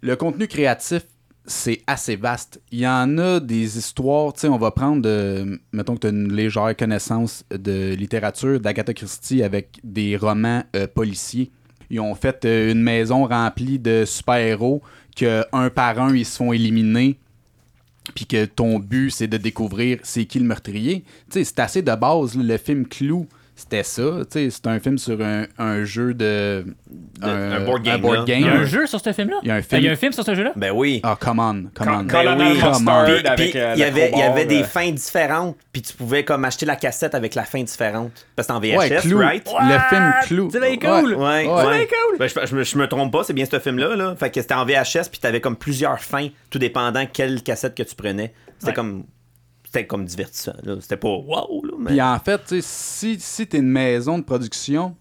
le 0.00 0.16
contenu 0.16 0.46
créatif, 0.48 1.02
c'est 1.44 1.82
assez 1.86 2.16
vaste. 2.16 2.60
Il 2.70 2.80
y 2.80 2.86
en 2.86 3.18
a 3.18 3.40
des 3.40 3.76
histoires, 3.78 4.32
tu 4.32 4.40
sais, 4.40 4.48
on 4.48 4.58
va 4.58 4.70
prendre, 4.70 5.02
euh, 5.08 5.56
mettons 5.72 5.94
que 5.94 6.00
tu 6.00 6.06
as 6.08 6.10
une 6.10 6.32
légère 6.32 6.76
connaissance 6.76 7.44
de 7.50 7.94
littérature 7.94 8.60
d'Agatha 8.60 8.94
Christie 8.94 9.42
avec 9.42 9.78
des 9.82 10.16
romans 10.16 10.62
euh, 10.76 10.86
policiers. 10.86 11.50
Ils 11.90 12.00
ont 12.00 12.14
fait 12.14 12.44
euh, 12.44 12.72
une 12.72 12.80
maison 12.82 13.26
remplie 13.26 13.78
de 13.78 14.04
super-héros 14.06 14.82
que 15.14 15.44
un 15.52 15.70
par 15.70 16.00
un, 16.00 16.14
ils 16.14 16.26
se 16.26 16.36
font 16.36 16.52
éliminer. 16.52 17.18
Puis 18.14 18.26
que 18.26 18.44
ton 18.46 18.78
but, 18.78 19.10
c'est 19.10 19.28
de 19.28 19.36
découvrir 19.36 19.98
c'est 20.02 20.24
qui 20.24 20.38
le 20.40 20.44
meurtrier. 20.44 21.04
Tu 21.30 21.38
sais, 21.38 21.44
c'est 21.44 21.60
assez 21.60 21.82
de 21.82 21.94
base. 21.94 22.36
Le 22.36 22.56
film 22.56 22.86
Clou, 22.86 23.28
c'était 23.54 23.82
ça. 23.82 24.02
Tu 24.02 24.26
sais, 24.30 24.50
c'est 24.50 24.66
un 24.66 24.80
film 24.80 24.98
sur 24.98 25.20
un, 25.20 25.44
un 25.58 25.84
jeu 25.84 26.14
de. 26.14 26.64
un 27.22 27.60
board 27.64 27.82
game, 27.82 28.00
board 28.00 28.26
game. 28.26 28.40
Il 28.40 28.46
y 28.46 28.48
a 28.48 28.52
un 28.54 28.64
jeu 28.64 28.86
sur 28.86 29.00
ce 29.00 29.12
film-là? 29.12 29.36
Il 29.42 29.48
y 29.48 29.50
a 29.50 29.54
un 29.54 29.58
Ah, 29.58 29.62
film. 29.62 29.80
Il 29.82 29.84
y 29.84 29.88
a 29.88 29.92
un 29.92 29.96
film 29.96 30.12
sur 30.12 30.24
ce 30.24 30.34
jeu-là? 30.34 30.52
Ben 30.56 30.72
oui. 30.74 31.00
Ah, 31.04 31.16
come 31.20 31.38
on, 31.38 31.64
come 31.74 31.88
on. 31.88 32.38
Oui. 32.38 32.54
Mustard 32.54 33.04
Puis- 33.04 33.26
avec 33.26 33.50
puis, 33.52 33.60
euh, 33.60 33.72
il 33.74 33.80
y 33.80 33.84
avait, 33.84 34.10
il 34.12 34.18
y 34.18 34.22
avait 34.22 34.46
des 34.46 34.62
euh, 34.62 34.64
fins 34.64 34.90
différentes, 34.90 35.56
puis 35.72 35.82
tu 35.82 35.92
pouvais 35.94 36.24
comme 36.24 36.44
acheter 36.44 36.66
la 36.66 36.76
cassette 36.76 37.14
avec 37.14 37.34
la 37.34 37.44
fin 37.44 37.62
différente. 37.62 38.12
Parce 38.34 38.48
que 38.48 38.54
c'était 38.54 38.74
en 38.74 38.78
VHS, 38.78 38.78
Ouais, 38.90 39.00
Clou. 39.02 39.18
right? 39.18 39.48
Le 39.60 39.78
film 39.88 40.12
Clou. 40.26 40.48
C'est 40.52 40.60
bien 40.60 40.76
cool. 40.78 41.14
Ouais, 41.14 41.46
Ouais. 41.46 41.46
ouais. 41.48 41.78
C'est 41.80 41.88
cool. 41.88 42.18
Ben, 42.18 42.28
je, 42.28 42.46
je 42.46 42.56
me- 42.56 42.64
je 42.64 42.78
me 42.78 42.88
trompe 42.88 43.12
pas, 43.12 43.22
c'est 43.24 43.32
bien 43.34 43.44
ce 43.50 43.58
film-là. 43.58 43.94
Là. 43.96 44.16
Fait 44.18 44.30
que 44.30 44.40
c'était 44.40 44.54
en 44.54 44.64
VHS, 44.64 45.08
puis 45.10 45.20
t'avais 45.20 45.40
comme 45.40 45.56
plusieurs 45.56 46.00
fins, 46.00 46.28
tout 46.50 46.58
dépendant 46.58 47.04
quelle 47.12 47.42
cassette 47.42 47.74
que 47.76 47.82
tu 47.82 47.94
prenais. 47.94 48.32
C'était 48.58 48.70
Ouais. 48.70 48.74
comme. 48.74 49.04
C'était 49.72 49.86
comme 49.86 50.04
divertissant. 50.04 50.52
C'était 50.80 50.98
pas 50.98 51.08
wow, 51.08 51.64
là, 51.64 51.72
mais. 51.78 51.90
Puis 51.92 52.02
en 52.02 52.18
fait, 52.18 52.44
tu 52.46 52.60
si, 52.60 53.18
si 53.18 53.46
t'es 53.46 53.56
une 53.58 53.70
maison 53.70 54.18
de 54.18 54.22
production, 54.22 54.94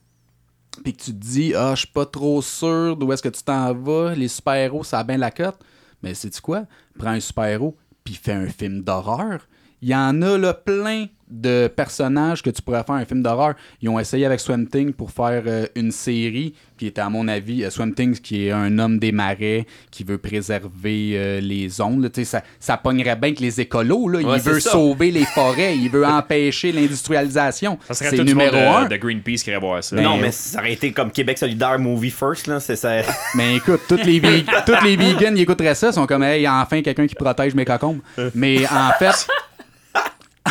puis 0.81 0.93
que 0.93 1.03
tu 1.03 1.11
te 1.11 1.17
dis, 1.17 1.53
ah, 1.53 1.71
je 1.75 1.79
suis 1.79 1.87
pas 1.89 2.05
trop 2.05 2.41
sûr 2.41 2.95
d'où 2.95 3.11
est-ce 3.11 3.21
que 3.21 3.27
tu 3.27 3.43
t'en 3.43 3.73
vas, 3.73 4.15
les 4.15 4.29
super-héros, 4.29 4.85
ça 4.85 4.99
a 4.99 5.03
bien 5.03 5.17
la 5.17 5.29
cote, 5.29 5.59
mais 6.01 6.13
c'est 6.13 6.39
quoi? 6.39 6.63
Prends 6.97 7.09
un 7.09 7.19
super-héros, 7.19 7.75
puis 8.05 8.13
fais 8.13 8.31
un 8.31 8.47
film 8.47 8.81
d'horreur. 8.81 9.45
Il 9.81 9.89
y 9.89 9.95
en 9.95 10.21
a 10.21 10.37
là, 10.37 10.53
plein 10.53 11.05
de 11.29 11.71
personnages 11.73 12.43
que 12.43 12.49
tu 12.49 12.61
pourrais 12.61 12.83
faire 12.83 12.95
un 12.95 13.05
film 13.05 13.23
d'horreur. 13.23 13.53
Ils 13.81 13.87
ont 13.87 13.97
essayé 13.97 14.25
avec 14.25 14.41
Swamp 14.41 14.65
Thing 14.65 14.91
pour 14.91 15.11
faire 15.11 15.43
euh, 15.47 15.65
une 15.75 15.91
série 15.91 16.53
qui 16.77 16.87
était, 16.87 16.99
à 16.99 17.09
mon 17.09 17.27
avis, 17.29 17.63
euh, 17.63 17.69
Swamp 17.69 17.91
Thing, 17.93 18.19
qui 18.19 18.47
est 18.47 18.51
un 18.51 18.77
homme 18.79 18.99
des 18.99 19.13
marais 19.13 19.65
qui 19.91 20.03
veut 20.03 20.17
préserver 20.17 21.13
euh, 21.15 21.39
les 21.39 21.69
zones. 21.69 22.01
là. 22.03 22.09
Tu 22.09 22.25
sais, 22.25 22.25
Ça, 22.25 22.43
ça 22.59 22.75
pognerait 22.75 23.15
bien 23.15 23.33
que 23.33 23.39
les 23.39 23.61
écolos. 23.61 24.09
Là. 24.09 24.19
Ouais, 24.19 24.37
il 24.37 24.41
veut 24.41 24.59
ça. 24.59 24.71
sauver 24.71 25.09
les 25.09 25.23
forêts. 25.33 25.77
il 25.77 25.89
veut 25.89 26.05
empêcher 26.05 26.73
l'industrialisation. 26.73 27.79
Ça 27.87 27.93
serait 27.93 28.09
tout 28.09 28.17
le 28.17 28.23
monde 28.25 28.27
numéro 28.51 28.57
un. 28.57 28.83
de, 28.83 28.89
de 28.89 28.97
Greenpeace 28.97 29.43
qui 29.43 29.51
irait 29.51 29.59
voir 29.59 29.81
ça. 29.81 29.95
non, 29.95 30.15
Ben, 30.17 30.23
mais 30.23 30.31
ça 30.31 30.59
aurait 30.59 30.73
été 30.73 30.91
comme 30.91 31.11
Québec 31.11 31.37
solidaire 31.37 31.79
movie 31.79 32.11
first, 32.11 32.47
là. 32.47 32.59
C'est 32.59 32.75
ça. 32.75 33.03
Mais 33.35 33.55
écoute, 33.57 33.79
toutes 33.87 34.03
les, 34.03 34.19
toutes 34.65 34.83
les 34.83 34.97
vegans, 34.97 35.33
ils 35.33 35.41
écouteraient 35.41 35.75
ça, 35.75 35.87
ils 35.87 35.93
sont 35.93 36.05
comme, 36.07 36.23
hey, 36.23 36.45
enfin 36.47 36.81
quelqu'un 36.81 37.07
qui 37.07 37.15
protège 37.15 37.55
mes 37.55 37.63
cocombes. 37.65 37.99
Mais 38.35 38.65
en 38.67 38.91
fait, 38.99 39.27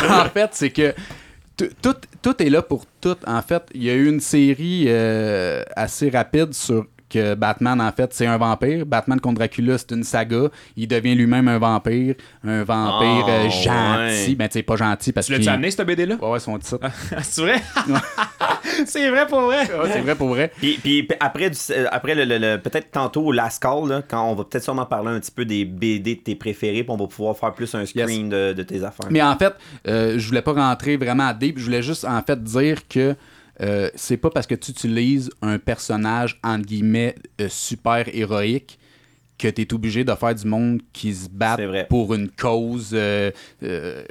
en 0.09 0.29
fait, 0.29 0.49
c'est 0.53 0.69
que 0.69 0.93
tout, 1.57 2.43
est 2.43 2.49
là 2.49 2.61
pour 2.61 2.85
tout. 2.99 3.17
En 3.25 3.41
fait, 3.41 3.63
il 3.73 3.83
y 3.83 3.89
a 3.89 3.93
eu 3.93 4.09
une 4.09 4.19
série 4.19 4.85
euh, 4.87 5.63
assez 5.75 6.09
rapide 6.09 6.53
sur 6.53 6.85
que 7.11 7.35
Batman, 7.35 7.79
en 7.81 7.91
fait, 7.91 8.13
c'est 8.13 8.25
un 8.25 8.37
vampire. 8.37 8.85
Batman 8.85 9.19
contre 9.19 9.39
Dracula, 9.39 9.77
c'est 9.77 9.91
une 9.91 10.03
saga. 10.03 10.49
Il 10.75 10.87
devient 10.87 11.15
lui-même 11.15 11.47
un 11.47 11.57
vampire. 11.59 12.15
Un 12.45 12.63
vampire 12.63 13.25
Oh, 13.27 13.29
euh, 13.29 13.49
gentil. 13.49 14.29
ouais. 14.29 14.35
Ben, 14.35 14.47
tu 14.47 14.53
sais, 14.53 14.63
pas 14.63 14.75
gentil 14.75 15.11
parce 15.11 15.27
Tu 15.27 15.33
que. 15.33 15.37
l'as-tu 15.37 15.49
amené, 15.49 15.71
cette 15.71 15.85
BD-là? 15.85 16.15
Ouais, 16.21 16.29
ouais, 16.31 16.39
son 16.39 16.57
titre. 16.57 16.79
C'est 17.21 17.41
vrai? 17.41 17.61
c'est 18.85 19.09
vrai 19.09 19.27
pour 19.27 19.41
vrai? 19.41 19.61
Ouais, 19.63 19.89
c'est 19.91 20.01
vrai 20.01 20.15
pour 20.15 20.29
vrai. 20.29 20.51
Puis, 20.57 20.77
puis 20.81 21.07
après, 21.19 21.49
du- 21.49 21.57
euh, 21.71 21.87
après 21.91 22.15
le, 22.15 22.25
le- 22.25 22.37
le- 22.37 22.57
peut-être 22.61 22.91
tantôt 22.91 23.23
au 23.25 23.31
Last 23.31 23.61
Call, 23.61 23.87
là, 23.87 24.01
quand 24.07 24.23
on 24.29 24.35
va 24.35 24.43
peut-être 24.43 24.63
sûrement 24.63 24.85
parler 24.85 25.09
un 25.09 25.19
petit 25.19 25.31
peu 25.31 25.45
des 25.45 25.65
BD 25.65 26.15
de 26.15 26.21
tes 26.21 26.35
préférés, 26.35 26.83
puis 26.83 26.91
on 26.91 26.97
va 26.97 27.07
pouvoir 27.07 27.37
faire 27.37 27.53
plus 27.53 27.73
un 27.75 27.85
screen 27.85 28.29
de, 28.29 28.53
de 28.53 28.63
tes 28.63 28.83
affaires. 28.83 29.07
Mais 29.09 29.21
en 29.21 29.35
fait, 29.37 29.53
euh, 29.87 30.17
je 30.17 30.27
voulais 30.27 30.41
pas 30.41 30.53
rentrer 30.53 30.97
vraiment 30.97 31.27
à 31.27 31.33
deep. 31.33 31.57
Je 31.59 31.65
voulais 31.65 31.81
juste 31.83 32.05
en 32.05 32.21
fait 32.21 32.41
dire 32.43 32.87
que 32.87 33.15
euh, 33.59 33.89
c'est 33.95 34.17
pas 34.17 34.29
parce 34.29 34.47
que 34.47 34.55
tu 34.55 34.71
utilises 34.71 35.29
un 35.41 35.59
personnage 35.59 36.39
entre 36.43 36.65
guillemets 36.65 37.15
euh, 37.41 37.47
super 37.49 38.05
héroïque 38.15 38.79
que 39.37 39.47
tu 39.49 39.61
es 39.61 39.73
obligé 39.73 40.03
de 40.03 40.13
faire 40.15 40.35
du 40.35 40.47
monde 40.47 40.81
qui 40.93 41.13
se 41.13 41.27
bat 41.29 41.57
pour 41.89 42.13
une 42.13 42.29
cause 42.29 42.91
euh, 42.93 43.31
euh, 43.63 44.03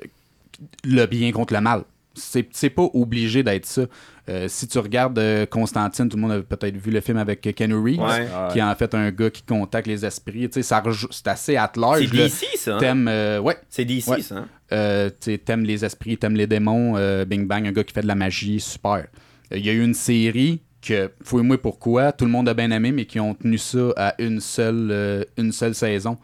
le 0.85 1.07
bien 1.07 1.33
contre 1.33 1.55
le 1.55 1.61
mal. 1.61 1.85
C'est 2.15 2.71
pas 2.71 2.89
obligé 2.93 3.43
d'être 3.43 3.65
ça. 3.67 3.83
Euh, 4.29 4.47
si 4.49 4.69
tu 4.69 4.79
regardes 4.79 5.19
euh, 5.19 5.47
Constantine, 5.47 6.09
tout 6.09 6.17
le 6.17 6.23
monde 6.23 6.33
a 6.33 6.43
peut-être 6.43 6.77
vu 6.77 6.91
le 6.91 7.01
film 7.01 7.17
avec 7.19 7.41
Keanu 7.41 7.75
Reeves, 7.77 8.01
Ouais. 8.01 8.27
qui 8.53 8.59
est 8.59 8.63
en 8.63 8.75
fait 8.75 8.95
un 8.95 9.11
gars 9.11 9.31
qui 9.31 9.43
contacte 9.43 9.87
les 9.87 10.05
esprits. 10.05 10.49
C'est 10.53 11.29
assez 11.29 11.57
at 11.57 11.73
large. 11.77 12.09
c'est. 12.09 12.17
DC, 12.17 12.47
ça. 12.57 12.75
hein? 12.75 12.79
T'aimes, 12.79 13.09
euh, 13.09 13.41
ouais, 13.41 13.57
C'est 13.69 13.85
DC, 13.85 14.09
Ouais. 14.09 14.21
ça. 14.23 14.39
hein? 14.39 14.49
euh, 14.73 15.09
t'aimes 15.11 15.65
les 15.65 15.85
esprits, 15.85 16.19
t'aimes 16.19 16.35
les 16.37 16.47
démons, 16.47 16.97
euh, 16.97 17.25
Bing 17.25 17.47
Bang, 17.47 17.67
un 17.67 17.73
gars 17.73 17.85
qui 17.85 17.95
fait 17.95 18.03
de 18.03 18.07
la 18.09 18.15
magie, 18.17 18.61
super. 18.61 19.07
Il 19.55 19.65
y 19.65 19.71
a 19.71 19.73
eu 19.73 19.83
une 19.85 19.95
série 19.95 20.61
que, 20.83 21.11
fouille-moi 21.23 21.59
pourquoi, 21.59 22.13
tout 22.13 22.25
le 22.25 22.31
monde 22.31 22.49
a 22.49 22.55
bien 22.55 22.71
aimé, 22.71 22.93
mais 22.93 23.05
qui 23.05 23.21
ont 23.21 23.35
tenu 23.35 23.59
ça 23.59 23.93
à 23.97 24.15
une 24.23 24.41
seule, 24.41 24.89
euh, 24.91 25.25
une 25.37 25.53
seule 25.53 25.75
saison. 25.75 26.17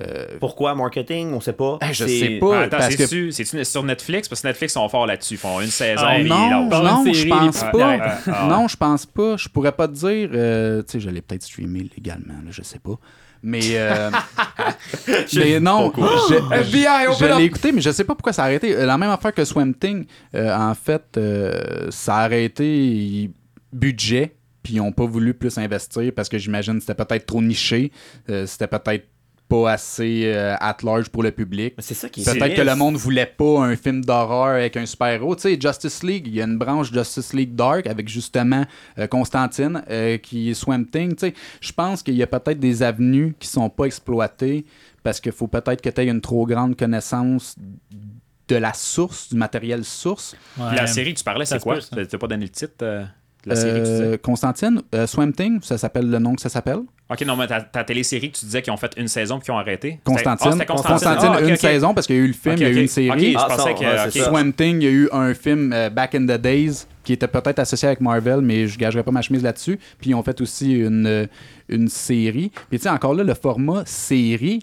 Euh, 0.00 0.38
Pourquoi 0.40 0.74
marketing? 0.74 1.34
On 1.34 1.40
sait 1.40 1.52
pas. 1.52 1.78
Eh, 1.82 1.92
je 1.92 2.06
C'est- 2.06 2.18
sais 2.20 2.38
pas. 2.38 2.60
Attends, 2.62 2.78
parce 2.78 2.96
que- 2.96 3.30
c'est-tu 3.30 3.64
sur 3.66 3.82
Netflix? 3.82 4.28
Parce 4.30 4.40
que 4.40 4.46
Netflix 4.48 4.72
sont 4.72 4.88
forts 4.88 5.06
là-dessus. 5.06 5.34
Ils 5.34 5.36
font 5.36 5.60
une 5.60 5.66
saison. 5.68 6.06
Puis 6.14 6.24
non, 6.28 6.68
non, 6.70 7.12
je 7.12 7.28
pense 7.28 7.60
pas. 7.60 7.72
Ouais. 7.98 7.98
Non, 8.48 8.66
je 8.66 8.76
pense 8.78 9.04
pas. 9.04 9.36
Je 9.36 9.48
pourrais 9.50 9.72
pas 9.72 9.86
te 9.88 9.92
dire. 9.92 10.30
euh, 10.32 10.82
tu 10.82 10.92
sais, 10.92 11.00
je 11.00 11.10
l'ai 11.10 11.20
peut-être 11.20 11.42
streamé 11.42 11.86
légalement, 11.94 12.32
là, 12.42 12.50
je 12.50 12.62
sais 12.62 12.78
pas. 12.78 12.98
Mais, 13.42 13.60
euh, 13.74 14.10
mais 15.34 15.60
non, 15.60 15.92
je, 15.96 16.34
FBI, 16.34 16.82
je 16.82 17.10
open 17.24 17.30
up! 17.32 17.38
l'ai 17.38 17.44
écouté, 17.44 17.72
mais 17.72 17.80
je 17.80 17.90
sais 17.90 18.04
pas 18.04 18.14
pourquoi 18.14 18.32
ça 18.32 18.42
a 18.42 18.46
arrêté. 18.46 18.74
Euh, 18.76 18.86
La 18.86 18.98
même 18.98 19.10
affaire 19.10 19.32
que 19.32 19.44
Swamp 19.44 19.72
Thing, 19.80 20.04
euh, 20.34 20.54
en 20.54 20.74
fait, 20.74 21.16
euh, 21.16 21.86
ça 21.90 22.16
a 22.16 22.24
arrêté 22.24 23.30
budget, 23.72 24.36
puis 24.62 24.74
ils 24.74 24.78
n'ont 24.78 24.92
pas 24.92 25.06
voulu 25.06 25.32
plus 25.34 25.56
investir 25.58 26.12
parce 26.14 26.28
que 26.28 26.36
j'imagine 26.38 26.74
que 26.74 26.80
c'était 26.80 26.94
peut-être 27.02 27.26
trop 27.26 27.40
niché, 27.40 27.92
euh, 28.28 28.46
c'était 28.46 28.66
peut-être 28.66 29.06
pas 29.50 29.72
assez 29.72 30.22
euh, 30.26 30.54
at 30.60 30.76
large 30.84 31.08
pour 31.08 31.22
le 31.24 31.32
public. 31.32 31.74
Mais 31.76 31.82
C'est 31.82 31.94
ça 31.94 32.08
qui 32.08 32.22
est 32.22 32.24
Peut-être 32.24 32.54
que 32.54 32.62
le 32.62 32.76
monde 32.76 32.96
voulait 32.96 33.26
pas 33.26 33.64
un 33.64 33.76
film 33.76 34.04
d'horreur 34.04 34.54
avec 34.54 34.76
un 34.76 34.86
super-héros. 34.86 35.34
Tu 35.34 35.42
sais, 35.42 35.58
Justice 35.60 36.02
League, 36.04 36.28
il 36.28 36.34
y 36.36 36.40
a 36.40 36.44
une 36.44 36.56
branche 36.56 36.92
Justice 36.92 37.34
League 37.34 37.54
Dark 37.54 37.86
avec 37.86 38.08
justement 38.08 38.64
euh, 38.98 39.08
Constantine 39.08 39.82
euh, 39.90 40.18
qui 40.18 40.50
est 40.50 40.54
Swamp 40.54 40.84
Thing. 40.84 41.16
Tu 41.16 41.26
sais, 41.26 41.34
je 41.60 41.72
pense 41.72 42.02
qu'il 42.02 42.14
y 42.14 42.22
a 42.22 42.28
peut-être 42.28 42.60
des 42.60 42.82
avenues 42.82 43.34
qui 43.40 43.48
sont 43.48 43.68
pas 43.68 43.84
exploitées 43.84 44.64
parce 45.02 45.20
qu'il 45.20 45.32
faut 45.32 45.48
peut-être 45.48 45.82
que 45.82 45.90
tu 45.90 46.00
aies 46.00 46.06
une 46.06 46.20
trop 46.20 46.46
grande 46.46 46.76
connaissance 46.76 47.56
de 48.48 48.56
la 48.56 48.72
source, 48.72 49.30
du 49.30 49.36
matériel 49.36 49.84
source. 49.84 50.36
Ouais. 50.58 50.76
La 50.76 50.86
série 50.86 51.12
que 51.12 51.18
tu 51.18 51.24
parlais, 51.24 51.44
c'est 51.44 51.60
quoi? 51.60 51.78
Tu 51.78 51.94
n'as 51.94 52.06
pas 52.06 52.26
donné 52.26 52.44
le 52.44 52.50
titre 52.50 52.74
euh, 52.82 53.04
de 53.44 53.48
la 53.48 53.56
série 53.56 53.80
que 53.80 53.86
tu 53.86 53.92
disais? 53.92 54.18
Constantine, 54.18 54.82
euh, 54.94 55.06
Swamp 55.06 55.32
Thing, 55.32 55.60
ça 55.62 55.76
s'appelle 55.76 56.08
le 56.08 56.18
nom 56.18 56.34
que 56.36 56.40
ça 56.40 56.48
s'appelle. 56.48 56.82
Ok, 57.10 57.22
non, 57.26 57.34
mais 57.36 57.46
ta, 57.48 57.60
ta 57.60 57.82
télésérie 57.82 58.30
que 58.30 58.38
tu 58.38 58.44
disais 58.44 58.62
qu'ils 58.62 58.72
ont 58.72 58.76
fait 58.76 58.92
une 58.96 59.08
saison 59.08 59.38
puis 59.38 59.46
qu'ils 59.46 59.54
ont 59.54 59.58
arrêté. 59.58 59.98
Constantine. 60.04 60.58
Ah, 60.60 60.64
Constantine. 60.64 60.92
Constantine, 60.94 61.30
Ah, 61.34 61.40
ok, 61.42 61.48
une 61.48 61.56
saison 61.56 61.92
parce 61.92 62.06
qu'il 62.06 62.16
y 62.16 62.18
a 62.20 62.22
eu 62.22 62.26
le 62.28 62.32
film, 62.32 62.54
il 62.56 62.62
y 62.62 62.64
a 62.66 62.68
eu 62.68 62.80
une 62.80 62.86
série. 62.88 63.10
Ok, 63.10 63.18
je 63.20 63.36
Ah, 63.36 63.46
pensais 63.48 63.74
ça, 63.76 64.04
que. 64.06 64.18
Swamp 64.20 64.52
Thing, 64.52 64.76
il 64.80 64.84
y 64.84 64.86
a 64.86 64.90
eu 64.90 65.08
un 65.12 65.34
film 65.34 65.72
euh, 65.72 65.90
Back 65.90 66.14
in 66.14 66.22
the 66.26 66.40
Days 66.40 66.86
qui 67.02 67.12
était 67.14 67.26
peut-être 67.26 67.58
associé 67.58 67.88
avec 67.88 68.00
Marvel, 68.00 68.40
mais 68.42 68.68
je 68.68 68.78
gagerais 68.78 69.02
pas 69.02 69.10
ma 69.10 69.22
chemise 69.22 69.42
là-dessus. 69.42 69.78
Puis 70.00 70.10
ils 70.10 70.14
ont 70.14 70.22
fait 70.22 70.40
aussi 70.40 70.72
une, 70.78 71.06
euh, 71.06 71.26
une 71.68 71.88
série. 71.88 72.52
Puis 72.68 72.78
tu 72.78 72.84
sais, 72.84 72.88
encore 72.90 73.14
là, 73.14 73.24
le 73.24 73.34
format 73.34 73.82
série, 73.86 74.60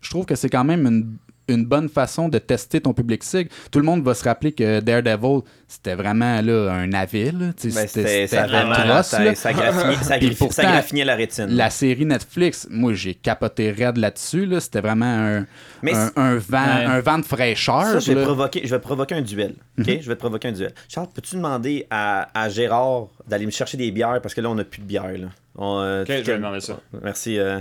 je 0.00 0.10
trouve 0.10 0.26
que 0.26 0.34
c'est 0.34 0.48
quand 0.50 0.64
même 0.64 0.86
une, 0.86 1.16
une 1.48 1.64
bonne 1.64 1.88
façon 1.88 2.28
de 2.28 2.38
tester 2.38 2.80
ton 2.80 2.92
public 2.94 3.22
cible. 3.24 3.50
Tout 3.70 3.78
le 3.78 3.84
monde 3.84 4.02
va 4.02 4.14
se 4.14 4.24
rappeler 4.24 4.52
que 4.52 4.80
Daredevil, 4.80 5.40
c'était 5.68 5.94
vraiment 5.94 6.40
là, 6.40 6.72
un 6.72 6.90
sais, 6.90 7.68
Ben, 7.74 7.88
C'était 7.88 8.36
atroce, 8.36 9.06
ça, 9.34 9.52
graffinait, 9.52 9.94
ça 9.96 10.18
Puis 10.18 10.28
graffi- 10.28 10.36
pourtant, 10.38 10.54
ça 10.54 10.62
graffinait 10.64 11.04
la 11.04 11.14
rétine. 11.16 11.46
La 11.48 11.70
série 11.70 12.04
Netflix, 12.06 12.66
moi 12.70 12.92
j'ai 12.94 13.14
capoté 13.14 13.70
raide 13.70 13.96
là-dessus. 13.96 14.46
Là. 14.46 14.60
C'était 14.60 14.80
vraiment 14.80 15.04
un, 15.06 15.46
Mais 15.82 15.94
un, 15.94 16.06
c'est- 16.08 16.18
un 16.20 16.36
vent, 16.36 16.64
Ouais. 16.64 16.84
un 16.84 17.00
vent 17.00 17.18
de 17.18 17.24
fraîcheur. 17.24 17.84
Ça, 17.84 17.98
je 18.00 18.12
vais, 18.12 18.22
provoquer, 18.22 18.62
je 18.64 18.74
vais 18.74 18.80
provoquer 18.80 19.14
un 19.16 19.22
duel. 19.22 19.54
OK? 19.78 19.86
Je 19.86 20.08
vais 20.08 20.14
te 20.14 20.20
provoquer 20.20 20.48
un 20.48 20.52
duel. 20.52 20.72
Charles, 20.88 21.08
peux-tu 21.14 21.36
demander 21.36 21.86
à, 21.90 22.28
à 22.38 22.48
Gérard 22.48 23.08
d'aller 23.28 23.46
me 23.46 23.50
chercher 23.50 23.76
des 23.76 23.90
bières? 23.90 24.20
Parce 24.22 24.34
que 24.34 24.40
là, 24.40 24.50
on 24.50 24.54
n'a 24.54 24.64
plus 24.64 24.80
de 24.80 24.86
bière. 24.86 25.12
Là. 25.12 25.28
On, 25.56 25.80
euh, 25.80 26.02
Ok, 26.02 26.06
tu- 26.08 26.12
je 26.18 26.22
vais 26.22 26.36
demander 26.36 26.60
ça. 26.60 26.78
Merci. 27.02 27.38
euh. 27.38 27.60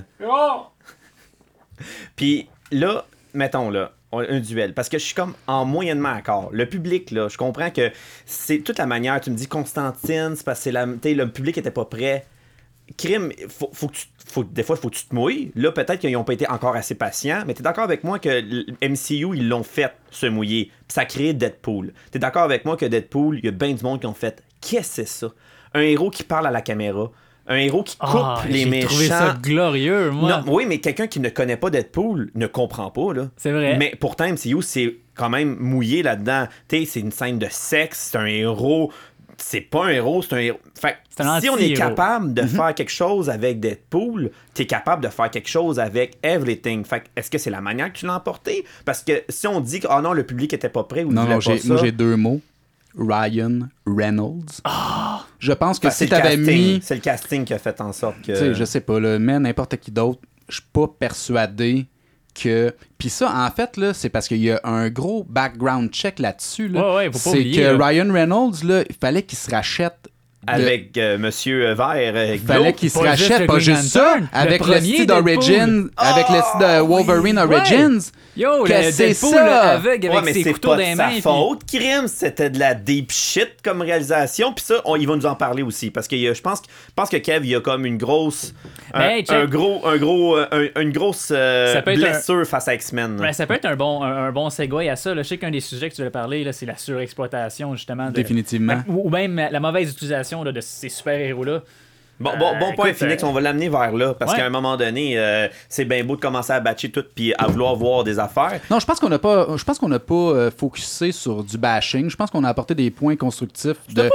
Puis 2.16 2.48
là, 2.72 3.06
mettons 3.34 3.70
là, 3.70 3.92
un 4.12 4.40
duel. 4.40 4.74
Parce 4.74 4.90
que 4.90 4.98
je 4.98 5.06
suis 5.06 5.16
comme 5.16 5.34
en 5.48 5.66
moyennement 5.66 6.14
accord. 6.14 6.50
Le 6.52 6.68
public, 6.68 7.12
là, 7.12 7.28
je 7.30 7.38
comprends 7.38 7.72
que 7.72 7.92
c'est 8.26 8.60
toute 8.60 8.78
la 8.78 8.86
manière. 8.86 9.20
Tu 9.22 9.32
me 9.32 9.36
dis 9.36 9.48
Constantine, 9.48 10.34
c'est 10.36 10.46
parce 10.46 10.64
que 10.64 10.70
la, 10.70 10.86
le 10.86 11.26
public 11.28 11.58
était 11.58 11.72
pas 11.72 11.86
prêt. 11.86 12.26
Crime, 12.98 13.32
faut, 13.48 13.70
faut 13.74 13.88
que 13.88 13.94
tu, 13.94 14.08
faut, 14.28 14.44
des 14.44 14.62
fois, 14.62 14.76
faut 14.76 14.90
que 14.90 14.96
tu 14.96 15.06
te 15.06 15.16
mouilles. 15.16 15.52
Là, 15.56 15.72
peut-être 15.72 16.00
qu'ils 16.00 16.12
n'ont 16.12 16.26
pas 16.26 16.34
été 16.34 16.48
encore 16.50 16.76
assez 16.76 16.96
patients, 16.96 17.44
mais 17.48 17.54
tu 17.54 17.62
es 17.62 17.64
d'accord 17.64 17.86
avec 17.86 18.04
moi 18.04 18.20
que 18.20 18.42
MCU, 18.86 19.36
ils 19.38 19.48
l'ont 19.48 19.64
fait 19.64 19.94
se 20.12 20.26
mouiller. 20.26 20.66
Puis 20.66 20.94
ça 20.94 21.02
a 21.02 21.06
créé 21.06 21.34
Deadpool. 21.34 21.94
Tu 22.12 22.18
es 22.18 22.20
d'accord 22.20 22.44
avec 22.44 22.66
moi 22.66 22.76
que 22.76 22.86
Deadpool, 22.86 23.40
il 23.40 23.46
y 23.46 23.48
a 23.48 23.52
bien 23.52 23.74
du 23.74 23.84
monde 23.84 24.02
qui 24.02 24.06
ont 24.06 24.14
fait 24.14 24.44
Qu'est-ce 24.62 25.02
que 25.02 25.08
c'est 25.08 25.08
ça? 25.08 25.28
Un 25.74 25.82
héros 25.82 26.10
qui 26.10 26.24
parle 26.24 26.48
à 26.48 26.52
la 26.52 26.62
caméra. 26.62 27.12
Un 27.48 27.56
héros 27.58 27.84
qui 27.84 27.98
coupe 27.98 28.10
Ah, 28.14 28.41
les 28.48 28.60
j'ai 28.60 28.66
méchants. 28.70 28.88
trouvé 28.88 29.08
ça 29.08 29.38
glorieux, 29.41 30.12
moi. 30.12 30.44
Non, 30.46 30.54
oui, 30.54 30.66
mais 30.66 30.80
quelqu'un 30.80 31.08
qui 31.08 31.20
ne 31.20 31.28
connaît 31.30 31.58
pas 31.58 31.70
Deadpool 31.70 32.32
ne 32.36 32.48
comprend 32.48 32.89
pas, 32.89 33.14
là. 33.14 33.30
C'est 33.36 33.52
vrai. 33.52 33.76
Mais 33.78 33.94
pourtant, 34.00 34.26
MCU, 34.28 34.62
c'est 34.62 34.96
quand 35.16 35.30
même 35.30 35.58
mouillé 35.60 36.04
là-dedans. 36.04 36.48
Tu 36.70 36.80
sais, 36.80 36.86
c'est 36.86 37.00
une 37.02 37.12
scène 37.12 37.39
de 37.39 37.48
sexe, 37.50 38.10
c'est 38.12 38.18
un 38.18 38.26
héros. 38.26 38.91
C'est 39.38 39.62
pas 39.62 39.86
un 39.86 39.89
héros, 39.89 40.22
c'est 40.22 40.36
un 40.36 40.38
héros. 40.38 40.60
Fait 40.80 40.96
C'est 41.10 41.24
un 41.24 41.41
si 41.41 41.50
on 41.50 41.58
est 41.58 41.74
capable 41.74 42.34
de 42.34 42.44
faire 42.44 42.74
quelque 42.76 42.91
chose 42.91 43.30
avec 43.30 43.60
Deadpool, 43.60 44.32
t'es 44.54 44.66
capable 44.66 45.04
de 45.04 45.10
faire 45.10 45.30
quelque 45.30 45.50
chose 45.50 45.80
avec 45.80 46.18
Everything. 46.24 46.86
Fait 46.86 47.02
que 47.02 47.06
est-ce 47.18 47.30
que 47.30 47.38
c'est 47.39 47.50
la 47.50 47.60
manière 47.60 47.91
que 47.91 47.98
tu 47.98 48.06
l'as 48.06 48.16
emporté? 48.16 48.64
Parce 48.86 49.04
que 49.04 49.24
si 49.28 49.48
on 49.48 49.60
dit 49.60 49.80
que, 49.82 49.88
oh 49.89 50.02
non, 50.02 50.14
le 50.14 50.24
public 50.24 50.54
était 50.54 50.70
pas 50.70 50.84
prêt 50.84 51.04
ou 51.04 51.12
Non, 51.12 51.26
pas 51.26 51.39
j'ai- 51.41 51.58
ça, 51.58 51.68
moi 51.74 51.78
j'ai 51.84 51.91
deux 51.91 52.16
mots. 52.16 52.39
Ryan 52.98 53.68
Reynolds. 53.86 54.62
Je 55.39 55.54
pense 55.54 55.80
que 55.80 55.89
si 55.89 55.98
c'est 55.98 56.06
le 56.06 56.10
t'avais 56.10 56.38
casting. 56.38 56.74
mis, 56.76 56.82
C'est 56.82 56.96
le 56.96 57.02
casting 57.02 57.46
qui 57.46 57.54
a 57.54 57.60
fait 57.60 57.80
en 57.82 57.91
sorte 57.94 58.18
que. 58.22 58.32
tu 58.32 58.38
sais, 58.38 58.54
je 58.54 58.64
sais 58.64 58.82
pas, 58.82 59.00
là, 59.00 59.20
mais 59.20 59.39
n'importe 59.39 59.78
qui 59.78 59.91
d'autre, 59.91 60.20
je 60.50 60.56
suis 60.56 60.70
pas 60.72 60.88
persuadé 60.88 61.88
que. 62.34 62.74
Puis 62.98 63.10
ça, 63.10 63.32
en 63.34 63.50
fait, 63.52 63.78
là, 63.78 63.94
c'est 63.94 64.10
parce 64.10 64.28
qu'il 64.28 64.38
y 64.44 64.52
a 64.52 64.60
un 64.64 64.89
gros 64.89 65.24
background 65.24 65.91
check 65.91 66.20
là-dessus. 66.20 66.68
Là. 66.68 66.89
Ouais, 66.89 66.96
ouais, 66.96 67.12
faut 67.12 67.32
pas 67.32 67.38
c'est 67.38 67.52
que 67.52 67.78
là. 67.78 67.88
Ryan 67.88 68.12
Reynolds, 68.12 68.64
là, 68.64 68.84
il 68.89 68.96
fallait 68.96 69.24
qu'il 69.24 69.38
se 69.38 69.52
rachète 69.52 70.10
avec 70.48 70.98
euh, 70.98 71.18
Monsieur 71.18 71.74
Vert. 71.74 71.94
euh, 72.16 72.38
Fallait 72.46 72.74
qu'il 72.74 72.89
se 72.89 73.00
Pas 73.00 73.10
rachète, 73.10 73.39
pas 73.48 73.54
Green 73.54 73.60
juste 73.62 73.84
ça, 73.84 74.18
le 74.20 74.26
avec 74.34 74.60
le 74.60 74.66
premier 74.66 74.80
style 74.82 74.98
Deadpool. 75.08 75.24
d'Origin, 75.24 75.88
avec 75.98 76.26
le 76.30 76.36
style 76.41 76.60
de 76.60 76.66
Ah, 76.66 76.82
Wolverine 76.84 77.39
oui. 77.48 77.56
Origins. 77.56 78.00
Yo, 78.36 78.64
Que 78.64 78.74
le 78.74 78.91
c'est 78.91 79.08
Deadpool 79.10 79.30
ça? 79.30 79.46
là, 79.46 79.62
aveugle 79.74 80.08
Ouais, 80.08 80.14
avec 80.14 80.26
mais 80.26 80.34
ses 80.34 80.44
c'est 80.44 80.54
couteaux 80.54 80.70
pas 80.70 80.76
dans 80.78 80.82
de 80.82 80.88
les 80.88 80.96
sa 80.96 81.04
mains. 81.06 81.12
puis- 81.12 81.22
faute, 81.22 81.60
crime. 81.68 82.08
C'était 82.08 82.50
de 82.50 82.58
la 82.60 82.74
deep 82.74 83.12
shit 83.12 83.50
comme 83.64 83.82
réalisation. 83.82 84.52
Puis 84.54 84.66
ça, 84.66 84.82
on, 84.86 84.96
il 84.96 85.08
va 85.08 85.16
nous 85.16 85.26
en 85.28 85.36
parler 85.36 85.62
aussi. 85.62 85.91
Parce 85.91 86.08
que 86.08 86.16
euh, 86.16 86.34
je 86.34 86.41
pense, 86.41 86.62
que- 86.62 86.68
je 86.88 86.94
pense 86.96 87.10
que 87.10 87.18
Kev, 87.18 87.46
il 87.46 87.52
y 87.52 87.56
a 87.56 87.62
comme 87.62 87.86
une 87.86 87.98
grosse. 87.98 88.54
Un, 88.94 89.00
Mais 89.00 89.20
hey, 89.20 89.26
check. 89.26 89.36
un 89.36 89.46
gros. 89.46 89.86
Un 89.86 89.98
gros 89.98 90.36
euh, 90.38 90.48
un- 90.76 90.82
une 90.82 90.91
grosse 90.91 91.32
euh, 91.32 91.74
Ça 91.74 91.84
peut 91.84 91.91
être 91.91 92.00
blessure 92.00 92.46
face 92.48 92.68
à 92.68 92.74
X-Men. 92.74 93.18
Ben, 93.18 93.34
ça 93.34 93.46
peut 93.46 93.54
être 93.54 93.66
un 93.66 93.76
bon, 93.76 94.02
un, 94.02 94.26
un 94.28 94.32
bon 94.32 94.50
segue 94.50 94.88
à 94.89 94.96
ça. 94.96 95.14
Là. 95.14 95.22
Je 95.22 95.28
sais 95.28 95.38
qu'un 95.38 95.52
des 95.52 95.60
sujets 95.60 95.89
que 95.89 95.94
tu 95.96 96.02
voulais 96.02 96.10
parler, 96.12 96.44
là, 96.44 96.54
c'est 96.54 96.66
la 96.66 96.76
surexploitation, 96.78 97.76
justement. 97.76 98.08
de- 98.08 98.14
Définitivement. 98.14 98.74
Ben, 98.78 98.84
Ou 98.88 99.08
ou 99.08 99.10
même 99.12 99.39
la 99.52 99.60
mauvaise 99.60 99.91
utilisation 99.91 100.33
là, 100.42 100.52
de 100.52 100.62
ces 100.62 100.90
super-héros-là. 100.90 101.62
Bon, 102.20 102.32
bon, 102.38 102.58
bon 102.60 102.72
Euh, 102.72 102.76
point, 102.76 102.86
écoute, 102.88 103.00
Phoenix, 103.00 103.24
euh, 103.24 103.28
on 103.28 103.34
va 103.34 103.42
l'amener 103.42 103.70
vers 103.70 103.92
là. 103.92 104.14
Parce 104.14 104.32
ouais. 104.32 104.38
qu'à 104.38 104.46
un 104.46 104.50
moment 104.50 104.78
donné, 104.78 105.18
euh, 105.18 105.48
c'est 105.68 105.84
bien 105.84 106.04
beau 106.04 106.16
de 106.16 106.22
commencer 106.22 106.54
à 106.54 106.60
batcher 106.60 106.90
tout 106.90 107.04
puis 107.14 107.34
à 107.38 107.48
vouloir 107.48 107.76
voir 107.76 108.04
des 108.04 108.20
affaires. 108.20 108.60
Non, 108.70 108.80
je 108.80 108.86
pense 108.86 109.00
qu'on 109.00 109.10
n'a 109.10 109.20
pas, 109.20 109.58
je 109.58 109.64
pense 109.64 109.80
qu'on 109.80 109.90
n'a 109.90 110.00
pas 110.00 110.14
euh, 110.14 110.52
focusé 110.52 111.12
sur 111.12 111.44
du 111.44 111.58
bashing. 111.58 112.10
Je 112.10 112.16
pense 112.16 112.30
qu'on 112.30 112.44
a 112.44 112.50
apporté 112.50 112.76
des 112.76 112.92
points 112.92 113.16
constructifs 113.16 113.78
de, 113.90 114.10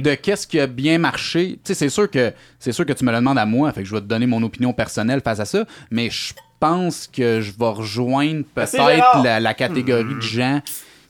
de 0.00 0.14
qu'est-ce 0.14 0.46
qui 0.46 0.58
a 0.60 0.66
bien 0.66 0.98
marché. 0.98 1.52
Tu 1.64 1.68
sais, 1.68 1.74
c'est 1.74 1.88
sûr 1.88 2.10
que 2.10 2.32
c'est 2.58 2.72
sûr 2.72 2.84
que 2.84 2.92
tu 2.92 3.04
me 3.04 3.12
le 3.12 3.18
demandes 3.18 3.38
à 3.38 3.46
moi, 3.46 3.72
fait 3.72 3.82
que 3.82 3.88
je 3.88 3.94
vais 3.94 4.00
te 4.00 4.06
donner 4.06 4.26
mon 4.26 4.42
opinion 4.42 4.72
personnelle 4.72 5.20
face 5.22 5.40
à 5.40 5.44
ça. 5.44 5.64
Mais 5.90 6.10
je 6.10 6.34
pense 6.58 7.06
que 7.06 7.40
je 7.40 7.52
vais 7.52 7.68
rejoindre 7.68 8.44
peut-être 8.54 9.22
la, 9.22 9.38
la 9.38 9.54
catégorie 9.54 10.16
de 10.16 10.20
gens 10.20 10.60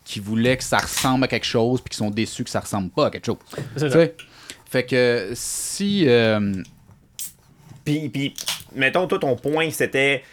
qui 0.05 0.21
voulaient 0.21 0.59
que 0.59 0.65
ça 0.65 0.77
ressemble 0.79 1.25
à 1.25 1.29
quelque 1.29 1.47
chose 1.47 1.81
puis 1.81 1.91
qui 1.91 1.97
sont 1.97 2.11
déçus 2.11 2.45
que 2.45 2.51
ça 2.51 2.61
ressemble 2.61 2.91
pas 2.91 3.07
à 3.07 3.11
quelque 3.11 3.27
chose. 3.27 3.39
Fait 4.75 4.85
que 4.85 5.31
si 5.35 6.05
euh, 6.09 6.53
Puis, 7.85 8.09
puis, 8.09 8.35
mettons, 8.75 9.07
toi, 9.07 9.21
ton 9.21 9.37
point, 9.37 9.71
c'était. 9.71 10.25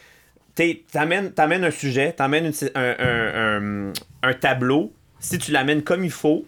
T'amènes 0.92 1.32
t'amènes 1.32 1.64
un 1.64 1.70
sujet, 1.70 2.12
t'amènes 2.12 2.46
une- 2.48 2.70
un, 2.74 2.96
un- 3.00 3.89
un- 3.89 3.94
un 4.24 4.34
tableau. 4.34 4.92
Si 5.20 5.38
tu 5.38 5.52
l'amènes 5.52 5.84
comme 5.84 6.04
il 6.04 6.10
faut, 6.12 6.44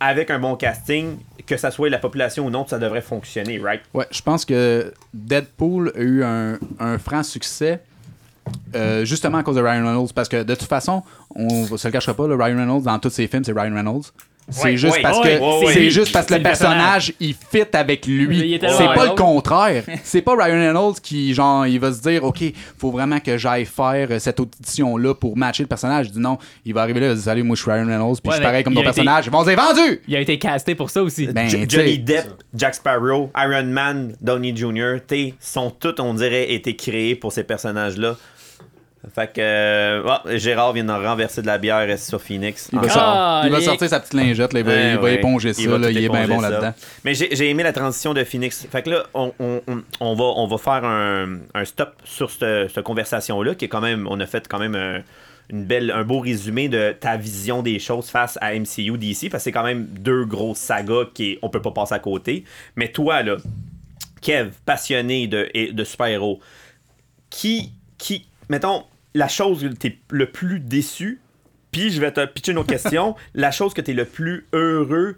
avec 0.00 0.32
un 0.32 0.40
bon 0.40 0.56
casting, 0.56 1.18
que 1.46 1.56
ça 1.56 1.70
soit 1.70 1.88
la 1.88 1.98
population 1.98 2.46
ou 2.46 2.50
non, 2.50 2.66
ça 2.66 2.80
devrait 2.80 3.00
fonctionner, 3.00 3.60
right? 3.60 3.82
Ouais, 3.94 4.06
je 4.10 4.22
pense 4.22 4.44
que 4.44 4.92
Deadpool 5.14 5.92
a 5.94 6.00
eu 6.00 6.24
un, 6.24 6.58
un 6.80 6.98
franc 6.98 7.22
succès. 7.22 7.80
euh, 8.74 9.04
justement 9.04 9.38
à 9.38 9.42
cause 9.44 9.54
de 9.56 9.60
Ryan 9.60 9.84
Reynolds 9.86 10.12
parce 10.14 10.28
que 10.28 10.42
de 10.42 10.54
toute 10.56 10.68
façon 10.68 11.02
on 11.34 11.76
se 11.76 11.86
le 11.88 11.92
cachera 11.92 12.14
pas 12.14 12.26
le 12.28 12.34
Ryan 12.36 12.56
Reynolds 12.58 12.82
dans 12.82 12.98
tous 13.00 13.10
ses 13.10 13.26
films 13.26 13.42
c'est 13.44 13.52
Ryan 13.52 13.74
Reynolds 13.74 14.12
c'est 14.48 14.64
Ouais, 14.64 14.76
juste 14.76 14.94
ouais, 14.96 15.02
parce 15.02 15.18
ouais, 15.18 15.38
que 15.38 15.42
ouais, 15.42 15.66
ouais. 15.66 15.72
c'est 15.72 15.90
juste 15.90 16.12
parce 16.12 16.26
que 16.26 16.34
le 16.34 16.42
personnage. 16.42 16.76
personnage 16.76 17.12
il 17.20 17.34
fit 17.34 17.64
avec 17.72 18.06
lui 18.06 18.54
est 18.54 18.60
c'est 18.68 18.84
pas 18.94 19.04
le 19.06 19.10
contraire 19.16 19.82
c'est 20.04 20.22
pas 20.22 20.34
Ryan 20.36 20.54
Reynolds 20.68 21.00
qui 21.02 21.34
genre 21.34 21.66
il 21.66 21.80
va 21.80 21.92
se 21.92 22.00
dire 22.00 22.22
ok 22.24 22.44
faut 22.78 22.90
vraiment 22.90 23.18
que 23.18 23.36
j'aille 23.36 23.64
faire 23.64 24.08
euh, 24.10 24.18
cette 24.20 24.38
audition 24.38 24.96
là 24.96 25.14
pour 25.14 25.36
matcher 25.36 25.62
le 25.64 25.68
personnage 25.68 26.06
il 26.06 26.12
dit 26.12 26.20
non 26.20 26.38
il 26.64 26.74
va 26.74 26.82
arriver 26.82 27.00
là 27.00 27.06
il 27.06 27.08
va 27.10 27.14
dire 27.16 27.24
salut 27.24 27.42
moi 27.42 27.56
je 27.56 27.62
suis 27.62 27.70
Ryan 27.70 27.86
Reynolds 27.86 28.16
puis 28.22 28.28
Ouais, 28.28 28.30
je 28.30 28.34
suis 28.36 28.44
pareil 28.44 28.62
comme 28.64 28.74
ton 28.74 28.80
été- 28.80 28.86
personnage 28.86 29.26
ils 29.26 29.32
vont 29.32 29.42
dire 29.42 29.56
vendu 29.56 30.00
Il 30.06 30.14
a 30.16 30.20
été 30.20 30.38
casté 30.38 30.74
pour 30.74 30.90
ça 30.90 31.02
aussi. 31.02 31.26
Ben, 31.26 31.48
Johnny 31.68 31.98
Depp, 31.98 32.26
Jack 32.54 32.74
Sparrow, 32.76 33.30
Iron 33.36 33.64
Man, 33.64 34.14
Downey 34.20 34.54
Jr., 34.56 34.98
t'es, 35.06 35.34
sont 35.40 35.70
tous, 35.70 35.94
on 36.00 36.14
dirait, 36.14 36.52
été 36.52 36.76
créés 36.76 37.14
pour 37.16 37.32
ces 37.32 37.42
personnages-là. 37.44 38.16
Fait 39.14 39.32
que 39.32 39.40
euh, 39.40 40.02
ah, 40.08 40.22
Gérard 40.36 40.72
vient 40.72 40.84
de 40.84 40.90
renverser 40.92 41.40
de 41.40 41.46
la 41.46 41.58
bière 41.58 41.98
sur 41.98 42.20
Phoenix? 42.20 42.68
il 42.72 42.78
va, 42.78 42.86
Ah, 42.86 42.90
sor- 42.90 43.02
il 43.46 43.50
va 43.50 43.56
Calique. 43.56 43.64
sortir 43.68 43.88
sa 43.88 44.00
petite 44.00 44.14
lingette 44.14 44.52
là, 44.52 44.60
il 44.60 44.66
va, 44.66 44.72
Ouais, 44.72 44.90
il 44.90 44.96
va 44.96 45.02
ouais. 45.02 45.14
éponger 45.14 45.52
ça 45.52 45.62
Il 45.62 45.68
va 45.68 45.78
là, 45.78 45.86
tout 45.86 45.92
il 45.92 46.04
est 46.04 46.08
bien 46.08 46.26
bon 46.28 46.40
là-dedans 46.40 46.74
Mais 47.04 47.14
j'ai 47.14 47.34
j'ai 47.34 47.48
aimé 47.48 47.62
la 47.62 47.72
transition 47.72 48.12
de 48.14 48.24
Phoenix. 48.24 48.66
Fait 48.70 48.82
que 48.82 48.90
là, 48.90 49.04
on, 49.14 49.32
on- 49.38 49.60
on- 49.68 49.82
on 50.00 50.14
va, 50.14 50.24
on 50.24 50.46
va 50.46 50.58
faire 50.58 50.84
un, 50.84 51.38
un 51.54 51.64
stop 51.64 51.94
sur 52.04 52.30
cette, 52.30 52.70
cette 52.74 52.82
conversation-là, 52.84 53.54
qui 53.54 53.64
est 53.66 53.68
quand 53.68 53.80
même, 53.80 54.06
on 54.10 54.18
a 54.20 54.26
fait 54.26 54.46
quand 54.48 54.58
même 54.58 54.74
un, 54.74 55.00
une 55.50 55.64
belle, 55.64 55.92
un 55.92 56.02
beau 56.02 56.18
résumé 56.18 56.68
de 56.68 56.90
ta 56.98 57.16
vision 57.16 57.62
des 57.62 57.78
choses 57.78 58.08
face 58.10 58.36
à 58.40 58.52
MCU 58.54 58.98
DC, 58.98 59.30
parce 59.30 59.34
que 59.34 59.38
c'est 59.44 59.52
quand 59.52 59.62
même 59.62 59.84
deux 59.86 60.24
grosses 60.24 60.58
sagas 60.58 61.04
qui 61.14 61.38
on 61.42 61.48
peut 61.48 61.62
pas 61.62 61.70
passer 61.70 61.94
à 61.94 62.00
côté. 62.00 62.42
Mais 62.74 62.88
toi, 62.88 63.22
là, 63.22 63.36
Kev, 64.20 64.50
passionné 64.64 65.28
de, 65.28 65.48
de 65.70 65.84
super-héros, 65.84 66.40
qui, 67.30 67.70
qui, 67.98 68.26
mettons, 68.48 68.84
la 69.16 69.28
chose 69.28 69.62
que 69.62 69.68
t'es 69.74 69.98
le 70.10 70.30
plus 70.30 70.60
déçu, 70.60 71.20
puis 71.72 71.90
je 71.90 72.00
vais 72.00 72.12
te 72.12 72.24
pitcher 72.26 72.52
une 72.52 72.58
autre 72.58 72.68
question, 72.68 73.14
la 73.34 73.50
chose 73.50 73.74
que 73.74 73.80
t'es 73.80 73.92
le 73.94 74.04
plus 74.04 74.46
heureux 74.52 75.16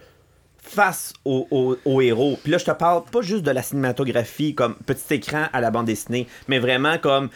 face 0.61 1.15
au, 1.25 1.47
au- 1.51 1.77
au 1.87 2.01
héros. 2.03 2.39
Puis 2.43 2.53
là, 2.53 2.59
je 2.59 2.65
te 2.65 2.71
parle 2.73 3.03
pas 3.11 3.23
juste 3.23 3.43
de 3.43 3.51
la 3.51 3.63
cinématographie 3.63 4.55
comme 4.55 4.75
petit 4.87 5.15
écran 5.15 5.47
à 5.53 5.61
la 5.63 5.71
bande 5.71 5.87
dessinée, 5.87 6.27
mais 6.47 6.59
vraiment 6.59 6.99
comme 6.99 7.31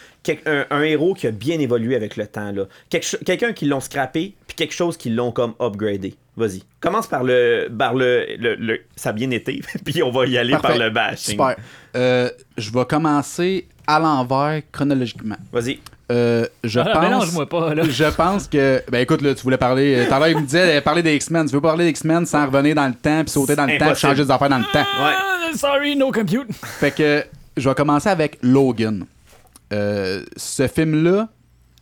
un, 0.45 0.65
un 0.69 0.81
héros 0.83 1.13
qui 1.15 1.25
a 1.27 1.31
bien 1.31 1.59
évolué 1.59 1.95
avec 1.95 2.15
le 2.15 2.27
temps. 2.27 2.51
là. 2.51 2.65
Quelque 2.89 3.05
cho- 3.07 3.17
Quelqu'un 3.25 3.53
qui 3.53 3.65
l'ont 3.65 3.79
scrappé, 3.79 4.35
puis 4.45 4.55
quelque 4.55 4.73
chose 4.73 4.97
qui 4.97 5.09
l'ont 5.09 5.31
comme 5.31 5.55
upgradé. 5.59 6.15
Vas-y. 6.35 6.63
Commence 6.79 7.07
par 7.07 7.23
le. 7.23 7.69
Par 7.75 7.93
le, 7.95 8.25
le, 8.37 8.55
le- 8.55 8.81
ça 8.95 9.09
a 9.09 9.13
bien 9.13 9.31
été, 9.31 9.61
puis 9.85 10.03
on 10.03 10.11
va 10.11 10.25
y 10.27 10.37
aller 10.37 10.53
par 10.57 10.77
le 10.77 10.89
bashing. 10.89 11.31
Super. 11.33 11.55
Euh, 11.95 12.29
je 12.57 12.71
vais 12.71 12.85
commencer 12.85 13.67
à 13.87 13.99
l'envers 13.99 14.61
chronologiquement. 14.71 15.37
Vas-y. 15.51 15.79
Euh, 16.13 16.45
je 16.63 16.79
Ah, 16.79 16.85
pense. 16.93 17.45
pas, 17.49 17.73
là. 17.73 17.83
Je 17.89 18.03
pense 18.15 18.47
que. 18.47 18.81
Ben 18.91 18.99
écoute, 19.01 19.21
là, 19.21 19.33
tu 19.33 19.41
voulais 19.41 19.57
parler. 19.57 19.95
euh, 19.95 20.05
Tout 20.07 20.13
à 20.13 20.19
l'heure, 20.19 20.27
il 20.29 20.37
me 20.37 20.41
disait 20.45 20.79
parler 20.81 21.01
des 21.01 21.15
X-Men. 21.15 21.47
Tu 21.47 21.53
veux 21.55 21.61
parler 21.61 21.85
des 21.85 21.89
X-Men 21.89 22.25
sans 22.25 22.45
revenir 22.45 22.75
dans 22.75 22.87
le 22.87 22.93
temps, 22.93 23.23
puis 23.23 23.31
sauter 23.31 23.55
dans 23.55 23.65
le 23.65 23.77
temps, 23.77 23.87
puis 23.91 23.95
changer 23.95 24.23
des 24.23 24.31
affaires 24.31 24.49
dans 24.49 24.59
le 24.59 24.63
temps? 24.71 24.79
Ouais. 24.79 25.13
Ah, 25.17 25.49
sorry, 25.55 25.95
no 25.95 26.11
compute. 26.11 26.47
Fait 26.53 26.91
que 26.91 27.23
je 27.57 27.67
vais 27.67 27.75
commencer 27.75 28.09
avec 28.09 28.37
Logan. 28.43 29.05
Euh, 29.71 30.21
ce 30.37 30.67
film-là, 30.67 31.29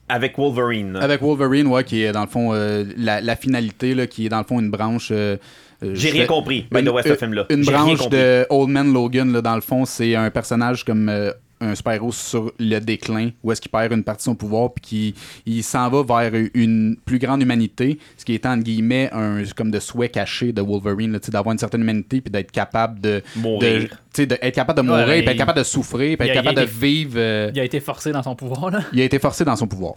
Avec 0.07 0.37
Wolverine. 0.37 0.95
avec 0.97 1.21
Wolverine, 1.21 1.67
ouais, 1.67 1.83
qui 1.83 2.03
est 2.03 2.11
dans 2.13 2.21
le 2.21 2.27
fond 2.29 2.51
euh, 2.53 2.85
la, 2.97 3.19
la 3.21 3.35
finalité, 3.35 3.93
là, 3.95 4.07
qui 4.07 4.25
est 4.25 4.29
dans 4.29 4.37
le 4.39 4.45
fond 4.45 4.59
une 4.61 4.69
branche. 4.71 5.09
euh, 5.11 5.35
J'ai 5.81 6.11
rien 6.11 6.21
fais- 6.21 6.27
compris, 6.27 6.67
by 6.71 6.77
the 6.77 6.81
une- 6.83 6.89
way, 6.89 7.03
ce 7.03 7.15
film-là. 7.15 7.45
Une 7.49 7.63
branche 7.65 8.07
de 8.09 8.45
Old 8.49 8.69
Man 8.69 8.93
Logan, 8.93 9.33
là, 9.33 9.41
dans 9.41 9.55
le 9.55 9.61
fond, 9.61 9.83
c'est 9.85 10.15
un 10.15 10.29
personnage 10.29 10.85
comme 10.85 11.09
euh, 11.09 11.31
un 11.61 11.75
super-héros 11.75 12.11
sur 12.11 12.51
le 12.59 12.79
déclin, 12.79 13.29
où 13.43 13.51
est-ce 13.51 13.61
qu'il 13.61 13.71
perd 13.71 13.93
une 13.93 14.03
partie 14.03 14.23
de 14.23 14.31
son 14.31 14.35
pouvoir, 14.35 14.73
puis 14.73 14.81
qu'il 14.81 15.13
il 15.45 15.63
s'en 15.63 15.89
va 15.89 16.03
vers 16.03 16.31
une 16.53 16.97
plus 17.05 17.19
grande 17.19 17.41
humanité, 17.41 17.99
ce 18.17 18.25
qui 18.25 18.33
est 18.33 18.45
entre 18.45 18.63
guillemets 18.63 19.09
un 19.13 19.43
comme 19.55 19.71
de 19.71 19.79
souhait 19.79 20.09
caché 20.09 20.51
de 20.51 20.61
Wolverine, 20.61 21.19
d'avoir 21.29 21.53
une 21.53 21.59
certaine 21.59 21.81
humanité, 21.81 22.19
puis 22.21 22.31
d'être 22.31 22.51
capable 22.51 22.99
de 22.99 23.21
Mourir. 23.35 23.89
de- 24.17 24.25
de- 24.25 24.37
être 24.41 24.55
capable 24.55 24.77
de 24.81 24.83
mourir, 24.87 25.07
Ouais, 25.07 25.21
puis 25.21 25.29
être 25.31 25.37
capable 25.37 25.59
de 25.59 25.63
souffrir, 25.63 26.17
puis 26.17 26.27
être 26.27 26.37
a- 26.37 26.41
capable 26.43 26.59
de 26.59 26.65
vivre. 26.65 27.13
euh, 27.17 27.51
Il 27.53 27.59
a 27.59 27.63
été 27.63 27.79
forcé 27.79 28.11
dans 28.11 28.23
son 28.23 28.35
pouvoir, 28.35 28.69
là. 28.71 28.81
il 28.93 28.99
a 28.99 29.03
été 29.03 29.19
forcé 29.19 29.45
dans 29.45 29.55
son 29.55 29.67
pouvoir. 29.67 29.93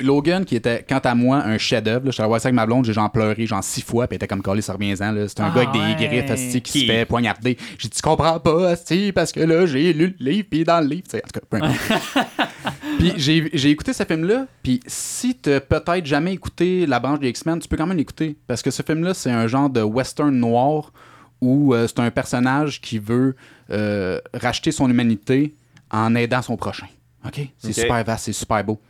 Logan, 0.00 0.44
qui 0.44 0.56
était, 0.56 0.84
quant 0.88 0.98
à 0.98 1.14
moi, 1.14 1.36
un 1.44 1.56
chef-d'œuvre. 1.56 2.06
Je 2.06 2.10
suis 2.10 2.20
allé 2.20 2.28
voir 2.28 2.40
ça 2.40 2.48
avec 2.48 2.56
ma 2.56 2.66
blonde, 2.66 2.84
j'ai 2.84 2.92
genre 2.92 3.10
pleuré, 3.12 3.46
genre 3.46 3.62
six 3.62 3.80
fois, 3.82 4.08
puis 4.08 4.16
était 4.16 4.26
comme 4.26 4.42
collé, 4.42 4.60
ça 4.60 4.72
revient-en. 4.72 5.12
là. 5.12 5.28
C'est 5.28 5.40
un 5.40 5.46
Ah 5.46 5.54
gars 5.54 5.70
avec 5.70 5.72
des 5.98 6.04
ouais. 6.04 6.08
griffes, 6.20 6.30
asti, 6.30 6.60
qui, 6.62 6.72
Qui- 6.72 6.80
se 6.80 6.86
fait 6.86 7.04
poignarder. 7.06 7.56
J'ai 7.78 7.88
dit, 7.88 7.96
tu 7.96 8.02
comprends 8.02 8.40
pas, 8.40 8.70
asti, 8.70 9.12
parce 9.12 9.30
que 9.30 9.40
là, 9.40 9.66
j'ai 9.66 9.92
lu 9.92 10.16
le 10.18 10.30
livre, 10.30 10.48
puis 10.50 10.64
dans 10.64 10.80
le 10.80 10.86
livre, 10.88 11.04
tu 11.04 11.10
sais, 11.10 11.22
en 11.24 11.28
tout 11.28 11.40
cas, 11.40 11.46
peu 11.48 11.56
importe. 11.64 12.48
puis 12.98 13.12
j'ai 13.16 13.50
j'ai 13.52 13.70
écouté 13.70 13.92
ce 13.92 14.02
film-là, 14.04 14.46
puis 14.62 14.80
si 14.86 15.36
t'as 15.36 15.60
peut-être 15.60 16.06
jamais 16.06 16.32
écouté 16.32 16.86
La 16.86 16.98
branche 17.00 17.20
des 17.20 17.28
X-Men, 17.28 17.60
tu 17.60 17.68
peux 17.68 17.76
quand 17.76 17.86
même 17.86 17.96
l'écouter, 17.96 18.36
parce 18.46 18.62
que 18.62 18.70
ce 18.70 18.82
film-là, 18.82 19.14
c'est 19.14 19.30
un 19.30 19.46
genre 19.46 19.70
de 19.70 19.82
western 19.82 20.34
noir 20.34 20.92
où 21.40 21.74
euh, 21.74 21.86
c'est 21.86 22.00
un 22.00 22.10
personnage 22.10 22.80
qui 22.80 22.98
veut 22.98 23.36
euh, 23.70 24.18
racheter 24.32 24.72
son 24.72 24.88
humanité 24.90 25.54
en 25.90 26.14
aidant 26.14 26.42
son 26.42 26.56
prochain. 26.56 26.86
OK? 27.26 27.40
C'est 27.58 27.72
super 27.72 28.02
vaste, 28.04 28.24
c'est 28.24 28.32
super 28.32 28.62
beau. 28.64 28.80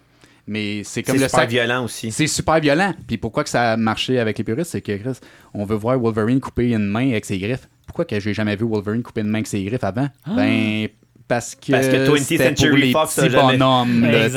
Mais 0.46 0.82
c'est 0.84 1.02
comme 1.02 1.16
C'est 1.16 1.22
le 1.22 1.28
super 1.28 1.40
sac- 1.42 1.50
violent 1.50 1.84
aussi. 1.84 2.10
C'est 2.12 2.26
super 2.26 2.60
violent. 2.60 2.92
Puis 3.06 3.16
pourquoi 3.16 3.44
que 3.44 3.50
ça 3.50 3.72
a 3.72 3.76
marché 3.76 4.18
avec 4.18 4.36
les 4.38 4.44
puristes, 4.44 4.72
c'est 4.72 4.82
que 4.82 4.96
Chris, 4.96 5.18
on 5.54 5.64
veut 5.64 5.76
voir 5.76 5.98
Wolverine 5.98 6.40
couper 6.40 6.70
une 6.72 6.86
main 6.86 7.10
avec 7.10 7.24
ses 7.24 7.38
griffes. 7.38 7.68
Pourquoi 7.86 8.04
que 8.04 8.18
j'ai 8.20 8.34
jamais 8.34 8.56
vu 8.56 8.64
Wolverine 8.66 9.02
couper 9.02 9.22
une 9.22 9.28
main 9.28 9.38
avec 9.38 9.46
ses 9.46 9.64
griffes 9.64 9.84
avant? 9.84 10.08
Ben 10.26 10.88
parce 11.26 11.54
que, 11.54 11.72
Parce 11.72 11.86
que 11.88 11.96
20th 12.06 12.18
c'était 12.18 12.48
pour 12.50 12.58
Century 12.58 12.80
les 12.82 12.92
Fox 12.92 13.18
a 13.18 13.22
petits 13.22 13.32
jamais- 13.32 13.56
bonhommes, 13.56 14.00
là. 14.02 14.28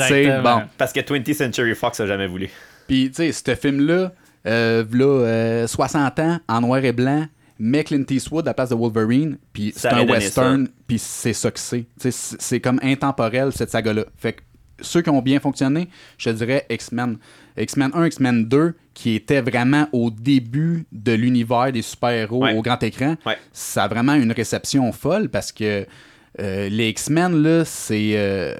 Bon. 0.42 0.62
Parce 0.78 0.92
que 0.92 1.00
20th 1.00 1.34
Century 1.34 1.74
Fox 1.74 2.00
a 2.00 2.06
jamais 2.06 2.26
voulu. 2.26 2.48
Puis, 2.86 3.10
tu 3.10 3.30
sais, 3.30 3.32
ce 3.32 3.54
film-là, 3.54 4.12
euh, 4.46 4.82
v'là, 4.88 5.04
euh, 5.04 5.66
60 5.66 6.18
ans, 6.20 6.38
en 6.48 6.60
noir 6.62 6.82
et 6.82 6.92
blanc, 6.92 7.26
met 7.58 7.84
Clint 7.84 8.04
Eastwood 8.08 8.46
à 8.46 8.50
la 8.50 8.54
place 8.54 8.70
de 8.70 8.74
Wolverine, 8.74 9.36
puis 9.52 9.72
c'est 9.76 9.88
un 9.88 10.06
western, 10.06 10.68
puis 10.86 10.98
c'est 10.98 11.34
ça 11.34 11.50
que 11.50 11.58
c'est. 11.60 11.80
Tu 12.00 12.10
sais, 12.10 12.10
C'est 12.10 12.40
c'est 12.40 12.60
comme 12.60 12.80
intemporel, 12.82 13.52
cette 13.52 13.70
saga-là. 13.70 14.04
Fait 14.16 14.32
que 14.32 14.40
ceux 14.80 15.02
qui 15.02 15.10
ont 15.10 15.22
bien 15.22 15.40
fonctionné, 15.40 15.88
je 16.18 16.30
te 16.30 16.34
dirais 16.36 16.66
X-Men. 16.70 17.18
X-Men 17.56 17.90
1, 17.94 18.06
X-Men 18.06 18.44
2, 18.46 18.74
qui 18.94 19.14
était 19.14 19.40
vraiment 19.40 19.88
au 19.92 20.10
début 20.10 20.86
de 20.92 21.12
l'univers 21.12 21.72
des 21.72 21.82
super-héros 21.82 22.42
Ouais. 22.44 22.54
au 22.56 22.62
grand 22.62 22.82
écran, 22.82 23.16
Ouais. 23.26 23.36
ça 23.52 23.84
a 23.84 23.88
vraiment 23.88 24.14
une 24.14 24.32
réception 24.32 24.90
folle 24.92 25.28
parce 25.28 25.52
que 25.52 25.86
euh, 26.40 26.68
les 26.68 26.90
X-Men, 26.90 27.42
là, 27.42 27.64
c'est, 27.64 28.12
euh, 28.14 28.54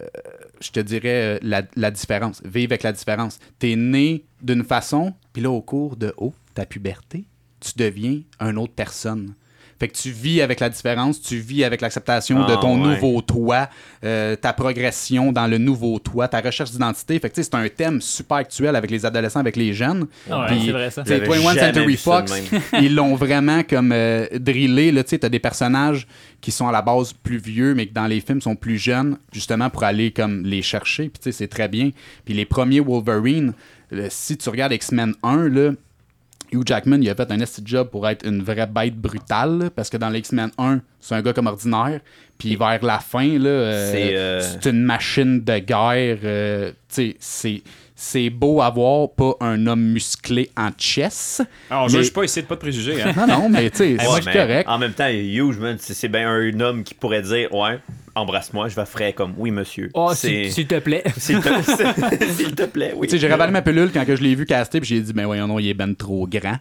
je 0.60 0.70
te 0.70 0.80
dirais, 0.80 1.36
euh, 1.36 1.38
la, 1.42 1.62
la 1.76 1.90
différence. 1.92 2.42
Vivre 2.44 2.72
avec 2.72 2.82
la 2.82 2.92
différence. 2.92 3.38
T'es 3.60 3.76
né 3.76 4.24
d'une 4.42 4.64
façon, 4.64 5.14
puis 5.32 5.42
là, 5.42 5.50
au 5.50 5.60
cours 5.62 5.96
de 5.96 6.12
oh, 6.16 6.34
ta 6.54 6.66
puberté, 6.66 7.24
tu 7.60 7.72
deviens 7.76 8.20
une 8.40 8.58
autre 8.58 8.72
personne. 8.74 9.34
Fait 9.78 9.88
que 9.88 9.96
tu 9.96 10.10
vis 10.10 10.40
avec 10.42 10.58
la 10.60 10.68
différence, 10.68 11.20
tu 11.22 11.36
vis 11.38 11.62
avec 11.62 11.80
l'acceptation 11.80 12.44
de 12.46 12.52
Ah, 12.52 12.58
ton 12.60 12.82
ouais. 12.82 12.94
nouveau 12.94 13.20
toi, 13.22 13.68
euh, 14.04 14.34
ta 14.34 14.52
progression 14.52 15.30
dans 15.30 15.46
le 15.46 15.58
nouveau 15.58 15.98
toi, 16.00 16.26
ta 16.26 16.40
recherche 16.40 16.72
d'identité. 16.72 17.18
Fait 17.20 17.30
que 17.30 17.34
tu 17.36 17.42
sais, 17.42 17.48
c'est 17.52 17.56
un 17.56 17.68
thème 17.68 18.00
super 18.00 18.38
actuel 18.38 18.74
avec 18.74 18.90
les 18.90 19.06
adolescents, 19.06 19.40
avec 19.40 19.54
les 19.56 19.72
jeunes. 19.72 20.06
Ah 20.30 20.46
ouais, 20.50 20.58
c'est 20.64 20.72
vrai, 20.72 20.90
ça. 20.90 21.02
tu 21.02 21.08
sais, 21.10 21.14
J'avais 21.18 21.26
21 21.28 21.54
jamais 21.54 21.72
Century 21.72 21.96
Fox, 21.96 22.32
ils 22.80 22.94
l'ont 22.94 23.14
vraiment 23.14 23.62
comme 23.62 23.92
euh, 23.92 24.26
drillé. 24.34 24.90
Là, 24.90 25.04
tu 25.04 25.10
sais, 25.10 25.18
t'as 25.18 25.28
des 25.28 25.38
personnages 25.38 26.06
qui 26.40 26.50
sont 26.50 26.68
à 26.68 26.72
la 26.72 26.82
base 26.82 27.12
plus 27.12 27.38
vieux, 27.38 27.74
mais 27.74 27.86
que 27.86 27.94
dans 27.94 28.06
les 28.06 28.20
films 28.20 28.40
sont 28.40 28.56
plus 28.56 28.78
jeunes, 28.78 29.16
justement 29.32 29.70
pour 29.70 29.84
aller 29.84 30.10
comme 30.10 30.44
les 30.44 30.62
chercher. 30.62 31.04
Puis 31.08 31.18
tu 31.20 31.24
sais, 31.24 31.32
c'est 31.32 31.48
très 31.48 31.68
bien. 31.68 31.90
Puis 32.24 32.34
les 32.34 32.44
premiers 32.44 32.80
Wolverine, 32.80 33.52
euh, 33.92 34.08
si 34.10 34.36
tu 34.36 34.48
regardes 34.48 34.72
X-Men 34.72 35.14
1, 35.22 35.48
là, 35.48 35.70
Hugh 36.52 36.62
Jackman, 36.66 36.98
il 37.02 37.10
a 37.10 37.14
fait 37.14 37.30
un 37.30 37.40
esti 37.40 37.62
job 37.64 37.88
pour 37.90 38.08
être 38.08 38.26
une 38.26 38.42
vraie 38.42 38.66
bête 38.66 38.96
brutale, 38.96 39.70
parce 39.74 39.90
que 39.90 39.96
dans 39.96 40.08
l'X-Men 40.08 40.50
1, 40.58 40.80
c'est 41.00 41.14
un 41.14 41.22
gars 41.22 41.32
comme 41.32 41.46
ordinaire. 41.46 42.00
Puis 42.38 42.56
vers 42.56 42.84
la 42.84 42.98
fin, 43.00 43.38
là, 43.38 43.48
euh, 43.48 43.92
C'est, 43.92 44.16
euh, 44.16 44.40
c'est 44.40 44.70
une 44.70 44.82
machine 44.82 45.42
de 45.42 45.58
guerre. 45.58 46.18
euh, 46.24 46.70
tu 46.70 46.76
sais, 46.88 47.16
c'est, 47.18 47.62
c'est 48.00 48.30
beau 48.30 48.62
à 48.62 48.70
voir, 48.70 49.10
pas 49.10 49.34
un 49.40 49.66
homme 49.66 49.82
musclé 49.82 50.48
en 50.56 50.70
chess. 50.78 51.42
Ah, 51.68 51.82
on 51.82 51.86
Mais- 51.86 51.98
juge 51.98 52.12
pas 52.12 52.22
ici 52.22 52.40
de 52.42 52.46
pas 52.46 52.54
de 52.54 52.60
préjugés. 52.60 53.02
Hein? 53.02 53.12
Non, 53.16 53.26
non, 53.26 53.48
mais 53.48 53.68
tu 53.70 53.78
sais, 53.78 53.94
Ouais, 53.94 54.20
c'est 54.22 54.32
correct. 54.32 54.68
En 54.68 54.78
même 54.78 54.92
temps, 54.92 55.08
man, 55.60 55.76
c'est 55.80 55.94
c'est 55.94 56.06
bien 56.06 56.30
un 56.30 56.60
homme 56.60 56.84
qui 56.84 56.94
pourrait 56.94 57.22
dire 57.22 57.52
Ouais, 57.52 57.80
embrasse-moi, 58.14 58.68
je 58.68 58.76
vais 58.76 58.86
frais 58.86 59.12
comme 59.12 59.34
Oui, 59.36 59.50
monsieur. 59.50 59.90
Oh, 59.94 60.12
C'est- 60.14 60.48
s'il 60.50 60.68
te 60.68 60.78
plaît. 60.78 61.02
S'il 61.16 61.40
te... 61.40 61.48
s'il 62.36 62.54
te 62.54 62.66
plaît, 62.66 62.92
oui. 62.94 63.08
Tu 63.08 63.16
sais, 63.16 63.18
j'ai 63.18 63.26
ravalé 63.28 63.50
ma 63.50 63.62
pilule 63.62 63.90
quand 63.92 64.04
que 64.04 64.14
je 64.14 64.22
l'ai 64.22 64.36
vu 64.36 64.46
caster, 64.46 64.78
puis 64.78 64.88
j'ai 64.88 65.00
dit, 65.00 65.12
ben 65.12 65.26
voyons, 65.26 65.48
non, 65.48 65.58
il 65.58 65.68
est 65.68 65.74
ben 65.74 65.92
trop 65.96 66.28
grand. 66.28 66.56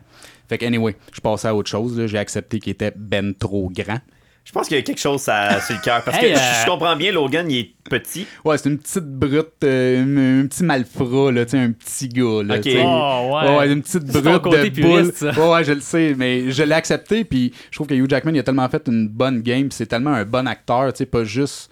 Fait 0.49 0.57
que, 0.57 0.65
anyway, 0.65 0.95
je 1.13 1.21
passais 1.21 1.49
à 1.49 1.53
autre 1.55 1.69
chose. 1.69 2.03
J'ai 2.07 2.17
accepté 2.17 2.59
qu'il 2.59 2.71
était 2.71 2.93
ben 2.95 3.35
trop 3.35 3.69
grand. 3.71 3.99
Je 4.47 4.53
pense 4.53 4.69
qu'il 4.69 4.77
y 4.77 4.79
a 4.79 4.83
quelque 4.83 4.99
chose 5.01 5.27
à- 5.27 5.59
sur 5.59 5.75
le 5.75 5.81
cœur. 5.81 6.01
Parce 6.05 6.17
Hey, 6.23 6.31
que 6.33 6.37
euh, 6.39 6.41
je 6.63 6.65
comprends 6.69 6.95
bien, 6.95 7.11
Logan, 7.11 7.51
il 7.51 7.57
est 7.57 7.71
petit. 7.83 8.25
Ouais, 8.45 8.57
c'est 8.57 8.69
une 8.69 8.77
petite 8.77 9.03
brute, 9.03 9.49
euh, 9.65 10.03
un, 10.03 10.43
un 10.43 10.47
petit 10.47 10.63
malfrat, 10.63 11.33
là, 11.33 11.43
tu 11.43 11.51
sais, 11.51 11.57
un 11.59 11.71
petit 11.73 12.07
gars. 12.07 12.43
Là, 12.43 12.55
Ok. 12.55 12.61
tu 12.61 12.71
sais. 12.71 12.81
Oh, 12.81 13.29
ouais. 13.33 13.57
Ouais, 13.57 13.73
une 13.73 13.81
petite 13.81 14.05
brute 14.05 14.41
côté 14.41 14.69
de 14.69 14.81
boule. 14.81 15.01
puriste, 15.01 15.17
ça. 15.17 15.31
Ouais, 15.31 15.53
ouais, 15.53 15.63
je 15.65 15.73
le 15.73 15.81
sais, 15.81 16.15
mais 16.17 16.49
je 16.49 16.63
l'ai 16.63 16.73
accepté, 16.75 17.25
puis 17.25 17.53
je 17.69 17.77
trouve 17.77 17.87
que 17.87 17.93
Hugh 17.93 18.09
Jackman, 18.09 18.31
il 18.35 18.39
a 18.39 18.43
tellement 18.43 18.69
fait 18.69 18.87
une 18.87 19.09
bonne 19.09 19.41
game, 19.41 19.63
puis 19.67 19.75
c'est 19.75 19.85
tellement 19.85 20.11
un 20.13 20.23
bon 20.23 20.47
acteur, 20.47 20.93
tu 20.93 20.99
sais, 20.99 21.05
pas 21.05 21.25
juste... 21.25 21.69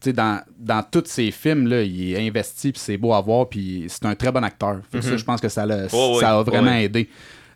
Tu 0.00 0.10
sais, 0.10 0.12
dans, 0.14 0.40
dans 0.58 0.82
tous 0.82 1.04
ses 1.06 1.30
films, 1.30 1.66
là, 1.66 1.82
il 1.82 2.14
est 2.14 2.26
investi, 2.26 2.72
puis 2.72 2.80
c'est 2.82 2.96
beau 2.96 3.12
à 3.12 3.20
voir, 3.20 3.48
puis 3.50 3.84
c'est 3.88 4.06
un 4.06 4.14
très 4.14 4.32
bon 4.32 4.42
acteur. 4.44 4.80
Fait 4.90 4.98
que 5.00 5.04
ça, 5.04 5.16
je 5.18 5.24
pense 5.24 5.40
que 5.42 5.48
ça, 5.50 5.66
l'a- 5.66 5.88
Oh, 5.92 6.12
oui. 6.14 6.20
ça 6.20 6.38
a 6.38 6.42
vraiment 6.42 6.72
oui. 6.72 6.84
aidé. 6.84 7.08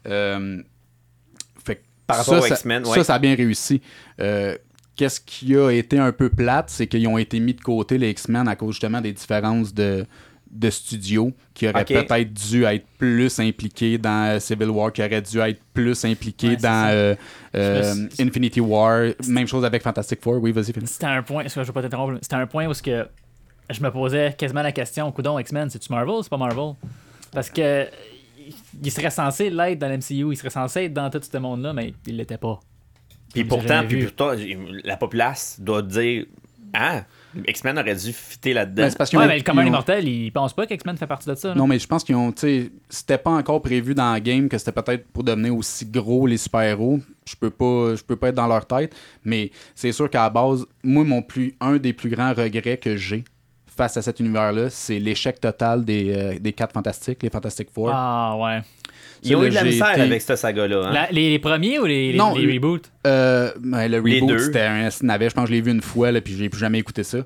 Euh, 0.07 0.59
ça, 2.15 2.23
rapport 2.23 2.39
aux 2.45 2.47
ça- 2.47 2.55
X-Men, 2.55 2.85
ça, 2.85 2.91
ouais. 2.91 3.05
ça 3.05 3.15
a 3.15 3.19
bien 3.19 3.35
réussi. 3.35 3.81
Euh, 4.21 4.57
Qu'est-ce 4.97 5.21
qui 5.21 5.55
a 5.57 5.71
été 5.71 5.97
un 5.97 6.11
peu 6.11 6.29
plate, 6.29 6.71
c'est 6.71 6.89
qu'ils 6.89 7.07
ont 7.07 7.19
été 7.19 7.39
mis 7.39 7.55
de 7.55 7.61
côté, 7.61 7.99
les 7.99 8.11
X-Men, 8.11 8.49
à 8.49 8.57
cause 8.57 8.73
justement 8.73 9.01
des 9.01 9.13
différences 9.13 9.73
de, 9.73 10.05
de 10.51 10.71
studio, 10.71 11.33
qui 11.55 11.69
auraient 11.69 11.83
Ok. 11.83 12.07
peut-être 12.07 12.33
dû 12.35 12.65
être 12.65 12.85
plus 12.99 13.39
impliqués 13.39 13.97
dans 13.97 14.27
euh, 14.29 14.41
Civil 14.41 14.71
War, 14.71 14.93
qui 14.93 15.01
auraient 15.05 15.23
dû 15.23 15.39
être 15.39 15.61
plus 15.73 16.05
impliqués 16.05 16.49
Ouais, 16.49 16.57
c'est 16.59 16.63
dans 16.63 16.89
euh, 16.91 17.15
euh, 17.55 18.09
Infinity 18.19 18.61
War. 18.61 19.13
Même 19.29 19.47
chose 19.47 19.65
avec 19.65 19.85
Fantastic 19.85 20.21
Four. 20.21 20.43
Oui, 20.43 20.51
vas-y, 20.51 20.73
Philippe. 20.73 20.89
C'était 20.89 21.07
un 21.07 21.23
point, 21.23 21.45
excuse, 21.45 21.63
je 21.63 21.69
vais 21.69 21.73
pas 21.73 21.83
t'interrompre, 21.83 22.19
c'était 22.21 22.35
un 22.35 22.47
point 22.49 22.67
où 22.67 22.73
que 22.73 23.07
je 23.71 23.81
me 23.81 23.91
posais 23.93 24.35
quasiment 24.37 24.63
la 24.63 24.73
question, 24.73 25.13
coudon 25.13 25.39
X-Men, 25.39 25.71
c'est-tu 25.71 25.93
Marvel 25.93 26.11
ou 26.15 26.23
c'est 26.25 26.29
pas 26.29 26.39
Marvel? 26.39 26.75
Parce 27.31 27.51
que 27.51 27.87
il 28.83 28.91
serait 28.91 29.11
censé 29.11 29.51
l'être 29.51 29.79
dans 29.79 29.89
l'MCU, 29.89 30.33
il 30.33 30.37
serait 30.37 30.51
censé 30.51 30.85
être 30.85 30.95
dans 30.95 31.11
tout 31.11 31.21
ce 31.23 31.39
monde-là, 31.39 31.73
mais 31.73 31.95
il 32.07 32.17
l'était 32.17 32.39
pas. 32.39 32.61
Puis 33.33 33.45
pourtant, 33.45 33.83
puis 33.87 34.05
pourtant, 34.05 34.33
la 34.85 34.97
populace 34.97 35.59
doit 35.61 35.83
dire 35.83 36.25
Ah, 36.75 37.05
X-Men 37.47 37.79
aurait 37.79 37.95
dû 37.95 38.13
fitter 38.13 38.53
là-dedans. 38.53 38.83
Ben, 38.89 38.95
parce 38.95 39.11
Ouais, 39.13 39.19
ont- 39.25 39.27
mais 39.27 39.39
le 39.39 39.43
commun 39.43 39.65
ont- 39.65 39.69
immortel, 39.69 40.07
il 40.07 40.31
pense 40.31 40.53
pas 40.55 40.67
qu'X-Men 40.67 40.99
fait 40.99 41.07
partie 41.07 41.27
de 41.27 41.35
ça. 41.35 41.49
là. 41.49 41.55
Non, 41.55 41.67
mais 41.67 41.79
je 41.79 41.87
pense 41.87 42.05
qu'ils 42.05 42.15
ont, 42.15 42.31
tu 42.31 42.41
sais, 42.43 42.71
c'était 42.91 43.17
pas 43.17 43.31
encore 43.31 43.63
prévu 43.63 43.95
dans 43.95 44.13
la 44.13 44.21
game 44.21 44.51
que 44.51 44.59
c'était 44.59 44.73
peut-être 44.73 45.09
pour 45.09 45.25
devenir 45.25 45.57
aussi 45.57 45.87
gros 45.87 46.27
les 46.27 46.37
super-héros. 46.37 47.01
Je 47.27 47.37
peux 47.37 47.49
pas, 47.49 47.95
je 47.95 48.03
peux 48.03 48.17
pas 48.17 48.29
être 48.29 48.35
dans 48.35 48.47
leur 48.47 48.67
tête, 48.67 48.95
mais 49.25 49.51
c'est 49.75 49.93
sûr 49.93 50.11
qu'à 50.11 50.25
la 50.25 50.31
base, 50.31 50.67
moi, 50.83 51.05
mon 51.05 51.23
plus, 51.23 51.55
un 51.61 51.79
des 51.79 51.95
plus 51.95 52.11
grands 52.11 52.35
regrets 52.35 52.77
que 52.77 52.97
j'ai 52.99 53.25
face 53.79 53.97
à 53.97 54.03
cet 54.03 54.21
univers-là, 54.21 54.69
c'est 54.71 54.99
l'échec 54.99 55.41
total 55.41 55.85
des, 55.85 56.13
euh, 56.13 56.39
des 56.39 56.53
quatre 56.53 56.73
fantastiques, 56.75 57.23
les 57.23 57.31
Fantastic 57.31 57.71
Four. 57.73 57.91
Ah 57.95 58.37
ouais. 58.39 58.61
Ils 59.23 59.35
ont 59.37 59.43
eu 59.45 59.49
de 59.51 59.55
la 59.55 59.65
misère 59.65 59.93
été- 59.93 60.01
avec 60.03 60.21
cette 60.21 60.37
saga-là. 60.39 60.83
hein. 60.89 60.93
La- 60.93 61.11
les, 61.11 61.31
les 61.31 61.39
premiers 61.39 61.79
ou 61.79 61.85
les, 61.87 62.13
les, 62.13 62.19
Non, 62.19 62.35
les 62.35 62.43
le- 62.43 62.53
reboots? 62.55 62.91
Euh, 63.07 63.51
ben, 63.61 63.89
le 63.89 64.01
Les 64.01 64.17
reboot, 64.21 64.29
deux. 64.29 64.39
c'était 64.39 64.61
un 64.63 64.89
navet. 65.03 65.31
Je 65.31 65.35
pense 65.35 65.45
que 65.45 65.51
je 65.51 65.55
l'ai 65.55 65.61
vu 65.63 65.71
une 65.71 65.81
fois, 65.81 66.13
là, 66.13 66.21
puis 66.21 66.35
j'ai 66.37 66.49
plus 66.49 66.59
jamais 66.61 66.79
écouté 66.79 67.03
ça. 67.05 67.19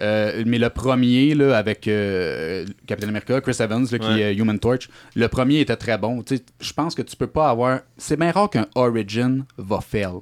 Euh, 0.00 0.42
mais 0.46 0.58
le 0.58 0.70
premier, 0.70 1.34
là, 1.34 1.56
avec 1.56 1.86
euh, 1.88 2.64
Captain 2.86 3.08
America, 3.08 3.40
Chris 3.40 3.56
Evans, 3.60 3.86
là, 3.90 3.98
qui 3.98 4.06
Ouais. 4.08 4.20
est 4.20 4.34
Human 4.34 4.58
Torch, 4.58 4.88
le 5.14 5.28
premier 5.28 5.60
était 5.60 5.76
très 5.76 5.98
bon. 5.98 6.22
Tu 6.22 6.36
sais, 6.38 6.42
Je 6.60 6.72
pense 6.72 6.94
que 6.94 7.02
tu 7.02 7.14
peux 7.16 7.26
pas 7.26 7.50
avoir. 7.50 7.80
C'est 7.96 8.18
bien 8.18 8.32
rare 8.32 8.50
qu'un 8.50 8.66
Origin 8.74 9.44
va 9.58 9.80
fail. 9.80 10.18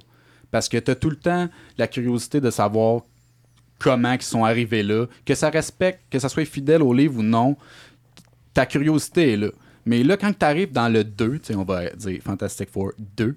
Parce 0.51 0.67
que 0.69 0.77
tu 0.77 0.91
as 0.91 0.95
tout 0.95 1.09
le 1.09 1.15
temps 1.15 1.47
la 1.77 1.87
curiosité 1.87 2.41
de 2.41 2.49
savoir 2.49 3.01
comment 3.83 4.13
ils 4.13 4.21
sont 4.21 4.43
arrivés 4.45 4.83
là. 4.83 5.05
Que 5.25 5.35
ça 5.35 5.49
respecte, 5.49 6.01
que 6.09 6.19
ça 6.19 6.29
soit 6.29 6.45
fidèle 6.45 6.81
au 6.83 6.93
livre 6.93 7.17
ou 7.19 7.23
non, 7.23 7.55
ta 8.53 8.65
curiosité 8.65 9.33
est 9.33 9.37
là. 9.37 9.47
Mais 9.85 10.03
là, 10.03 10.15
quand 10.17 10.31
tu 10.37 10.45
arrives 10.45 10.71
dans 10.71 10.89
le 10.89 11.03
2, 11.03 11.39
tu 11.39 11.45
sais, 11.47 11.55
on 11.55 11.63
va 11.63 11.89
dire 11.89 12.19
Fantastic 12.23 12.69
Four 12.69 12.91
2, 13.17 13.35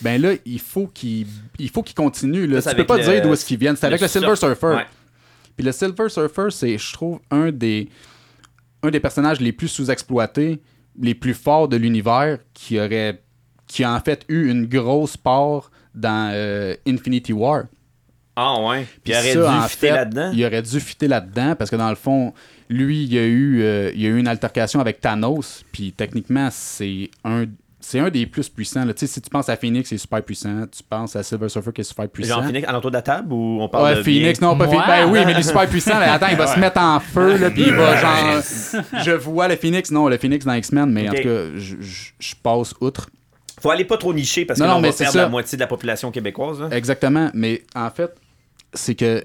ben 0.00 0.20
là, 0.20 0.32
il 0.44 0.58
faut 0.60 0.86
qu'il 0.88 1.26
il 1.58 1.68
faut 1.68 1.82
qu'il 1.82 1.94
continue. 1.94 2.46
Là. 2.46 2.60
Ça, 2.60 2.70
Tu 2.70 2.76
peux 2.78 2.86
pas 2.86 2.96
le- 2.96 3.04
dire 3.04 3.22
d'où 3.22 3.32
est-ce 3.32 3.44
qu'ils 3.44 3.58
viennent. 3.58 3.76
C'est 3.76 3.86
avec 3.86 4.00
le 4.00 4.08
Silver 4.08 4.28
surf- 4.34 4.38
Surfer. 4.38 4.66
Ouais. 4.76 4.86
Puis 5.56 5.64
le 5.64 5.70
Silver 5.72 6.08
Surfer, 6.08 6.46
c'est, 6.50 6.76
je 6.78 6.92
trouve, 6.92 7.20
un 7.30 7.52
des, 7.52 7.88
un 8.82 8.90
des 8.90 8.98
personnages 8.98 9.40
les 9.40 9.52
plus 9.52 9.68
sous-exploités, 9.68 10.60
les 11.00 11.14
plus 11.14 11.34
forts 11.34 11.68
de 11.68 11.76
l'univers, 11.76 12.38
qui 12.54 12.80
aurait, 12.80 13.22
qui 13.68 13.84
a 13.84 13.92
en 13.94 14.00
fait 14.00 14.24
eu 14.28 14.48
une 14.50 14.66
grosse 14.66 15.16
part 15.16 15.70
dans 15.94 16.30
euh, 16.32 16.74
Infinity 16.88 17.32
War. 17.32 17.64
Ah 18.36 18.60
ouais. 18.60 18.86
Puis 19.04 19.12
il 19.12 19.16
aurait 19.16 19.32
ça, 19.32 19.52
en 19.58 19.62
dû 19.62 19.68
fitter 19.68 19.88
fait, 19.88 19.94
là-dedans. 19.94 20.30
Il 20.34 20.44
aurait 20.44 20.62
dû 20.62 20.80
fitter 20.80 21.08
là-dedans 21.08 21.54
parce 21.56 21.70
que 21.70 21.76
dans 21.76 21.90
le 21.90 21.94
fond, 21.94 22.32
lui, 22.68 23.04
il 23.04 23.12
y 23.14 23.18
a 23.18 23.22
eu, 23.24 23.62
euh, 23.62 23.90
il 23.94 24.00
y 24.02 24.06
a 24.06 24.08
eu 24.10 24.18
une 24.18 24.26
altercation 24.28 24.80
avec 24.80 25.00
Thanos. 25.00 25.64
Puis 25.72 25.92
techniquement, 25.92 26.48
c'est 26.50 27.10
un, 27.24 27.44
c'est 27.78 28.00
un 28.00 28.10
des 28.10 28.26
plus 28.26 28.48
puissants. 28.48 28.84
là. 28.84 28.92
Tu 28.94 29.06
sais, 29.06 29.12
si 29.12 29.20
tu 29.20 29.30
penses 29.30 29.48
à 29.48 29.56
Phoenix, 29.56 29.90
il 29.92 29.94
est 29.94 29.98
super 29.98 30.20
puissant. 30.22 30.64
Tu 30.66 30.82
penses 30.82 31.14
à 31.14 31.22
Silver 31.22 31.48
Surfer 31.48 31.70
qui 31.72 31.82
est 31.82 31.84
super 31.84 32.08
puissant. 32.08 32.36
Genre 32.36 32.44
Phoenix 32.46 32.66
à 32.66 32.72
l'entour 32.72 32.90
de 32.90 32.96
la 32.96 33.02
table 33.02 33.32
ou 33.32 33.58
on 33.60 33.68
parle 33.68 33.84
Ouais, 33.84 33.94
de 33.96 34.02
Phoenix, 34.02 34.40
bien? 34.40 34.48
non, 34.48 34.56
pas. 34.58 34.66
Phoenix. 34.66 34.84
Ben 34.86 35.06
oui, 35.12 35.20
mais 35.24 35.32
il 35.32 35.38
est 35.38 35.42
super 35.42 35.68
puissant. 35.68 35.98
là. 36.00 36.14
Attends, 36.14 36.28
il 36.30 36.36
va 36.36 36.46
se 36.52 36.58
mettre 36.58 36.80
en 36.80 36.98
feu, 36.98 37.36
là, 37.36 37.50
puis 37.50 37.62
il 37.66 37.72
va 37.74 37.96
genre. 37.98 38.42
Je 39.04 39.10
vois 39.12 39.46
le 39.46 39.54
Phoenix, 39.56 39.90
non, 39.92 40.08
le 40.08 40.18
Phoenix 40.18 40.44
dans 40.44 40.54
X-Men, 40.54 40.90
mais 40.90 41.08
en 41.08 41.12
tout 41.12 41.22
cas, 41.22 41.44
je, 41.56 41.76
je- 41.80 42.10
je 42.18 42.34
passe 42.42 42.74
outre. 42.80 43.08
Faut 43.60 43.70
aller 43.70 43.84
pas 43.84 43.96
trop 43.96 44.12
nicher 44.12 44.44
parce 44.44 44.58
que 44.58 44.64
Non, 44.64 44.70
là, 44.72 44.76
on 44.76 44.80
mais 44.80 44.88
va 44.88 44.92
c'est 44.92 45.04
perdre 45.04 45.12
ça. 45.18 45.22
la 45.22 45.28
moitié 45.28 45.56
de 45.56 45.60
la 45.60 45.66
population 45.68 46.10
québécoise. 46.10 46.60
là. 46.60 46.68
Exactement, 46.72 47.30
mais 47.34 47.62
en 47.76 47.88
fait, 47.88 48.14
c'est 48.74 48.94
que 48.94 49.24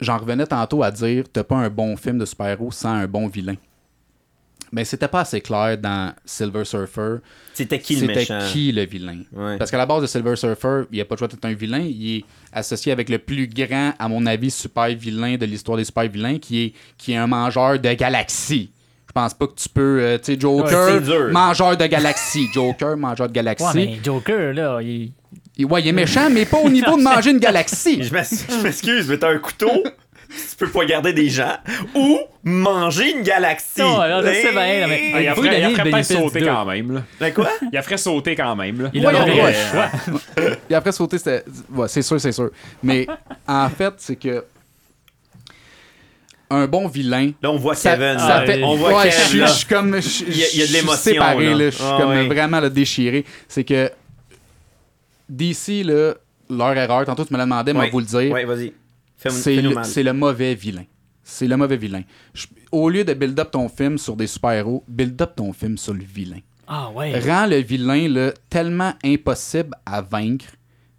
j'en 0.00 0.18
revenais 0.18 0.46
tantôt 0.46 0.82
à 0.82 0.90
dire 0.90 1.24
t'as 1.32 1.44
pas 1.44 1.56
un 1.56 1.68
bon 1.70 1.96
film 1.96 2.18
de 2.18 2.24
super-héros 2.24 2.70
sans 2.70 2.90
un 2.92 3.06
bon 3.06 3.26
vilain. 3.28 3.56
Mais 4.72 4.84
c'était 4.84 5.08
pas 5.08 5.22
assez 5.22 5.40
clair 5.40 5.76
dans 5.78 6.12
Silver 6.24 6.64
Surfer. 6.64 7.16
C'était 7.54 7.80
qui 7.80 7.96
le 7.96 8.06
C'était 8.14 8.26
qui 8.52 8.70
le 8.70 8.84
vilain? 8.84 9.18
Ouais. 9.32 9.58
Parce 9.58 9.68
qu'à 9.68 9.76
la 9.78 9.84
base 9.86 10.02
de 10.02 10.06
Silver 10.06 10.36
Surfer, 10.36 10.82
il 10.92 10.94
n'y 10.94 11.00
a 11.00 11.04
pas 11.04 11.16
de 11.16 11.18
choix 11.18 11.26
d'être 11.26 11.44
un 11.44 11.54
vilain. 11.54 11.80
Il 11.80 12.18
est 12.18 12.24
associé 12.52 12.92
avec 12.92 13.08
le 13.08 13.18
plus 13.18 13.48
grand, 13.48 13.94
à 13.98 14.06
mon 14.08 14.24
avis, 14.26 14.52
super 14.52 14.86
vilain 14.94 15.36
de 15.36 15.44
l'histoire 15.44 15.76
des 15.76 15.82
super 15.84 16.08
vilains, 16.08 16.38
qui 16.38 16.66
est, 16.66 16.72
qui 16.96 17.12
est 17.12 17.16
un 17.16 17.26
mangeur 17.26 17.80
de 17.80 17.92
galaxies. 17.94 18.70
Je 19.08 19.12
pense 19.12 19.34
pas 19.34 19.48
que 19.48 19.54
tu 19.54 19.68
peux. 19.68 19.98
euh, 20.02 20.18
tu 20.18 20.34
sais, 20.34 20.40
Joker, 20.40 20.86
Ouais, 20.86 20.92
c'est 21.00 21.04
dur. 21.04 21.32
mangeur 21.32 21.76
de 21.76 21.86
galaxies. 21.86 22.46
Joker, 22.54 22.96
mangeur 22.96 23.26
de 23.26 23.32
galaxies. 23.32 23.64
Ouais, 23.64 23.86
mais 23.86 23.98
Joker, 24.04 24.52
là, 24.54 24.80
il. 24.80 25.10
Il- 25.60 25.66
ouais, 25.66 25.80
il 25.82 25.88
est 25.88 25.92
méchant, 25.92 26.28
mais 26.30 26.44
pas 26.46 26.58
au 26.58 26.68
niveau 26.70 26.96
de 26.96 27.02
manger 27.02 27.30
une 27.32 27.38
galaxie. 27.38 28.02
Je 28.02 28.12
m'ex- 28.12 28.46
je 28.48 28.62
m'excuse, 28.62 29.08
mais 29.08 29.18
t'as 29.18 29.30
un 29.30 29.38
couteau, 29.38 29.70
tu 29.82 30.56
peux 30.58 30.68
pas 30.68 30.84
garder 30.86 31.12
des 31.12 31.28
gens, 31.28 31.56
ou 31.94 32.18
manger 32.44 33.12
une 33.12 33.22
galaxie. 33.22 33.80
Non, 33.80 34.00
alors, 34.00 34.22
je 34.22 34.32
sais 34.32 34.52
bien, 34.52 34.86
mais- 34.88 35.10
Ah, 35.14 35.20
il 35.22 35.28
a 35.28 35.34
Faut 35.34 35.42
ferait, 35.42 35.58
il 35.60 35.64
a 35.64 35.68
le 35.68 35.74
ferait 35.74 35.82
peut-être 35.84 35.94
bénéfice 35.96 36.16
sauter 36.18 36.40
quand 36.42 36.64
même. 36.64 36.94
Là. 36.94 37.02
Ben 37.20 37.32
quoi? 37.34 37.50
Il 37.72 37.76
a 37.76 37.82
ferait 37.82 37.98
sauter 37.98 38.34
quand 38.36 38.56
même. 38.56 38.80
Là. 38.82 38.90
Il 38.94 39.04
Ouais, 39.06 39.14
a 39.14 39.24
ouais, 39.24 39.36
pas 39.38 39.44
ouais. 39.44 39.52
le 39.52 40.42
choix. 40.42 40.50
Et 40.70 40.74
après 40.74 40.92
sauter, 40.92 41.18
c'était. 41.18 41.44
Ouais, 41.72 41.88
c'est 41.88 42.02
sûr, 42.02 42.20
c'est 42.20 42.32
sûr. 42.32 42.50
Mais 42.82 43.06
en 43.46 43.68
fait, 43.68 43.94
c'est 43.98 44.16
que. 44.16 44.44
Un 46.52 46.66
bon 46.66 46.88
vilain. 46.88 47.30
Là, 47.42 47.52
on 47.52 47.58
voit 47.58 47.76
Ça, 47.76 47.96
Kevin. 47.96 48.18
ça 48.18 48.40
là. 48.40 48.44
fait- 48.46 48.60
On 48.64 48.74
voit 48.74 48.96
ouais, 48.98 49.08
Kevin. 49.10 49.18
je 49.22 49.28
suis- 49.28 49.38
là. 49.38 49.46
je 49.46 49.52
suis 49.52 49.66
comme. 49.66 50.00
je- 50.02 50.24
Il 50.26 50.36
y 50.36 50.42
a- 50.42 50.46
il 50.52 50.58
y 50.58 50.62
a 50.62 50.64
de 50.64 50.66
je 50.66 50.72
suis 50.72 50.74
l'émotion, 50.80 50.96
séparé, 51.12 51.44
là. 51.46 51.54
là. 51.54 51.64
Je 51.70 51.76
suis 51.76 51.84
Ah, 51.86 51.96
comme 52.00 52.10
ouais. 52.10 52.26
vraiment 52.26 52.58
là, 52.60 52.68
déchiré. 52.68 53.24
C'est 53.46 53.62
que. 53.62 53.90
DC, 55.30 55.84
là, 55.84 56.14
leur 56.50 56.76
erreur, 56.76 57.04
tantôt 57.04 57.24
tu 57.24 57.32
me 57.32 57.38
l'as 57.38 57.44
demandé, 57.44 57.72
mais 57.72 57.86
va 57.86 57.90
vous 57.90 58.00
le 58.00 58.06
dire. 58.06 58.32
Ouais, 58.32 58.44
vas-y. 58.44 58.72
C'est 59.16 59.56
le, 59.56 59.74
mal. 59.74 59.84
c'est 59.84 60.02
le 60.02 60.12
mauvais 60.12 60.54
vilain. 60.54 60.84
C'est 61.22 61.46
le 61.46 61.56
mauvais 61.56 61.76
vilain. 61.76 62.02
Je- 62.34 62.46
au 62.72 62.88
lieu 62.88 63.04
de 63.04 63.12
build 63.14 63.38
up 63.38 63.50
ton 63.50 63.68
film 63.68 63.98
sur 63.98 64.16
des 64.16 64.26
super-héros, 64.26 64.82
build 64.88 65.20
up 65.20 65.32
ton 65.36 65.52
film 65.52 65.76
sur 65.76 65.92
le 65.94 66.02
vilain. 66.04 66.40
Ah 66.66 66.90
ouais. 66.90 67.18
Rends 67.20 67.46
le 67.46 67.56
vilain 67.56 68.08
là, 68.08 68.32
tellement 68.48 68.94
impossible 69.04 69.74
à 69.84 70.00
vaincre 70.00 70.46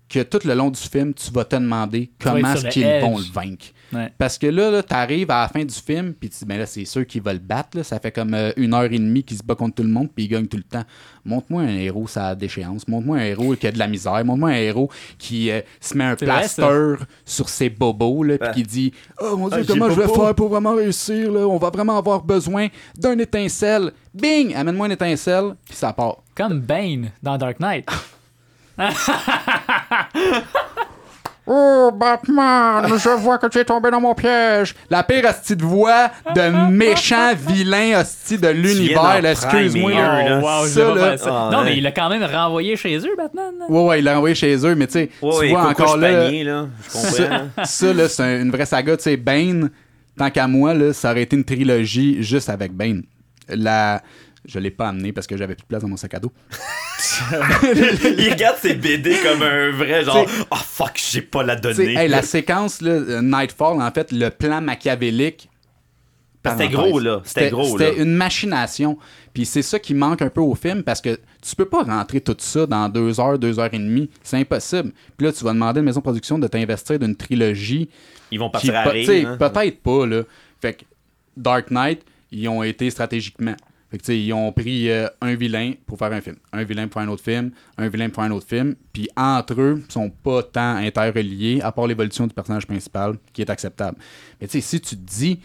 que 0.08 0.22
tout 0.24 0.40
le 0.46 0.54
long 0.54 0.70
du 0.70 0.80
film, 0.80 1.14
tu 1.14 1.32
vas 1.32 1.46
te 1.46 1.56
demander 1.56 2.12
comment 2.22 2.54
est-ce 2.54 2.68
qu'ils 2.68 2.84
vont 3.02 3.18
le 3.18 3.32
vaincre. 3.34 3.68
Ouais. 3.94 4.12
Parce 4.18 4.38
que 4.38 4.48
là, 4.48 4.72
là 4.72 4.84
tu 4.84 4.94
arrives 4.94 5.30
à 5.32 5.42
la 5.42 5.48
fin 5.50 5.66
du 5.66 5.74
film, 5.74 6.14
puis 6.14 6.30
tu 6.30 6.40
dis, 6.40 6.46
ben 6.46 6.58
là, 6.58 6.66
c'est 6.66 6.86
sûr 6.86 7.06
qu'il 7.06 7.22
va 7.22 7.34
le 7.34 7.40
battre. 7.40 7.78
là. 7.78 7.84
Ça 7.84 8.00
fait 8.00 8.12
comme 8.12 8.34
euh, 8.34 8.52
une 8.56 8.74
heure 8.74 8.86
et 8.92 8.98
demie 9.00 9.24
qu'il 9.24 9.38
se 9.38 9.44
bat 9.44 9.56
contre 9.56 9.76
tout 9.76 9.84
le 9.84 9.90
monde, 9.90 10.10
puis 10.16 10.26
il 10.26 10.28
gagne 10.30 10.48
tout 10.48 10.58
le 10.58 10.64
temps. 10.64 10.84
Montre-moi 11.26 11.64
un 11.64 11.78
héros, 11.78 12.08
ça 12.08 12.30
a 12.30 12.36
déchéance. 12.36 12.88
Montre-moi 12.88 13.18
un 13.18 13.26
héros 13.26 13.56
qui 13.56 13.68
a 13.68 13.72
de 13.72 13.80
la 13.80 13.88
misère. 13.88 14.24
Montre-moi 14.24 14.50
un 14.52 14.56
héros 14.56 14.90
qui 15.18 15.52
euh, 15.52 15.62
se 15.80 15.98
met 15.98 16.06
un 16.06 16.16
vrai, 16.16 16.26
plaster 16.26 16.96
sur 17.26 17.50
ses 17.50 17.70
bobos, 17.70 18.24
là, 18.24 18.38
puis 18.38 18.48
Ouais. 18.48 18.54
qui 18.56 18.64
dit, 18.64 18.94
oh 19.22 19.36
mon 19.38 19.50
Dieu, 19.50 19.60
Ah, 19.62 19.66
comment 19.68 19.90
je 19.90 20.02
vais 20.02 20.08
faire 20.08 20.36
pour 20.36 20.50
vraiment 20.50 20.76
réussir? 20.76 21.32
Là? 21.32 21.42
On 21.48 21.58
va 21.58 21.70
vraiment 21.70 21.98
avoir 21.98 22.24
besoin 22.24 22.68
d'un 22.98 23.18
étincelle. 23.20 23.92
Bing! 24.14 24.54
Amène-moi 24.56 24.88
une 24.88 24.94
étincelle, 24.94 25.56
puis 25.66 25.76
ça 25.76 25.92
part. 25.94 26.18
Comme 26.36 26.60
Bane 26.62 27.12
dans 27.22 27.38
Dark 27.38 27.60
Knight. 27.60 27.88
Oh, 31.54 31.92
Batman, 31.94 32.86
je 32.98 33.10
vois 33.10 33.38
que 33.38 33.48
tu 33.48 33.58
es 33.60 33.66
tombé 33.66 33.92
dans 33.92 34.00
mon 34.00 34.14
piège. 34.16 34.74
La 34.90 35.04
pire 35.04 35.26
hostie 35.30 35.56
de 35.58 35.64
voix 35.66 36.10
de 36.34 36.70
méchant 36.72 37.34
vilain 37.36 38.00
hostie 38.00 38.38
de 38.38 38.48
l'univers. 38.48 39.26
Excuse-moi. 39.26 39.92
wow, 40.42 40.64
je 40.66 40.70
Ça, 40.70 40.96
là-. 40.96 41.16
Ah, 41.26 41.50
Non, 41.52 41.58
ouais. 41.60 41.64
mais 41.66 41.78
il 41.78 41.84
l'a 41.84 41.92
quand 41.92 42.08
même 42.10 42.24
renvoyé 42.24 42.78
chez 42.78 42.98
eux, 43.00 43.16
Batman. 43.18 43.52
Ouais, 43.68 43.84
ouais, 43.86 44.00
il 44.00 44.06
l'a 44.06 44.16
envoyé 44.18 44.34
chez 44.36 44.56
eux, 44.66 44.76
mais 44.76 44.88
tu 44.88 44.94
sais, 44.94 45.10
Ouais, 45.22 45.32
tu 45.32 45.38
ouais, 45.40 45.50
vois 45.50 45.68
encore 45.68 45.98
là. 45.98 46.24
panier, 46.24 46.44
là. 46.46 46.68
Je 46.88 46.94
comprends. 46.94 47.36
hein. 47.36 47.48
Ça, 47.58 47.66
ça, 47.66 47.94
là, 47.94 48.08
c'est 48.08 48.24
un- 48.24 48.42
une 48.44 48.52
vraie 48.52 48.66
saga. 48.66 48.96
Tu 48.96 49.04
sais, 49.04 49.18
Bane, 49.18 49.70
tant 50.18 50.30
qu'à 50.30 50.48
moi, 50.48 50.74
là, 50.74 50.94
ça 50.94 51.12
aurait 51.12 51.24
été 51.24 51.36
une 51.36 51.44
trilogie 51.44 52.24
juste 52.24 52.50
avec 52.50 52.72
Bane. 52.72 53.04
La... 53.50 54.02
Je 54.46 54.60
l'ai 54.60 54.72
pas 54.72 54.90
amené 54.90 55.12
parce 55.12 55.28
que 55.28 55.38
j'avais 55.38 55.56
plus 55.56 55.64
de 55.64 55.68
place 55.68 55.84
dans 55.84 55.88
mon 55.88 55.98
sac 55.98 56.14
à 56.16 56.20
dos. 56.20 56.32
il 57.22 58.30
regarde 58.32 58.58
ses 58.58 58.74
BD 58.74 59.16
comme 59.22 59.44
un 59.44 59.72
vrai 59.72 60.04
genre, 60.04 60.26
oh 60.50 60.56
fuck, 60.56 61.00
j'ai 61.12 61.22
pas 61.22 61.44
la 61.44 61.56
donner. 61.56 61.94
hey, 61.96 62.08
la 62.08 62.24
séquence, 62.24 62.82
là, 62.82 62.92
euh, 62.92 63.22
Nightfall, 63.22 63.82
en 63.82 63.92
fait, 63.92 64.12
le 64.12 64.30
plan 64.30 64.62
machiavélique. 64.62 65.48
C'était 66.44 66.70
gros, 66.70 67.00
là. 67.00 67.22
C'était 67.24 67.52
gros, 67.52 67.78
C'était 67.78 67.96
là. 67.96 68.02
une 68.04 68.16
machination. 68.16 68.98
Puis 69.32 69.46
c'est 69.46 69.62
ça 69.62 69.78
qui 69.78 69.94
manque 69.94 70.24
un 70.24 70.30
peu 70.30 70.42
au 70.42 70.56
film 70.56 70.82
parce 70.82 71.00
que 71.00 71.20
tu 71.42 71.56
peux 71.56 71.66
pas 71.66 71.84
rentrer 71.84 72.20
tout 72.20 72.36
ça 72.40 72.66
dans 72.66 72.90
deux 72.90 73.20
heures, 73.20 73.38
deux 73.38 73.60
heures 73.60 73.72
et 73.72 73.78
demie. 73.78 74.10
C'est 74.24 74.38
impossible. 74.38 74.92
Puis 75.18 75.28
là, 75.28 75.34
tu 75.34 75.44
vas 75.44 75.54
demander 75.54 75.78
à 75.78 75.82
une 75.82 75.86
maison 75.86 76.00
de 76.00 76.04
production 76.04 76.40
de 76.40 76.48
t'investir 76.48 76.98
d'une 76.98 77.16
trilogie 77.16 77.90
Ils 78.32 78.40
vont 78.40 78.48
qui, 78.48 78.54
partir 78.54 78.76
à 78.76 78.84
rire. 78.86 79.04
t'sais, 79.04 79.24
hein. 79.26 79.38
peut-être 79.38 79.82
pas, 79.84 80.08
là. 80.08 80.24
Fait 80.60 80.74
que 80.74 80.86
Dark 81.38 81.70
Knight, 81.70 82.02
ils 82.32 82.48
ont 82.50 82.64
été 82.64 82.90
stratégiquement. 82.90 83.56
Fait 83.92 83.98
que, 83.98 84.12
ils 84.14 84.32
ont 84.32 84.54
pris 84.54 84.90
euh, 84.90 85.08
un 85.20 85.36
vilain 85.36 85.74
pour 85.86 85.98
faire 85.98 86.14
un 86.14 86.22
film, 86.22 86.38
un 86.54 86.64
vilain 86.64 86.88
pour 86.88 87.02
faire 87.02 87.10
un 87.10 87.12
autre 87.12 87.24
film, 87.24 87.52
un 87.78 87.90
vilain 87.90 88.08
pour 88.08 88.24
faire 88.24 88.32
un 88.32 88.36
autre 88.36 88.48
film, 88.48 88.76
puis 88.94 89.10
entre 89.18 89.60
eux, 89.60 89.84
ils 89.86 89.92
sont 89.92 90.10
pas 90.10 90.44
tant 90.44 90.78
interreliés, 90.78 91.62
à 91.62 91.74
part 91.74 91.88
l'évolution 91.88 92.26
du 92.26 92.34
personnage 92.34 92.66
principal, 92.66 93.18
qui 93.34 93.42
est 93.42 93.50
acceptable. 93.50 93.98
Mais 94.40 94.48
tu 94.48 94.54
sais, 94.54 94.62
si 94.62 94.80
tu 94.80 94.96
te 94.96 95.02
dis, 95.02 95.40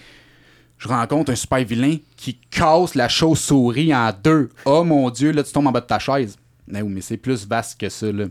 je 0.78 0.86
rencontre 0.86 1.32
un 1.32 1.34
super 1.34 1.64
vilain 1.64 1.96
qui 2.16 2.38
casse 2.50 2.94
la 2.94 3.08
chauve-souris 3.08 3.92
en 3.92 4.12
deux, 4.12 4.50
oh 4.64 4.84
mon 4.84 5.10
dieu, 5.10 5.32
là, 5.32 5.42
tu 5.42 5.52
tombes 5.52 5.66
en 5.66 5.72
bas 5.72 5.80
de 5.80 5.86
ta 5.86 5.98
chaise. 5.98 6.36
Mais 6.68 6.82
mais 6.82 7.00
c'est 7.00 7.16
plus 7.16 7.46
vaste 7.46 7.80
que 7.80 7.88
ça, 7.88 8.12
là. 8.12 8.26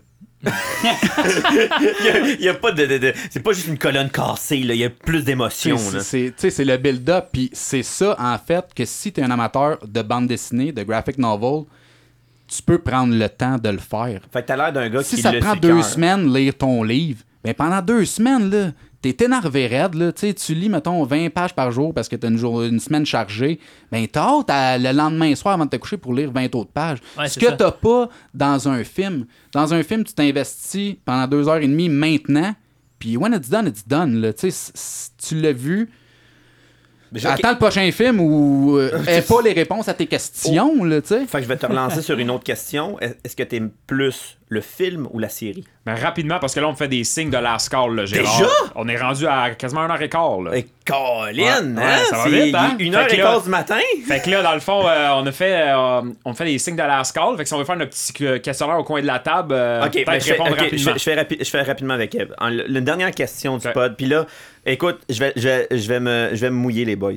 Il 2.39 2.47
a- 2.49 2.53
pas 2.53 2.71
de. 2.71 2.85
de- 2.85 2.97
de- 2.97 3.13
c'est 3.29 3.39
pas 3.41 3.53
juste 3.53 3.67
une 3.67 3.77
colonne 3.77 4.09
cassée, 4.09 4.59
là. 4.59 4.73
Il 4.73 4.79
y 4.79 4.85
a 4.85 4.89
plus 4.89 5.23
d'émotions, 5.23 5.77
C'est-. 6.01 6.33
C'est 6.49 6.65
le 6.65 6.77
build-up, 6.77 7.27
puis 7.31 7.49
c'est 7.53 7.83
ça, 7.83 8.15
en 8.19 8.37
fait, 8.37 8.65
que 8.75 8.85
si 8.85 9.11
tu 9.11 9.21
es 9.21 9.23
un 9.23 9.31
amateur 9.31 9.77
de 9.85 10.01
bande 10.01 10.27
dessinée, 10.27 10.71
de 10.71 10.83
graphic 10.83 11.17
novel, 11.17 11.63
tu 12.47 12.61
peux 12.61 12.77
prendre 12.77 13.15
le 13.15 13.27
temps 13.29 13.57
de 13.57 13.69
le 13.69 13.79
faire. 13.79 14.21
Fait 14.31 14.41
que 14.43 14.47
t'as 14.47 14.55
l'air 14.55 14.71
d'un 14.73 14.89
gars 14.89 15.03
Si 15.03 15.15
qui 15.15 15.21
ça 15.21 15.31
l'a 15.31 15.39
prend 15.39 15.55
deux 15.55 15.75
cœur. 15.75 15.83
semaines 15.85 16.31
lire 16.33 16.53
ton 16.55 16.83
livre, 16.83 17.21
ben 17.43 17.53
pendant 17.53 17.81
deux 17.81 18.05
semaines, 18.05 18.49
là, 18.51 18.71
t'es 19.13 19.25
énervé 19.25 19.67
raide, 19.67 19.93
là, 19.95 20.11
tu 20.11 20.53
lis, 20.55 20.69
mettons, 20.69 21.03
20 21.03 21.29
pages 21.29 21.53
par 21.53 21.71
jour 21.71 21.93
parce 21.93 22.07
que 22.09 22.15
t'as 22.15 22.29
une, 22.29 22.37
jour- 22.37 22.63
une 22.63 22.79
semaine 22.79 23.05
chargée, 23.05 23.59
ben 23.91 24.05
à- 24.49 24.77
le 24.77 24.91
lendemain 24.91 25.33
soir 25.35 25.53
avant 25.53 25.65
de 25.65 25.69
te 25.69 25.75
coucher 25.77 25.97
pour 25.97 26.13
lire 26.13 26.31
20 26.31 26.53
autres 26.55 26.71
pages. 26.71 26.99
Ouais, 27.17 27.27
Ce 27.27 27.39
que 27.39 27.45
t'as 27.57 27.71
pas 27.71 28.09
dans 28.33 28.67
un 28.69 28.83
film. 28.83 29.25
Dans 29.53 29.73
un 29.73 29.83
film, 29.83 30.03
tu 30.03 30.13
t'investis 30.13 30.95
pendant 31.05 31.27
deux 31.27 31.47
heures 31.47 31.57
et 31.57 31.67
demie 31.67 31.89
maintenant, 31.89 32.53
puis 32.99 33.17
when 33.17 33.33
it's 33.33 33.49
done, 33.49 33.67
it's 33.67 33.87
done, 33.87 34.21
là, 34.21 34.31
tu 34.33 35.35
l'as 35.41 35.51
vu, 35.53 35.89
Mais 37.15 37.21
je- 37.21 37.27
Attends 37.29 37.51
le 37.51 37.57
prochain 37.57 37.89
film 37.91 38.19
où 38.19 38.77
euh, 38.77 38.91
aie 39.07 39.21
pas 39.21 39.41
les 39.41 39.53
réponses 39.53 39.87
à 39.87 39.93
tes 39.93 40.05
questions, 40.05 40.83
là, 40.83 41.01
tu 41.01 41.07
sais. 41.07 41.25
Fait 41.25 41.37
que 41.37 41.43
je 41.43 41.47
vais 41.47 41.55
te 41.57 41.65
relancer 41.65 42.01
sur 42.01 42.19
une 42.19 42.29
autre 42.29 42.43
question. 42.43 42.99
Est- 42.99 43.17
Est-ce 43.23 43.35
que 43.37 43.43
t'aimes 43.43 43.71
plus 43.87 44.37
le 44.49 44.59
film 44.61 45.07
ou 45.11 45.17
la 45.19 45.29
série? 45.29 45.63
Mais 45.85 45.93
rapidement, 45.95 46.39
parce 46.39 46.53
que 46.53 46.59
là, 46.59 46.67
on 46.67 46.71
me 46.71 46.75
fait 46.75 46.87
des 46.87 47.03
signes 47.03 47.29
de 47.29 47.37
last 47.37 47.69
call, 47.69 47.95
là, 47.95 48.05
Gérard. 48.05 48.37
Déjà? 48.37 48.49
On 48.75 48.87
est 48.89 48.97
rendu 48.97 49.25
à 49.27 49.51
quasiment 49.51 49.81
une 49.85 49.91
heure 49.91 50.01
et 50.01 50.09
quart, 50.09 50.41
là. 50.41 50.51
Eh, 50.55 50.65
Colin, 50.85 51.33
Ouais, 51.33 51.47
hein? 51.47 51.75
ouais, 51.77 52.05
ça 52.09 52.17
va 52.17 52.23
C'est 52.25 52.29
vite, 52.45 52.55
hein? 52.55 52.75
Une 52.79 52.95
heure 52.95 53.11
et 53.11 53.17
quart 53.17 53.41
du 53.41 53.49
matin? 53.49 53.79
Fait 54.07 54.21
que 54.21 54.29
là, 54.29 54.43
dans 54.43 54.53
le 54.53 54.59
fond, 54.59 54.85
euh, 54.85 55.09
on 55.15 55.25
a 55.25 55.31
fait 55.31 55.61
euh, 55.71 56.01
on 56.25 56.33
fait 56.33 56.45
des 56.45 56.57
signes 56.59 56.75
de 56.75 56.81
last 56.81 57.15
call. 57.15 57.37
Fait 57.37 57.43
que 57.43 57.47
si 57.47 57.53
on 57.53 57.57
veut 57.59 57.65
faire 57.65 57.75
notre 57.77 57.91
petit 57.91 58.41
questionnaire 58.41 58.77
au 58.79 58.83
coin 58.83 59.01
de 59.01 59.07
la 59.07 59.19
table, 59.19 59.53
euh, 59.53 59.85
Ok, 59.85 59.93
peut-être 59.93 60.05
ben, 60.07 60.19
je, 60.19 60.25
fais, 60.25 60.31
répondre 60.33 60.55
je, 60.57 60.63
rapidement. 60.63 60.91
fais, 60.93 60.99
je 60.99 61.03
fais 61.03 61.15
rapi- 61.15 61.37
je 61.39 61.49
fais 61.49 61.61
rapidement 61.61 61.93
avec 61.93 62.13
Eve. 62.15 62.35
Une 62.41 62.81
dernière 62.81 63.11
question 63.11 63.57
du 63.57 63.67
pod. 63.69 63.95
Puis 63.95 64.05
là, 64.07 64.25
écoute, 64.73 64.99
je 65.09 65.19
vais, 65.19 65.33
je, 65.35 65.47
vais, 65.47 65.67
je, 65.71 65.87
vais 65.87 65.99
me, 65.99 66.29
je 66.33 66.41
vais 66.41 66.49
me 66.49 66.55
mouiller, 66.55 66.85
les 66.85 66.95
boys. 66.95 67.13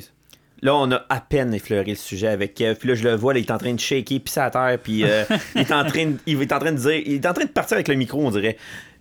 Là, 0.61 0.75
on 0.75 0.91
a 0.91 1.05
à 1.09 1.21
peine 1.21 1.55
effleuré 1.55 1.91
le 1.91 1.97
sujet 1.97 2.29
avec 2.29 2.55
Kev. 2.55 2.75
Puis 2.75 2.89
là, 2.89 2.95
je 2.95 3.05
le 3.05 3.15
vois, 3.15 3.33
là, 3.33 3.39
il 3.39 3.47
est 3.47 3.51
en 3.53 3.59
train 3.59 3.73
de 3.73 3.81
shaker, 3.81 4.19
puis 4.21 4.35
à 4.37 4.51
terre. 4.51 4.79
Puis 4.83 5.05
euh, 5.05 5.25
il, 5.55 5.61
est 5.61 5.73
en 5.73 5.85
train 5.85 6.07
de, 6.07 6.17
il 6.27 6.41
est 6.41 6.53
en 6.53 6.59
train 6.59 6.73
de 6.73 6.79
dire. 6.79 7.03
Il 7.07 7.15
est 7.15 7.27
en 7.27 7.33
train 7.33 7.45
de 7.45 7.51
partir 7.51 7.77
avec 7.77 7.89
le 7.89 7.95
micro, 7.95 8.21
on 8.21 8.31
dirait. 8.31 8.57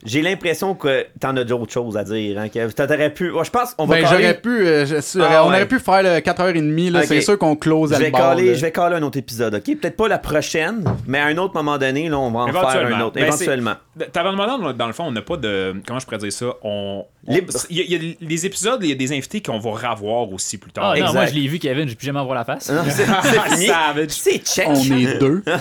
J'ai 0.06 0.22
l'impression 0.22 0.76
que 0.76 1.06
t'en 1.20 1.36
as 1.38 1.44
d'autres 1.44 1.72
choses 1.74 1.98
à 1.98 2.04
dire, 2.04 2.38
hein, 2.40 2.50
Kev. 2.50 2.72
T'aurais 2.74 3.10
pu. 3.14 3.32
ouais, 3.32 3.44
je 3.44 3.50
pense 3.50 3.74
qu'on 3.74 3.86
va 3.86 3.96
Ben, 3.96 4.04
caler- 4.06 4.22
j'aurais 4.24 4.38
pu, 4.40 4.66
euh, 4.66 4.86
je- 4.86 5.20
Ah, 5.20 5.44
on 5.44 5.50
ouais. 5.50 5.56
aurait 5.56 5.68
pu 5.68 5.80
faire 5.80 6.04
le 6.04 6.20
4h30, 6.20 6.92
là, 6.92 7.00
Ok. 7.00 7.06
c'est 7.08 7.22
sûr 7.22 7.38
qu'on 7.38 7.56
close 7.56 7.92
à 7.94 7.98
Je 7.98 8.04
vais, 8.04 8.12
caler, 8.12 8.56
je 8.56 8.62
vais 8.62 8.72
caler 8.72 8.96
un 8.96 9.02
autre 9.04 9.18
épisode, 9.18 9.56
ok? 9.56 9.64
Peut-être 9.80 9.98
pas 9.98 10.08
la 10.08 10.20
prochaine, 10.20 10.84
mais 11.08 11.20
à 11.20 11.26
un 11.26 11.38
autre 11.38 11.56
moment 11.56 11.78
donné, 11.78 12.10
là, 12.10 12.20
on 12.20 12.32
va 12.32 12.40
en 12.42 12.48
faire 12.48 12.86
un 12.86 13.02
autre. 13.02 13.16
Ben, 13.16 13.26
éventuellement. 13.26 13.74
demandé, 13.98 14.78
dans 14.78 14.88
le 14.88 14.94
fond, 14.94 15.06
on 15.06 15.12
n'a 15.12 15.22
pas 15.22 15.38
de. 15.38 15.74
Comment 15.86 16.00
je 16.00 16.06
pourrais 16.06 16.18
dire 16.20 16.32
ça? 16.32 16.46
On. 16.64 17.04
on- 17.28 17.34
Libre. 17.34 17.52
Il 17.70 17.78
y, 17.78 17.82
a- 17.82 17.84
il 17.98 18.04
y 18.10 18.12
a 18.24 18.28
des 18.28 18.46
épisodes, 18.46 18.80
il 18.84 18.90
y 18.90 18.92
a 18.94 18.96
des 18.96 19.12
invités 19.12 19.42
qu'on 19.42 19.60
va 19.60 19.72
revoir 19.72 20.32
aussi 20.32 20.58
plus 20.58 20.72
tard. 20.72 20.94
Ah 20.96 21.00
non, 21.00 21.12
moi 21.14 21.26
je 21.26 21.34
l'ai 21.34 21.48
vu, 21.48 21.60
Kevin, 21.60 21.88
j'ai 21.90 21.96
plus 21.96 22.06
jamais 22.06 22.22
voir 22.24 22.36
la 22.36 22.46
face. 22.46 22.70
Non, 22.70 22.82
c'est 22.86 23.04
c'est 23.06 23.06
fini. 23.56 23.66
Savage. 23.66 24.10
C'est 24.12 24.38
check. 24.46 24.68
On 24.70 24.76
est 24.76 25.18
deux. 25.20 25.44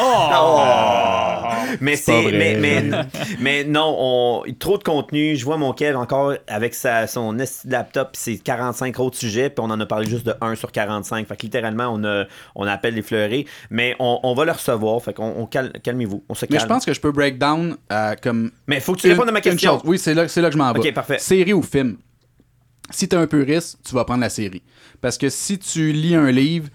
Oh! 0.00 0.60
Mais 1.80 1.96
C'est 1.96 2.12
mais, 2.32 2.82
mais 3.40 3.64
non, 3.64 3.83
on, 3.86 4.42
trop 4.58 4.78
de 4.78 4.82
contenu. 4.82 5.36
Je 5.36 5.44
vois 5.44 5.56
mon 5.56 5.72
Kev 5.72 5.96
encore 5.96 6.34
avec 6.46 6.74
sa, 6.74 7.06
son 7.06 7.36
laptop, 7.64 8.10
c'est 8.14 8.36
45 8.38 8.98
autres 9.00 9.16
sujets, 9.16 9.50
puis 9.50 9.64
on 9.64 9.70
en 9.70 9.80
a 9.80 9.86
parlé 9.86 10.06
juste 10.08 10.26
de 10.26 10.34
1 10.40 10.54
sur 10.54 10.72
45. 10.72 11.26
Fait 11.26 11.36
que 11.36 11.42
littéralement, 11.42 11.88
on 11.92 12.04
a, 12.04 12.24
on 12.54 12.66
appelle 12.66 12.94
les 12.94 13.02
fleurés. 13.02 13.46
Mais 13.70 13.96
on, 13.98 14.20
on 14.22 14.34
va 14.34 14.44
le 14.44 14.52
recevoir. 14.52 15.02
Fait 15.02 15.12
qu'on 15.14 15.34
on 15.36 15.46
cal- 15.46 15.72
calmez-vous. 15.82 16.24
On 16.28 16.34
se 16.34 16.44
Mais 16.46 16.56
calme. 16.56 16.62
je 16.62 16.66
pense 16.66 16.84
que 16.84 16.92
je 16.94 17.00
peux 17.00 17.12
break 17.12 17.38
down 17.38 17.76
euh, 17.92 18.14
comme. 18.22 18.50
Mais 18.66 18.80
faut 18.80 18.94
que 18.94 19.00
tu 19.00 19.08
répondes 19.10 19.28
à 19.28 19.32
ma 19.32 19.38
une 19.38 19.42
question. 19.44 19.72
chose. 19.74 19.82
Oui, 19.84 19.98
c'est 19.98 20.14
là, 20.14 20.28
c'est 20.28 20.40
là 20.40 20.48
que 20.48 20.54
je 20.54 20.58
m'en 20.58 20.72
vais. 20.72 20.80
Ok, 20.80 20.92
parfait. 20.94 21.18
Série 21.18 21.52
ou 21.52 21.62
film? 21.62 21.96
Si 22.90 23.08
t'es 23.08 23.16
un 23.16 23.26
puriste, 23.26 23.78
tu 23.86 23.94
vas 23.94 24.04
prendre 24.04 24.20
la 24.20 24.28
série. 24.28 24.62
Parce 25.00 25.16
que 25.18 25.28
si 25.30 25.58
tu 25.58 25.92
lis 25.92 26.14
un 26.14 26.30
livre, 26.30 26.68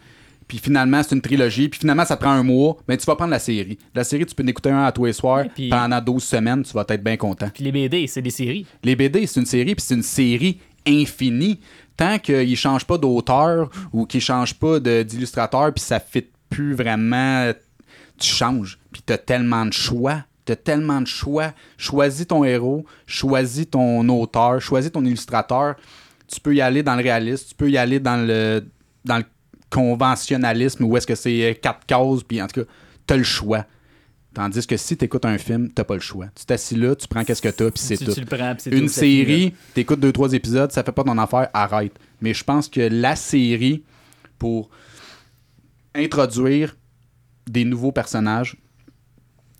puis 0.49 0.57
finalement 0.57 1.01
c'est 1.03 1.15
une 1.15 1.21
trilogie, 1.21 1.69
puis 1.69 1.79
finalement 1.79 2.03
ça 2.03 2.17
prend 2.17 2.31
un 2.31 2.43
mois, 2.43 2.75
ben 2.85 2.97
tu 2.97 3.05
vas 3.05 3.15
prendre 3.15 3.31
la 3.31 3.39
série. 3.39 3.77
La 3.95 4.03
série, 4.03 4.25
tu 4.25 4.35
peux 4.35 4.43
en 4.43 4.47
écouter 4.47 4.71
un 4.71 4.83
à 4.83 4.91
tous 4.91 5.05
les 5.05 5.13
soirs, 5.13 5.43
Ouais, 5.45 5.51
puis- 5.55 5.69
pendant 5.69 6.01
12 6.01 6.23
semaines, 6.23 6.63
tu 6.63 6.73
vas 6.73 6.83
être 6.89 7.01
bien 7.03 7.15
content. 7.15 7.49
Puis 7.53 7.63
les 7.63 7.71
BD, 7.71 8.07
c'est 8.07 8.21
des 8.21 8.29
séries. 8.31 8.65
Les 8.83 8.97
BD, 8.97 9.25
c'est 9.27 9.39
une 9.39 9.45
série, 9.45 9.75
puis 9.75 9.85
c'est 9.87 9.95
une 9.95 10.03
série 10.03 10.59
infinie. 10.85 11.59
Tant 11.95 12.17
qu'ils 12.19 12.55
changent 12.57 12.85
pas 12.85 12.97
d'auteur 12.97 13.69
ou 13.93 14.05
qu'ils 14.05 14.21
changent 14.21 14.55
pas 14.55 14.79
d'illustrateur, 14.79 15.73
puis 15.73 15.83
ça 15.83 15.95
ne 15.95 16.01
fit 16.01 16.27
plus 16.49 16.73
vraiment, 16.73 17.51
tu 18.17 18.27
changes. 18.33 18.79
Puis 18.91 19.01
t'as 19.05 19.17
tellement 19.17 19.65
de 19.65 19.73
choix. 19.73 20.23
T'as 20.45 20.55
tellement 20.55 20.99
de 21.01 21.07
choix. 21.07 21.53
Choisis 21.77 22.25
ton 22.25 22.43
héros, 22.43 22.85
choisis 23.05 23.69
ton 23.69 24.07
auteur, 24.09 24.59
choisis 24.61 24.91
ton 24.91 25.05
illustrateur. 25.05 25.75
Tu 26.27 26.39
peux 26.39 26.55
y 26.55 26.61
aller 26.61 26.81
dans 26.83 26.95
le 26.95 27.03
réalisme, 27.03 27.45
tu 27.49 27.55
peux 27.55 27.69
y 27.69 27.77
aller 27.77 27.99
dans 27.99 28.25
le, 28.25 28.65
dans 29.05 29.17
le 29.17 29.25
conventionnalisme, 29.69 30.83
où 30.83 30.97
est-ce 30.97 31.07
que 31.07 31.15
c'est 31.15 31.51
euh, 31.51 31.53
quatre 31.53 31.85
cases, 31.85 32.23
puis 32.27 32.41
en 32.41 32.47
tout 32.47 32.61
cas, 32.61 32.67
t'as 33.05 33.17
le 33.17 33.23
choix. 33.23 33.65
Tandis 34.33 34.65
que 34.67 34.77
si 34.77 34.95
t'écoutes 34.95 35.25
un 35.25 35.37
film, 35.37 35.71
t'as 35.71 35.83
pas 35.83 35.95
le 35.95 35.99
choix. 35.99 36.27
Tu 36.35 36.45
t'assis 36.45 36.75
là, 36.75 36.95
tu 36.95 37.07
prends 37.07 37.23
qu'est-ce 37.23 37.41
que 37.41 37.49
t'as, 37.49 37.71
puis 37.71 37.81
c'est 37.81 37.97
tu, 37.97 38.05
tout. 38.05 38.13
tu 38.13 38.19
le 38.21 38.25
prends, 38.25 38.53
puis 38.53 38.63
c'est 38.63 38.71
Une 38.71 38.85
tout, 38.85 38.93
série, 38.93 39.53
t'écoutes 39.73 39.99
deux, 39.99 40.11
trois 40.11 40.33
épisodes, 40.33 40.71
ça 40.71 40.83
fait 40.83 40.91
pas 40.91 41.03
ton 41.03 41.17
affaire, 41.17 41.49
arrête. 41.53 41.93
Mais 42.21 42.33
je 42.33 42.43
pense 42.43 42.67
que 42.67 42.81
la 42.81 43.15
série, 43.15 43.83
pour 44.37 44.69
introduire 45.95 46.75
des 47.47 47.65
nouveaux 47.65 47.91
personnages, 47.91 48.55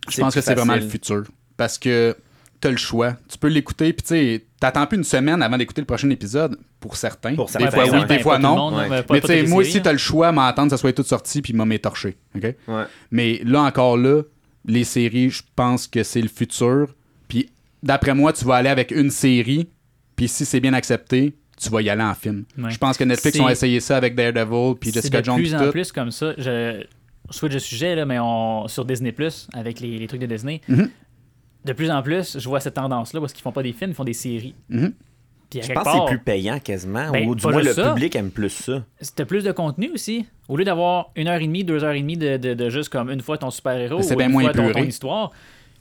je 0.08 0.22
pense 0.22 0.34
que 0.34 0.42
c'est 0.42 0.56
vraiment 0.56 0.76
le 0.76 0.88
futur. 0.88 1.24
Parce 1.58 1.78
que 1.78 2.16
t'as 2.62 2.72
le 2.72 2.78
choix. 2.78 3.16
Tu 3.30 3.38
peux 3.38 3.48
l'écouter, 3.48 3.94
puis 3.94 4.02
tu 4.04 4.08
sais, 4.10 4.46
t'attends 4.60 4.86
plus 4.86 4.98
une 4.98 5.04
semaine 5.04 5.42
avant 5.42 5.58
d'écouter 5.58 5.82
le 5.82 5.86
prochain 5.86 6.10
épisode, 6.10 6.58
pour 6.80 6.96
certains. 6.98 7.36
Pour 7.36 7.46
des 7.48 7.52
certains, 7.54 7.72
fois 7.72 8.00
oui, 8.00 8.06
des 8.08 8.20
fois 8.20 8.40
non. 8.40 8.56
monde, 8.56 8.74
Ouais. 8.76 9.04
mais 9.10 9.22
tu 9.22 9.28
sais, 9.28 9.44
moi 9.44 9.50
séries, 9.50 9.70
aussi, 9.70 9.78
hein. 9.78 9.82
t'as 9.84 9.92
le 9.92 9.98
choix, 9.98 10.32
m'attendre 10.32 10.68
que 10.70 10.76
ça 10.76 10.78
soit 10.78 10.94
tout 10.94 11.04
sorti, 11.04 11.42
puis 11.42 11.54
m'a 11.54 11.66
m'étorché. 11.66 12.18
Ouais. 12.36 12.56
Mais 13.12 13.42
là 13.46 13.62
encore 13.64 13.98
là, 13.98 14.24
les 14.66 14.84
séries, 14.84 15.30
je 15.30 15.42
pense 15.56 15.88
que 15.88 16.04
c'est 16.04 16.22
le 16.22 16.28
futur. 16.28 16.94
Puis 17.28 17.50
d'après 17.84 18.14
moi, 18.14 18.34
tu 18.34 18.44
vas 18.46 18.56
aller 18.56 18.70
avec 18.70 18.92
une 18.92 19.10
série, 19.10 19.70
puis 20.16 20.28
si 20.28 20.46
c'est 20.46 20.60
bien 20.60 20.74
accepté, 20.74 21.34
tu 21.62 21.70
vas 21.70 21.82
y 21.82 21.90
aller 21.90 22.04
en 22.04 22.14
film. 22.16 22.44
Ouais. 22.58 22.70
Je 22.72 22.78
pense 22.78 22.98
que 22.98 23.04
Netflix 23.04 23.40
ont 23.40 23.50
essayé 23.50 23.80
ça 23.80 23.98
avec 23.98 24.16
Daredevil, 24.16 24.76
puis 24.80 24.90
C'est 24.92 24.96
Jessica 25.02 25.20
de 25.22 25.26
Jones, 25.26 25.36
plus 25.38 25.48
puis 25.50 25.56
en 25.56 25.66
tout. 25.66 25.72
plus 25.72 25.92
comme 25.92 26.12
ça. 26.12 26.34
Je 26.38 26.84
switch 27.32 27.54
de 27.54 27.60
sujet, 27.60 27.96
là, 27.96 28.06
mais 28.06 28.18
on... 28.20 28.68
sur 28.68 28.86
Disney 28.86 29.12
Plus, 29.12 29.48
avec 29.54 29.80
les, 29.82 29.98
les 30.00 30.08
trucs 30.08 30.22
de 30.22 30.26
Disney, 30.26 30.62
Mhm. 30.68 30.90
De 31.66 31.74
plus 31.74 31.92
en 31.92 32.02
plus, 32.02 32.38
je 32.40 32.48
vois 32.50 32.60
cette 32.60 32.76
tendance-là 32.76 33.20
parce 33.20 33.34
qu'ils 33.34 33.42
font 33.44 33.52
pas 33.52 33.64
des 33.64 33.74
films, 33.74 33.92
ils 33.92 33.96
font 33.96 34.04
des 34.04 34.14
séries. 34.14 34.56
Mhm. 34.70 34.94
Puis 35.50 35.60
à 35.60 35.64
Je 35.64 35.74
pense 35.74 35.84
que 35.84 35.90
c'est 35.92 36.06
plus 36.06 36.20
payant 36.20 36.60
quasiment, 36.60 37.12
Ben, 37.12 37.28
ou 37.28 37.34
du 37.36 37.46
moins 37.48 37.62
le 37.64 37.74
ça. 37.74 37.90
public 37.90 38.16
aime 38.16 38.30
plus 38.30 38.50
ça. 38.52 38.84
c'était 39.02 39.26
plus 39.26 39.44
de 39.44 39.52
contenu 39.52 39.90
aussi. 39.94 40.28
Au 40.48 40.56
lieu 40.58 40.64
d'avoir 40.64 41.10
une 41.16 41.28
heure 41.28 41.42
et 41.42 41.46
demie, 41.48 41.64
deux 41.64 41.84
heures 41.84 41.94
et 41.94 42.02
demie 42.02 42.18
de, 42.18 42.38
de, 42.38 42.54
de 42.54 42.70
juste 42.70 42.90
comme 42.90 43.10
une 43.10 43.22
fois 43.22 43.38
ton 43.40 43.50
super-héros 43.50 44.02
c'est 44.04 44.14
ou 44.14 44.18
bien 44.18 44.28
une 44.28 44.34
moins 44.34 44.44
fois 44.54 44.54
ton 44.74 44.80
histoire, 44.84 45.32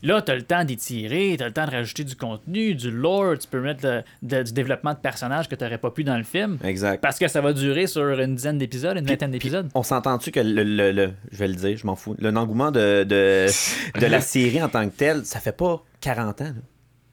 là, 0.03 0.23
t'as 0.23 0.35
le 0.35 0.43
temps 0.43 0.65
d'étirer, 0.65 1.35
t'as 1.39 1.47
le 1.47 1.53
temps 1.53 1.67
de 1.67 1.71
rajouter 1.73 2.05
du 2.05 2.17
contenu, 2.17 2.75
du 2.75 2.91
lore, 2.91 3.37
tu 3.39 3.49
peux 3.49 3.61
mettre 3.61 4.05
de- 4.23 4.43
du 4.43 4.53
développement 4.53 4.93
de 4.95 4.99
personnages 4.99 5.49
que 5.49 5.55
t'aurais 5.55 5.79
pas 5.79 5.91
pu 5.91 6.05
dans 6.05 6.17
le 6.17 6.25
film. 6.25 6.59
Exact. 6.65 7.01
Parce 7.01 7.19
que 7.19 7.29
ça 7.29 7.41
va 7.41 7.53
durer 7.53 7.87
sur 7.87 8.03
une 8.21 8.35
dizaine 8.35 8.59
d'épisodes, 8.59 8.97
une 8.97 9.07
vingtaine 9.07 9.31
d'épisodes. 9.31 9.69
On 9.75 9.83
s'entend-tu 9.83 10.31
que 10.31 10.41
le, 10.41 10.63
le- 10.65 10.93
le- 10.93 11.13
je 11.33 11.37
vais 11.39 11.49
le 11.49 11.55
dire, 11.55 11.77
je 11.77 11.87
m'en 11.87 11.97
fous, 11.97 12.15
le 12.19 12.29
engouement 12.37 12.71
de, 12.71 13.05
de, 13.05 13.47
de 14.01 14.07
la 14.07 14.21
série 14.23 14.63
en 14.63 14.69
tant 14.69 14.89
que 14.89 14.95
telle, 14.95 15.25
ça 15.25 15.41
fait 15.41 15.53
pas 15.57 15.83
40 16.01 16.41
ans. 16.43 16.45
là. 16.45 16.53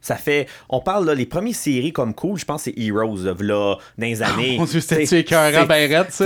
Ça 0.06 0.18
fait, 0.18 0.45
on 0.69 0.82
parle 0.82 1.07
là, 1.07 1.15
les 1.15 1.26
premières 1.26 1.56
séries 1.56 1.91
comme 1.91 2.14
cool, 2.14 2.38
je 2.38 2.45
pense 2.45 2.65
que 2.65 2.72
c'est 2.76 2.80
Heroes, 2.80 3.23
là, 3.23 3.34
là, 3.40 3.76
dans 3.98 4.06
les 4.06 4.22
années. 4.22 4.52
Ah, 4.53 4.60
Mon 4.60 4.65
Dieu, 4.65 4.80
T'sais, 4.80 5.03
c'était 5.03 5.22
écœurant, 5.22 5.61
c'est- 5.61 5.65
ben 5.65 5.91
raide, 5.91 6.11
ça? 6.11 6.26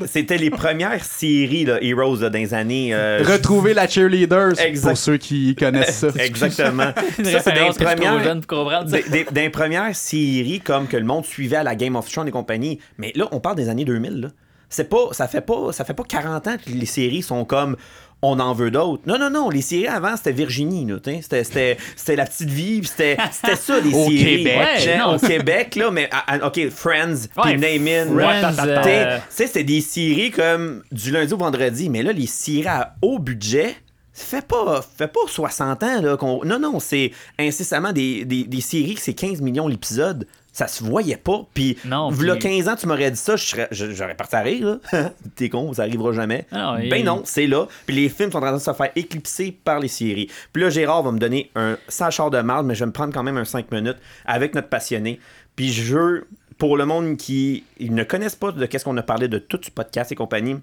C'était 0.06 0.38
les 0.38 0.50
premières 0.50 1.04
séries, 1.04 1.64
là, 1.64 1.82
Heroes, 1.82 2.20
là, 2.20 2.30
dans 2.30 2.38
les 2.38 2.54
années. 2.54 2.94
euh, 2.94 3.24
Retrouver 3.26 3.74
la 3.74 3.88
cheerleaders, 3.88 4.60
Exact. 4.60 4.88
pour 4.90 4.96
ceux 4.98 5.16
qui 5.16 5.56
connaissent 5.56 5.98
ça. 5.98 6.08
Exactement. 6.18 6.92
Ça, 6.94 7.40
c'est 7.40 7.52
des 7.52 7.84
premières. 7.84 8.22
jeune 8.22 8.40
pour 8.44 8.58
comprendre 8.58 8.88
ça. 8.88 8.96
Des, 8.98 9.24
des- 9.24 9.26
des 9.32 9.50
premières 9.50 9.96
séries 9.96 10.60
comme 10.60 10.86
que 10.86 10.96
le 10.96 11.04
monde 11.04 11.24
suivait 11.24 11.56
à 11.56 11.64
la 11.64 11.74
Game 11.74 11.96
of 11.96 12.08
Thrones 12.08 12.28
et 12.28 12.32
compagnie. 12.32 12.78
Mais 12.96 13.12
là, 13.16 13.26
on 13.32 13.40
parle 13.40 13.56
des 13.56 13.68
années 13.68 13.84
2000. 13.84 14.20
Là. 14.20 14.28
C'est 14.68 14.88
pas, 14.88 15.08
ça 15.10 15.26
fait 15.26 15.40
pas, 15.40 15.72
ça 15.72 15.84
fait 15.84 15.94
pas 15.94 16.04
40 16.08 16.46
ans 16.46 16.56
que 16.64 16.70
les 16.70 16.86
séries 16.86 17.22
sont 17.22 17.44
comme 17.44 17.76
on 18.22 18.38
en 18.38 18.52
veut 18.52 18.70
d'autres. 18.70 19.02
Non, 19.06 19.18
non, 19.18 19.30
non. 19.30 19.48
Les 19.50 19.62
séries 19.62 19.86
avant, 19.86 20.16
c'était 20.16 20.32
Virginie. 20.32 20.86
C'était, 21.22 21.76
La 22.16 22.26
Petite 22.26 22.50
Vie. 22.50 22.82
C'était, 22.84 23.16
c'était 23.32 23.56
ça, 23.56 23.80
les 23.80 23.90
Au 23.94 24.04
séries. 24.04 24.44
Québec. 24.44 24.58
Ouais, 24.58 24.98
non. 24.98 25.16
au 25.16 25.18
Québec, 25.18 25.76
là. 25.76 25.90
Mais, 25.90 26.08
à- 26.12 26.46
OK, 26.46 26.68
Friends, 26.70 27.28
puis 27.42 27.56
Name 27.58 27.86
euh, 27.88 29.18
c'était 29.46 29.64
des 29.64 29.80
séries 29.80 30.30
comme 30.30 30.82
du 30.92 31.10
lundi 31.10 31.32
au 31.32 31.38
vendredi. 31.38 31.88
Mais 31.88 32.02
là, 32.02 32.12
les 32.12 32.26
séries 32.26 32.66
à 32.68 32.94
haut 33.02 33.18
budget, 33.18 33.74
ça 34.12 34.24
fait 34.38 34.46
pas, 34.46 34.84
fait 34.98 35.08
pas 35.08 35.20
60 35.26 35.82
ans. 35.82 36.02
Là, 36.02 36.16
qu'on... 36.16 36.44
Non, 36.44 36.58
non, 36.58 36.78
c'est 36.78 37.12
incessamment 37.38 37.92
des, 37.92 38.24
des, 38.24 38.44
des 38.44 38.60
séries 38.60 38.96
que 38.96 39.00
c'est 39.00 39.14
15 39.14 39.40
millions 39.40 39.66
l'épisode. 39.66 40.26
Ça 40.52 40.66
se 40.66 40.82
voyait 40.82 41.16
pas. 41.16 41.46
Puis, 41.54 41.78
Non, 41.84 42.10
puis- 42.34 42.38
15 42.40 42.68
ans, 42.68 42.74
tu 42.76 42.86
m'aurais 42.88 43.10
dit 43.10 43.16
ça, 43.16 43.36
je 43.36 43.44
serais- 43.44 43.68
je- 43.70 43.92
j'aurais 43.92 44.16
parti 44.16 44.34
à 44.36 44.40
rire. 44.40 44.78
T'es 45.36 45.48
con, 45.48 45.72
ça 45.72 45.82
arrivera 45.82 46.12
jamais. 46.12 46.46
Ah 46.50 46.74
ben 46.90 47.04
non, 47.04 47.22
c'est 47.24 47.46
là. 47.46 47.66
Puis 47.86 47.94
les 47.94 48.08
films 48.08 48.32
sont 48.32 48.38
en 48.38 48.42
train 48.42 48.52
de 48.54 48.58
se 48.58 48.72
faire 48.72 48.90
éclipser 48.96 49.52
par 49.52 49.78
les 49.78 49.88
séries. 49.88 50.28
Puis 50.52 50.62
là, 50.62 50.70
Gérard 50.70 51.02
va 51.04 51.12
me 51.12 51.18
donner 51.18 51.50
un 51.54 51.78
sachard 51.88 52.30
de 52.30 52.40
marde, 52.40 52.66
mais 52.66 52.74
je 52.74 52.80
vais 52.80 52.86
me 52.86 52.92
prendre 52.92 53.12
quand 53.14 53.22
même 53.22 53.36
un 53.36 53.44
5 53.44 53.70
minutes 53.70 53.98
avec 54.26 54.54
notre 54.54 54.68
passionné. 54.68 55.20
Puis 55.54 55.72
je 55.72 55.94
veux, 55.96 56.26
pour 56.58 56.76
le 56.76 56.84
monde 56.84 57.16
qui 57.16 57.64
ils 57.78 57.94
ne 57.94 58.02
connaissent 58.02 58.34
pas 58.36 58.50
de 58.50 58.66
qu'est-ce 58.66 58.84
qu'on 58.84 58.96
a 58.96 59.02
parlé 59.02 59.28
de 59.28 59.38
tout 59.38 59.60
ce 59.62 59.70
podcast 59.70 60.10
et 60.10 60.14
compagnie, 60.16 60.56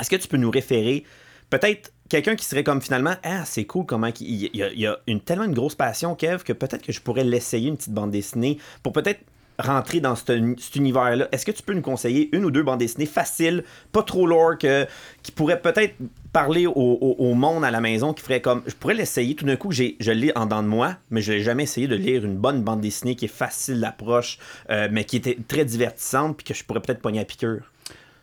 est-ce 0.00 0.10
que 0.10 0.16
tu 0.16 0.28
peux 0.28 0.36
nous 0.36 0.50
référer 0.50 1.04
peut-être 1.50 1.92
quelqu'un 2.14 2.36
qui 2.36 2.44
serait 2.44 2.62
comme 2.62 2.80
finalement 2.80 3.16
ah 3.24 3.44
c'est 3.44 3.64
cool 3.64 3.86
comment 3.86 4.08
il 4.20 4.48
y 4.54 4.86
a, 4.86 4.98
une 5.08 5.20
tellement 5.20 5.46
une 5.46 5.52
grosse 5.52 5.74
passion 5.74 6.14
Kev 6.14 6.44
que 6.44 6.52
peut-être 6.52 6.82
que 6.82 6.92
je 6.92 7.00
pourrais 7.00 7.24
l'essayer 7.24 7.68
une 7.68 7.76
petite 7.76 7.92
bande 7.92 8.12
dessinée 8.12 8.58
pour 8.84 8.92
peut-être 8.92 9.18
rentrer 9.58 10.00
dans 10.00 10.14
cet, 10.16 10.30
univers-là. 10.74 11.28
Est-ce 11.30 11.46
que 11.46 11.52
tu 11.52 11.62
peux 11.62 11.74
nous 11.74 11.80
conseiller 11.80 12.28
une 12.32 12.44
ou 12.44 12.50
deux 12.50 12.64
bandes 12.64 12.80
dessinées 12.80 13.06
faciles, 13.06 13.62
pas 13.92 14.02
trop 14.02 14.26
lourd, 14.26 14.58
que, 14.58 14.84
qui 15.22 15.30
pourraient 15.30 15.60
peut-être 15.60 15.94
parler 16.32 16.66
au, 16.66 17.34
monde 17.34 17.64
à 17.64 17.70
la 17.70 17.80
maison, 17.80 18.12
qui 18.12 18.22
ferait 18.22 18.40
comme... 18.40 18.62
Je 18.66 18.74
pourrais 18.74 18.94
l'essayer. 18.94 19.36
Tout 19.36 19.46
d'un 19.46 19.54
coup, 19.54 19.70
j'ai, 19.70 19.96
je 20.00 20.10
lis 20.10 20.32
en 20.34 20.46
dedans 20.46 20.64
de 20.64 20.66
moi, 20.66 20.96
mais 21.10 21.22
je 21.22 21.34
n'ai 21.34 21.40
jamais 21.40 21.62
essayé 21.62 21.86
de 21.86 21.94
lire 21.94 22.24
une 22.24 22.36
bonne 22.36 22.62
bande 22.62 22.80
dessinée 22.80 23.14
qui 23.14 23.26
est 23.26 23.28
facile 23.28 23.80
d'approche, 23.80 24.40
euh, 24.70 24.88
mais 24.90 25.04
qui 25.04 25.16
était 25.18 25.38
très 25.46 25.64
divertissante, 25.64 26.36
puis 26.36 26.44
que 26.44 26.54
je 26.54 26.64
pourrais 26.64 26.80
peut-être 26.80 27.00
pogner 27.00 27.20
à 27.20 27.24
piqûre? 27.24 27.70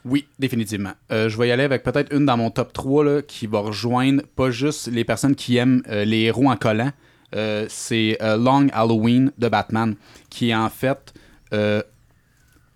Oui, 0.04 0.28
définitivement. 0.40 0.94
Euh, 1.12 1.30
je 1.30 1.38
vais 1.38 1.48
y 1.48 1.52
aller 1.52 1.64
avec 1.64 1.84
peut-être 1.84 2.14
une 2.14 2.26
dans 2.26 2.38
mon 2.38 2.50
top 2.50 2.74
3 2.74 3.04
là, 3.06 3.22
qui 3.22 3.48
va 3.48 3.60
rejoindre 3.60 4.24
pas 4.36 4.50
juste 4.50 4.88
les 4.88 5.04
personnes 5.04 5.36
qui 5.36 5.58
aiment 5.58 5.84
euh, 5.90 6.06
les 6.06 6.22
héros 6.22 6.50
en 6.50 6.58
collant. 6.58 6.92
Euh, 7.36 7.66
c'est 7.70 8.18
euh, 8.22 8.38
Long 8.38 8.68
Halloween 8.74 9.32
de 9.38 9.48
Batman, 9.48 9.96
qui 10.30 10.50
est 10.50 10.56
en 10.56 10.70
fait 10.70 11.14
euh, 11.54 11.82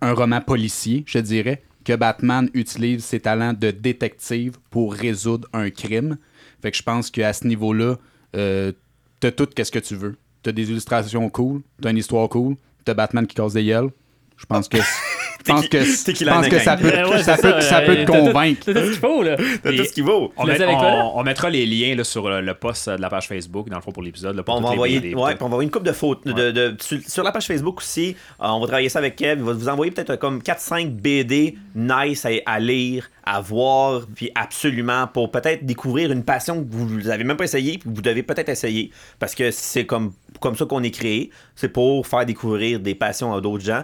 un 0.01 0.13
roman 0.13 0.41
policier, 0.41 1.03
je 1.07 1.19
dirais, 1.19 1.63
que 1.83 1.93
Batman 1.93 2.49
utilise 2.53 3.03
ses 3.03 3.19
talents 3.19 3.53
de 3.53 3.71
détective 3.71 4.57
pour 4.69 4.93
résoudre 4.93 5.47
un 5.53 5.69
crime. 5.69 6.17
Fait 6.61 6.71
que 6.71 6.77
je 6.77 6.83
pense 6.83 7.11
qu'à 7.11 7.33
ce 7.33 7.47
niveau-là, 7.47 7.97
t'as 8.31 9.31
tout 9.31 9.47
qu'est-ce 9.47 9.71
que 9.71 9.79
tu 9.79 9.95
veux. 9.95 10.15
T'as 10.41 10.51
des 10.51 10.69
illustrations 10.69 11.29
cool, 11.29 11.61
t'as 11.81 11.91
une 11.91 11.97
histoire 11.97 12.29
cool, 12.29 12.55
t'as 12.85 12.93
Batman 12.93 13.27
qui 13.27 13.35
casse 13.35 13.53
des 13.53 13.65
gueules. 13.65 13.89
Je 14.37 14.45
pense 14.45 14.67
que 14.67 14.77
je 15.45 15.51
pense 15.53 15.67
que, 15.67 16.25
pense 16.25 16.47
que 16.47 16.59
ça 16.59 16.77
peut, 16.77 16.87
Ouais, 16.87 17.03
ouais, 17.03 17.23
ça 17.23 17.35
c'est 17.37 17.41
peut, 17.53 17.61
ça 17.61 17.81
peut 17.81 17.91
euh, 17.97 18.05
te 18.05 18.11
convaincre. 18.11 18.61
T'as 18.65 18.73
tout 18.73 18.79
ce 18.79 18.91
qu'il 18.91 18.99
faut, 18.99 19.23
là. 19.23 19.37
T'as 19.63 19.71
tout 19.71 19.83
ce 19.85 19.93
qu'il 19.93 20.03
vaut. 20.03 20.33
On, 20.37 21.23
mettra 21.23 21.49
les 21.49 21.65
liens 21.65 21.95
là, 21.95 22.03
sur 22.03 22.27
le, 22.29 22.41
le 22.41 22.53
post 22.53 22.89
de 22.89 23.01
la 23.01 23.09
page 23.09 23.27
Facebook, 23.27 23.69
dans 23.69 23.75
le 23.77 23.81
fond, 23.81 23.91
pour 23.91 24.03
l'épisode. 24.03 24.43
On 24.47 24.61
va, 24.61 24.69
envoyer, 24.69 24.99
BD, 24.99 25.15
ouais, 25.15 25.31
tout. 25.31 25.37
puis 25.37 25.43
on 25.43 25.45
va 25.49 25.53
envoyer 25.53 25.65
une 25.67 25.71
coupe 25.71 25.83
de 25.83 25.91
photos. 25.91 26.33
De, 26.33 26.51
de- 26.51 26.75
sur, 26.81 26.99
sur 27.07 27.23
la 27.23 27.31
page 27.31 27.45
Facebook 27.47 27.79
aussi, 27.79 28.15
euh, 28.41 28.47
on 28.47 28.59
va 28.59 28.67
travailler 28.67 28.89
ça 28.89 28.99
avec 28.99 29.15
Kev. 29.15 29.39
Il 29.39 29.45
va 29.45 29.53
vous 29.53 29.69
envoyer 29.69 29.91
peut-être 29.91 30.11
euh, 30.11 30.17
comme 30.17 30.39
4-5 30.39 30.89
BD 30.89 31.55
nice 31.75 32.25
à, 32.25 32.29
à 32.45 32.59
lire, 32.59 33.09
à 33.23 33.41
voir, 33.41 34.01
puis 34.15 34.31
absolument 34.35 35.07
pour 35.07 35.31
peut-être 35.31 35.65
découvrir 35.65 36.11
une 36.11 36.23
passion 36.23 36.63
que 36.63 36.67
vous 36.71 37.01
n'avez 37.01 37.23
même 37.23 37.37
pas 37.37 37.43
essayé, 37.45 37.77
puis 37.77 37.89
que 37.89 37.95
vous 37.95 38.01
devez 38.01 38.23
peut-être 38.23 38.49
essayer. 38.49 38.91
Parce 39.19 39.35
que 39.35 39.51
c'est 39.51 39.85
comme, 39.85 40.13
comme 40.39 40.55
ça 40.55 40.65
qu'on 40.65 40.83
est 40.83 40.91
créé. 40.91 41.29
C'est 41.55 41.69
pour 41.69 42.05
faire 42.07 42.25
découvrir 42.25 42.79
des 42.79 42.95
passions 42.95 43.33
à 43.33 43.41
d'autres 43.41 43.63
gens. 43.63 43.83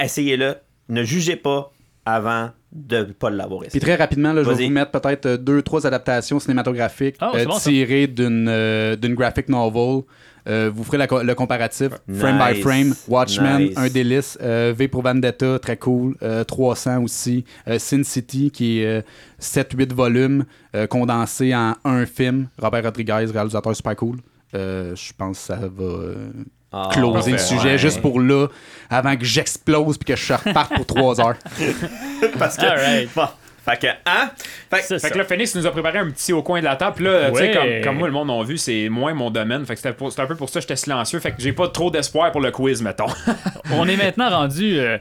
Essayez-le. 0.00 0.56
Ne 0.92 1.02
jugez 1.04 1.36
pas 1.36 1.72
avant 2.04 2.50
de 2.72 2.98
ne 2.98 3.04
pas 3.12 3.30
l'avoir 3.30 3.60
Puis 3.60 3.68
essayé. 3.68 3.80
très 3.80 3.94
rapidement, 3.96 4.32
là, 4.32 4.42
je 4.42 4.50
vais 4.50 4.66
vous 4.66 4.70
mettre 4.72 4.90
peut-être 4.90 5.26
euh, 5.26 5.36
deux, 5.36 5.62
trois 5.62 5.86
adaptations 5.86 6.38
cinématographiques 6.40 7.16
Ah, 7.20 7.32
euh, 7.34 7.44
bon, 7.44 7.58
tirées 7.58 8.06
d'une 8.06 8.46
euh, 8.48 8.96
d'une 8.96 9.14
graphic 9.14 9.48
novel. 9.48 10.02
Euh, 10.48 10.70
vous 10.74 10.82
ferez 10.82 10.98
la 10.98 11.06
le 11.22 11.34
comparatif 11.34 11.90
frame 12.18 12.38
by 12.38 12.60
frame. 12.60 12.94
Watchmen, 13.08 13.58
Nice. 13.68 13.74
un 13.76 13.88
délice. 13.88 14.38
Euh, 14.42 14.74
v 14.76 14.88
pour 14.88 15.02
Vendetta, 15.02 15.58
très 15.60 15.76
cool. 15.76 16.16
Euh, 16.22 16.42
300 16.44 17.02
aussi. 17.04 17.44
Euh, 17.68 17.78
Sin 17.78 18.02
City, 18.02 18.50
qui 18.50 18.80
est 18.80 19.04
7-8 19.40 19.92
volumes 19.94 20.44
euh, 20.74 20.86
condensés 20.88 21.54
en 21.54 21.74
un 21.84 22.06
film. 22.06 22.48
Robert 22.58 22.82
Rodriguez, 22.84 23.26
réalisateur 23.32 23.76
super 23.76 23.94
cool. 23.96 24.16
Euh, 24.54 24.96
je 24.96 25.12
pense 25.16 25.38
que 25.38 25.44
ça 25.44 25.56
va 25.56 25.84
euh, 25.84 26.14
Ah, 26.72 26.88
closer 26.92 27.32
le 27.32 27.38
sujet 27.38 27.72
ouais. 27.72 27.78
juste 27.78 28.00
pour 28.00 28.20
là, 28.20 28.46
avant 28.88 29.16
que 29.16 29.24
j'explose 29.24 29.98
puis 29.98 30.14
que 30.14 30.16
je 30.20 30.32
reparte 30.32 30.74
pour 30.74 30.86
3 30.86 31.20
heures. 31.20 31.36
Parce 32.38 32.56
que. 32.56 33.06
Bon. 33.14 33.26
Fait 33.64 33.76
que, 33.80 33.86
hein? 33.86 34.30
Fait 34.70 34.78
que- 34.78 34.82
C'est 34.86 34.94
Fait 34.94 34.98
ça. 34.98 35.10
que 35.10 35.18
là, 35.18 35.24
Phoenix 35.24 35.54
nous 35.54 35.64
a 35.66 35.70
préparé 35.70 35.98
un 35.98 36.10
petit 36.10 36.32
au 36.32 36.42
coin 36.42 36.58
de 36.58 36.64
la 36.64 36.74
table. 36.74 36.96
Puis 36.96 37.04
là, 37.04 37.30
tu 37.30 37.36
sais, 37.36 37.52
comme, 37.52 37.80
comme 37.84 37.96
moi, 37.98 38.08
le 38.08 38.12
monde 38.12 38.28
a 38.30 38.42
vu, 38.42 38.58
c'est 38.58 38.88
moins 38.88 39.14
mon 39.14 39.30
domaine. 39.30 39.64
Fait 39.64 39.74
que 39.74 39.80
c'était 39.80 39.94
pour- 39.94 40.10
c'était 40.10 40.22
un 40.22 40.26
peu 40.26 40.34
pour 40.34 40.48
ça 40.48 40.54
que 40.54 40.62
j'étais 40.62 40.74
silencieux. 40.74 41.20
Fait 41.20 41.30
que 41.30 41.36
j'ai 41.40 41.52
pas 41.52 41.68
trop 41.68 41.88
d'espoir 41.88 42.32
pour 42.32 42.40
le 42.40 42.50
quiz, 42.50 42.82
mettons. 42.82 43.06
On 43.72 43.86
est 43.86 43.96
maintenant 43.96 44.30
rendu 44.30 44.80
euh, 44.80 44.98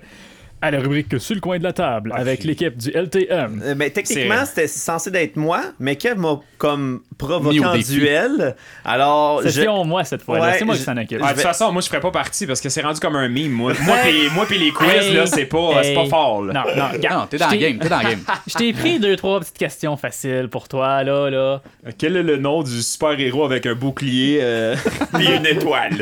à 0.61 0.71
la 0.71 0.79
rubrique 0.79 1.19
Sur 1.19 1.35
le 1.35 1.41
coin 1.41 1.57
de 1.57 1.63
la 1.63 1.73
table 1.73 2.13
avec 2.15 2.43
l'équipe 2.43 2.77
du 2.77 2.89
LTM. 2.91 3.61
Euh, 3.63 3.75
ben, 3.75 3.89
techniquement, 3.91 4.45
c'était 4.45 4.67
censé 4.67 5.09
d'être 5.11 5.35
moi, 5.35 5.61
mais 5.79 5.95
Kev 5.95 6.19
m'a 6.19 6.39
comme 6.57 7.01
provoqué 7.17 7.65
en 7.65 7.77
duel. 7.77 8.55
Alors, 8.85 9.41
C'est 9.43 9.51
je... 9.51 9.83
Moi 9.83 10.03
cette 10.03 10.21
fois. 10.21 10.39
Ouais, 10.39 10.57
c'est 10.59 10.65
moi 10.65 10.75
qui 10.75 10.83
s'en 10.83 10.95
occupe. 10.97 11.19
Ah, 11.23 11.29
de 11.29 11.33
toute 11.33 11.41
façon, 11.41 11.71
moi, 11.71 11.81
je 11.81 11.87
ferais 11.87 11.99
pas 11.99 12.11
partie 12.11 12.45
parce 12.45 12.61
que 12.61 12.69
c'est 12.69 12.81
rendu 12.81 12.99
comme 12.99 13.15
un 13.15 13.27
meme. 13.27 13.49
Moi, 13.49 13.73
moi, 13.81 13.95
pis, 14.03 14.29
moi 14.35 14.45
pis 14.45 14.57
les 14.57 14.71
quiz, 14.71 14.89
Hey, 14.89 15.13
là, 15.13 15.25
c'est 15.25 15.45
pas, 15.45 15.81
c'est 15.83 15.93
pas 15.95 16.01
hey. 16.01 16.09
fort. 16.09 16.43
Là. 16.43 16.53
Non, 16.53 16.75
non, 16.75 16.87
regarde. 16.93 17.19
Non, 17.21 17.27
t'es 17.27 17.37
dans 17.37 17.49
t'ai- 17.49 17.57
game, 17.57 17.79
t'es 17.79 17.89
dans 17.89 17.97
le 17.99 18.03
game. 18.09 18.19
Je 18.47 18.53
t'ai 18.53 18.73
pris 18.73 18.99
deux, 18.99 19.15
trois 19.15 19.39
petites 19.39 19.57
questions 19.57 19.97
faciles 19.97 20.47
pour 20.51 20.67
toi, 20.67 21.03
là, 21.03 21.29
là. 21.29 21.61
Quel 21.97 22.17
est 22.17 22.23
le 22.23 22.37
nom 22.37 22.61
du 22.61 22.81
super-héros 22.83 23.45
avec 23.45 23.65
un 23.65 23.73
bouclier 23.73 24.39
euh, 24.41 24.75
Puis 25.13 25.27
une 25.27 25.45
étoile? 25.45 25.93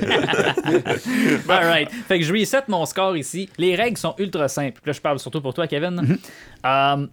Alright. 1.47 1.89
Fait 2.07 2.19
que 2.19 2.25
je 2.25 2.33
reset 2.33 2.63
mon 2.67 2.85
score 2.85 3.15
ici. 3.15 3.49
Les 3.57 3.75
règles 3.75 3.97
sont 3.97 4.15
ultra 4.17 4.48
simples. 4.49 4.81
Là, 4.85 4.91
je 4.91 5.01
parle 5.01 5.19
surtout 5.19 5.41
pour 5.41 5.53
toi, 5.53 5.67
Kevin. 5.67 6.01
Mhm. 6.01 6.17
Euh, 6.65 7.07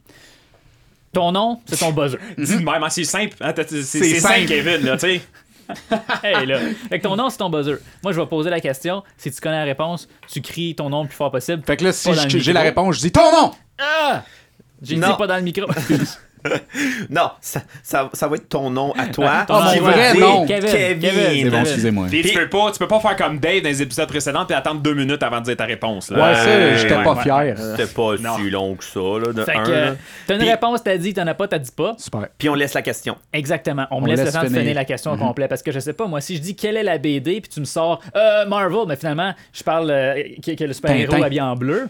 ton 1.13 1.33
nom, 1.33 1.61
c'est 1.67 1.79
ton 1.79 1.93
buzzer. 1.93 2.19
Dis 2.39 2.57
même, 2.57 2.83
hein, 2.83 2.91
c'est 2.91 3.05
simple. 3.05 3.37
hein, 3.41 3.53
c'est 3.57 3.83
simple, 3.83 4.15
simple. 4.17 4.47
Kevin, 4.47 4.85
là, 4.85 4.97
tu 4.97 5.07
sais. 5.07 5.21
hey, 6.23 6.47
là. 6.47 6.59
Fait 6.89 6.99
que 6.99 7.05
ton 7.05 7.17
nom, 7.17 7.29
c'est 7.31 7.39
ton 7.39 7.51
buzzer. 7.51 7.77
Moi, 8.03 8.13
je 8.13 8.21
vais 8.21 8.27
poser 8.27 8.51
la 8.51 8.61
question. 8.61 9.03
Si 9.17 9.31
tu 9.31 9.41
connais 9.41 9.59
la 9.59 9.65
réponse, 9.65 10.09
tu 10.31 10.41
cries 10.41 10.75
ton 10.75 10.91
nom 10.91 11.03
le 11.03 11.09
plus 11.09 11.17
fort 11.17 11.31
possible. 11.31 11.63
Fait 11.67 11.77
que 11.77 11.85
là, 11.85 11.93
si 11.93 12.11
j'ai 12.41 12.53
la 12.53 12.63
réponse, 12.63 12.97
je 12.97 13.01
dis 13.01 13.13
ton 13.13 13.33
nom! 13.33 13.53
Ah! 13.79 14.25
J'ai 14.83 14.97
dit 14.97 15.01
pas 15.01 15.27
dans 15.27 15.37
le 15.37 15.43
micro. 15.43 15.67
Non, 17.11 17.31
ça, 17.41 17.61
ça, 17.83 18.11
ça 18.13 18.29
va 18.29 18.37
être 18.37 18.49
ton 18.49 18.71
nom 18.71 18.93
à 18.99 19.07
toi. 19.07 19.45
Ton 19.47 19.61
nom 19.61 19.81
vrai 19.81 20.13
dire 20.13 20.21
nom. 20.21 20.47
Kevin, 20.47 20.99
Kevin. 21.01 21.51
Bon, 21.51 21.61
excusez-moi. 21.61 22.07
Puis 22.11 22.23
tu 22.23 22.35
peux 22.35 22.49
pas, 22.49 22.71
tu 22.73 22.79
peux 22.79 22.89
pas 22.89 23.01
faire 23.01 23.17
comme 23.17 23.39
Dave 23.39 23.63
dans 23.63 23.69
les 23.69 23.83
épisodes 23.83 24.09
précédents 24.09 24.45
puis 24.47 24.55
attendre 24.57 24.81
deux 24.81 24.95
minutes 24.95 25.23
avant 25.23 25.41
de 25.41 25.45
dire 25.47 25.57
ta 25.57 25.65
réponse. 25.65 26.11
Là. 26.11 26.19
Ouais, 26.31 26.35
ça, 26.35 26.45
Ouais, 26.47 26.73
j'étais 26.77 26.97
ouais, 26.97 27.05
pas 27.05 27.15
ouais. 27.15 27.23
fier. 27.23 27.55
C'était 27.59 27.93
pas 27.93 28.17
Non. 28.21 28.37
si 28.37 28.51
long 28.51 28.75
que 28.75 28.85
ça, 28.85 29.01
là, 29.01 29.33
de 29.33 29.45
Fait 29.45 29.57
un, 29.57 29.63
que 29.65 29.71
là. 29.71 29.77
euh, 29.77 29.95
t'as 30.27 30.35
une 30.35 30.41
Puis- 30.41 30.51
réponse, 30.51 30.83
t'as 30.83 30.97
dit, 30.97 31.15
t'en 31.15 31.27
as 31.27 31.35
pas, 31.35 31.49
t'as 31.49 31.59
dit 31.59 31.71
pas. 31.75 31.95
Super. 31.99 32.27
Puis 32.39 32.49
on 32.49 32.55
laisse 32.55 32.75
la 32.75 32.83
question. 32.83 33.17
Exactement. 33.33 33.87
On 33.91 34.01
me 34.01 34.09
laisse, 34.09 34.19
laisse 34.21 34.35
le 34.35 34.41
temps 34.41 34.47
de 34.47 34.49
finir. 34.59 34.75
la 34.75 34.85
question 34.85 35.13
au 35.13 35.17
complet 35.17 35.49
parce 35.49 35.63
que 35.63 35.73
je 35.73 35.81
sais 35.81 35.93
pas, 35.93 36.07
moi, 36.07 36.21
si 36.21 36.37
je 36.37 36.41
dis 36.43 36.57
quelle 36.57 36.77
est 36.77 36.83
la 36.83 36.99
BD 36.99 37.41
puis 37.41 37.51
tu 37.53 37.61
me 37.61 37.65
sors 37.65 38.01
euh, 38.15 38.47
Marvel, 38.47 38.81
mais 38.89 38.97
finalement, 38.97 39.33
je 39.53 39.63
parle 39.63 39.91
euh, 39.91 40.23
que, 40.45 40.53
que 40.53 40.65
le 40.65 40.73
super-héros 40.73 41.23
habillé 41.23 41.41
en 41.41 41.55
bleu. 41.57 41.89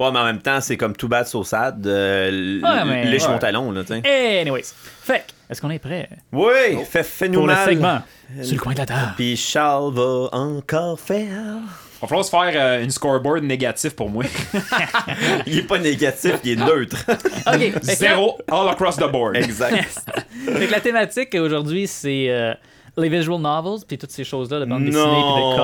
Ouais, 0.00 0.10
mais 0.10 0.18
en 0.18 0.24
même 0.24 0.40
temps, 0.40 0.60
c'est 0.62 0.76
comme 0.78 0.96
tout 0.96 1.08
bad 1.08 1.26
so 1.26 1.44
sad. 1.44 1.86
Euh, 1.86 2.60
Ouais, 2.62 2.84
mais- 2.86 3.04
lèche 3.04 3.26
mon 3.28 3.34
ouais. 3.34 3.38
talon, 3.38 3.70
là, 3.70 3.82
tu 3.84 4.00
sais. 4.00 4.40
Anyways. 4.40 4.64
Fait 5.02 5.18
que, 5.26 5.32
est-ce 5.52 5.60
qu'on 5.60 5.68
est 5.70 5.78
prêt? 5.78 6.08
Oui, 6.32 6.82
fais, 6.88 7.02
fais-nous 7.02 7.40
pour 7.40 7.46
le 7.46 7.52
mal. 7.54 7.68
segment 7.68 7.98
sur 8.42 8.54
le 8.54 8.60
coin 8.60 8.72
de 8.72 8.78
la 8.78 8.86
table? 8.86 9.12
Puis 9.16 9.36
Charles 9.36 9.92
va 9.92 10.28
encore 10.32 10.98
faire. 10.98 11.58
Va 12.00 12.08
falloir 12.08 12.24
se 12.24 12.30
faire 12.30 12.50
euh, 12.54 12.82
une 12.82 12.90
scoreboard 12.90 13.42
négatif 13.44 13.94
pour 13.94 14.08
moi. 14.08 14.24
Il 15.46 15.58
est 15.58 15.62
pas 15.66 15.78
négatif, 15.78 16.36
il 16.44 16.52
est 16.52 16.56
neutre. 16.56 16.96
OK. 17.46 17.58
Fait 17.84 17.94
Zéro 17.94 18.38
all 18.50 18.68
across 18.70 18.96
the 18.96 19.10
board. 19.10 19.36
exact. 19.36 20.00
Fait 20.46 20.66
que 20.66 20.72
la 20.72 20.80
thématique 20.80 21.34
aujourd'hui, 21.34 21.86
c'est 21.86 22.30
euh, 22.30 22.54
les 22.96 23.10
visual 23.10 23.38
novels 23.38 23.84
puis 23.86 23.98
toutes 23.98 24.12
ces 24.12 24.24
choses-là 24.24 24.60
de 24.60 24.64
bande 24.64 24.86
dessinée 24.86 25.02
puis 25.02 25.12
de 25.12 25.56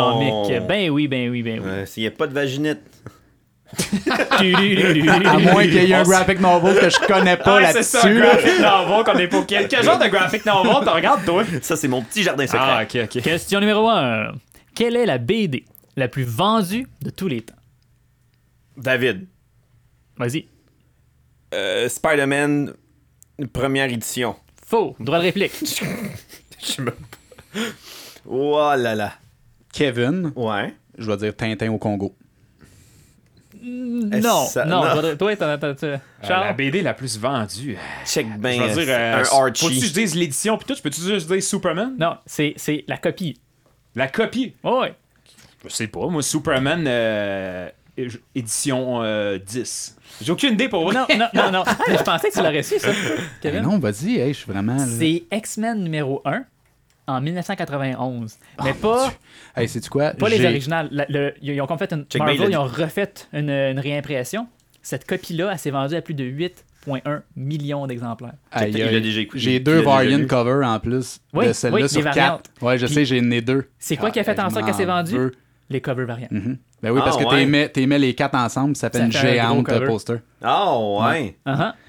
comics. 0.52 0.66
Ben 0.68 0.90
oui, 0.90 1.08
ben 1.08 1.30
oui, 1.30 1.42
ben 1.42 1.58
oui. 1.60 1.66
Euh, 1.70 1.86
S'il 1.86 2.02
n'y 2.02 2.08
a 2.08 2.10
pas 2.10 2.26
de 2.26 2.34
vaginette. 2.34 2.82
À 4.30 5.38
moins 5.38 5.62
qu'il 5.64 5.74
y 5.84 5.92
ait 5.92 5.94
un 5.94 6.02
graphic 6.02 6.40
novel 6.40 6.78
que 6.78 6.90
je 6.90 6.98
connais 7.06 7.36
pas 7.36 7.60
Ah, 7.62 7.72
c'est 7.72 7.82
ça, 7.82 8.04
un 8.04 8.08
là-dessus. 8.10 8.20
graphic 8.20 8.60
novel 8.60 9.04
qu'on 9.04 9.18
est 9.18 9.28
pour 9.28 9.46
quel, 9.46 9.68
quel 9.68 9.82
genre 9.84 9.98
de 9.98 10.06
graphic 10.08 10.44
novel 10.46 10.84
t'en 10.84 10.94
regardes 10.94 11.24
toi? 11.24 11.44
Ça, 11.62 11.76
c'est 11.76 11.88
mon 11.88 12.02
petit 12.02 12.22
jardin 12.22 12.46
secret. 12.46 12.58
Ah 12.60 12.82
ok 12.82 12.98
ok. 13.04 13.22
Question 13.22 13.60
numéro 13.60 13.88
1. 13.88 14.32
Quelle 14.74 14.96
est 14.96 15.06
la 15.06 15.18
BD 15.18 15.64
la 15.96 16.08
plus 16.08 16.24
vendue 16.24 16.86
de 17.02 17.10
tous 17.10 17.28
les 17.28 17.42
temps? 17.42 17.54
David, 18.76 19.26
Vas-y. 20.18 20.46
euh, 21.54 21.88
Spider-Man, 21.88 22.72
première 23.52 23.90
édition. 23.90 24.36
Faux. 24.66 24.96
Droit 25.00 25.18
de 25.18 25.24
réplique. 25.24 25.52
Je 26.62 26.82
me... 26.82 26.92
Oh 28.28 28.72
là 28.76 28.94
là. 28.94 29.12
Kevin, 29.72 30.32
Ouais. 30.34 30.74
je 30.98 31.10
vais 31.10 31.16
dire 31.18 31.36
Tintin 31.36 31.70
au 31.70 31.78
Congo. 31.78 32.14
Non. 33.66 34.46
ça- 34.46 34.64
non. 34.64 34.82
Toi, 35.18 35.36
t'en 35.36 35.46
as... 35.48 35.58
Euh, 35.64 35.96
la 36.22 36.28
Charles? 36.28 36.56
BD 36.56 36.82
la 36.82 36.94
plus 36.94 37.18
vendue. 37.18 37.76
Check 38.04 38.26
Je 38.34 38.38
bien. 38.38 38.66
vais 38.66 38.72
dire 38.84 38.94
euh, 38.96 39.20
un 39.20 39.24
Faut-tu 39.24 39.52
que 39.52 39.58
je 39.60 39.66
Archie. 39.66 39.92
dise 39.92 40.14
l'édition 40.14 40.56
puis 40.58 40.66
tout, 40.74 40.80
peux-tu 40.82 41.00
juste 41.00 41.30
dire 41.30 41.42
Superman? 41.42 41.94
Non, 41.98 42.16
c'est 42.26 42.54
c'est 42.56 42.84
la 42.88 42.96
copie. 42.98 43.38
La 43.94 44.08
copie? 44.08 44.54
Oh, 44.62 44.80
ouais. 44.82 44.94
Je 45.64 45.70
sais 45.72 45.86
pas, 45.88 46.06
moi 46.06 46.22
Superman 46.22 46.84
euh, 46.86 47.68
édition 48.34 49.02
euh, 49.02 49.38
10. 49.38 49.96
J'ai 50.22 50.32
aucune 50.32 50.52
idée 50.54 50.68
pour 50.68 50.84
vrai. 50.84 50.94
Non, 50.94 51.06
non, 51.16 51.26
non, 51.34 51.50
non. 51.50 51.64
Mais 51.88 51.96
je 51.98 52.02
pensais 52.02 52.28
que 52.28 52.34
tu 52.34 52.42
l'aurais 52.42 52.62
su, 52.62 52.78
ça. 52.78 52.88
Ben 52.88 52.96
Kevin? 53.42 53.62
non, 53.62 53.78
vas-y, 53.78 54.18
hey, 54.18 54.32
je 54.32 54.38
suis 54.40 54.52
vraiment. 54.52 54.76
là. 54.76 54.84
C'est 54.86 55.24
X-Men 55.32 55.82
numéro 55.82 56.22
1 56.24 56.44
en 57.06 57.20
1991. 57.20 58.36
Mais 58.64 58.74
pas, 58.74 59.12
Hey, 59.56 59.68
sais-tu 59.68 59.88
quoi? 59.90 60.10
pas 60.12 60.28
les 60.28 60.44
originales. 60.44 60.88
La- 60.90 61.06
le- 61.08 61.34
ils 61.42 61.60
ont 61.60 61.66
comme 61.66 61.78
fait 61.78 61.92
une. 61.92 62.04
Check 62.04 62.20
Marvel, 62.22 62.50
ils 62.50 62.56
ont 62.56 62.64
refait 62.64 63.12
une, 63.32 63.50
une 63.50 63.78
réimpression. 63.80 64.46
Cette 64.82 65.06
copie-là, 65.06 65.50
elle 65.52 65.58
s'est 65.58 65.70
vendue 65.70 65.96
à 65.96 66.02
plus 66.02 66.14
de 66.14 66.24
8,1 66.24 67.22
millions 67.36 67.86
d'exemplaires. 67.86 68.34
J'ai 69.34 69.60
deux 69.60 69.80
variant 69.80 70.18
lu. 70.18 70.26
cover 70.26 70.64
en 70.64 70.78
plus 70.78 71.20
Oui, 71.32 71.48
de 71.48 71.52
celle-là 71.52 71.76
oui, 71.82 71.88
sur 71.88 72.04
quatre. 72.10 72.50
Ouais, 72.62 72.78
je 72.78 72.86
Puis- 72.86 72.94
sais, 72.94 73.04
j'ai 73.04 73.20
né 73.20 73.40
deux. 73.40 73.66
C'est 73.78 73.96
quoi 73.96 74.10
qui 74.10 74.20
a 74.20 74.24
fait 74.24 74.38
en 74.40 74.50
sorte 74.50 74.64
qu'elle 74.64 74.74
s'est 74.74 74.84
vendue? 74.84 75.32
Les 75.68 75.80
cover 75.80 76.04
variants. 76.04 76.28
Mhm. 76.30 76.58
Ben 76.82 76.90
oui, 76.92 77.00
Ah, 77.00 77.04
parce 77.04 77.16
que 77.16 77.24
ouais. 77.24 77.30
t'aimais 77.30 77.68
t'aimais 77.68 77.98
les 77.98 78.14
quatre 78.14 78.36
ensemble, 78.36 78.76
ça 78.76 78.90
fait 78.90 78.98
Ça 78.98 79.04
une 79.06 79.12
fait 79.12 79.34
géante 79.34 79.86
poster. 79.86 80.16
Ah, 80.42 80.78
ouais. 80.78 81.36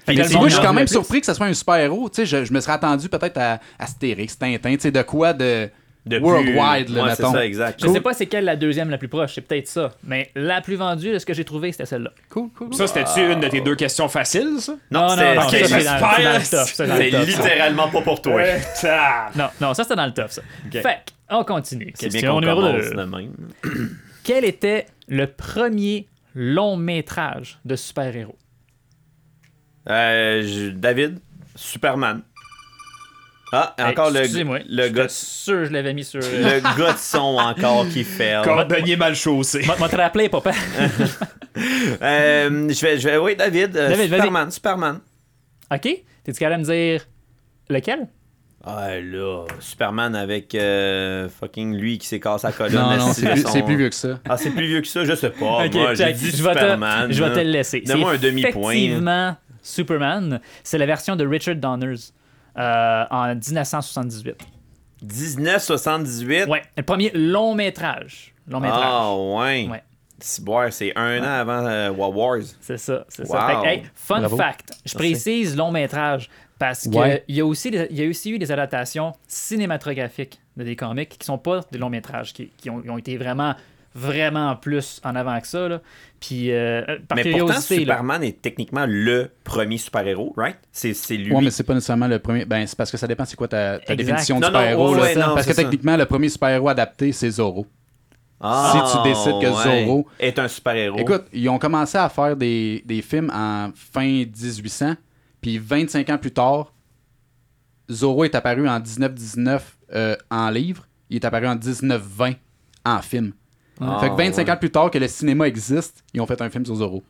Fait 0.06 0.14
que 0.16 0.22
tu 0.22 0.22
le 0.22 0.24
vois, 0.30 0.40
monde 0.40 0.48
je 0.48 0.54
suis 0.54 0.64
quand 0.64 0.72
même 0.72 0.86
surpris 0.88 1.20
que 1.20 1.26
ce 1.26 1.34
soit 1.34 1.46
un 1.46 1.52
super-héros. 1.54 2.08
Tu 2.08 2.16
sais, 2.16 2.26
je, 2.26 2.44
je 2.44 2.52
me 2.52 2.60
serais 2.60 2.72
attendu 2.72 3.08
peut-être 3.08 3.38
à 3.38 3.60
Astérix, 3.78 4.36
Tintin, 4.38 4.74
tu 4.74 4.80
sais, 4.80 4.90
de 4.90 5.02
quoi 5.02 5.32
de, 5.32 5.68
De 6.08 6.18
worldwide, 6.18 6.86
plus- 6.86 6.94
là, 6.94 7.04
ouais, 7.04 7.10
c'est 7.14 7.22
mettons. 7.22 7.32
ça, 7.34 7.44
exact. 7.46 7.80
Je 7.84 7.88
sais 7.88 8.00
pas 8.00 8.12
c'est 8.14 8.26
quelle 8.26 8.44
la 8.44 8.56
deuxième 8.56 8.90
la 8.90 8.98
plus 8.98 9.08
proche, 9.08 9.34
c'est 9.34 9.40
peut-être 9.42 9.68
ça. 9.68 9.92
Mais 10.04 10.30
la 10.34 10.60
plus 10.60 10.76
vendue 10.76 11.12
de 11.12 11.18
ce 11.18 11.26
que 11.26 11.34
j'ai 11.34 11.44
trouvé, 11.44 11.72
c'était 11.72 11.86
celle-là. 11.86 12.10
Cool, 12.30 12.50
cool. 12.56 12.74
Ça, 12.74 12.86
c'était-tu 12.86 13.32
une 13.32 13.40
de 13.40 13.48
tes 13.48 13.60
deux 13.60 13.74
questions 13.76 14.08
faciles, 14.08 14.56
ça? 14.60 14.72
Non, 14.90 15.00
non, 15.00 15.08
c'est- 15.16 15.34
non, 15.34 15.42
c'est 15.50 15.60
dans, 15.84 16.00
dans 16.00 16.38
le 16.38 16.50
top. 16.50 16.68
C'est 16.74 17.26
littéralement 17.26 17.88
pas 17.88 18.02
pour 18.02 18.22
toi. 18.22 18.42
Non, 19.36 19.48
non, 19.60 19.74
ça 19.74 19.82
c'était 19.84 19.96
dans 19.96 20.06
le 20.06 20.12
top, 20.14 20.30
ça. 20.30 20.42
Fait 20.72 20.82
que, 20.82 21.12
on 21.30 21.44
continue. 21.44 21.92
C'est 21.94 22.06
bien 22.08 22.12
Question 22.12 22.32
qu'on 22.34 22.40
numéro 22.40 22.60
commence 22.62 22.84
2. 22.90 22.94
de 22.96 23.02
même. 23.04 23.32
Quel 24.24 24.44
était 24.44 24.86
le 25.08 25.26
premier 25.26 26.06
long 26.34 26.76
métrage 26.76 27.58
de 27.64 27.76
super-héros? 27.76 28.36
Euh, 29.88 30.42
je- 30.42 30.70
David, 30.70 31.18
Superman. 31.56 32.22
Ah, 33.52 33.74
Hey, 33.78 33.84
encore 33.86 34.10
le, 34.10 34.20
excusez-moi, 34.20 34.58
le, 34.68 34.82
j'étais 34.84 34.92
gars, 34.94 35.08
sûr 35.08 35.54
que 35.54 35.64
je 35.66 35.72
l'avais 35.72 35.94
mis 35.94 36.04
sur... 36.04 36.20
euh, 36.22 36.60
le 36.60 36.60
gars 36.78 36.92
de 36.92 36.98
son 36.98 37.18
encore 37.38 37.88
qui 37.88 38.04
fait. 38.04 38.42
Cordonnier 38.44 38.96
mal 38.96 39.14
chaussé. 39.14 39.64
M'a 39.78 39.88
te 39.88 39.96
rappelé, 39.96 40.28
papa. 40.28 40.52
Euh, 42.02 42.68
je 42.68 42.80
vais, 42.86 42.98
je 42.98 43.08
vais, 43.08 43.16
oui, 43.16 43.34
David, 43.34 43.76
euh, 43.76 43.88
David. 43.88 44.12
Superman, 44.12 44.50
Superman. 44.50 45.00
OK? 45.72 45.80
T'es-tu 45.82 46.32
capable 46.38 46.62
de 46.62 46.68
me 46.68 46.72
dire 46.72 47.04
lequel? 47.68 48.06
Ah 48.64 48.90
là, 49.00 49.44
Superman 49.60 50.14
avec 50.14 50.54
euh, 50.54 51.28
fucking 51.28 51.74
lui 51.76 51.98
qui 51.98 52.06
s'est 52.06 52.20
cassé 52.20 52.46
la 52.46 52.52
colonne. 52.52 52.74
Non, 52.74 52.96
non, 52.96 53.12
c'est 53.12 53.28
plus, 53.30 53.42
son- 53.42 53.48
c'est 53.48 53.62
plus 53.62 53.76
vieux 53.76 53.88
que 53.88 53.94
ça. 53.94 54.20
Ah, 54.28 54.36
c'est 54.36 54.50
plus 54.50 54.66
vieux 54.66 54.80
que 54.82 54.86
ça, 54.86 55.04
je 55.04 55.14
sais 55.14 55.30
pas. 55.30 55.64
Ok, 55.64 55.74
Moi, 55.74 55.94
j'ai 55.94 56.12
dit 56.12 56.30
je 56.30 56.42
vais 56.42 56.52
te- 56.54 56.58
Superman. 56.60 57.12
je 57.12 57.24
vais 57.24 57.30
te 57.30 57.36
là. 57.36 57.44
le 57.44 57.50
laisser. 57.50 57.80
Donne-moi 57.80 58.10
C'est 58.12 58.16
un 58.26 58.30
demi-point. 58.30 58.72
Effectivement, 58.72 59.36
Superman, 59.62 60.40
c'est 60.62 60.78
la 60.78 60.86
version 60.86 61.16
de 61.16 61.26
Richard 61.26 61.56
Donners 61.56 61.94
euh, 62.58 63.04
en 63.10 63.34
1978. 63.34 64.36
1978. 65.02 66.46
Ouais, 66.48 66.62
le 66.76 66.82
premier 66.82 67.10
long 67.14 67.54
métrage. 67.54 68.34
Long 68.48 68.60
métrage. 68.60 68.82
Ah, 68.84 69.14
ouais. 69.14 69.68
Ouais. 69.68 69.82
C'est 70.20 70.44
boire, 70.44 70.72
c'est 70.72 70.92
un 70.96 71.20
an 71.20 71.40
avant 71.40 71.64
euh, 71.64 71.90
War 71.90 72.10
Wars. 72.16 72.42
C'est 72.60 72.76
ça, 72.78 73.04
c'est 73.08 73.22
Wow. 73.22 73.36
ça. 73.36 73.46
Fait 73.46 73.54
que, 73.62 73.66
hey, 73.68 73.82
fun 73.94 74.18
Bravo. 74.20 74.36
fact, 74.36 74.72
je 74.84 74.94
précise 74.94 75.56
long 75.56 75.70
métrage 75.70 76.28
parce 76.58 76.82
qu'il 76.82 76.96
Ouais. 76.98 77.22
y, 77.28 77.40
a 77.40 77.46
aussi 77.46 77.70
y 77.70 78.04
a 78.04 78.08
aussi 78.08 78.32
eu 78.32 78.38
des 78.40 78.50
adaptations 78.50 79.12
cinématographiques 79.28 80.40
de 80.56 80.64
des 80.64 80.74
comics 80.74 81.08
qui 81.16 81.24
sont 81.24 81.38
pas 81.38 81.60
des 81.70 81.78
longs 81.78 81.88
métrages, 81.90 82.32
qui, 82.32 82.48
qui 82.56 82.68
ont, 82.68 82.80
qui 82.82 82.90
ont 82.90 82.98
été 82.98 83.16
vraiment, 83.16 83.54
vraiment 83.94 84.54
plus 84.56 85.00
en 85.04 85.16
avant 85.16 85.40
que 85.40 85.46
ça. 85.46 85.68
Là. 85.68 85.80
Puis, 86.20 86.50
euh, 86.52 86.82
par 87.06 87.16
Mais 87.16 87.30
pourtant, 87.30 87.54
là, 87.54 87.60
Superman 87.60 88.22
est 88.22 88.40
techniquement 88.40 88.86
le 88.86 89.30
premier 89.44 89.78
super-héros, 89.78 90.34
right? 90.36 90.56
C'est 90.72 90.94
c'est 90.94 91.16
lui. 91.16 91.32
Ouais, 91.32 91.42
mais 91.42 91.50
c'est 91.50 91.62
pas 91.62 91.74
nécessairement 91.74 92.08
le 92.08 92.18
premier. 92.18 92.44
Ben, 92.44 92.66
c'est 92.66 92.76
parce 92.76 92.90
que 92.90 92.96
ça 92.96 93.06
dépend 93.06 93.24
c'est 93.24 93.36
quoi 93.36 93.48
ta, 93.48 93.78
définition 93.78 94.40
de 94.40 94.44
super-héros. 94.44 94.96
ouais, 94.96 95.14
parce 95.14 95.46
que 95.46 95.52
ça. 95.52 95.62
techniquement, 95.62 95.96
le 95.96 96.06
premier 96.06 96.28
super-héros 96.28 96.68
adapté, 96.68 97.12
c'est 97.12 97.30
Zorro. 97.30 97.66
Ah, 98.40 98.86
si 98.86 98.96
tu 98.96 99.08
décides 99.08 99.40
que 99.40 99.46
ouais. 99.46 99.84
Zorro- 99.84 100.06
est 100.20 100.38
un 100.38 100.46
super-héros. 100.46 100.98
Écoute, 100.98 101.24
ils 101.32 101.48
ont 101.48 101.58
commencé 101.58 101.98
à 101.98 102.08
faire 102.08 102.36
des, 102.36 102.82
des 102.86 103.02
films 103.02 103.30
en 103.34 103.70
fin 103.74 104.06
1800, 104.06 104.94
puis 105.40 105.58
25 105.58 106.08
ans 106.10 106.18
plus 106.18 106.30
tard, 106.30 106.72
Zorro 107.90 108.24
est 108.24 108.34
apparu 108.34 108.68
en 108.68 108.78
1919 108.78 109.76
euh, 109.94 110.16
en 110.30 110.50
livre, 110.50 110.86
il 111.10 111.16
est 111.16 111.24
apparu 111.24 111.46
en 111.46 111.56
1920 111.56 112.34
en 112.84 113.02
film. 113.02 113.32
Ah, 113.80 113.98
fait 114.00 114.10
que 114.10 114.16
25 114.16 114.46
ouais. 114.46 114.52
ans 114.52 114.56
plus 114.56 114.70
tard 114.70 114.90
que 114.90 114.98
le 114.98 115.08
cinéma 115.08 115.46
existe, 115.46 116.02
ils 116.14 116.20
ont 116.20 116.26
fait 116.26 116.40
un 116.40 116.50
film 116.50 116.64
sur 116.64 116.74
Zorro. 116.76 117.02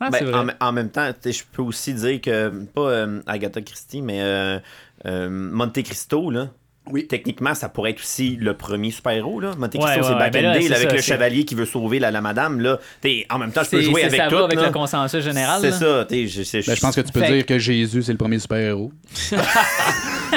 ah, 0.00 0.10
Ben, 0.10 0.24
vrai. 0.24 0.54
en, 0.60 0.72
même 0.72 0.90
temps, 0.90 1.10
je 1.24 1.42
peux 1.52 1.62
aussi 1.62 1.94
dire 1.94 2.20
que, 2.20 2.48
pas 2.66 2.80
euh, 2.90 3.20
Agatha 3.26 3.60
Christie, 3.60 4.02
mais 4.02 4.20
euh, 4.20 4.58
euh, 5.06 5.28
Monte 5.30 5.82
Cristo, 5.82 6.30
là. 6.30 6.48
Oui. 6.90 7.06
Techniquement, 7.06 7.54
ça 7.54 7.68
pourrait 7.68 7.90
être 7.90 8.00
aussi 8.00 8.36
le 8.40 8.54
premier 8.54 8.90
super-héros. 8.90 9.38
Là. 9.40 9.52
Monte 9.56 9.70
Cristo, 9.70 9.86
Ouais, 9.88 9.96
ouais, 9.96 10.02
c'est 10.02 10.08
ouais, 10.12 10.18
Back 10.18 10.32
ben 10.32 10.42
là, 10.44 10.52
Day, 10.54 10.62
c'est 10.62 10.68
là, 10.70 10.76
avec 10.76 10.88
ça, 10.90 10.96
le 10.96 11.00
c'est- 11.02 11.12
chevalier 11.12 11.44
qui 11.44 11.54
veut 11.54 11.64
sauver 11.64 12.00
la, 12.00 12.10
la 12.10 12.20
madame. 12.20 12.60
Là. 12.60 12.78
T'sais, 13.00 13.24
en 13.30 13.38
même 13.38 13.52
temps, 13.52 13.62
je 13.62 13.70
peux 13.70 13.76
C'est- 13.82 13.88
jouer 13.88 14.00
c'est- 14.00 14.06
avec 14.08 14.20
ça 14.20 14.26
tout. 14.28 14.36
va 14.36 14.44
avec 14.44 14.58
là. 14.58 14.66
le 14.66 14.72
consensus 14.72 15.22
général. 15.24 15.60
C'est 15.60 15.70
là. 15.70 15.76
ça. 15.78 16.04
t'sais, 16.06 16.26
Je, 16.26 16.42
je- 16.42 16.66
Ben, 16.66 16.74
je 16.74 16.80
pense 16.80 16.94
que 16.96 17.00
tu 17.02 17.12
peux 17.12 17.20
Fait- 17.20 17.32
dire 17.34 17.46
que 17.46 17.58
Jésus, 17.58 18.02
c'est 18.02 18.12
le 18.12 18.18
premier 18.18 18.38
super-héros. 18.40 18.90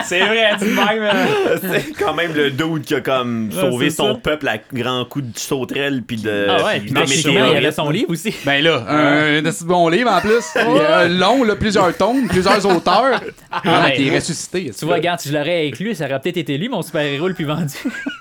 C'est 0.03 0.19
vrai, 0.19 0.51
de 0.59 0.65
même. 0.65 1.03
euh. 1.03 1.57
c'est 1.71 1.93
quand 1.93 2.13
même 2.13 2.33
le 2.33 2.51
dude 2.51 2.81
qui 2.83 2.93
a 2.95 2.99
comme 3.01 3.49
Ouais, 3.49 3.61
sauvé 3.61 3.89
c'est 3.89 3.95
son 3.95 4.13
ça. 4.15 4.19
peuple 4.21 4.47
à 4.49 4.57
grands 4.73 5.05
coups 5.05 5.25
de 5.31 5.39
sauterelle 5.39 6.03
puis 6.05 6.17
de, 6.17 6.47
Ah 6.49 6.65
ouais, 6.65 6.79
puis 6.81 6.91
puis 6.91 6.93
de 6.93 6.99
techniquement, 6.99 7.45
il 7.47 7.53
y 7.53 7.57
avait 7.57 7.71
son 7.71 7.89
livre 7.89 8.09
aussi. 8.09 8.33
Ben 8.45 8.61
là, 8.61 8.83
un, 8.89 9.41
bon 9.65 9.87
livre 9.87 10.11
en 10.11 10.19
plus. 10.19 10.43
Il 10.55 10.75
y 10.75 10.79
a 10.79 10.97
un 10.99 11.07
long, 11.07 11.43
là, 11.45 11.55
plusieurs 11.55 11.95
tomes, 11.95 12.27
plusieurs 12.27 12.65
auteurs. 12.65 13.21
Ah, 13.49 13.61
ben, 13.63 13.91
qui 13.95 14.07
est 14.09 14.15
ressuscité. 14.15 14.71
Tu 14.77 14.85
vois, 14.85 14.95
regarde, 14.95 15.21
si 15.21 15.29
je 15.29 15.33
l'aurais 15.33 15.67
inclus, 15.67 15.95
ça 15.95 16.05
aurait 16.05 16.19
peut-être 16.19 16.34
été 16.37 16.57
lui, 16.57 16.69
mon 16.69 16.81
super-héros 16.81 17.27
le 17.27 17.33
plus 17.33 17.45
vendu. 17.45 17.73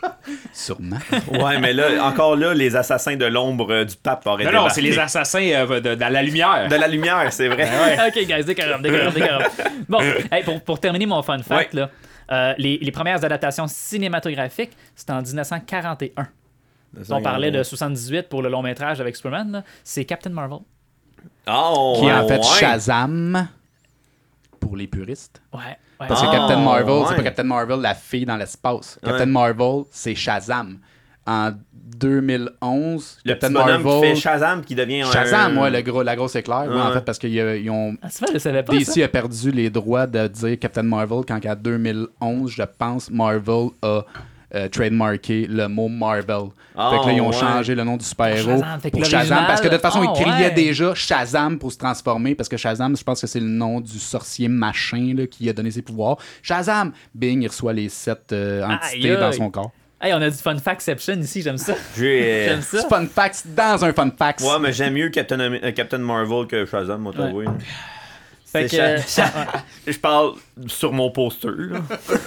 Sûrement. 0.53 0.99
Ouais, 1.33 1.59
mais 1.59 1.73
là, 1.73 2.05
encore 2.05 2.37
là, 2.37 2.55
les 2.55 2.77
assassins 2.77 3.17
de 3.17 3.25
l'ombre 3.27 3.71
euh, 3.73 3.85
du 3.85 3.97
pape 3.97 4.27
auraient 4.27 4.45
Non, 4.45 4.51
non, 4.53 4.59
débarqué. 4.61 4.75
c'est 4.75 4.81
les 4.83 4.99
assassins 4.99 5.43
euh, 5.43 5.81
de, 5.81 5.95
de 5.95 6.01
la 6.01 6.23
lumière. 6.23 6.69
De 6.69 6.77
la 6.77 6.89
lumière, 6.89 7.33
c'est 7.33 7.49
vrai. 7.49 7.69
ok, 8.09 8.25
guys, 8.27 8.45
décorum, 8.45 8.81
décorum, 8.83 9.13
décorum. 9.13 9.43
Bon, 9.89 10.01
hey, 10.33 10.43
pour, 10.45 10.61
pour 10.63 10.81
terminer 10.81 11.07
mon 11.07 11.23
fun 11.23 11.39
fact, 11.43 11.75
Ouais. 11.75 11.81
là, 11.81 11.91
euh, 12.33 12.55
les, 12.59 12.79
les 12.79 12.91
premières 12.93 13.23
adaptations 13.25 13.67
cinématographiques, 13.69 14.73
c'était 14.95 15.13
en 15.13 15.21
1941. 15.23 16.27
On 17.11 17.21
parlait 17.21 17.51
de 17.51 17.63
78 17.63 18.29
pour 18.29 18.41
le 18.43 18.49
long 18.49 18.63
métrage 18.63 19.01
avec 19.01 19.17
Superman. 19.17 19.51
là. 19.51 19.65
C'est 19.83 20.05
Captain 20.05 20.31
Marvel. 20.31 20.59
Oh, 21.49 21.97
Qui 22.01 22.07
est 22.07 22.13
en 22.13 22.27
fait 22.29 22.39
ouais. 22.39 22.43
Shazam 22.61 23.49
pour 24.61 24.77
les 24.77 24.87
puristes. 24.87 25.43
Ouais. 25.53 25.77
Ouais. 26.01 26.07
Parce 26.09 26.21
que 26.23 26.27
Ah, 26.29 26.33
Captain 26.33 26.59
Marvel, 26.61 27.03
c'est 27.05 27.11
ouais. 27.11 27.17
pas 27.17 27.23
Captain 27.23 27.43
Marvel, 27.45 27.81
la 27.81 27.95
fille 27.95 28.25
dans 28.27 28.37
l'espace. 28.37 28.99
Ouais. 29.03 29.11
Captain 29.11 29.27
Marvel, 29.27 29.85
c'est 29.91 30.15
Shazam. 30.15 30.79
En 31.27 31.53
2011, 31.99 33.19
Le 33.25 33.33
Captain 33.33 33.49
petit 33.49 33.55
bonhomme 33.55 33.79
qui 33.79 33.85
Marvel. 33.89 34.01
fait 34.11 34.17
Shazam 34.21 34.63
qui 34.63 34.75
devient 34.75 35.03
un... 35.03 35.11
Shazam, 35.11 35.59
ouais, 35.59 35.71
le 35.71 35.81
gros, 35.83 36.03
la 36.03 36.17
grosse 36.17 36.37
éclair. 36.37 36.67
Ouais, 36.69 36.81
en 36.81 36.93
fait, 36.93 37.01
parce 37.01 37.19
qu'ils 37.19 37.71
ont. 37.71 37.97
Ah, 38.03 38.09
c'est 38.11 38.25
vrai, 38.25 38.35
je 38.35 38.39
savais 38.39 38.63
pas. 38.63 38.73
DC 38.73 38.85
ça. 38.87 39.05
a 39.05 39.09
perdu 39.09 39.51
les 39.51 39.71
droits 39.71 40.07
de 40.07 40.27
dire 40.27 40.59
Captain 40.59 40.83
Marvel 40.83 41.21
quand 41.27 41.41
qu'en 41.41 41.55
2011, 41.55 42.51
je 42.51 42.63
pense, 42.79 43.11
Marvel 43.11 43.69
a 43.83 44.03
euh, 44.55 44.69
trademarké 44.69 45.47
le 45.49 45.67
mot 45.69 45.89
Marvel. 45.89 46.51
Ah, 46.77 46.91
fait 46.91 46.99
que 47.01 47.07
là, 47.07 47.13
ils 47.13 47.21
ont 47.21 47.29
ouais. 47.31 47.33
changé 47.37 47.75
le 47.75 47.85
nom 47.85 47.97
du 47.97 48.05
super-héros 48.05 48.61
que 48.83 48.89
pour 48.89 49.05
Shazam. 49.05 49.47
Parce 49.47 49.61
que 49.61 49.69
de 49.69 49.73
toute 49.73 49.83
façon, 49.83 50.03
Ah, 50.07 50.13
ils 50.17 50.23
criaient 50.23 50.49
ouais. 50.49 50.55
déjà 50.55 50.95
Shazam 50.95 51.59
pour 51.59 51.73
se 51.73 51.79
transformer. 51.79 52.35
Parce 52.35 52.49
que 52.49 52.57
Shazam, 52.57 52.97
je 52.97 53.03
pense 53.05 53.21
que 53.21 53.27
c'est 53.27 53.41
le 53.41 53.47
nom 53.47 53.81
du 53.81 53.99
sorcier 53.99 54.49
machin 54.49 55.15
là, 55.17 55.27
qui 55.27 55.49
a 55.49 55.53
donné 55.53 55.71
ses 55.71 55.83
pouvoirs. 55.83 56.17
Shazam! 56.43 56.93
Bing, 57.15 57.43
il 57.43 57.49
reçoit 57.49 57.73
les 57.73 57.89
sept 57.89 58.33
euh, 58.33 58.65
entités 58.65 59.11
Aïe, 59.13 59.21
dans 59.21 59.33
son 59.33 59.51
corps. 59.51 59.73
Hey, 60.01 60.13
on 60.13 60.21
a 60.21 60.29
du 60.29 60.37
fun 60.37 60.57
factception 60.59 61.15
ici, 61.15 61.41
j'aime 61.41 61.57
ça. 61.57 61.75
J'ai... 61.97 62.47
J'aime 62.49 62.63
ça. 62.63 62.87
Fun 62.89 63.07
facts 63.07 63.45
dans 63.57 63.85
un 63.85 63.93
fun 63.93 64.11
facts. 64.17 64.41
Ouais, 64.43 64.59
mais 64.61 64.73
j'aime 64.73 64.93
mieux 64.95 65.09
Captain, 65.09 65.41
euh, 65.41 65.73
Captain 65.73 65.99
Marvel 65.99 66.47
que 66.47 66.67
Shazam, 66.67 67.01
moi, 67.01 67.13
t'as 67.17 67.31
Ouais. 67.31 67.47
Fait 68.55 68.69
que, 68.69 68.77
euh, 68.77 68.99
Je 69.87 69.99
parle 69.99 70.35
sur 70.69 70.93
mon 70.93 71.11
poster, 71.11 71.49
là. 71.49 71.81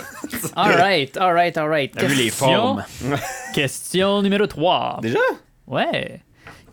alright, 0.55 1.15
alright, 1.17 1.57
alright. 1.57 1.91
T'as 1.95 2.05
vu 2.07 2.15
les 2.15 2.25
Question- 2.25 2.47
formes. 2.47 2.83
Question 3.53 4.21
numéro 4.21 4.45
3. 4.45 4.99
Déjà? 5.01 5.19
Ouais. 5.67 6.21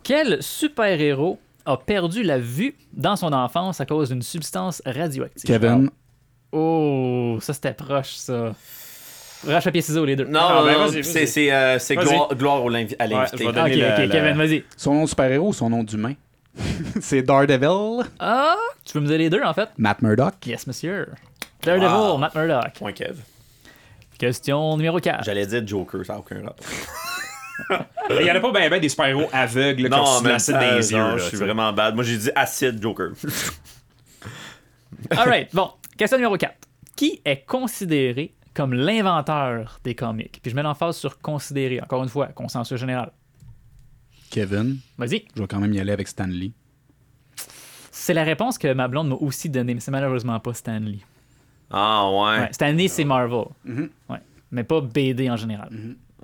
Quel 0.03 0.41
super-héros 0.43 1.39
a 1.65 1.77
perdu 1.77 2.21
la 2.23 2.37
vue 2.37 2.75
dans 2.93 3.15
son 3.15 3.31
enfance 3.33 3.79
à 3.81 3.85
cause 3.85 4.09
d'une 4.09 4.21
substance 4.21 4.81
radioactive? 4.85 5.45
Kevin, 5.47 5.89
Oh, 6.51 7.37
ça 7.41 7.53
c'était 7.53 7.73
proche, 7.73 8.15
ça. 8.15 8.53
Roche, 9.45 9.63
papier, 9.63 9.81
ciseaux, 9.81 10.05
les 10.05 10.15
deux. 10.15 10.25
Non, 10.25 10.39
Ah, 10.41 10.63
ben, 10.65 10.73
non, 10.73 10.79
vas-y, 10.87 11.03
c'est 11.03 11.19
vas-y. 11.25 11.27
c'est, 11.27 11.51
euh, 11.97 12.01
gloire, 12.01 12.35
gloire 12.35 12.63
au 12.63 12.69
à 12.69 12.71
Ouais, 12.71 12.87
l'invité. 13.09 13.37
je 13.37 13.43
vais 13.43 14.05
Ok, 14.05 14.11
Kevin, 14.11 14.37
vas-y. 14.37 14.63
son 14.77 14.93
nom 14.93 15.03
de 15.03 15.09
super-héros 15.09 15.49
ou 15.49 15.53
son 15.53 15.69
nom 15.69 15.83
d'humain? 15.83 16.13
c'est 17.01 17.21
Daredevil, 17.21 18.05
Ah, 18.19 18.55
tu 18.85 18.93
peux 18.93 18.99
me 18.99 19.07
dire 19.07 19.17
les 19.17 19.29
deux, 19.29 19.41
en 19.43 19.53
fait? 19.53 19.69
Matt 19.77 20.01
Murdock. 20.01 20.33
Yes, 20.45 20.65
monsieur. 20.67 21.07
Daredevil, 21.63 21.87
Wow. 21.89 22.17
Matt 22.17 22.35
Murdock. 22.35 22.73
Point 22.75 22.93
Kev. 22.93 23.17
Question 24.17 24.77
numéro 24.77 24.97
4. 24.99 25.23
J'allais 25.25 25.45
dire 25.45 25.65
Joker, 25.67 26.05
ça 26.05 26.13
n'a 26.13 26.19
aucun 26.19 26.35
rapport. 26.41 26.55
Il 28.19 28.25
y 28.25 28.31
en 28.31 28.35
a 28.35 28.39
pas 28.41 28.51
ben 28.51 28.69
ben 28.69 28.79
des 28.81 28.89
super-héros 28.89 29.29
aveugles 29.31 29.87
là, 29.87 30.01
ont 30.01 30.03
Non, 30.03 30.11
sur 30.11 30.21
de 30.21 30.25
mais 30.27 30.31
l'acide 30.33 30.53
dans 30.55 30.59
les 30.75 30.91
yeux. 30.91 30.97
là, 30.97 31.17
je 31.17 31.21
suis 31.23 31.31
tu 31.31 31.37
sais. 31.37 31.43
vraiment 31.45 31.71
bad. 31.73 31.95
Moi, 31.95 32.03
j'ai 32.03 32.17
dit 32.17 32.29
acide 32.35 32.81
Joker. 32.81 33.11
Alright, 35.11 35.53
bon. 35.53 35.71
Question 35.97 36.17
numéro 36.17 36.37
4. 36.37 36.53
Qui 36.95 37.21
est 37.25 37.45
considéré 37.45 38.33
comme 38.53 38.73
l'inventeur 38.73 39.79
des 39.83 39.95
comics? 39.95 40.39
Puis 40.41 40.51
je 40.51 40.55
mets 40.55 40.63
l'emphase 40.63 40.97
sur 40.97 41.19
considéré, 41.19 41.79
encore 41.81 42.03
une 42.03 42.09
fois, 42.09 42.27
consensus 42.27 42.77
général. 42.79 43.11
Kevin, 44.35 44.79
Vas-y. 44.97 45.23
je 45.33 45.41
vais 45.41 45.47
quand 45.47 45.61
même 45.61 45.71
y 45.73 45.79
aller 45.79 45.93
avec 45.93 46.09
Stanley. 46.09 46.51
C'est 47.89 48.13
la 48.13 48.25
réponse 48.25 48.57
que 48.57 48.73
ma 48.73 48.89
blonde 48.89 49.07
m'a 49.07 49.15
aussi 49.15 49.49
donnée, 49.49 49.73
mais 49.73 49.79
c'est 49.79 49.91
malheureusement 49.91 50.37
pas 50.41 50.53
Stanley. 50.53 50.99
Ah, 51.71 52.09
ouais. 52.11 52.39
Ouais, 52.41 52.49
Stanley, 52.51 52.89
c'est 52.89 53.05
Marvel. 53.05 53.45
Mhm. 53.63 53.89
Ouais. 54.09 54.17
Mais 54.51 54.65
pas 54.65 54.81
BD 54.81 55.29
en 55.29 55.37
général. 55.37 55.69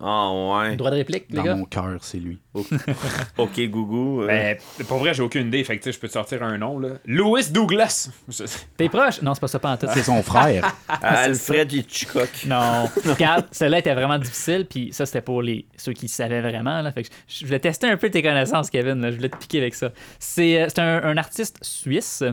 Ah, 0.03 0.31
ouais. 0.31 0.75
Droit 0.77 0.89
de 0.89 0.95
réplique, 0.95 1.25
les 1.29 1.37
Dans 1.37 1.43
gars? 1.43 1.55
mon 1.55 1.65
cœur, 1.65 1.97
c'est 2.01 2.17
lui. 2.17 2.39
Ok, 3.37 3.59
Gougou. 3.69 4.23
euh, 4.23 4.27
Ben, 4.27 4.57
pour 4.87 4.97
vrai, 4.97 5.13
j'ai 5.13 5.21
aucune 5.21 5.47
idée. 5.47 5.63
Fait 5.63 5.77
que 5.77 5.83
tu 5.83 5.89
sais, 5.89 5.95
je 5.95 5.99
peux 5.99 6.07
te 6.07 6.13
sortir 6.13 6.41
un 6.43 6.57
nom. 6.57 6.79
là. 6.79 6.89
Louis 7.05 7.49
Douglas. 7.51 8.09
T'es 8.77 8.89
proche? 8.89 9.21
Non, 9.21 9.33
c'est 9.33 9.39
pas 9.41 9.47
ça, 9.47 9.59
pas 9.59 9.71
en 9.71 9.77
tout. 9.77 9.87
C'est 9.93 10.03
son 10.03 10.23
frère. 10.23 10.73
Alfred 11.01 11.71
Hitchcock. 11.71 12.29
Non. 12.47 12.89
Regarde, 13.05 13.45
celle-là 13.51 13.79
était 13.79 13.93
vraiment 13.93 14.17
difficile, 14.17 14.65
puis 14.69 14.91
ça, 14.91 15.05
c'était 15.05 15.21
pour 15.21 15.41
les 15.41 15.65
ceux 15.77 15.93
qui 15.93 16.07
savaient 16.07 16.41
vraiment. 16.41 16.81
Là. 16.81 16.91
Fait 16.91 17.03
que 17.03 17.09
je, 17.27 17.45
voulais 17.45 17.59
tester 17.59 17.87
un 17.87 17.97
peu 17.97 18.09
tes 18.09 18.23
connaissances, 18.23 18.69
Kevin. 18.69 19.01
là. 19.01 19.11
Je 19.11 19.17
voulais 19.17 19.29
te 19.29 19.37
piquer 19.37 19.59
avec 19.59 19.75
ça. 19.75 19.91
C'est 20.19 20.61
euh, 20.61 20.65
c'est 20.67 20.79
un, 20.79 21.03
un 21.03 21.17
artiste 21.17 21.57
suisse 21.61 22.23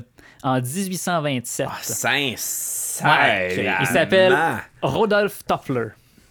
en 0.43 0.61
1827. 0.61 1.67
Ah, 1.71 1.77
Saint 1.83 2.35
Ouais, 3.05 3.77
Il 3.81 3.87
s'appelle 3.87 4.37
Rodolphe 4.83 5.45
Toffler. 5.47 5.89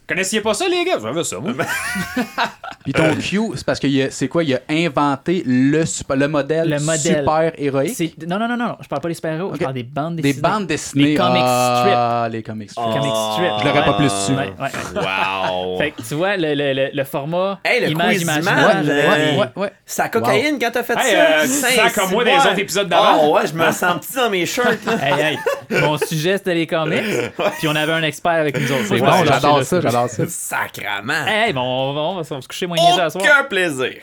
Connaissiez 0.07 0.39
pas 0.41 0.53
ça, 0.53 0.65
les 0.69 0.85
gars? 0.85 0.97
J'avais 1.01 1.23
ça, 1.23 1.37
moi. 1.39 1.51
Puis 2.83 2.93
ton 2.93 3.13
Q, 3.15 3.41
c'est 3.55 3.65
parce 3.65 3.79
que 3.79 3.87
c'est 4.09 4.27
quoi? 4.29 4.43
Il 4.45 4.53
a 4.55 4.59
inventé 4.69 5.43
le, 5.45 5.85
super- 5.85 6.15
le 6.15 6.29
modèle, 6.29 6.69
Le 6.69 6.79
modèle. 6.79 6.99
super 7.17 7.51
héroïque. 7.57 8.25
Non, 8.25 8.39
non, 8.39 8.47
non, 8.47 8.55
non, 8.55 8.77
je 8.81 8.87
parle 8.87 9.01
pas 9.01 9.09
des 9.09 9.13
super-héros, 9.15 9.51
je 9.55 9.59
parle 9.59 9.73
des 9.73 9.83
bandes 9.83 10.15
Des 10.15 10.21
dessinées. 10.21 10.41
bandes 10.41 10.67
dessinées. 10.67 11.03
Les 11.03 11.15
comic 11.15 11.41
Ah, 11.45 12.29
les 12.31 12.41
comic 12.43 12.71
strips. 12.71 12.85
Comic 12.85 13.11
strip. 13.33 13.51
Je 13.59 13.67
l'aurais 13.67 13.83
pas 13.85 13.93
plus 13.95 14.09
su. 14.09 14.31
Ouais, 14.31 14.53
ouais. 14.57 14.69
Wow. 14.95 15.77
Fait 15.77 15.91
que 15.91 16.01
tu 16.01 16.13
vois, 16.15 16.37
le, 16.37 16.53
le, 16.55 16.71
le, 16.73 16.89
le 16.93 17.03
format 17.03 17.59
Hey, 17.65 17.81
le 17.81 17.89
image, 17.91 18.21
euh, 18.25 18.71
avec 18.71 18.85
les- 18.85 19.37
Ouais, 19.37 19.47
ouais. 19.57 19.71
Sa 19.85 20.07
cocaïne 20.07 20.57
quand 20.59 20.71
t'as 20.71 20.83
fait 20.83 20.95
Hey, 20.97 21.11
ça? 21.11 21.19
euh, 21.19 21.45
sens 21.85 21.93
comme 21.93 22.11
moi 22.11 22.23
c'est 22.23 22.31
dans 22.31 22.37
les 22.37 22.43
bon. 22.43 22.49
autres 22.51 22.59
épisodes 22.59 22.87
d'avant. 22.87 23.19
Oh, 23.23 23.35
ouais, 23.35 23.47
je 23.47 23.53
me 23.53 23.71
sens 23.73 24.05
petit 24.05 24.15
dans 24.15 24.29
mes 24.29 24.45
shirts, 24.45 24.85
là. 24.85 24.93
Hey, 25.01 25.35
hey, 25.69 25.81
mon 25.81 25.97
sujet 25.97 26.37
c'était 26.37 26.53
les 26.55 26.67
comics, 26.67 27.03
puis 27.59 27.67
on 27.67 27.75
avait 27.75 27.91
un 27.91 28.03
expert 28.03 28.31
avec 28.31 28.57
nous 28.57 28.71
autres. 28.71 28.85
C'est 28.87 28.99
bon, 28.99 29.25
j'adore 29.25 29.63
ça, 29.63 29.75
le- 29.81 29.81
j'adore 30.07 30.09
ça. 30.09 30.27
Sacrement. 30.27 31.25
Hey, 31.25 31.47
hey, 31.47 31.53
bon, 31.53 31.61
on 31.61 31.93
va, 31.93 32.01
on 32.01 32.15
va 32.21 32.23
se 32.41 32.47
coucher 32.47 32.67
moins 32.67 32.77
niaiseux 32.77 33.01
à 33.01 33.09
soir. 33.09 33.23
Aucun 33.23 33.43
plaisir. 33.45 33.95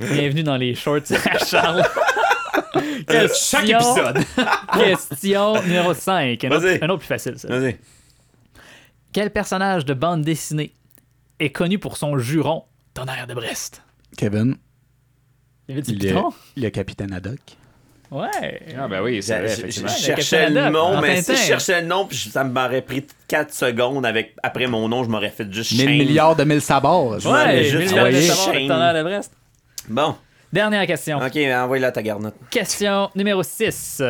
Bienvenue 0.00 0.42
dans 0.42 0.56
les 0.56 0.74
shorts 0.74 1.00
à 1.30 1.38
Charles. 1.44 1.84
Question- 3.06 3.58
Chaque 3.60 3.68
épisode. 3.68 4.24
Question 4.74 5.62
numéro 5.62 5.94
5. 5.94 6.44
Un, 6.44 6.50
autre- 6.50 6.58
Vas-y. 6.60 6.78
un 6.84 6.88
autre 6.88 6.98
plus 6.98 7.06
facile, 7.06 7.38
ça. 7.38 7.48
Vas-y. 7.48 7.76
Quel 9.12 9.30
personnage 9.30 9.84
de 9.84 9.94
bande 9.94 10.22
dessinée 10.22 10.72
est 11.38 11.50
connu 11.50 11.78
pour 11.78 11.96
son 11.96 12.18
juron 12.18 12.64
Tonnerre 12.94 13.26
de 13.28 13.34
Brest? 13.34 13.82
Kevin, 14.16 14.56
Il 15.68 15.74
y 15.76 15.78
avait 15.78 15.82
du 15.82 15.96
piton? 15.98 16.32
il 16.56 16.64
est 16.64 16.70
capitaine 16.72 17.12
Haddock. 17.12 17.38
Ouais. 18.10 18.60
Ah, 18.78 18.86
ben 18.86 19.00
oui, 19.02 19.22
c'est 19.22 19.38
vrai, 19.38 19.48
Je, 19.48 19.70
je- 19.82 19.88
cherchais 19.88 20.48
le 20.50 20.68
nom, 20.70 21.00
mais 21.00 21.20
si 21.22 21.32
je 21.34 21.40
cherchais 21.40 21.80
le 21.80 21.86
nom, 21.86 22.06
puis 22.06 22.16
ça 22.16 22.44
m'aurait 22.44 22.82
pris 22.82 23.04
4 23.28 23.52
secondes 23.52 24.06
avec 24.06 24.34
après 24.42 24.66
mon 24.66 24.88
nom, 24.88 25.02
je 25.04 25.08
m'aurais 25.08 25.30
fait 25.30 25.50
juste 25.52 25.72
Mille 25.72 25.80
Shane. 25.80 25.98
milliards 25.98 26.36
de 26.36 26.44
mille 26.44 26.60
sabords. 26.60 27.16
Ouais, 27.26 27.64
juste 27.64 27.92
milliard 27.92 28.94
de 28.94 29.02
Brest. 29.02 29.32
Bon, 29.88 30.14
Dernière 30.52 30.86
question. 30.86 31.18
ok, 31.18 31.36
envoie-la 31.36 31.90
ta 31.90 32.02
garnotte. 32.02 32.34
Question 32.50 33.10
numéro 33.16 33.42
6. 33.42 34.00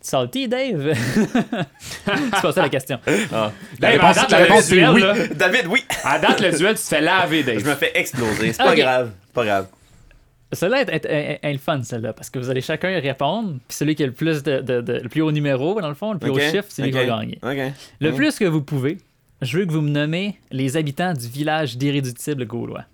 Salty, 0.00 0.46
Dave? 0.48 0.92
c'est 0.94 2.40
pas 2.42 2.52
ça 2.52 2.62
la 2.62 2.68
question. 2.68 2.98
Ah. 3.32 3.50
Dave, 3.78 3.92
réponse- 3.92 4.18
à 4.18 4.20
date, 4.22 4.30
la 4.30 4.38
le 4.38 4.44
réponse, 4.44 4.60
c'est 4.64 4.74
duel, 4.76 4.90
oui. 4.90 5.00
là, 5.02 5.14
David, 5.34 5.66
oui. 5.68 5.84
À 6.04 6.18
date, 6.18 6.40
le 6.40 6.52
duel, 6.56 6.74
tu 6.76 6.82
te 6.82 6.88
fais 6.88 7.00
laver, 7.00 7.42
Dave. 7.42 7.58
Je 7.58 7.64
me 7.68 7.74
fais 7.74 7.90
exploser, 7.94 8.52
c'est 8.52 8.62
pas 8.62 8.74
grave. 8.76 9.10
Pas 9.34 9.44
grave. 9.44 9.66
Celle-là 10.52 10.82
est, 10.82 10.88
est- 10.88 11.04
est- 11.06 11.38
est 11.42 11.52
le 11.52 11.58
fun, 11.58 11.82
celle-là, 11.82 12.12
parce 12.12 12.30
que 12.30 12.38
vous 12.38 12.48
allez 12.50 12.60
chacun 12.60 12.90
y 12.90 12.98
répondre, 13.00 13.58
puis 13.66 13.76
celui 13.76 13.94
qui 13.96 14.04
a 14.04 14.06
le 14.06 14.12
plus 14.12 14.42
de, 14.44 14.60
de- 14.60 14.80
de- 14.80 15.00
le 15.02 15.08
plus 15.08 15.20
haut 15.22 15.32
numéro, 15.32 15.80
dans 15.80 15.88
le 15.88 15.94
fond, 15.94 16.12
le 16.12 16.18
plus 16.20 16.30
Ok, 16.30 16.36
haut 16.36 16.40
chiffre, 16.40 16.66
c'est 16.68 16.82
lui 16.82 16.92
qui 16.92 16.98
ok, 16.98 17.06
va 17.06 17.18
gagner. 17.18 17.38
Ok. 17.42 17.72
Le 18.00 18.12
Mm. 18.12 18.14
plus 18.14 18.38
que 18.38 18.44
vous 18.44 18.62
pouvez, 18.62 18.98
je 19.42 19.58
veux 19.58 19.66
que 19.66 19.72
vous 19.72 19.80
me 19.80 19.90
nommez 19.90 20.38
les 20.52 20.76
habitants 20.76 21.12
du 21.14 21.26
village 21.26 21.76
d'Irréductible 21.76 22.46
gaulois. 22.46 22.84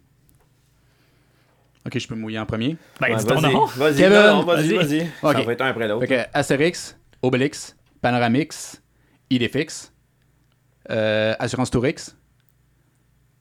Ok, 1.85 1.99
je 1.99 2.07
peux 2.07 2.15
mouiller 2.15 2.39
en 2.39 2.47
premier? 2.47 2.77
Ben, 3.01 3.09
Ouais, 3.11 3.17
dis 3.17 3.27
ton 3.27 3.35
vas-y, 3.41 3.53
nom. 3.53 3.67
Vas-y, 3.67 4.03
vas-y, 4.09 4.75
vas-y. 4.77 5.01
Ok. 5.23 5.33
Ça 5.37 5.43
va 5.43 5.53
être 5.53 5.61
un 5.63 5.67
après 5.69 5.89
l'autre. 5.89 6.07
Que 6.07 6.23
Astérix, 6.33 6.97
Obélix, 7.23 7.77
Panoramix, 8.01 8.81
Idéfix, 9.31 9.93
euh, 10.91 11.35
Assurance 11.39 11.71
Tourix. 11.71 12.15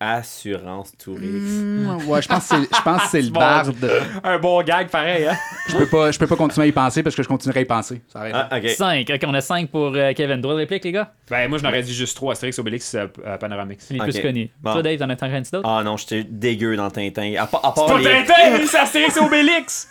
Assurance 0.03 0.93
touriste. 0.97 1.61
Hmm, 1.61 1.95
ouais, 2.07 2.23
je 2.23 2.27
pense 2.27 2.47
que 2.47 2.55
c'est, 2.55 2.75
je 2.75 2.81
pense 2.81 3.03
que 3.03 3.07
c'est 3.09 3.21
le 3.21 3.29
barde. 3.29 3.91
Un 4.23 4.39
bon 4.39 4.63
gag, 4.63 4.89
pareil, 4.89 5.27
hein? 5.27 5.37
Je 5.69 5.77
peux 5.77 5.85
pas, 5.85 6.11
je 6.11 6.17
peux 6.17 6.25
pas 6.25 6.35
continuer 6.35 6.65
à 6.65 6.69
y 6.69 6.71
penser 6.71 7.03
parce 7.03 7.15
que 7.15 7.21
je 7.21 7.27
continuerai 7.27 7.59
à 7.59 7.61
y 7.61 7.65
penser. 7.65 8.01
Ça 8.11 8.21
arrête. 8.21 8.33
Ah, 8.35 8.49
ok. 8.57 8.67
5. 8.69 9.07
Ok, 9.13 9.19
on 9.27 9.33
a 9.35 9.41
5 9.41 9.69
pour 9.69 9.93
euh, 9.95 10.11
Kevin. 10.13 10.41
Droit 10.41 10.55
de 10.55 10.59
réplique, 10.61 10.83
les 10.85 10.91
gars? 10.91 11.13
Ben, 11.29 11.47
moi, 11.47 11.59
je 11.59 11.63
n'aurais 11.63 11.83
dit 11.83 11.93
juste 11.93 12.15
3 12.15 12.31
Astérix, 12.31 12.57
Obélix, 12.57 12.95
euh, 12.95 13.05
euh, 13.27 13.37
Panoramix. 13.37 13.85
C'est 13.85 13.93
les 13.93 13.99
plus 13.99 14.19
connus. 14.21 14.49
Bon. 14.59 14.73
Toi, 14.73 14.81
Dave, 14.81 14.97
t'en 14.97 15.09
as 15.09 15.23
un 15.23 15.41
d'autres? 15.41 15.61
Ah 15.69 15.83
non, 15.83 15.97
j'étais 15.97 16.23
dégueu 16.23 16.75
dans 16.75 16.89
Tintin. 16.89 17.35
À, 17.37 17.45
part- 17.45 17.63
à 17.63 17.71
part 17.71 17.85
Pas 17.85 17.99
les... 17.99 18.05
Tintin, 18.25 18.65
c'est 18.65 18.79
Astérix, 18.79 19.17
Obélix! 19.17 19.87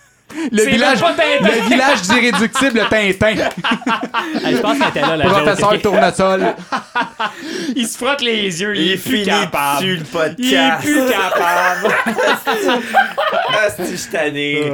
Le 0.52 0.62
village, 0.65 0.98
le 1.01 1.69
village 1.69 2.02
d'irréductible 2.02 2.81
Tintin. 2.90 3.35
Je 4.51 4.57
pense 4.61 4.78
qu'elle 4.78 4.89
était 4.89 5.01
là, 5.01 5.16
la 5.16 5.24
joke. 5.24 5.32
Professeur 5.43 5.82
Tournesol. 5.82 6.55
Il 7.77 7.86
se 7.86 7.97
frotte 7.98 8.20
les 8.23 8.61
yeux, 8.61 8.77
il, 8.77 8.82
Il 8.82 8.93
est 8.93 8.97
plus 8.97 9.24
capable. 9.24 9.86
le 9.86 10.05
podcast. 10.05 10.39
Il 10.40 10.55
est 10.55 10.77
plus 10.81 11.07
capable. 11.11 11.94
Ah, 13.48 13.69
c'est 13.77 13.97
je 13.97 14.11
tanné. 14.11 14.73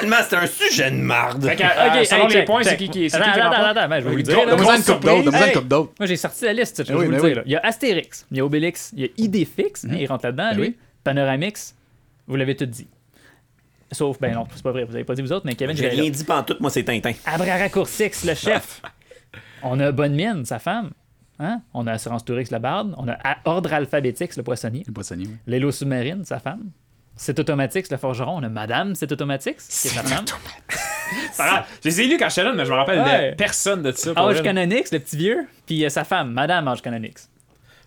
Tellement, 0.00 0.16
c'est 0.28 0.36
un 0.36 0.46
sujet 0.46 0.90
de 0.90 0.96
marde. 0.96 1.44
Fait 1.46 1.56
que, 1.56 1.62
Ok, 1.62 1.68
euh, 1.68 2.04
selon 2.04 2.20
hey, 2.22 2.26
les 2.28 2.32
check, 2.34 2.46
points, 2.46 2.62
c'est 2.62 2.76
qui 2.76 2.88
qui 2.88 3.10
c'est 3.10 3.16
qui 3.18 3.22
Attends, 3.22 3.32
qui 3.32 3.40
attends, 3.40 3.64
attends, 3.64 3.88
ben, 3.88 4.00
je 4.00 4.04
vais 4.08 4.10
vous 4.16 4.22
dire. 4.22 4.46
Donne-moi 4.46 4.76
une 4.76 4.82
coupe 4.82 5.04
d'autre. 5.04 5.22
Donne-moi 5.24 5.46
une 5.46 5.52
coupe 5.52 5.68
d'autre. 5.68 5.92
Moi, 5.98 6.06
j'ai 6.06 6.16
sorti 6.16 6.44
la 6.44 6.52
liste, 6.52 6.84
je 6.86 6.92
Ben 6.92 6.98
vais 7.00 7.06
vous 7.06 7.12
le 7.12 7.20
dire. 7.34 7.42
Il 7.46 7.52
y 7.52 7.56
a 7.56 7.60
Astérix, 7.62 8.26
il 8.30 8.36
y 8.38 8.40
a 8.40 8.44
Obélix, 8.44 8.90
il 8.96 9.02
y 9.02 9.04
a 9.04 9.08
Idéfix, 9.18 9.84
hein, 9.84 9.88
il 9.98 10.06
rentre 10.06 10.26
là-dedans, 10.26 10.50
Ben 10.52 10.58
lui. 10.60 10.76
Panoramix, 11.04 11.74
vous 12.26 12.36
l'avez 12.36 12.56
tout 12.56 12.66
dit. 12.66 12.86
Sauf, 13.90 14.18
ben 14.20 14.34
non, 14.34 14.46
c'est 14.54 14.62
pas 14.62 14.72
vrai, 14.72 14.84
vous 14.84 14.94
avez 14.94 15.04
pas 15.04 15.14
dit 15.14 15.22
vous 15.22 15.32
autres, 15.32 15.46
mais 15.46 15.54
Kevin, 15.54 15.76
J'ai 15.76 15.90
j'ai 15.90 16.00
rien 16.00 16.10
dit 16.10 16.24
pantoute, 16.24 16.60
moi 16.60 16.70
c'est 16.70 16.84
Tintin. 16.84 17.12
Abraracoursix, 17.24 18.24
le 18.24 18.34
chef. 18.34 18.82
On 19.62 19.80
a 19.80 19.90
Bonne 19.92 20.14
Mine, 20.14 20.44
sa 20.44 20.58
femme. 20.58 20.90
Hein? 21.40 21.62
On 21.72 21.86
a 21.86 21.92
Assurance 21.92 22.24
Tourix, 22.24 22.50
le 22.50 22.58
barde. 22.58 22.94
On 22.98 23.08
a 23.08 23.16
Ordre 23.44 23.72
Alphabétix, 23.72 24.36
le 24.36 24.42
poissonnier. 24.42 24.84
Le 24.86 24.92
poissonnier, 24.92 25.26
oui. 25.28 25.36
L'élo 25.46 25.70
sous-marine, 25.72 26.24
sa 26.24 26.38
femme. 26.38 26.70
C'est 27.16 27.38
Automatix, 27.38 27.90
le 27.90 27.96
forgeron. 27.96 28.36
On 28.38 28.42
a 28.42 28.48
Madame 28.48 28.94
C'est 28.94 29.10
Automatix, 29.10 29.54
qui 29.66 29.88
est 29.88 29.90
sa 29.90 30.02
femme. 30.02 30.24
Ça 31.32 31.44
va. 31.44 31.66
Je 31.82 31.88
les 31.88 32.00
ai 32.02 32.06
lus 32.06 32.18
quand 32.18 32.28
j'étais 32.28 32.44
là, 32.44 32.52
mais 32.52 32.64
je 32.66 32.70
me 32.70 32.76
rappelle 32.76 33.00
Ouais. 33.00 33.30
de 33.30 33.36
personne 33.36 33.82
de 33.82 33.92
ça. 33.92 34.12
Ange. 34.16 34.42
Canonix, 34.42 34.92
le 34.92 34.98
petit 34.98 35.16
vieux. 35.16 35.48
Puis 35.66 35.84
euh, 35.84 35.88
sa 35.88 36.04
femme, 36.04 36.32
Madame 36.32 36.68
Ange 36.68 36.82
Canonix. 36.82 37.30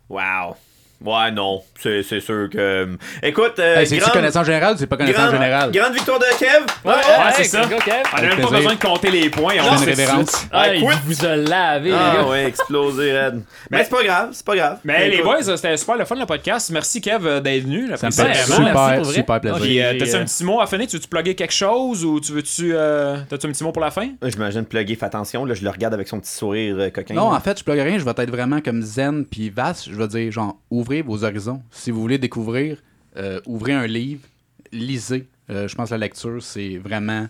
Wow. 0.10 0.56
Ouais, 1.04 1.32
non. 1.32 1.62
C'est 1.80 2.04
c'est 2.04 2.20
sûr 2.20 2.48
que. 2.52 2.90
Écoute, 3.24 3.54
euh, 3.60 3.78
Hey, 3.78 3.88
C'est-tu 3.88 4.02
grande- 4.02 4.14
connaissance 4.14 4.46
générale 4.46 4.76
ou 4.76 4.78
c'est 4.78 4.86
pas 4.88 4.98
connaissance 4.98 5.22
grande- 5.30 5.34
générale? 5.42 5.72
Grande 5.72 5.94
victoire 5.94 6.20
de 6.20 6.26
Kev. 6.38 6.66
Ouais, 6.86 6.92
Ouais, 6.94 7.02
c'est 7.36 7.44
ça. 7.46 7.62
go, 7.66 7.76
Kev. 7.84 8.04
On 8.14 8.18
a 8.18 8.22
même 8.22 8.30
pas 8.30 8.36
plaisir. 8.36 8.52
besoin 8.58 8.74
de 8.76 8.80
compter 8.80 9.10
les 9.12 9.30
points. 9.30 9.54
On 9.62 9.72
Une 9.72 9.78
fait 9.80 9.86
de 9.86 9.90
révérence. 9.92 10.46
Ah, 10.52 10.62
Ouais, 10.62 10.78
il 10.80 10.86
quit. 10.88 10.98
vous 11.06 11.26
a 11.26 11.36
lavé, 11.36 11.90
les 11.90 11.96
Ah 11.96 12.14
gars. 12.18 12.28
ouais, 12.28 12.46
explosé, 12.46 13.20
Red. 13.20 13.42
Mais 13.72 13.84
c'est 13.84 13.90
pas 13.90 14.04
grave, 14.04 14.30
c'est 14.32 14.46
pas 14.46 14.56
grave. 14.56 14.78
Mais 14.84 15.10
les 15.10 15.16
Écoute, 15.18 15.26
boys, 15.44 15.56
c'était 15.58 15.76
super 15.78 15.96
le 15.96 16.06
fun 16.06 16.16
le 16.16 16.26
podcast. 16.26 16.70
Merci 16.70 17.02
Kev 17.02 17.26
euh, 17.28 17.40
d'être 17.40 17.64
venu. 17.64 17.88
Ça 17.98 18.08
me 18.08 18.12
fait 18.12 18.22
Ouais, 18.24 18.34
super, 18.36 19.06
super 19.06 19.42
plaisir. 19.42 19.60
Puis, 19.60 19.82
euh, 19.82 19.94
t'as-tu 19.98 20.16
euh, 20.16 20.22
un 20.22 20.26
petit 20.26 20.44
mot 20.44 20.62
à 20.62 20.68
finir? 20.68 20.88
Tu 20.88 20.98
veux-tu 20.98 21.08
plugger 21.08 21.34
quelque 21.36 21.54
chose 21.54 22.06
ou 22.06 22.20
tu 22.20 22.32
veux-tu. 22.34 22.74
euh, 22.76 23.18
T'as-tu 23.30 23.48
un 23.48 23.52
petit 23.52 23.64
mot 23.64 23.72
pour 23.72 23.82
la 23.82 23.90
fin? 23.92 24.10
J'imagine 24.24 24.66
plugger, 24.66 24.96
fais 24.96 25.06
attention, 25.08 25.46
là, 25.46 25.54
je 25.56 25.64
le 25.64 25.70
regarde 25.70 25.94
avec 25.94 26.08
son 26.08 26.20
petit 26.20 26.32
sourire 26.32 26.76
euh, 26.78 26.90
coquin. 26.92 27.16
Non, 27.16 27.34
en 27.34 27.40
fait, 27.40 27.58
je 27.60 27.64
plug 27.64 27.80
rien. 27.80 27.98
Je 27.98 28.06
vais 28.06 28.12
être 28.12 28.30
vraiment 28.30 28.62
comme 28.62 28.82
zen 28.84 29.26
puis 29.26 29.50
vaste. 29.50 29.90
Je 29.90 29.96
vais 29.96 30.08
dire, 30.08 30.32
genre, 30.32 30.58
vos 31.00 31.24
horizons. 31.24 31.64
Si 31.72 31.92
vous 31.92 32.02
voulez 32.02 32.18
découvrir, 32.18 32.84
euh, 33.16 33.40
ouvrez 33.46 33.72
un 33.72 33.88
livre, 33.88 34.28
lisez. 34.74 35.30
Euh, 35.50 35.70
je 35.70 35.76
pense 35.76 35.90
que 35.90 35.94
la 35.94 36.00
lecture, 36.00 36.44
c'est 36.44 36.78
vraiment 36.78 37.28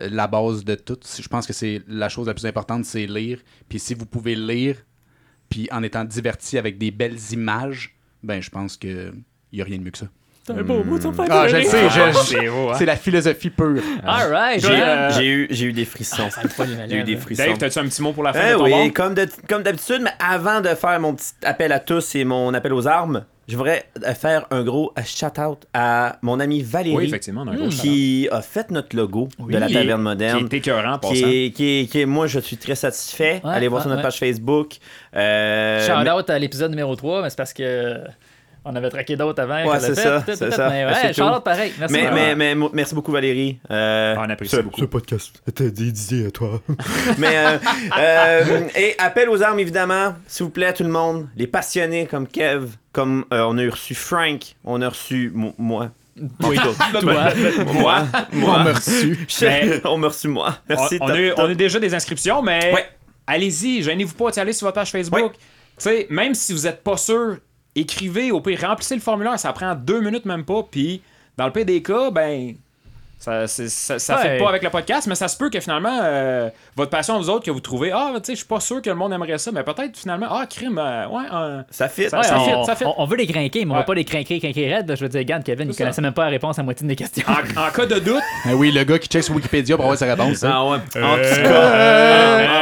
euh, 0.00 0.08
la 0.10 0.26
base 0.26 0.64
de 0.64 0.74
tout. 0.74 0.98
Je 1.04 1.28
pense 1.28 1.46
que 1.46 1.52
c'est 1.52 1.82
la 1.86 2.08
chose 2.08 2.26
la 2.26 2.34
plus 2.34 2.46
importante, 2.46 2.84
c'est 2.84 3.06
lire. 3.06 3.38
Puis 3.68 3.78
si 3.78 3.94
vous 3.94 4.06
pouvez 4.06 4.34
lire, 4.34 4.76
puis 5.48 5.68
en 5.70 5.84
étant 5.84 6.04
diverti 6.04 6.58
avec 6.58 6.78
des 6.78 6.90
belles 6.90 7.18
images, 7.30 7.94
ben, 8.24 8.42
je 8.42 8.50
pense 8.50 8.76
que 8.76 9.12
il 9.52 9.58
y 9.58 9.62
a 9.62 9.64
rien 9.64 9.78
de 9.78 9.84
mieux 9.84 9.92
que 9.92 9.98
ça. 9.98 10.08
C'est 10.46 10.52
un 10.52 10.62
beau 10.62 10.82
son 11.00 11.12
Ah, 11.30 11.48
je 11.48 11.56
le 11.56 11.62
sais, 11.62 11.88
je- 11.88 12.12
c'est 12.22 12.46
hein? 12.48 12.72
c'est 12.76 12.84
la 12.84 12.96
philosophie 12.96 13.48
pure. 13.48 13.80
Alright, 14.06 14.60
Toi, 14.60 14.70
j'ai 14.76 14.82
euh, 14.82 15.10
J'ai 15.12 15.26
eu, 15.26 15.46
j'ai 15.50 15.64
eu 15.66 15.72
des 15.72 15.86
frissons. 15.86 16.28
Ça 16.28 16.42
me 16.42 16.48
fout 16.48 16.66
les 16.68 16.74
malades, 16.74 16.90
J'ai 16.90 16.96
eu 16.98 17.02
des 17.04 17.16
frissons. 17.16 17.44
Dave, 17.44 17.56
t'as-tu 17.56 17.78
un 17.78 17.84
petit 17.86 18.02
mot 18.02 18.12
pour 18.12 18.22
la 18.24 18.34
fin 18.34 18.40
Eh 18.48 18.52
de 18.52 18.56
ton 18.58 18.64
oui, 18.64 18.70
bord? 18.70 18.92
comme 18.94 19.14
de- 19.14 19.28
comme 19.48 19.62
d'habitude, 19.62 20.00
mais 20.02 20.10
avant 20.18 20.60
de 20.60 20.68
faire 20.68 21.00
mon 21.00 21.14
petit 21.14 21.32
appel 21.44 21.72
à 21.72 21.80
tous 21.80 22.14
et 22.14 22.24
mon 22.24 22.52
appel 22.52 22.74
aux 22.74 22.86
armes, 22.86 23.24
je 23.48 23.56
voudrais 23.56 23.84
euh, 24.06 24.12
faire 24.14 24.44
un 24.50 24.62
gros 24.64 24.92
shout-out 25.02 25.64
à 25.72 26.18
mon 26.20 26.38
ami 26.40 26.60
Valérie. 26.62 26.94
Oui, 26.96 27.04
effectivement, 27.06 27.44
on 27.46 27.48
a 27.48 27.52
un 27.52 27.56
gros 27.56 27.68
qui 27.68 28.28
a 28.30 28.42
fait 28.42 28.70
notre 28.70 28.94
logo 28.96 29.28
de 29.48 29.56
la 29.56 29.66
Qui 29.66 29.72
taverne 29.74 30.00
Qui 30.00 30.04
moderne. 30.04 30.44
est 30.50 30.54
écœurant, 30.56 30.94
en 30.94 30.98
Qui 30.98 31.22
est, 31.46 31.50
qui 31.52 31.64
est- 31.80 31.86
qui 31.90 32.00
est- 32.02 32.06
moi, 32.06 32.26
je 32.26 32.38
suis 32.40 32.58
très 32.58 32.74
satisfait. 32.74 33.40
Ouais, 33.44 33.50
Allez 33.50 33.68
voir 33.68 33.78
ouais, 33.80 33.84
sur 33.84 33.88
notre 33.88 34.00
ouais. 34.02 34.10
page 34.10 34.18
Facebook. 34.18 34.76
Euh, 35.16 35.86
mais- 35.88 36.04
Shout 36.04 36.10
out 36.18 36.28
à 36.28 36.38
l'épisode 36.38 36.70
numéro 36.70 36.94
3, 36.96 37.22
mais 37.22 37.30
c'est 37.30 37.36
parce 37.38 37.54
que 37.54 37.96
on 38.64 38.74
avait 38.76 38.88
traqué 38.90 39.16
d'autres 39.16 39.42
avant. 39.42 39.70
Ouais, 39.70 39.80
c'est 39.80 39.94
ça, 39.94 40.24
c'est 40.26 40.50
ça. 40.52 40.68
Mais 40.70 40.84
ouais, 40.86 41.40
pareil. 41.44 41.72
Merci. 41.78 41.92
mais, 41.94 42.02
beaucoup. 42.02 42.14
mais, 42.14 42.54
mais, 42.54 42.68
merci 42.72 42.94
beaucoup, 42.94 43.12
Valérie. 43.12 43.58
Euh, 43.70 44.14
On 44.18 44.30
apprécie 44.30 44.56
ce- 44.56 44.60
beaucoup. 44.62 44.80
Ce 44.80 44.86
podcast 44.86 45.42
était 45.46 45.70
dédié 45.70 46.26
à 46.26 46.30
toi. 46.30 46.60
mais, 47.18 47.36
euh, 47.36 47.58
euh, 47.98 48.60
et 48.76 48.94
appel 48.98 49.28
aux 49.28 49.42
armes, 49.42 49.58
évidemment. 49.60 50.14
S'il 50.26 50.44
vous 50.44 50.50
plaît, 50.50 50.72
tout 50.72 50.82
le 50.84 50.88
monde. 50.90 51.28
Les 51.36 51.46
passionnés 51.46 52.06
comme 52.06 52.26
Kev, 52.26 52.68
comme 52.92 53.24
euh, 53.32 53.44
on 53.48 53.58
a 53.58 53.70
reçu 53.70 53.94
Frank, 53.94 54.54
on 54.64 54.80
a 54.82 54.88
reçu 54.88 55.30
mo- 55.34 55.54
moi. 55.58 55.90
Oui, 56.44 56.56
toi. 56.56 56.74
Moi, 57.02 57.28
moi. 57.74 58.06
On 58.32 58.36
m'a 58.64 58.72
reçu. 58.72 59.26
On 59.84 59.98
m'a 59.98 60.08
reçu 60.08 60.28
moi. 60.28 60.56
Merci. 60.68 60.98
on, 61.00 61.08
a, 61.08 61.16
on 61.38 61.50
a 61.50 61.54
déjà 61.54 61.80
des 61.80 61.92
inscriptions, 61.92 62.40
mais 62.40 62.72
Ouais. 62.72 62.86
allez-y, 63.26 63.82
gênez-vous 63.82 64.14
pas, 64.14 64.30
allez 64.38 64.52
sur 64.52 64.66
votre 64.66 64.76
page 64.76 64.90
Facebook. 64.92 65.18
Ouais. 65.20 65.28
Tu 65.30 65.38
sais, 65.78 66.06
même 66.10 66.34
si 66.34 66.52
vous 66.52 66.62
n'êtes 66.62 66.84
pas 66.84 66.96
sûr, 66.96 67.38
écrivez, 67.76 68.30
au 68.30 68.40
pire, 68.40 68.60
remplissez 68.62 68.94
le 68.94 69.00
formulaire, 69.00 69.38
ça 69.38 69.52
prend 69.52 69.74
deux 69.74 70.00
minutes 70.00 70.24
même 70.26 70.44
pas, 70.44 70.62
puis 70.70 71.02
dans 71.36 71.46
le 71.46 71.52
pire 71.52 71.64
des 71.66 71.82
cas, 71.82 72.10
ben. 72.10 72.54
Ça, 73.16 73.46
ça, 73.46 73.98
ça 73.98 74.16
Ouais. 74.16 74.22
fait 74.22 74.38
pas 74.38 74.50
avec 74.50 74.62
le 74.62 74.68
podcast, 74.68 75.06
mais 75.06 75.14
ça 75.14 75.28
se 75.28 75.38
peut 75.38 75.48
que 75.48 75.58
finalement, 75.58 75.98
euh, 76.02 76.50
votre 76.76 76.90
passion, 76.90 77.16
vous 77.18 77.30
autres, 77.30 77.46
que 77.46 77.50
vous 77.50 77.60
trouvez, 77.60 77.90
ah, 77.90 78.10
tu 78.16 78.20
sais, 78.24 78.32
je 78.32 78.38
suis 78.38 78.46
pas 78.46 78.60
sûr 78.60 78.82
que 78.82 78.90
le 78.90 78.96
monde 78.96 79.14
aimerait 79.14 79.38
ça, 79.38 79.50
mais 79.50 79.62
peut-être 79.62 79.96
finalement, 79.96 80.26
ah, 80.30 80.44
crime, 80.46 80.76
euh, 80.78 81.06
ouais, 81.08 81.22
euh, 81.32 81.62
Ça 81.70 81.88
fit. 81.88 82.10
Ça- 82.10 82.18
Ouais, 82.18 82.22
ça 82.24 82.38
on, 82.38 82.44
fit, 82.44 82.66
ça 82.66 82.76
fit. 82.76 82.84
on- 82.84 83.00
on 83.00 83.06
veut 83.06 83.16
les 83.16 83.26
crinquer, 83.26 83.64
mais 83.64 83.70
on 83.70 83.74
Ouais. 83.74 83.80
va 83.80 83.84
pas 83.84 83.94
les 83.94 84.04
crinquer, 84.04 84.40
crinquer 84.40 84.74
raide. 84.74 84.92
Je 84.94 85.00
veux 85.00 85.08
dire, 85.08 85.20
regarde, 85.20 85.42
Kevin, 85.42 85.70
il 85.70 85.74
connaissait 85.76 86.02
même 86.02 86.12
pas 86.12 86.24
la 86.24 86.30
réponse 86.32 86.58
à 86.58 86.62
moitié 86.64 86.86
des 86.86 86.96
questions. 86.96 87.24
en, 87.26 87.60
en 87.66 87.70
cas 87.70 87.86
de 87.86 87.98
doute, 87.98 88.20
Ah 88.44 88.54
oui, 88.56 88.70
le 88.72 88.84
gars 88.84 88.98
qui 88.98 89.08
check 89.08 89.24
sur 89.24 89.34
Wikipédia 89.34 89.76
pour 89.76 89.86
avoir 89.86 89.98
sa 89.98 90.04
réponse. 90.06 90.44
hein. 90.44 90.50
Ah 90.52 90.64
ouais. 90.66 90.76
En 90.76 90.80
tout 90.80 90.98
euh, 90.98 91.42
cas. 91.44 92.53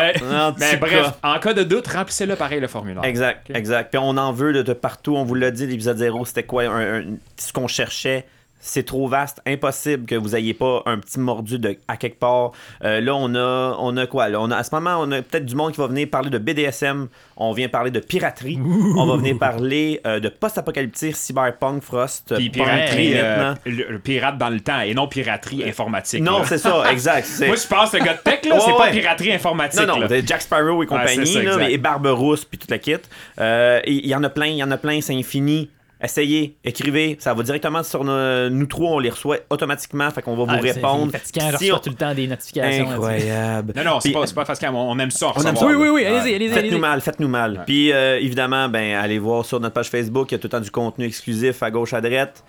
En 0.51 0.55
mais 0.59 0.71
cas. 0.73 0.77
bref, 0.79 1.13
en 1.23 1.39
cas 1.39 1.55
de 1.55 1.63
doute, 1.63 1.87
remplissez-le 1.89 2.37
pareil 2.37 2.61
le 2.61 2.67
formulaire. 2.69 3.05
Exact, 3.05 3.49
exact. 3.55 3.91
Puis 3.91 3.99
on 4.03 4.17
en 4.17 4.33
veut 4.33 4.53
de, 4.53 4.63
de 4.63 4.73
partout. 4.73 5.17
On 5.17 5.25
vous 5.25 5.35
l'a 5.35 5.51
dit, 5.51 5.67
l'épisode 5.67 5.97
0, 5.99 6.25
c'était 6.25 6.43
quoi 6.45 6.65
un- 6.65 7.01
un- 7.01 7.05
ce 7.37 7.53
qu'on 7.53 7.67
cherchait. 7.69 8.27
C'est 8.65 8.85
trop 8.85 9.09
vaste, 9.09 9.43
impossible 9.45 10.07
que 10.07 10.15
vous 10.15 10.37
ayez 10.37 10.55
pas 10.55 10.85
un 10.87 10.99
petit 10.99 11.19
mordu 11.19 11.59
de, 11.59 11.77
à 11.89 11.97
quelque 11.97 12.21
part. 12.21 12.53
Euh, 12.85 13.01
là, 13.01 13.13
on 13.17 13.35
a, 13.35 13.77
on 13.81 13.97
a 13.97 14.07
quoi? 14.07 14.29
Là? 14.29 14.41
On 14.41 14.53
a, 14.53 14.57
à 14.57 14.63
ce 14.63 14.73
moment, 14.73 14.99
on 15.01 15.11
a 15.11 15.21
peut-être 15.21 15.45
du 15.47 15.57
monde 15.57 15.73
qui 15.73 15.79
va 15.81 15.89
venir 15.89 16.09
parler 16.09 16.31
de 16.31 16.39
BDSM. 16.39 17.09
On 17.37 17.53
vient 17.53 17.69
parler 17.69 17.91
de 17.91 17.99
piraterie. 17.99 18.61
On 18.97 19.05
va 19.05 19.17
venir 19.17 19.37
parler 19.37 20.01
euh, 20.07 20.21
de 20.21 20.29
post-apocalyptique, 20.29 21.17
cyberpunk, 21.17 21.83
Frost. 21.83 22.33
Puis 22.37 22.51
punk, 22.51 22.65
piraterie, 22.65 23.13
euh, 23.17 23.55
le, 23.67 23.85
le 23.91 23.99
pirate 23.99 24.39
dans 24.39 24.51
le 24.51 24.61
temps 24.61 24.79
et 24.81 24.95
non 24.95 25.09
piraterie 25.09 25.69
informatique. 25.69 26.23
Non, 26.23 26.43
c'est 26.45 26.59
ça, 26.59 26.85
exact. 26.93 27.29
Moi, 27.45 27.57
je 27.57 27.67
pense 27.67 27.91
que 27.91 27.97
le 27.97 28.05
gars 28.05 28.15
de 28.15 28.21
tech, 28.21 28.45
là, 28.45 28.55
Ouais, 28.55 28.61
c'est 28.65 28.71
pas 28.77 28.79
ouais. 28.85 28.91
piraterie 28.93 29.33
informatique. 29.33 29.81
Non, 29.81 29.99
non, 29.99 30.07
là. 30.07 30.21
Jack 30.25 30.41
Sparrow 30.43 30.81
et 30.85 30.87
compagnie, 30.87 31.27
c'est 31.27 31.45
ça, 31.45 31.57
là, 31.59 31.69
et 31.69 31.79
Barberousse, 31.79 32.45
puis 32.45 32.59
toute 32.59 32.71
la 32.71 32.79
kit. 32.79 32.95
Il 33.39 34.07
y 34.07 34.15
en 34.15 34.23
a 34.23 34.29
plein, 34.29 34.47
il 34.47 34.57
y 34.59 34.63
en 34.63 34.71
a 34.71 34.77
plein, 34.79 35.01
c'est 35.01 35.15
infini. 35.17 35.69
Essayez, 36.03 36.57
écrivez, 36.65 37.17
ça 37.21 37.33
va 37.33 37.43
directement 37.45 37.83
sur 37.85 38.03
nos- 38.03 38.51
nous 38.51 38.67
trois, 38.67 38.91
on 38.91 38.99
les 38.99 39.11
reçoit 39.11 39.39
automatiquement, 39.51 40.11
fait 40.11 40.21
qu'on 40.21 40.35
va 40.35 40.45
Ah, 40.49 40.57
vous 40.57 40.67
c'est- 40.67 40.73
répondre. 40.73 41.13
C'est 41.13 41.19
fatigant, 41.19 41.59
Si 41.59 41.71
on- 41.73 41.79
tout 41.79 41.91
le 41.91 41.95
temps 41.97 42.13
des 42.15 42.27
notifications. 42.27 42.91
Incroyable. 42.91 43.73
Non, 43.77 43.85
non, 43.85 44.01
c'est 44.01 44.11
pas, 44.11 44.27
c'est 44.27 44.35
pas 44.35 44.45
fatigant. 44.45 44.73
On, 44.75 44.99
aime 44.99 45.13
ça. 45.13 45.33
On 45.37 45.43
aime 45.43 45.55
ça. 45.57 45.65
Oui, 45.65 45.75
oui, 45.75 45.89
oui, 45.91 46.05
allez-y, 46.05 46.35
allez-y. 46.35 46.49
Faites-nous 46.53 46.79
mal, 46.79 47.01
faites-nous 47.01 47.29
mal. 47.29 47.63
Puis 47.67 47.93
euh, 47.93 48.19
évidemment, 48.19 48.69
ben 48.69 48.97
allez 48.97 49.19
voir 49.21 49.45
sur 49.45 49.61
notre 49.61 49.75
page 49.75 49.89
Facebook, 49.91 50.33
il 50.33 50.35
y 50.35 50.37
a 50.37 50.39
tout 50.39 50.47
le 50.47 50.51
temps 50.51 50.61
du 50.61 50.71
contenu 50.73 51.05
exclusif 51.07 51.63
à 51.63 51.71
gauche 51.71 51.93
à 51.93 52.01
droite. 52.01 52.43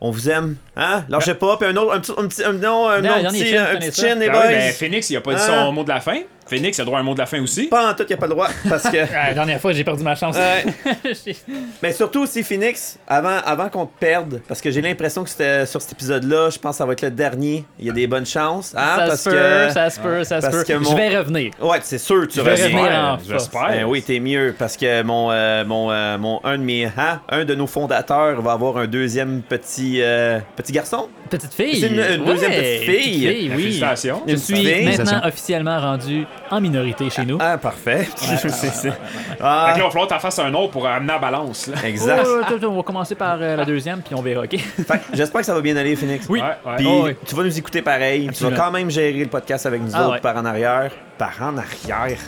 On 0.00 0.10
vous 0.12 0.30
aime, 0.30 0.54
hein? 0.76 1.04
Lâchez 1.08 1.34
pas, 1.34 1.56
puis 1.56 1.68
un 1.68 1.76
autre, 1.76 1.92
un 1.92 1.98
petit, 1.98 2.12
un 2.16 2.28
petit, 2.28 2.44
un, 2.44 2.52
non, 2.52 2.88
un 2.88 3.00
Non, 3.00 3.10
autre 3.18 3.30
petit, 3.32 3.46
chin, 3.46 3.66
un 3.72 3.76
petit 3.78 4.00
chin, 4.00 4.14
les 4.14 4.28
Ah 4.28 4.32
boys. 4.32 4.46
ben, 4.46 4.72
Phoenix, 4.72 5.10
il 5.10 5.16
a 5.16 5.20
pas 5.20 5.34
dit 5.34 5.40
Hein? 5.42 5.64
son 5.66 5.72
mot 5.72 5.82
de 5.82 5.88
la 5.88 6.00
fin. 6.00 6.20
Phoenix, 6.48 6.78
il 6.78 6.80
a 6.80 6.84
droit 6.84 6.98
à 6.98 7.00
un 7.00 7.04
mot 7.04 7.14
de 7.14 7.18
la 7.18 7.26
fin 7.26 7.40
aussi. 7.42 7.66
Pas 7.66 7.90
en 7.90 7.94
tout, 7.94 8.02
il 8.04 8.08
n'y 8.08 8.14
a 8.14 8.16
pas 8.16 8.26
le 8.26 8.32
droit, 8.32 8.48
parce 8.68 8.84
que... 8.84 8.96
Ah, 9.14 9.28
La 9.28 9.34
dernière 9.34 9.60
fois, 9.60 9.72
j'ai 9.72 9.84
perdu 9.84 10.02
ma 10.02 10.14
chance. 10.14 10.36
Ouais. 10.36 10.64
Mais 11.82 11.92
surtout 11.92 12.22
aussi, 12.22 12.42
Phoenix, 12.42 12.98
avant, 13.06 13.38
avant 13.44 13.68
qu'on 13.68 13.86
te 13.86 13.98
perde, 13.98 14.40
parce 14.48 14.60
que 14.60 14.70
j'ai 14.70 14.80
l'impression 14.80 15.24
que 15.24 15.30
c'était 15.30 15.66
sur 15.66 15.80
cet 15.82 15.92
épisode-là, 15.92 16.50
je 16.50 16.58
pense 16.58 16.72
que 16.72 16.78
ça 16.78 16.86
va 16.86 16.92
être 16.92 17.02
le 17.02 17.10
dernier. 17.10 17.64
Il 17.78 17.86
y 17.86 17.90
a 17.90 17.92
des 17.92 18.06
bonnes 18.06 18.26
chances. 18.26 18.74
Hein, 18.76 18.94
ça 18.96 19.04
parce 19.06 19.22
se 19.22 19.30
peut, 19.30 19.36
que... 19.36 19.72
ça 19.72 19.90
se 19.90 20.00
peut, 20.00 20.24
ça 20.24 20.40
se 20.40 20.46
parce 20.46 20.56
peut. 20.58 20.64
que 20.64 20.78
mon- 20.78 20.90
Je 20.90 20.96
vais 20.96 21.18
revenir. 21.18 21.50
Ouais, 21.60 21.78
c'est 21.82 21.98
sûr, 21.98 22.26
tu 22.28 22.38
Je 22.38 22.40
vais 22.42 22.52
reviens. 22.52 22.66
revenir 22.66 23.18
J'espère. 23.28 23.68
Ben 23.68 23.84
oui, 23.84 24.02
t'es 24.02 24.20
mieux 24.20 24.54
parce 24.58 24.76
que 24.76 25.02
mon, 25.02 25.30
euh, 25.30 25.64
mon, 25.64 25.90
euh, 25.90 26.18
mon 26.18 26.40
un 26.44 26.58
de 26.58 26.62
mes 26.62 26.86
hein, 26.86 27.20
un 27.28 27.44
de 27.44 27.54
nos 27.54 27.66
fondateurs 27.66 28.40
va 28.42 28.52
avoir 28.52 28.76
un 28.78 28.86
deuxième 28.86 29.42
petit 29.42 30.00
euh, 30.02 30.38
petit 30.56 30.72
garçon. 30.72 31.08
Petite 31.30 31.52
fille. 31.54 31.80
C'est 31.80 31.88
une- 31.88 31.98
une 32.20 32.24
deuxième 32.24 32.50
petite 32.52 32.82
fille. 32.90 33.28
oui. 33.28 33.48
Félicitations. 33.50 34.22
Je 34.26 34.36
suis 34.36 34.56
fille. 34.56 34.84
maintenant 34.84 35.20
officiellement 35.24 35.80
rendu 35.80 36.26
en 36.50 36.60
minorité 36.60 37.10
chez 37.10 37.24
nous. 37.24 37.38
Ah 37.40 37.58
parfait. 37.58 38.08
C'est- 38.16 38.90
Fait 38.90 38.92
ah, 39.40 39.72
que 39.74 39.78
là, 39.78 39.78
il 39.78 39.82
va 39.82 39.90
falloir 39.90 40.08
que 40.08 40.14
t'en 40.14 40.18
fasses 40.20 40.38
un 40.38 40.52
autre 40.54 40.70
pour 40.72 40.86
amener 40.86 41.12
la 41.12 41.18
balance. 41.18 41.66
Là. 41.66 41.76
exact. 41.84 42.24
Oh, 42.26 42.40
attends, 42.44 42.56
attends, 42.56 42.66
on 42.68 42.76
va 42.76 42.82
commencer 42.82 43.14
par 43.14 43.38
euh, 43.40 43.56
la 43.56 43.64
deuxième, 43.64 44.00
puis 44.02 44.14
on 44.14 44.22
verra, 44.22 44.42
ok? 44.44 44.56
Fait 44.58 44.84
que 44.84 45.16
J'espère 45.16 45.40
que 45.40 45.46
ça 45.46 45.54
va 45.54 45.60
bien 45.60 45.76
aller, 45.76 45.96
Phoenix. 45.96 46.26
Oui. 46.28 46.40
Ouais, 46.40 46.46
ouais. 46.66 46.76
Puis 46.76 46.86
Oh, 46.88 47.02
oui. 47.04 47.16
tu 47.26 47.34
vas 47.34 47.42
nous 47.44 47.58
écouter 47.58 47.82
pareil. 47.82 48.28
Absolument. 48.28 48.56
Tu 48.56 48.60
vas 48.60 48.64
quand 48.66 48.72
même 48.72 48.90
gérer 48.90 49.12
le 49.24 49.26
podcast 49.28 49.66
avec 49.66 49.82
nous 49.82 49.90
Ah 49.94 50.02
autres 50.04 50.12
ouais. 50.14 50.20
par 50.20 50.36
en 50.36 50.44
arrière. 50.44 50.90
Par 51.18 51.32
en 51.42 51.56
arrière. 51.58 52.18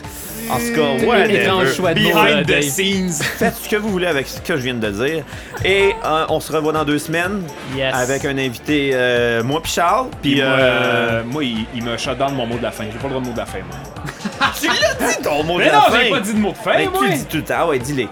En 0.50 0.56
tout 0.56 0.74
cas, 0.74 1.06
ouais, 1.06 1.34
Étrange 1.34 1.72
choix 1.74 1.94
de 1.94 2.00
mots, 2.00 2.08
là, 2.08 2.24
Behind 2.24 2.44
the 2.44 2.48
Dave. 2.48 2.62
scenes. 2.62 3.12
Faites 3.38 3.54
ce 3.56 3.68
que 3.68 3.76
vous 3.76 3.88
voulez 3.90 4.06
avec 4.08 4.26
ce 4.26 4.40
que 4.40 4.56
je 4.56 4.62
viens 4.62 4.74
de 4.74 4.90
dire. 4.90 5.24
Et 5.64 5.94
euh, 6.04 6.24
on 6.28 6.40
se 6.40 6.50
revoit 6.52 6.72
dans 6.72 6.84
deux 6.84 6.98
semaines 6.98 7.42
Yes. 7.76 7.94
avec 7.94 8.24
un 8.24 8.36
invité, 8.36 8.90
euh, 8.94 9.42
moi 9.44 9.60
puis 9.62 9.70
Charles. 9.72 10.08
Puis 10.22 10.36
moi, 10.36 10.44
euh, 10.46 11.22
moi, 11.24 11.44
il, 11.44 11.66
il 11.74 11.84
me 11.84 11.96
shut 11.96 12.18
down 12.18 12.34
mon 12.34 12.46
mot 12.46 12.56
de 12.58 12.62
la 12.62 12.72
fin. 12.72 12.84
J'ai 12.90 12.98
pas 12.98 13.04
le 13.04 13.10
droit 13.10 13.20
de 13.22 13.26
mot 13.28 13.32
de 13.32 13.38
la 13.38 13.46
fin, 13.46 13.58
moi. 13.58 14.50
tu 14.60 14.66
l'as 14.66 15.06
dit 15.08 15.22
ton 15.22 15.44
mot 15.44 15.54
de 15.54 15.64
Mais 15.64 15.66
la 15.66 15.72
non, 15.76 15.80
fin. 15.82 16.00
j'ai 16.02 16.10
pas 16.10 16.20
dit 16.20 16.34
de 16.34 16.38
mot 16.38 16.50
de 16.52 16.56
fin, 16.56 16.72
Mais 16.76 16.86
moi. 16.86 17.00
tu 17.08 17.14
dis 17.14 17.24
tout 17.26 17.36
le 17.36 17.44
temps? 17.44 17.54
Ah 17.58 17.66
ouais, 17.68 17.78
dis-les. 17.78 18.08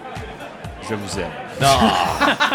Je 0.88 0.94
vous 0.94 1.18
aime. 1.18 1.26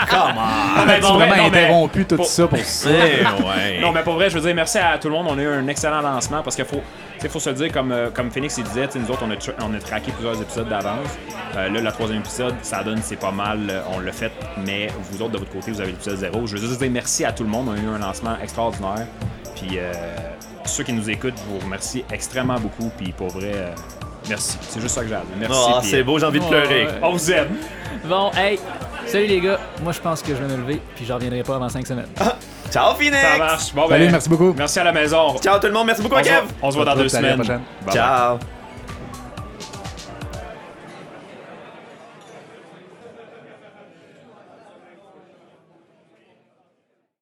Comment? 0.10 0.86
Vrai, 0.86 1.00
vraiment 1.02 1.20
non, 1.20 1.20
mais- 1.20 1.42
interrompu 1.48 2.06
tout 2.06 2.16
pour- 2.16 2.26
ça 2.26 2.48
pour 2.48 2.58
ça. 2.60 2.90
ouais. 2.90 3.80
Non, 3.82 3.92
mais 3.92 4.02
pour 4.02 4.14
vrai, 4.14 4.30
je 4.30 4.36
veux 4.38 4.42
dire 4.46 4.56
merci 4.56 4.78
à 4.78 4.98
tout 4.98 5.10
le 5.10 5.14
monde. 5.16 5.28
On 5.30 5.38
a 5.38 5.42
eu 5.42 5.48
un 5.48 5.68
excellent 5.68 6.02
lancement 6.02 6.42
parce 6.42 6.56
qu'il 6.56 6.64
faut, 6.66 6.82
sais, 7.24 7.30
faut 7.30 7.40
se 7.40 7.50
dire, 7.50 7.72
comme, 7.72 7.92
euh, 7.92 8.10
comme 8.12 8.30
Phoenix 8.32 8.58
il 8.58 8.64
disait, 8.66 8.88
nous 8.96 9.10
autres, 9.12 9.24
on 9.26 9.32
a, 9.32 9.36
tra- 9.36 9.54
on 9.62 9.74
a 9.74 9.80
traqué 9.80 10.12
plusieurs 10.12 10.40
épisodes 10.42 10.70
d'avance. 10.70 11.08
Euh, 11.56 11.70
là, 11.70 11.82
le 11.82 11.92
troisième 11.92 12.20
épisode, 12.20 12.54
ça 12.62 12.84
donne, 12.84 13.00
c'est 13.04 13.16
pas 13.20 13.32
mal, 13.32 13.60
euh, 13.70 13.82
on 13.96 14.00
l'a 14.00 14.12
fait, 14.12 14.32
mais 14.66 14.88
vous 15.12 15.22
autres, 15.22 15.32
de 15.34 15.38
votre 15.40 15.52
côté, 15.52 15.72
vous 15.72 15.82
avez 15.82 15.92
l'épisode 15.92 16.18
zéro. 16.18 16.46
Je 16.48 16.56
veux 16.58 16.68
juste 16.68 16.80
dire 16.80 16.92
merci 16.92 17.26
à 17.26 17.32
tout 17.32 17.44
le 17.44 17.50
monde. 17.50 17.68
On 17.70 17.74
a 17.74 17.78
eu 17.78 17.88
un 17.96 18.00
lancement 18.00 18.36
extraordinaire. 18.42 19.08
Puis, 19.56 19.78
euh, 19.78 19.92
ceux 20.66 20.84
qui 20.84 20.94
nous 20.94 21.10
écoutent, 21.10 21.38
je 21.38 21.54
vous 21.54 21.60
remercie 21.60 22.04
extrêmement 22.12 22.60
beaucoup. 22.60 22.92
Puis, 22.98 23.12
pour 23.12 23.28
vrai, 23.30 23.52
euh, 23.54 23.70
merci. 24.30 24.58
C'est 24.62 24.82
juste 24.82 24.96
ça 24.96 25.02
que 25.02 25.08
dire. 25.08 25.22
Merci. 25.40 25.60
Ah, 25.76 25.80
c'est 25.84 26.04
beau, 26.04 26.20
j'ai 26.20 26.26
envie 26.26 26.40
de 26.40 26.46
pleurer. 26.46 26.88
On 27.02 27.12
vous 27.12 27.32
aime. 27.32 27.50
Bon, 28.06 28.32
hey, 28.36 28.60
salut 29.06 29.28
les 29.28 29.40
gars. 29.42 29.60
Moi, 29.82 29.92
je 29.94 30.00
pense 30.00 30.22
que 30.22 30.30
je 30.36 30.42
vais 30.42 30.48
me 30.48 30.58
lever, 30.58 30.82
puis 30.96 31.06
je 31.06 31.14
reviendrai 31.14 31.44
pas 31.44 31.56
avant 31.56 31.70
5 31.70 31.86
semaines. 31.88 32.08
Ciao, 32.74 32.96
Phoenix! 32.96 33.22
Ça 33.22 33.38
marche. 33.38 33.74
Bon, 33.76 33.88
Salut, 33.88 34.06
ben, 34.06 34.12
merci 34.12 34.30
beaucoup. 34.30 34.54
Merci 34.58 34.80
à 34.80 34.84
la 34.84 34.92
maison. 34.92 35.36
Ciao 35.38 35.60
tout 35.60 35.68
le 35.68 35.74
monde, 35.74 35.86
merci 35.86 36.02
beaucoup, 36.02 36.16
On 36.16 36.22
Kev! 36.24 36.48
on 36.62 36.72
se 36.72 36.76
voit 36.76 36.86
dans 36.86 36.96
deux 36.96 37.08
Salut, 37.08 37.28
à 37.28 37.30
la 37.38 37.44
semaines. 37.44 37.46
prochaine. 37.46 37.64
Bye 37.86 37.86
bye. 37.86 37.94
Ciao! 37.94 38.63